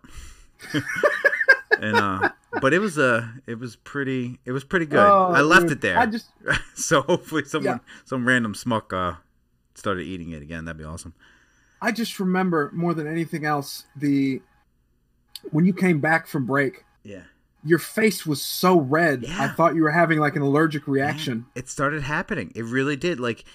and 1.79 1.95
uh, 1.97 2.29
but 2.61 2.73
it 2.73 2.79
was 2.79 2.97
uh, 2.97 3.27
it 3.47 3.59
was 3.59 3.75
pretty 3.75 4.39
it 4.45 4.51
was 4.51 4.63
pretty 4.63 4.85
good. 4.85 4.99
Oh, 4.99 5.31
I 5.33 5.41
left 5.41 5.63
dude. 5.63 5.71
it 5.73 5.81
there. 5.81 5.97
I 5.99 6.05
just 6.05 6.27
so 6.75 7.01
hopefully 7.01 7.43
someone 7.45 7.75
Yeah. 7.85 7.93
some 8.05 8.27
random 8.27 8.55
smuck 8.55 8.93
uh 8.93 9.13
started 9.75 10.03
eating 10.03 10.31
it 10.31 10.41
again. 10.41 10.65
That'd 10.65 10.77
be 10.79 10.83
awesome. 10.85 11.13
I 11.81 11.91
just 11.91 12.19
remember 12.19 12.71
more 12.73 12.93
than 12.93 13.07
anything 13.07 13.45
else 13.45 13.85
the 13.95 14.41
when 15.51 15.65
you 15.65 15.73
came 15.73 15.99
back 15.99 16.27
from 16.27 16.45
break, 16.45 16.85
Yeah. 17.03 17.23
Your 17.65 17.79
face 17.79 18.25
was 18.25 18.41
so 18.43 18.79
red. 18.79 19.25
I 19.25 19.47
thought 19.49 19.75
you 19.75 19.83
were 19.83 19.91
having 19.91 20.19
like 20.19 20.35
an 20.35 20.41
allergic 20.41 20.87
reaction. 20.87 21.45
It 21.55 21.69
started 21.69 22.03
happening. 22.03 22.51
It 22.55 22.63
really 22.65 22.95
did. 22.95 23.19
Like, 23.19 23.45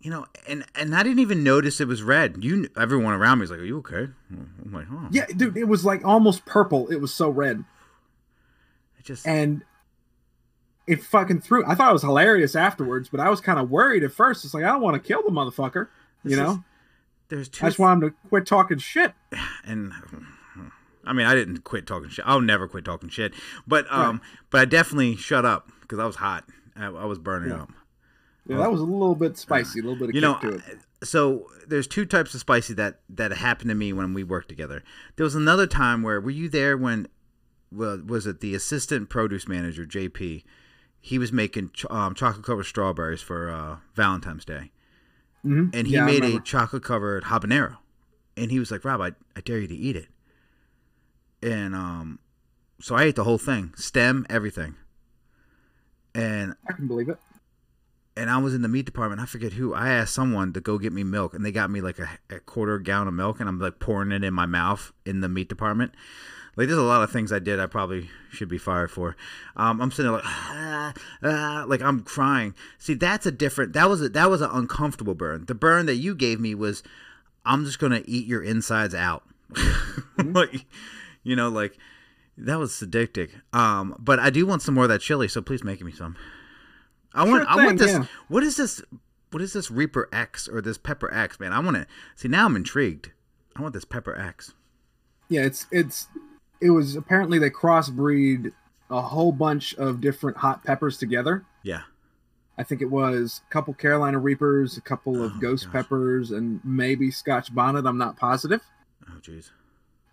you 0.00 0.10
know, 0.10 0.26
and 0.48 0.64
and 0.74 0.94
I 0.94 1.02
didn't 1.02 1.18
even 1.20 1.42
notice 1.42 1.80
it 1.80 1.88
was 1.88 2.02
red. 2.02 2.44
You, 2.44 2.68
everyone 2.76 3.14
around 3.14 3.38
me 3.38 3.42
was 3.42 3.50
like, 3.50 3.60
"Are 3.60 3.64
you 3.64 3.78
okay?" 3.78 4.08
I'm 4.30 4.72
like, 4.72 4.86
"Oh, 4.90 5.08
Yeah, 5.10 5.26
dude, 5.26 5.56
it 5.56 5.64
was 5.68 5.84
like 5.84 6.04
almost 6.04 6.44
purple. 6.46 6.88
It 6.88 7.00
was 7.00 7.12
so 7.14 7.28
red. 7.28 7.64
It 8.98 9.04
just 9.04 9.26
And 9.26 9.62
it 10.86 11.02
fucking 11.02 11.40
threw. 11.40 11.64
I 11.66 11.74
thought 11.74 11.90
it 11.90 11.94
was 11.94 12.02
hilarious 12.02 12.54
afterwards, 12.54 13.08
but 13.08 13.18
I 13.20 13.28
was 13.28 13.40
kind 13.40 13.58
of 13.58 13.70
worried 13.70 14.04
at 14.04 14.12
first. 14.12 14.44
It's 14.44 14.54
like 14.54 14.64
I 14.64 14.68
don't 14.68 14.82
want 14.82 15.02
to 15.02 15.06
kill 15.06 15.22
the 15.22 15.30
motherfucker, 15.30 15.88
you 16.24 16.36
know. 16.36 16.50
is- 16.52 16.58
there's 17.28 17.48
two 17.48 17.66
I 17.66 17.68
just 17.70 17.80
want 17.80 18.02
him 18.04 18.10
to 18.10 18.16
quit 18.28 18.46
talking 18.46 18.78
shit. 18.78 19.12
and 19.64 19.92
I 21.06 21.12
mean, 21.12 21.26
I 21.26 21.34
didn't 21.34 21.58
quit 21.64 21.86
talking 21.86 22.08
shit. 22.10 22.24
I'll 22.26 22.40
never 22.40 22.66
quit 22.68 22.84
talking 22.84 23.08
shit. 23.08 23.32
But 23.66 23.86
um, 23.92 24.20
but 24.50 24.60
I 24.60 24.64
definitely 24.64 25.16
shut 25.16 25.44
up 25.44 25.70
because 25.82 25.98
I 25.98 26.06
was 26.06 26.16
hot. 26.16 26.44
I, 26.76 26.86
I 26.86 27.04
was 27.04 27.18
burning 27.18 27.50
Yeah. 27.50 27.62
up. 27.62 27.70
Yeah, 28.48 28.58
that 28.58 28.70
was 28.70 28.80
a 28.80 28.84
little 28.84 29.14
bit 29.16 29.36
spicy, 29.36 29.80
a 29.80 29.82
little 29.82 29.96
bit 29.98 30.10
of 30.10 30.14
You 30.14 30.20
kick 30.20 30.42
know, 30.44 30.50
to 30.50 30.56
it. 30.72 30.78
so 31.02 31.48
there's 31.66 31.86
two 31.88 32.04
types 32.06 32.32
of 32.32 32.40
spicy 32.40 32.74
that 32.74 33.00
that 33.10 33.32
happened 33.32 33.70
to 33.70 33.74
me 33.74 33.92
when 33.92 34.14
we 34.14 34.22
worked 34.22 34.48
together. 34.48 34.84
There 35.16 35.24
was 35.24 35.34
another 35.34 35.66
time 35.66 36.02
where 36.02 36.20
were 36.20 36.30
you 36.30 36.48
there 36.48 36.76
when? 36.76 37.08
Well, 37.72 38.00
was 38.06 38.26
it 38.28 38.40
the 38.40 38.54
assistant 38.54 39.08
produce 39.08 39.48
manager 39.48 39.84
JP? 39.84 40.44
He 41.00 41.18
was 41.18 41.32
making 41.32 41.70
ch- 41.70 41.86
um, 41.90 42.14
chocolate 42.14 42.44
covered 42.46 42.64
strawberries 42.64 43.20
for 43.22 43.50
uh, 43.50 43.76
Valentine's 43.96 44.44
Day, 44.44 44.70
Mhm. 45.44 45.70
and 45.74 45.86
he 45.88 45.94
Yeah, 45.94 46.04
made 46.06 46.24
a 46.24 46.38
chocolate 46.40 46.84
covered 46.84 47.24
habanero, 47.24 47.78
and 48.36 48.50
he 48.52 48.60
was 48.60 48.70
like, 48.70 48.84
"Rob, 48.84 49.00
I, 49.00 49.12
I 49.36 49.40
dare 49.40 49.58
you 49.58 49.66
to 49.66 49.74
eat 49.74 49.96
it." 49.96 50.08
And 51.42 51.74
um, 51.74 52.18
so 52.80 52.94
I 52.94 53.04
ate 53.04 53.16
the 53.16 53.24
whole 53.24 53.38
thing, 53.38 53.72
stem, 53.76 54.26
everything, 54.30 54.74
and 56.14 56.54
I 56.68 56.72
can 56.72 56.86
believe 56.88 57.08
it. 57.08 57.18
and 58.16 58.30
I 58.30 58.38
was 58.38 58.54
in 58.54 58.62
the 58.62 58.68
meat 58.68 58.86
department. 58.86 59.20
I 59.20 59.26
forget 59.26 59.52
who. 59.52 59.74
I 59.74 59.90
asked 59.90 60.14
someone 60.14 60.52
to 60.54 60.60
go 60.60 60.78
get 60.78 60.92
me 60.92 61.04
milk, 61.04 61.34
and 61.34 61.44
they 61.44 61.52
got 61.52 61.70
me 61.70 61.80
like 61.80 61.98
a, 61.98 62.08
a 62.30 62.40
quarter 62.40 62.78
gallon 62.78 63.08
of 63.08 63.14
milk, 63.14 63.38
and 63.40 63.48
I'm 63.48 63.58
like 63.60 63.78
pouring 63.78 64.12
it 64.12 64.24
in 64.24 64.34
my 64.34 64.46
mouth 64.46 64.92
in 65.04 65.20
the 65.20 65.28
meat 65.28 65.48
department. 65.48 65.92
Like 66.56 66.68
there's 66.68 66.78
a 66.78 66.82
lot 66.82 67.02
of 67.02 67.12
things 67.12 67.32
I 67.32 67.38
did 67.38 67.60
I 67.60 67.66
probably 67.66 68.08
should 68.32 68.48
be 68.48 68.56
fired 68.56 68.90
for. 68.90 69.14
Um, 69.56 69.78
I'm 69.80 69.90
sitting 69.90 70.10
there 70.10 70.20
like, 70.22 70.24
ah, 70.26 70.94
ah, 71.22 71.64
like 71.68 71.82
I'm 71.82 72.00
crying. 72.00 72.54
See, 72.78 72.94
that's 72.94 73.26
a 73.26 73.30
different. 73.30 73.74
That 73.74 73.90
was 73.90 74.00
a, 74.00 74.08
that 74.10 74.30
was 74.30 74.40
an 74.40 74.50
uncomfortable 74.50 75.14
burn. 75.14 75.44
The 75.44 75.54
burn 75.54 75.84
that 75.84 75.96
you 75.96 76.14
gave 76.14 76.40
me 76.40 76.54
was, 76.54 76.82
I'm 77.44 77.66
just 77.66 77.78
gonna 77.78 78.02
eat 78.06 78.26
your 78.26 78.42
insides 78.42 78.94
out. 78.94 79.24
like, 80.18 80.64
you 81.26 81.36
know, 81.36 81.48
like 81.48 81.76
that 82.38 82.58
was 82.58 82.74
sadistic. 82.74 83.30
Um, 83.52 83.94
but 83.98 84.18
I 84.18 84.30
do 84.30 84.46
want 84.46 84.62
some 84.62 84.74
more 84.74 84.84
of 84.84 84.90
that 84.90 85.00
chili, 85.00 85.28
so 85.28 85.42
please 85.42 85.64
make 85.64 85.82
me 85.82 85.92
some. 85.92 86.16
I 87.14 87.24
want. 87.24 87.42
Sure 87.48 87.50
I 87.60 87.64
want 87.66 87.78
this. 87.78 87.92
yeah. 87.92 88.04
What 88.28 88.42
is 88.42 88.56
this? 88.56 88.82
What 89.30 89.42
is 89.42 89.52
this 89.52 89.70
Reaper 89.70 90.08
X 90.12 90.48
or 90.48 90.60
this 90.62 90.78
Pepper 90.78 91.12
X, 91.12 91.40
man? 91.40 91.52
I 91.52 91.58
want 91.58 91.76
to 91.76 91.86
see. 92.14 92.28
Now 92.28 92.46
I'm 92.46 92.56
intrigued. 92.56 93.10
I 93.56 93.62
want 93.62 93.74
this 93.74 93.84
Pepper 93.84 94.16
X. 94.18 94.54
Yeah, 95.28 95.42
it's 95.42 95.66
it's 95.72 96.06
it 96.60 96.70
was 96.70 96.94
apparently 96.96 97.38
they 97.38 97.50
crossbreed 97.50 98.52
a 98.90 99.00
whole 99.00 99.32
bunch 99.32 99.74
of 99.74 100.00
different 100.00 100.36
hot 100.36 100.62
peppers 100.64 100.96
together. 100.98 101.44
Yeah. 101.64 101.82
I 102.58 102.62
think 102.62 102.80
it 102.80 102.90
was 102.90 103.42
a 103.46 103.52
couple 103.52 103.74
Carolina 103.74 104.18
Reapers, 104.18 104.76
a 104.78 104.80
couple 104.80 105.22
of 105.22 105.32
Oh, 105.36 105.38
ghost 105.40 105.64
gosh. 105.66 105.72
peppers, 105.72 106.30
and 106.30 106.60
maybe 106.64 107.10
Scotch 107.10 107.54
bonnet. 107.54 107.84
I'm 107.84 107.98
not 107.98 108.16
positive. 108.16 108.62
Oh, 109.10 109.18
jeez. 109.20 109.50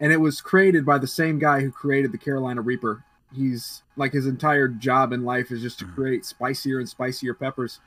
And 0.03 0.11
it 0.11 0.17
was 0.19 0.41
created 0.41 0.85
by 0.85 0.97
the 0.97 1.07
same 1.07 1.39
guy 1.39 1.61
who 1.61 1.71
created 1.71 2.11
the 2.11 2.17
Carolina 2.17 2.59
Reaper. 2.61 3.05
He's 3.33 3.83
like 3.95 4.11
his 4.11 4.27
entire 4.27 4.67
job 4.67 5.13
in 5.13 5.23
life 5.23 5.49
is 5.49 5.61
just 5.61 5.79
to 5.79 5.85
Mhm. 5.85 5.95
create 5.95 6.25
spicier 6.25 6.77
and 6.77 6.89
spicier 6.89 7.33
peppers. 7.33 7.79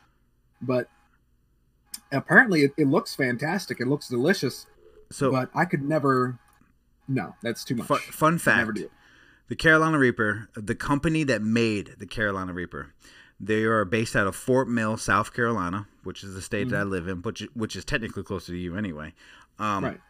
But 0.63 0.89
apparently, 2.13 2.63
it, 2.63 2.73
it 2.77 2.87
looks 2.89 3.15
fantastic. 3.15 3.81
It 3.81 3.87
looks 3.87 4.09
delicious. 4.09 4.67
So, 5.11 5.31
but 5.31 5.51
I 5.55 5.65
could 5.65 5.83
never. 5.83 6.39
No, 7.09 7.35
that's 7.43 7.65
too 7.65 7.77
much. 7.77 7.87
fu- 7.87 7.97
fun 8.13 8.39
fact: 8.39 8.81
the 9.49 9.57
Carolina 9.57 9.99
Reaper, 9.99 10.49
the 10.55 10.75
company 10.75 11.23
that 11.25 11.43
made 11.43 11.95
the 11.99 12.07
Carolina 12.07 12.53
Reaper, 12.53 12.95
they 13.39 13.63
are 13.65 13.85
based 13.85 14.17
out 14.17 14.27
of 14.27 14.35
Fort 14.35 14.69
Mill, 14.69 14.97
South 14.97 15.33
Carolina, 15.33 15.87
which 16.03 16.25
is 16.25 16.35
the 16.35 16.43
state 16.43 16.71
that 16.71 16.81
I 16.81 16.83
live 16.83 17.07
in, 17.09 17.23
which 17.23 17.47
which 17.55 17.77
is 17.77 17.85
technically 17.85 18.25
closer 18.25 18.53
to 18.53 18.59
you 18.59 18.77
anyway. 18.77 19.15
Um, 19.59 19.67
Mm-hmm. 19.67 19.85
Right. 19.85 20.01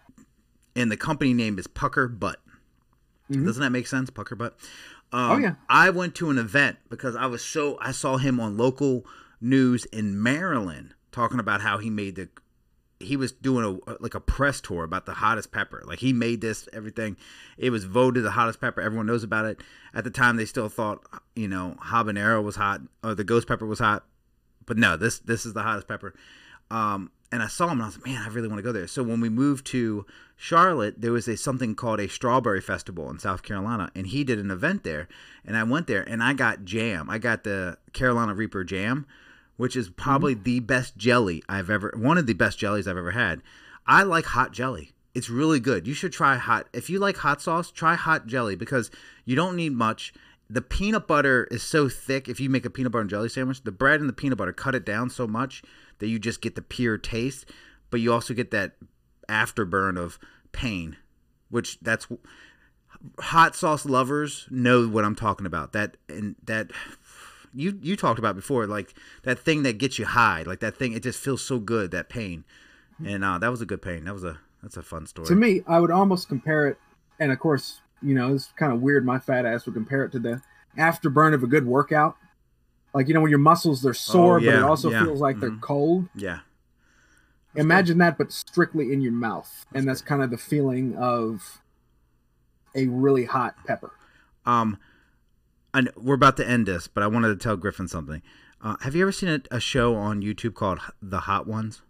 And 0.77 0.93
the 0.93 0.97
company 0.97 1.33
name 1.35 1.59
is 1.59 1.67
Pucker 1.67 2.07
Butt. 2.07 2.41
Mhm. 3.31 3.45
Doesn't 3.45 3.61
that 3.63 3.71
make 3.71 3.87
sense, 3.89 4.11
Pucker 4.11 4.37
Butt? 4.37 4.57
Um, 5.13 5.31
Oh, 5.33 5.37
yeah. 5.39 5.55
I 5.69 5.91
went 5.91 6.15
to 6.17 6.31
an 6.31 6.39
event 6.39 6.77
because 6.91 7.17
I 7.17 7.27
was 7.27 7.43
so 7.45 7.79
I 7.81 7.91
saw 7.93 8.19
him 8.19 8.39
on 8.39 8.57
local 8.57 9.05
news 9.41 9.85
in 9.87 10.23
Maryland 10.23 10.95
talking 11.13 11.41
about 11.41 11.61
how 11.63 11.79
he 11.79 11.91
made 11.91 12.17
the 12.17 12.29
he 12.99 13.15
was 13.17 13.31
doing 13.31 13.81
a 13.87 13.97
like 14.01 14.15
a 14.15 14.21
press 14.21 14.61
tour 14.61 14.83
about 14.83 15.05
the 15.07 15.13
hottest 15.15 15.53
pepper. 15.53 15.83
Like 15.85 15.99
he 15.99 16.13
made 16.13 16.41
this 16.41 16.67
everything. 16.73 17.17
It 17.59 17.71
was 17.71 17.85
voted 17.85 18.25
the 18.25 18.31
hottest 18.31 18.59
pepper. 18.61 18.81
Everyone 18.81 19.07
knows 19.07 19.23
about 19.23 19.45
it. 19.45 19.63
At 19.93 20.05
the 20.05 20.11
time, 20.11 20.37
they 20.37 20.47
still 20.47 20.69
thought 20.69 21.03
you 21.35 21.47
know 21.49 21.77
habanero 21.85 22.43
was 22.43 22.57
hot 22.57 22.81
or 23.05 23.15
the 23.15 23.25
ghost 23.25 23.49
pepper 23.49 23.67
was 23.67 23.81
hot, 23.81 24.07
but 24.67 24.77
no, 24.79 24.97
this 24.97 25.19
this 25.21 25.45
is 25.47 25.53
the 25.53 25.63
hottest 25.63 25.89
pepper. 25.89 26.15
Um, 26.71 27.11
and 27.37 27.43
I 27.43 27.49
saw 27.49 27.67
him 27.67 27.73
and 27.73 27.83
I 27.83 27.87
was 27.87 27.99
like, 27.99 28.07
man, 28.07 28.23
I 28.23 28.29
really 28.29 28.49
want 28.49 28.61
to 28.61 28.63
go 28.63 28.73
there. 28.73 28.87
So 28.87 29.03
when 29.03 29.21
we 29.21 29.29
moved 29.29 29.67
to 29.67 30.07
Charlotte, 30.37 31.03
there 31.03 31.13
was 31.13 31.29
a 31.29 31.37
something 31.37 31.75
called 31.75 32.01
a 32.01 32.09
strawberry 32.09 32.63
festival 32.63 33.11
in 33.11 33.19
South 33.19 33.43
Carolina, 33.43 33.91
and 33.95 34.07
he 34.07 34.25
did 34.25 34.39
an 34.39 34.51
event 34.51 34.85
there. 34.85 35.07
And 35.45 35.55
I 35.55 35.63
went 35.63 35.87
there 35.87 36.03
and 36.03 36.23
I 36.23 36.33
got 36.33 36.65
jam. 36.65 37.11
I 37.11 37.19
got 37.19 37.45
the 37.45 37.77
Carolina 37.93 38.33
Reaper 38.33 38.65
jam, 38.65 39.05
which 39.59 39.77
is 39.77 39.91
probably 39.91 40.35
mm. 40.35 40.45
the 40.45 40.61
best 40.61 40.97
jelly 40.97 41.43
I've 41.47 41.69
ever 41.69 41.93
one 41.95 42.17
of 42.17 42.27
the 42.27 42.33
best 42.33 42.59
jellies 42.59 42.89
I've 42.89 42.97
ever 42.97 43.11
had. 43.11 43.43
I 43.87 44.03
like 44.03 44.25
hot 44.25 44.53
jelly. 44.53 44.93
It's 45.15 45.29
really 45.29 45.61
good. 45.61 45.87
You 45.87 45.93
should 45.93 46.15
try 46.15 46.37
hot. 46.37 46.69
If 46.73 46.89
you 46.89 46.99
like 46.99 47.19
hot 47.19 47.43
sauce, 47.43 47.71
try 47.71 47.97
hot 47.97 48.27
jelly 48.27 48.57
because 48.57 48.91
you 49.27 49.37
don't 49.37 49.57
need 49.57 49.75
much. 49.75 50.15
The 50.49 50.63
peanut 50.63 51.07
butter 51.07 51.47
is 51.51 51.63
so 51.63 51.91
thick. 51.91 52.31
If 52.31 52.41
you 52.41 52.49
make 52.49 52.65
a 52.65 52.71
peanut 52.71 52.93
butter 52.93 53.03
and 53.03 53.11
jelly 53.11 53.29
sandwich, 53.29 53.63
the 53.63 53.73
bread 53.73 54.01
and 54.01 54.09
the 54.09 54.15
peanut 54.15 54.39
butter 54.39 54.55
cut 54.55 54.75
it 54.75 54.87
down 54.87 55.11
so 55.11 55.27
much 55.27 55.63
that 55.99 56.09
you 56.09 56.19
just 56.19 56.41
get 56.41 56.55
the 56.55 56.63
pure 56.63 56.99
taste, 56.99 57.47
but 57.91 58.01
you 58.01 58.13
also 58.13 58.35
get 58.35 58.51
that 58.51 58.73
afterburn 59.29 59.99
of 59.99 60.19
pain, 60.53 60.97
which 61.51 61.79
that's 61.81 62.07
hot 63.19 63.55
sauce 63.55 63.87
lovers 63.87 64.47
know 64.51 64.89
what 64.89 65.05
I'm 65.05 65.15
talking 65.15 65.47
about. 65.47 65.73
That 65.73 65.97
and 66.09 66.37
that 66.45 66.71
you 67.55 67.79
you 67.81 67.97
talked 67.97 68.19
about 68.19 68.37
before, 68.37 68.67
like 68.67 68.95
that 69.23 69.39
thing 69.39 69.63
that 69.63 69.79
gets 69.79 69.99
you 69.99 70.05
high, 70.05 70.43
like 70.43 70.61
that 70.61 70.77
thing. 70.77 70.93
It 70.93 71.03
just 71.03 71.21
feels 71.21 71.43
so 71.43 71.59
good 71.59 71.91
that 71.91 72.09
pain, 72.09 72.45
and 73.05 73.25
uh, 73.25 73.39
that 73.39 73.51
was 73.51 73.61
a 73.61 73.67
good 73.67 73.83
pain. 73.83 74.05
That 74.05 74.15
was 74.15 74.25
a 74.25 74.39
that's 74.63 74.77
a 74.77 74.83
fun 74.83 75.07
story. 75.07 75.29
To 75.29 75.35
me, 75.35 75.63
I 75.67 75.81
would 75.81 75.91
almost 75.91 76.29
compare 76.29 76.67
it, 76.69 76.79
and 77.19 77.33
of 77.33 77.39
course, 77.39 77.81
you 78.03 78.15
know, 78.15 78.35
it's 78.35 78.53
kind 78.57 78.73
of 78.73 78.81
weird. 78.81 79.05
My 79.05 79.19
fat 79.19 79.47
ass 79.47 79.67
would 79.67 79.75
compare 79.75 80.05
it 80.05 80.13
to 80.13 80.19
the 80.19 80.43
afterburn 80.79 81.35
of 81.35 81.43
a 81.43 81.47
good 81.47 81.67
workout. 81.67 82.17
Like 82.97 83.09
you 83.09 83.15
know, 83.15 83.21
when 83.21 83.31
your 83.31 83.39
muscles 83.39 83.83
they're 83.83 83.93
sore, 83.95 84.41
but 84.41 84.49
it 84.49 84.55
Oh, 84.63 84.69
also 84.69 84.91
yeah, 84.91 85.05
feels 85.05 85.21
like 85.21 85.39
they're 85.39 85.51
mhm. 85.51 85.61
cold. 85.61 86.09
yeah, 86.15 86.41
Imagine 87.55 87.99
that, 87.99 88.19
but 88.19 88.33
strictly 88.33 88.93
in 88.93 89.01
your 89.03 89.13
mouth, 89.13 89.67
and 89.75 89.87
that's 89.87 90.01
kind 90.03 90.23
of 90.23 90.31
the 90.31 90.39
feeling 90.39 90.97
of 90.97 91.61
a 92.75 92.87
really 92.87 93.25
hot 93.27 93.55
pepper. 93.67 93.93
Um, 94.45 94.79
and 95.75 95.91
we're 95.97 96.15
about 96.15 96.37
to 96.39 96.49
end 96.49 96.67
this, 96.67 96.87
but 96.89 97.03
I 97.03 97.07
wanted 97.07 97.29
to 97.29 97.37
tell 97.37 97.57
Griffin 97.57 97.89
something. 97.89 98.23
Uh, 98.63 98.77
have 98.81 98.95
you 98.95 99.03
ever 99.03 99.13
seen 99.13 99.29
a, 99.29 99.41
a 99.51 99.61
show 99.61 99.95
on 99.95 100.23
YouTube 100.23 100.55
called 100.55 100.81
The 101.03 101.21
Hot 101.21 101.47
Ones? 101.47 101.83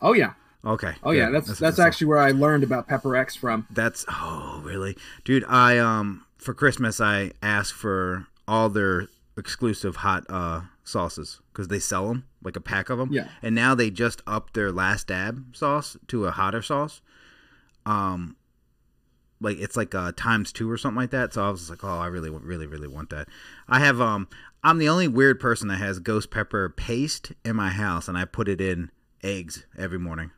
Oh 0.00 0.12
yeah, 0.12 0.34
Okay. 0.64 0.94
oh 1.02 1.10
yeah. 1.10 1.26
good. 1.26 1.34
That's 1.44 1.58
that's, 1.58 1.76
thought. 1.78 1.86
actually 1.86 2.06
where 2.08 2.18
I 2.18 2.30
learned 2.30 2.62
about 2.64 2.86
Pepper 2.88 3.16
X 3.16 3.34
from. 3.36 3.66
That's 3.70 4.04
oh 4.08 4.60
really, 4.64 4.96
dude. 5.24 5.44
I 5.48 5.78
um 5.78 6.24
for 6.38 6.54
Christmas 6.54 7.00
I 7.00 7.32
asked 7.42 7.72
for 7.74 8.26
all 8.48 8.68
their 8.68 9.08
exclusive 9.36 9.96
hot 9.96 10.24
uh 10.28 10.60
sauces 10.84 11.40
because 11.52 11.68
they 11.68 11.78
sell 11.78 12.08
them 12.08 12.24
like 12.42 12.56
a 12.56 12.60
pack 12.60 12.90
of 12.90 12.98
them. 12.98 13.10
Yeah. 13.12 13.28
And 13.42 13.54
now 13.54 13.74
they 13.74 13.90
just 13.90 14.20
upped 14.26 14.54
their 14.54 14.70
last 14.70 15.06
dab 15.06 15.56
sauce 15.56 15.96
to 16.08 16.26
a 16.26 16.30
hotter 16.30 16.60
sauce. 16.62 17.00
Um, 17.86 18.36
like 19.40 19.58
it's 19.58 19.76
like 19.76 19.94
uh 19.94 20.12
times 20.16 20.52
two 20.52 20.70
or 20.70 20.76
something 20.76 20.96
like 21.00 21.10
that. 21.10 21.32
So 21.32 21.44
I 21.44 21.50
was 21.50 21.70
like, 21.70 21.82
oh, 21.82 21.98
I 21.98 22.06
really, 22.06 22.30
really, 22.30 22.66
really 22.66 22.88
want 22.88 23.10
that. 23.10 23.28
I 23.68 23.78
have 23.80 24.00
um, 24.00 24.28
I'm 24.62 24.78
the 24.78 24.88
only 24.88 25.08
weird 25.08 25.40
person 25.40 25.68
that 25.68 25.78
has 25.78 25.98
ghost 25.98 26.30
pepper 26.30 26.68
paste 26.68 27.32
in 27.44 27.56
my 27.56 27.70
house, 27.70 28.08
and 28.08 28.16
I 28.16 28.24
put 28.24 28.48
it 28.48 28.60
in 28.60 28.90
eggs 29.22 29.66
every 29.76 29.98
morning. 29.98 30.30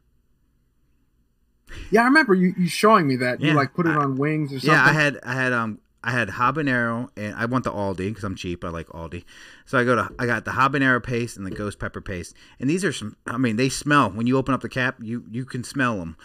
Yeah, 1.91 2.03
I 2.03 2.05
remember 2.05 2.35
you, 2.35 2.55
you 2.57 2.69
showing 2.69 3.07
me 3.07 3.17
that. 3.17 3.41
Yeah, 3.41 3.51
you 3.51 3.55
like 3.57 3.75
put 3.75 3.87
it 3.87 3.91
I- 3.91 3.97
on 3.97 4.17
wings 4.17 4.53
or 4.53 4.61
something. 4.61 4.71
Yeah, 4.71 4.85
I 4.85 4.93
had 4.93 5.19
I 5.25 5.35
had 5.35 5.53
um 5.53 5.81
I 6.05 6.11
had 6.11 6.29
habanero 6.29 7.09
and 7.17 7.35
I 7.35 7.47
want 7.47 7.65
the 7.65 7.73
Aldi 7.73 8.09
because 8.09 8.25
I'm 8.25 8.37
cheap. 8.37 8.65
I 8.65 8.69
like 8.69 8.87
Aldi, 8.89 9.25
so 9.65 9.79
I 9.79 9.85
go 9.85 9.97
to 9.97 10.11
I 10.19 10.27
got 10.27 10.45
the 10.45 10.53
habanero 10.53 11.03
paste 11.03 11.37
and 11.37 11.47
the 11.47 11.51
ghost 11.51 11.79
pepper 11.79 12.01
paste, 12.01 12.35
and 12.61 12.71
these 12.71 12.85
are 12.85 12.93
some. 12.93 13.17
I 13.27 13.39
mean, 13.39 13.57
they 13.57 13.69
smell 13.69 14.11
when 14.11 14.27
you 14.27 14.37
open 14.37 14.55
up 14.55 14.61
the 14.61 14.69
cap. 14.69 14.97
You 15.01 15.25
you 15.31 15.45
can 15.45 15.65
smell 15.65 15.99
them. 15.99 16.17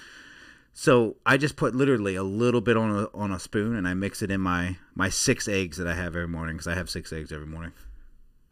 So 0.73 1.17
I 1.25 1.37
just 1.37 1.55
put 1.55 1.75
literally 1.75 2.15
a 2.15 2.23
little 2.23 2.61
bit 2.61 2.77
on 2.77 2.91
a 2.91 3.17
on 3.17 3.31
a 3.31 3.39
spoon 3.39 3.75
and 3.75 3.87
I 3.87 3.93
mix 3.93 4.21
it 4.21 4.31
in 4.31 4.39
my 4.41 4.77
my 4.95 5.09
six 5.09 5.47
eggs 5.47 5.77
that 5.77 5.87
I 5.87 5.93
have 5.93 6.15
every 6.15 6.27
morning 6.27 6.55
because 6.55 6.67
I 6.67 6.75
have 6.75 6.89
six 6.89 7.11
eggs 7.11 7.31
every 7.31 7.47
morning. 7.47 7.73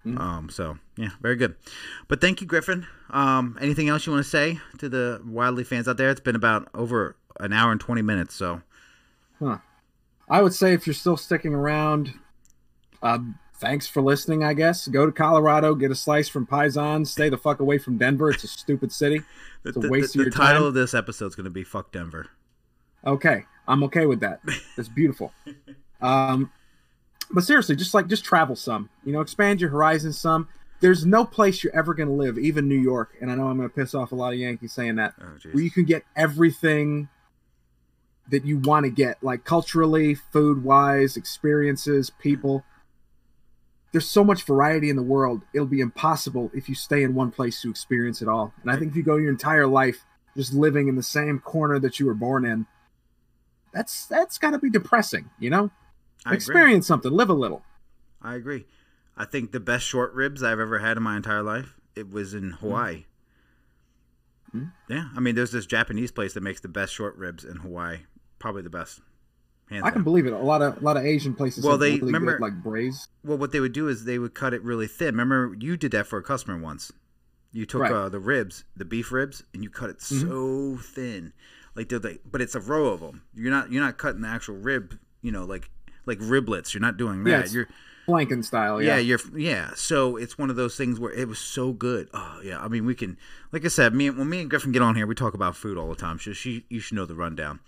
Mm. 0.05 0.19
Um. 0.19 0.49
So 0.49 0.77
yeah, 0.97 1.11
very 1.21 1.35
good. 1.35 1.55
But 2.07 2.19
thank 2.19 2.41
you, 2.41 2.47
Griffin. 2.47 2.85
Um. 3.09 3.57
Anything 3.61 3.89
else 3.89 4.05
you 4.05 4.11
want 4.11 4.25
to 4.25 4.29
say 4.29 4.59
to 4.77 4.89
the 4.89 5.21
Wildly 5.25 5.63
fans 5.63 5.87
out 5.87 5.97
there? 5.97 6.09
It's 6.09 6.19
been 6.19 6.35
about 6.35 6.67
over 6.73 7.15
an 7.39 7.53
hour 7.53 7.71
and 7.71 7.79
twenty 7.79 8.01
minutes. 8.01 8.33
So 8.33 8.61
I 10.29 10.41
would 10.41 10.53
say 10.53 10.73
if 10.73 10.85
you're 10.85 10.93
still 10.93 11.17
sticking 11.17 11.53
around, 11.53 12.13
uh, 13.01 13.19
thanks 13.59 13.87
for 13.87 14.01
listening. 14.01 14.43
I 14.43 14.53
guess 14.53 14.87
go 14.87 15.05
to 15.05 15.11
Colorado, 15.11 15.73
get 15.75 15.91
a 15.91 15.95
slice 15.95 16.27
from 16.29 16.45
Pie 16.45 16.67
Zans, 16.67 17.07
stay 17.07 17.29
the 17.29 17.37
fuck 17.37 17.59
away 17.59 17.77
from 17.77 17.97
Denver. 17.97 18.29
It's 18.29 18.43
a 18.43 18.47
stupid 18.47 18.91
city. 18.91 19.21
The, 19.63 19.69
It's 19.69 19.77
a 19.77 19.79
the- 19.81 19.89
waste 19.89 20.13
the- 20.13 20.19
of 20.19 20.25
your 20.27 20.31
time. 20.31 20.39
the 20.39 20.45
title 20.53 20.67
of 20.67 20.73
this 20.75 20.93
episode 20.93 21.25
is 21.27 21.35
going 21.35 21.43
to 21.45 21.49
be 21.49 21.63
"Fuck 21.63 21.91
Denver." 21.91 22.27
Okay, 23.05 23.43
I'm 23.67 23.83
okay 23.85 24.05
with 24.05 24.19
that. 24.21 24.39
It's 24.77 24.87
beautiful. 24.87 25.33
Um, 25.99 26.51
but 27.31 27.43
seriously, 27.43 27.75
just 27.75 27.93
like 27.93 28.07
just 28.07 28.23
travel 28.23 28.55
some. 28.55 28.89
You 29.03 29.11
know, 29.13 29.19
expand 29.19 29.59
your 29.59 29.69
horizons 29.71 30.17
some. 30.17 30.47
There's 30.79 31.05
no 31.05 31.25
place 31.25 31.63
you're 31.63 31.75
ever 31.75 31.93
going 31.95 32.07
to 32.07 32.13
live, 32.13 32.37
even 32.37 32.67
New 32.69 32.79
York. 32.79 33.15
And 33.19 33.31
I 33.31 33.35
know 33.35 33.47
I'm 33.47 33.57
going 33.57 33.67
to 33.67 33.75
piss 33.75 33.95
off 33.95 34.11
a 34.11 34.15
lot 34.15 34.31
of 34.31 34.39
Yankees 34.39 34.73
saying 34.73 34.95
that, 34.97 35.15
Oh, 35.19 35.25
where 35.51 35.63
you 35.63 35.71
can 35.71 35.83
get 35.85 36.03
everything 36.15 37.09
that 38.29 38.45
you 38.45 38.59
want 38.59 38.85
to 38.85 38.89
get, 38.89 39.23
like 39.23 39.43
culturally, 39.43 40.15
food 40.15 40.63
wise, 40.63 41.15
experiences, 41.15 42.09
people. 42.09 42.63
There's 43.91 44.09
so 44.09 44.23
much 44.23 44.43
variety 44.43 44.89
in 44.89 44.95
the 44.95 45.03
world. 45.03 45.43
It'll 45.53 45.65
be 45.65 45.79
impossible 45.79 46.51
if 46.53 46.67
you 46.67 46.75
stay 46.75 47.03
in 47.03 47.15
one 47.15 47.31
place 47.31 47.61
to 47.61 47.69
experience 47.69 48.21
it 48.21 48.27
all. 48.27 48.53
And 48.61 48.71
I 48.71 48.77
think 48.77 48.91
if 48.91 48.97
you 48.97 49.03
go 49.03 49.15
your 49.15 49.31
entire 49.31 49.67
life 49.67 50.03
just 50.35 50.53
living 50.53 50.87
in 50.87 50.95
the 50.95 51.03
same 51.03 51.39
corner 51.39 51.79
that 51.79 51.99
you 51.99 52.05
were 52.05 52.13
born 52.13 52.45
in, 52.45 52.65
that's 53.73 54.05
that's 54.05 54.37
got 54.37 54.51
to 54.51 54.59
be 54.59 54.69
depressing, 54.69 55.29
you 55.39 55.49
know? 55.49 55.71
I 56.25 56.31
agree. 56.31 56.35
Experience 56.35 56.87
something, 56.87 57.11
live 57.11 57.29
a 57.29 57.33
little. 57.33 57.63
I 58.21 58.35
agree. 58.35 58.65
I 59.15 59.25
think 59.25 59.51
the 59.51 59.59
best 59.59 59.85
short 59.85 60.13
ribs 60.13 60.43
I've 60.43 60.59
ever 60.59 60.79
had 60.79 60.97
in 60.97 61.03
my 61.03 61.15
entire 61.15 61.43
life 61.43 61.75
it 61.95 62.11
was 62.11 62.33
in 62.33 62.51
Hawaii. 62.51 63.05
Mhm. 64.55 64.71
Yeah, 64.87 65.09
I 65.15 65.19
mean, 65.19 65.35
there's 65.35 65.51
this 65.51 65.65
Japanese 65.65 66.11
place 66.11 66.33
that 66.33 66.41
makes 66.41 66.61
the 66.61 66.67
best 66.67 66.93
short 66.93 67.15
ribs 67.15 67.43
in 67.43 67.57
Hawaii. 67.57 68.01
Probably 68.39 68.61
the 68.61 68.69
best. 68.69 69.01
Hands 69.69 69.84
I 69.84 69.89
can 69.89 69.99
down. 69.99 70.03
believe 70.05 70.26
it. 70.26 70.34
A 70.34 70.38
lot 70.38 70.61
of 70.61 70.77
a 70.77 70.80
lot 70.85 70.95
of 70.97 71.03
Asian 71.05 71.34
places 71.34 71.64
Well, 71.64 71.73
have 71.73 71.80
they- 71.81 71.93
really 71.95 72.05
remember- 72.05 72.34
good, 72.38 72.41
like 72.41 72.64
braised. 72.64 73.09
Well, 73.23 73.38
what 73.38 73.51
they 73.51 73.59
would 73.59 73.73
do 73.73 73.88
is 73.89 74.05
they 74.05 74.18
would 74.19 74.34
cut 74.34 74.53
it 74.53 74.64
really 74.64 74.88
thin. 74.88 75.15
Remember, 75.18 75.55
you 75.59 75.76
did 75.76 75.91
that 75.91 76.07
for 76.07 76.18
a 76.18 76.23
customer 76.23 76.57
once. 76.57 76.91
You 77.51 77.65
took 77.65 77.81
Right. 77.81 77.91
uh, 77.91 78.09
the 78.09 78.19
ribs, 78.19 78.64
the 78.76 78.85
beef 78.85 79.11
ribs, 79.11 79.43
and 79.53 79.64
you 79.64 79.69
cut 79.69 79.89
it 79.89 80.01
so 80.01 80.77
thin, 80.81 81.34
like 81.76 81.89
they're 81.89 81.99
like, 81.99 82.22
but 82.30 82.41
it's 82.41 82.55
a 82.55 82.59
row 82.59 82.88
of 82.88 82.99
them. 83.01 83.23
You're 83.34 83.51
not 83.51 83.72
you're 83.72 83.84
not 83.84 83.97
cutting 83.97 84.22
the 84.22 84.27
actual 84.27 84.55
rib, 84.55 84.97
you 85.22 85.31
know, 85.31 85.43
like 85.45 85.69
like 86.05 86.19
riblets. 86.19 86.73
You're 86.73 86.81
not 86.81 86.95
doing 86.97 87.23
that. 87.26 87.30
Yeah, 87.30 87.38
it's- 87.39 87.53
you're 87.53 87.68
Flanken 88.07 88.41
style, 88.45 88.81
yeah. 88.81 88.95
yeah. 88.95 88.99
you're 89.01 89.19
yeah. 89.35 89.72
So 89.76 90.15
it's 90.15 90.38
one 90.38 90.49
of 90.49 90.55
those 90.55 90.77
things 90.77 90.97
where 90.97 91.11
it 91.11 91.27
was 91.27 91.39
so 91.39 91.73
good. 91.73 92.07
Oh 92.14 92.39
yeah, 92.41 92.61
I 92.61 92.69
mean 92.69 92.85
we 92.85 92.95
can, 92.95 93.18
like 93.51 93.65
I 93.65 93.68
said, 93.69 93.93
me 93.93 94.07
and- 94.07 94.18
when 94.18 94.30
me 94.30 94.39
and 94.39 94.49
Griffin 94.49 94.72
get 94.72 94.81
on 94.81 94.95
here, 94.95 95.05
we 95.05 95.14
talk 95.15 95.34
about 95.34 95.57
food 95.57 95.77
all 95.77 95.89
the 95.89 95.95
time. 95.95 96.18
So 96.19 96.31
she 96.31 96.65
you 96.69 96.80
should 96.80 96.95
know 96.95 97.05
the 97.05 97.15
rundown. 97.15 97.59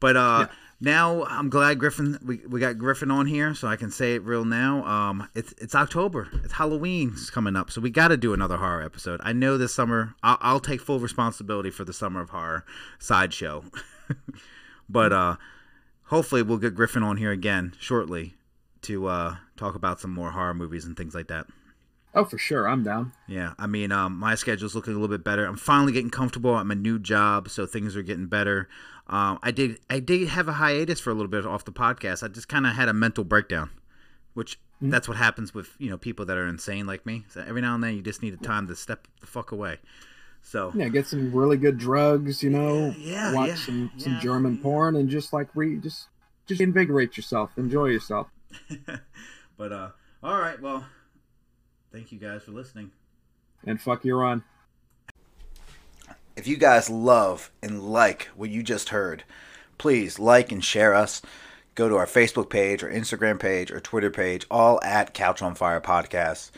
But 0.00 0.16
uh, 0.16 0.48
now 0.80 1.24
I'm 1.24 1.48
glad 1.48 1.78
Griffin 1.78 2.18
we, 2.24 2.38
we 2.46 2.60
got 2.60 2.78
Griffin 2.78 3.10
on 3.10 3.26
here, 3.26 3.54
so 3.54 3.68
I 3.68 3.76
can 3.76 3.90
say 3.90 4.14
it 4.14 4.22
real 4.22 4.44
now. 4.44 4.84
Um, 4.84 5.28
it's 5.34 5.54
it's 5.58 5.74
October, 5.74 6.28
it's 6.42 6.52
Halloween's 6.52 7.30
coming 7.30 7.56
up, 7.56 7.70
so 7.70 7.80
we 7.80 7.90
got 7.90 8.08
to 8.08 8.16
do 8.16 8.34
another 8.34 8.56
horror 8.58 8.82
episode. 8.82 9.20
I 9.24 9.32
know 9.32 9.56
this 9.56 9.74
summer 9.74 10.14
I'll, 10.22 10.38
I'll 10.40 10.60
take 10.60 10.80
full 10.80 11.00
responsibility 11.00 11.70
for 11.70 11.84
the 11.84 11.92
summer 11.92 12.20
of 12.20 12.30
horror 12.30 12.64
sideshow, 12.98 13.64
but 14.88 15.12
uh, 15.12 15.36
hopefully 16.04 16.42
we'll 16.42 16.58
get 16.58 16.74
Griffin 16.74 17.02
on 17.02 17.16
here 17.16 17.32
again 17.32 17.72
shortly 17.78 18.34
to 18.82 19.06
uh, 19.06 19.36
talk 19.56 19.74
about 19.74 20.00
some 20.00 20.12
more 20.12 20.32
horror 20.32 20.54
movies 20.54 20.84
and 20.84 20.96
things 20.96 21.14
like 21.14 21.28
that. 21.28 21.46
Oh, 22.16 22.24
for 22.24 22.38
sure, 22.38 22.68
I'm 22.68 22.84
down. 22.84 23.12
Yeah, 23.26 23.54
I 23.58 23.66
mean, 23.66 23.90
um, 23.90 24.16
my 24.18 24.36
schedule's 24.36 24.76
looking 24.76 24.92
a 24.92 24.96
little 24.96 25.14
bit 25.14 25.24
better. 25.24 25.46
I'm 25.46 25.56
finally 25.56 25.92
getting 25.92 26.10
comfortable 26.10 26.56
at 26.56 26.66
my 26.66 26.74
new 26.74 27.00
job, 27.00 27.48
so 27.48 27.66
things 27.66 27.96
are 27.96 28.02
getting 28.02 28.26
better. 28.26 28.68
Um, 29.06 29.38
I 29.42 29.50
did, 29.50 29.78
I 29.90 30.00
did 30.00 30.28
have 30.28 30.48
a 30.48 30.52
hiatus 30.54 31.00
for 31.00 31.10
a 31.10 31.14
little 31.14 31.28
bit 31.28 31.44
off 31.44 31.64
the 31.64 31.72
podcast. 31.72 32.22
I 32.22 32.28
just 32.28 32.48
kind 32.48 32.66
of 32.66 32.72
had 32.72 32.88
a 32.88 32.94
mental 32.94 33.24
breakdown, 33.24 33.70
which 34.32 34.58
that's 34.80 35.08
what 35.08 35.16
happens 35.16 35.54
with 35.54 35.70
you 35.78 35.88
know 35.88 35.96
people 35.96 36.26
that 36.26 36.36
are 36.36 36.46
insane 36.46 36.86
like 36.86 37.06
me. 37.06 37.24
So 37.28 37.44
every 37.46 37.60
now 37.60 37.74
and 37.74 37.82
then, 37.82 37.96
you 37.96 38.02
just 38.02 38.22
need 38.22 38.34
a 38.34 38.38
time 38.38 38.66
to 38.68 38.76
step 38.76 39.06
the 39.20 39.26
fuck 39.26 39.52
away. 39.52 39.78
So 40.42 40.72
Yeah, 40.74 40.88
get 40.88 41.06
some 41.06 41.32
really 41.32 41.56
good 41.56 41.78
drugs, 41.78 42.42
you 42.42 42.50
know. 42.50 42.94
Yeah, 42.98 43.32
watch 43.32 43.48
yeah, 43.48 43.54
some 43.54 43.92
some. 43.96 44.20
German 44.20 44.58
porn 44.58 44.96
and 44.96 45.08
just 45.08 45.32
like 45.32 45.48
re 45.54 45.78
just 45.78 46.08
just 46.46 46.60
invigorate 46.60 47.16
yourself, 47.16 47.50
enjoy 47.56 47.86
yourself. 47.86 48.28
but 49.56 49.72
uh, 49.72 49.90
all 50.22 50.38
right, 50.38 50.60
well, 50.60 50.84
thank 51.92 52.12
you 52.12 52.18
guys 52.18 52.42
for 52.42 52.52
listening. 52.52 52.90
And 53.66 53.80
fuck 53.80 54.04
you're 54.04 54.24
on. 54.24 54.44
If 56.36 56.48
you 56.48 56.56
guys 56.56 56.90
love 56.90 57.52
and 57.62 57.80
like 57.80 58.24
what 58.34 58.50
you 58.50 58.64
just 58.64 58.88
heard, 58.88 59.22
please 59.78 60.18
like 60.18 60.50
and 60.50 60.64
share 60.64 60.92
us. 60.92 61.22
Go 61.76 61.88
to 61.88 61.96
our 61.96 62.06
Facebook 62.06 62.50
page 62.50 62.82
or 62.82 62.90
Instagram 62.90 63.38
page 63.38 63.70
or 63.70 63.78
Twitter 63.78 64.10
page, 64.10 64.44
all 64.50 64.80
at 64.82 65.14
Couch 65.14 65.42
on 65.42 65.54
Fire 65.54 65.80
Podcast. 65.80 66.50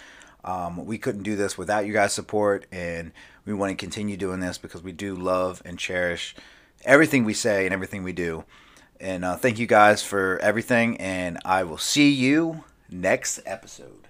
Um, 0.44 0.86
we 0.86 0.96
couldn't 0.96 1.24
do 1.24 1.36
this 1.36 1.58
without 1.58 1.86
you 1.86 1.92
guys' 1.92 2.14
support, 2.14 2.66
and 2.72 3.12
we 3.44 3.52
want 3.52 3.70
to 3.70 3.76
continue 3.76 4.16
doing 4.16 4.40
this 4.40 4.56
because 4.56 4.82
we 4.82 4.92
do 4.92 5.14
love 5.14 5.60
and 5.64 5.78
cherish 5.78 6.34
everything 6.84 7.24
we 7.24 7.34
say 7.34 7.66
and 7.66 7.74
everything 7.74 8.02
we 8.02 8.12
do. 8.12 8.44
And 8.98 9.24
uh, 9.26 9.36
thank 9.36 9.58
you 9.58 9.66
guys 9.66 10.02
for 10.02 10.38
everything, 10.38 10.96
and 10.98 11.38
I 11.44 11.64
will 11.64 11.78
see 11.78 12.10
you 12.10 12.64
next 12.90 13.40
episode. 13.44 14.05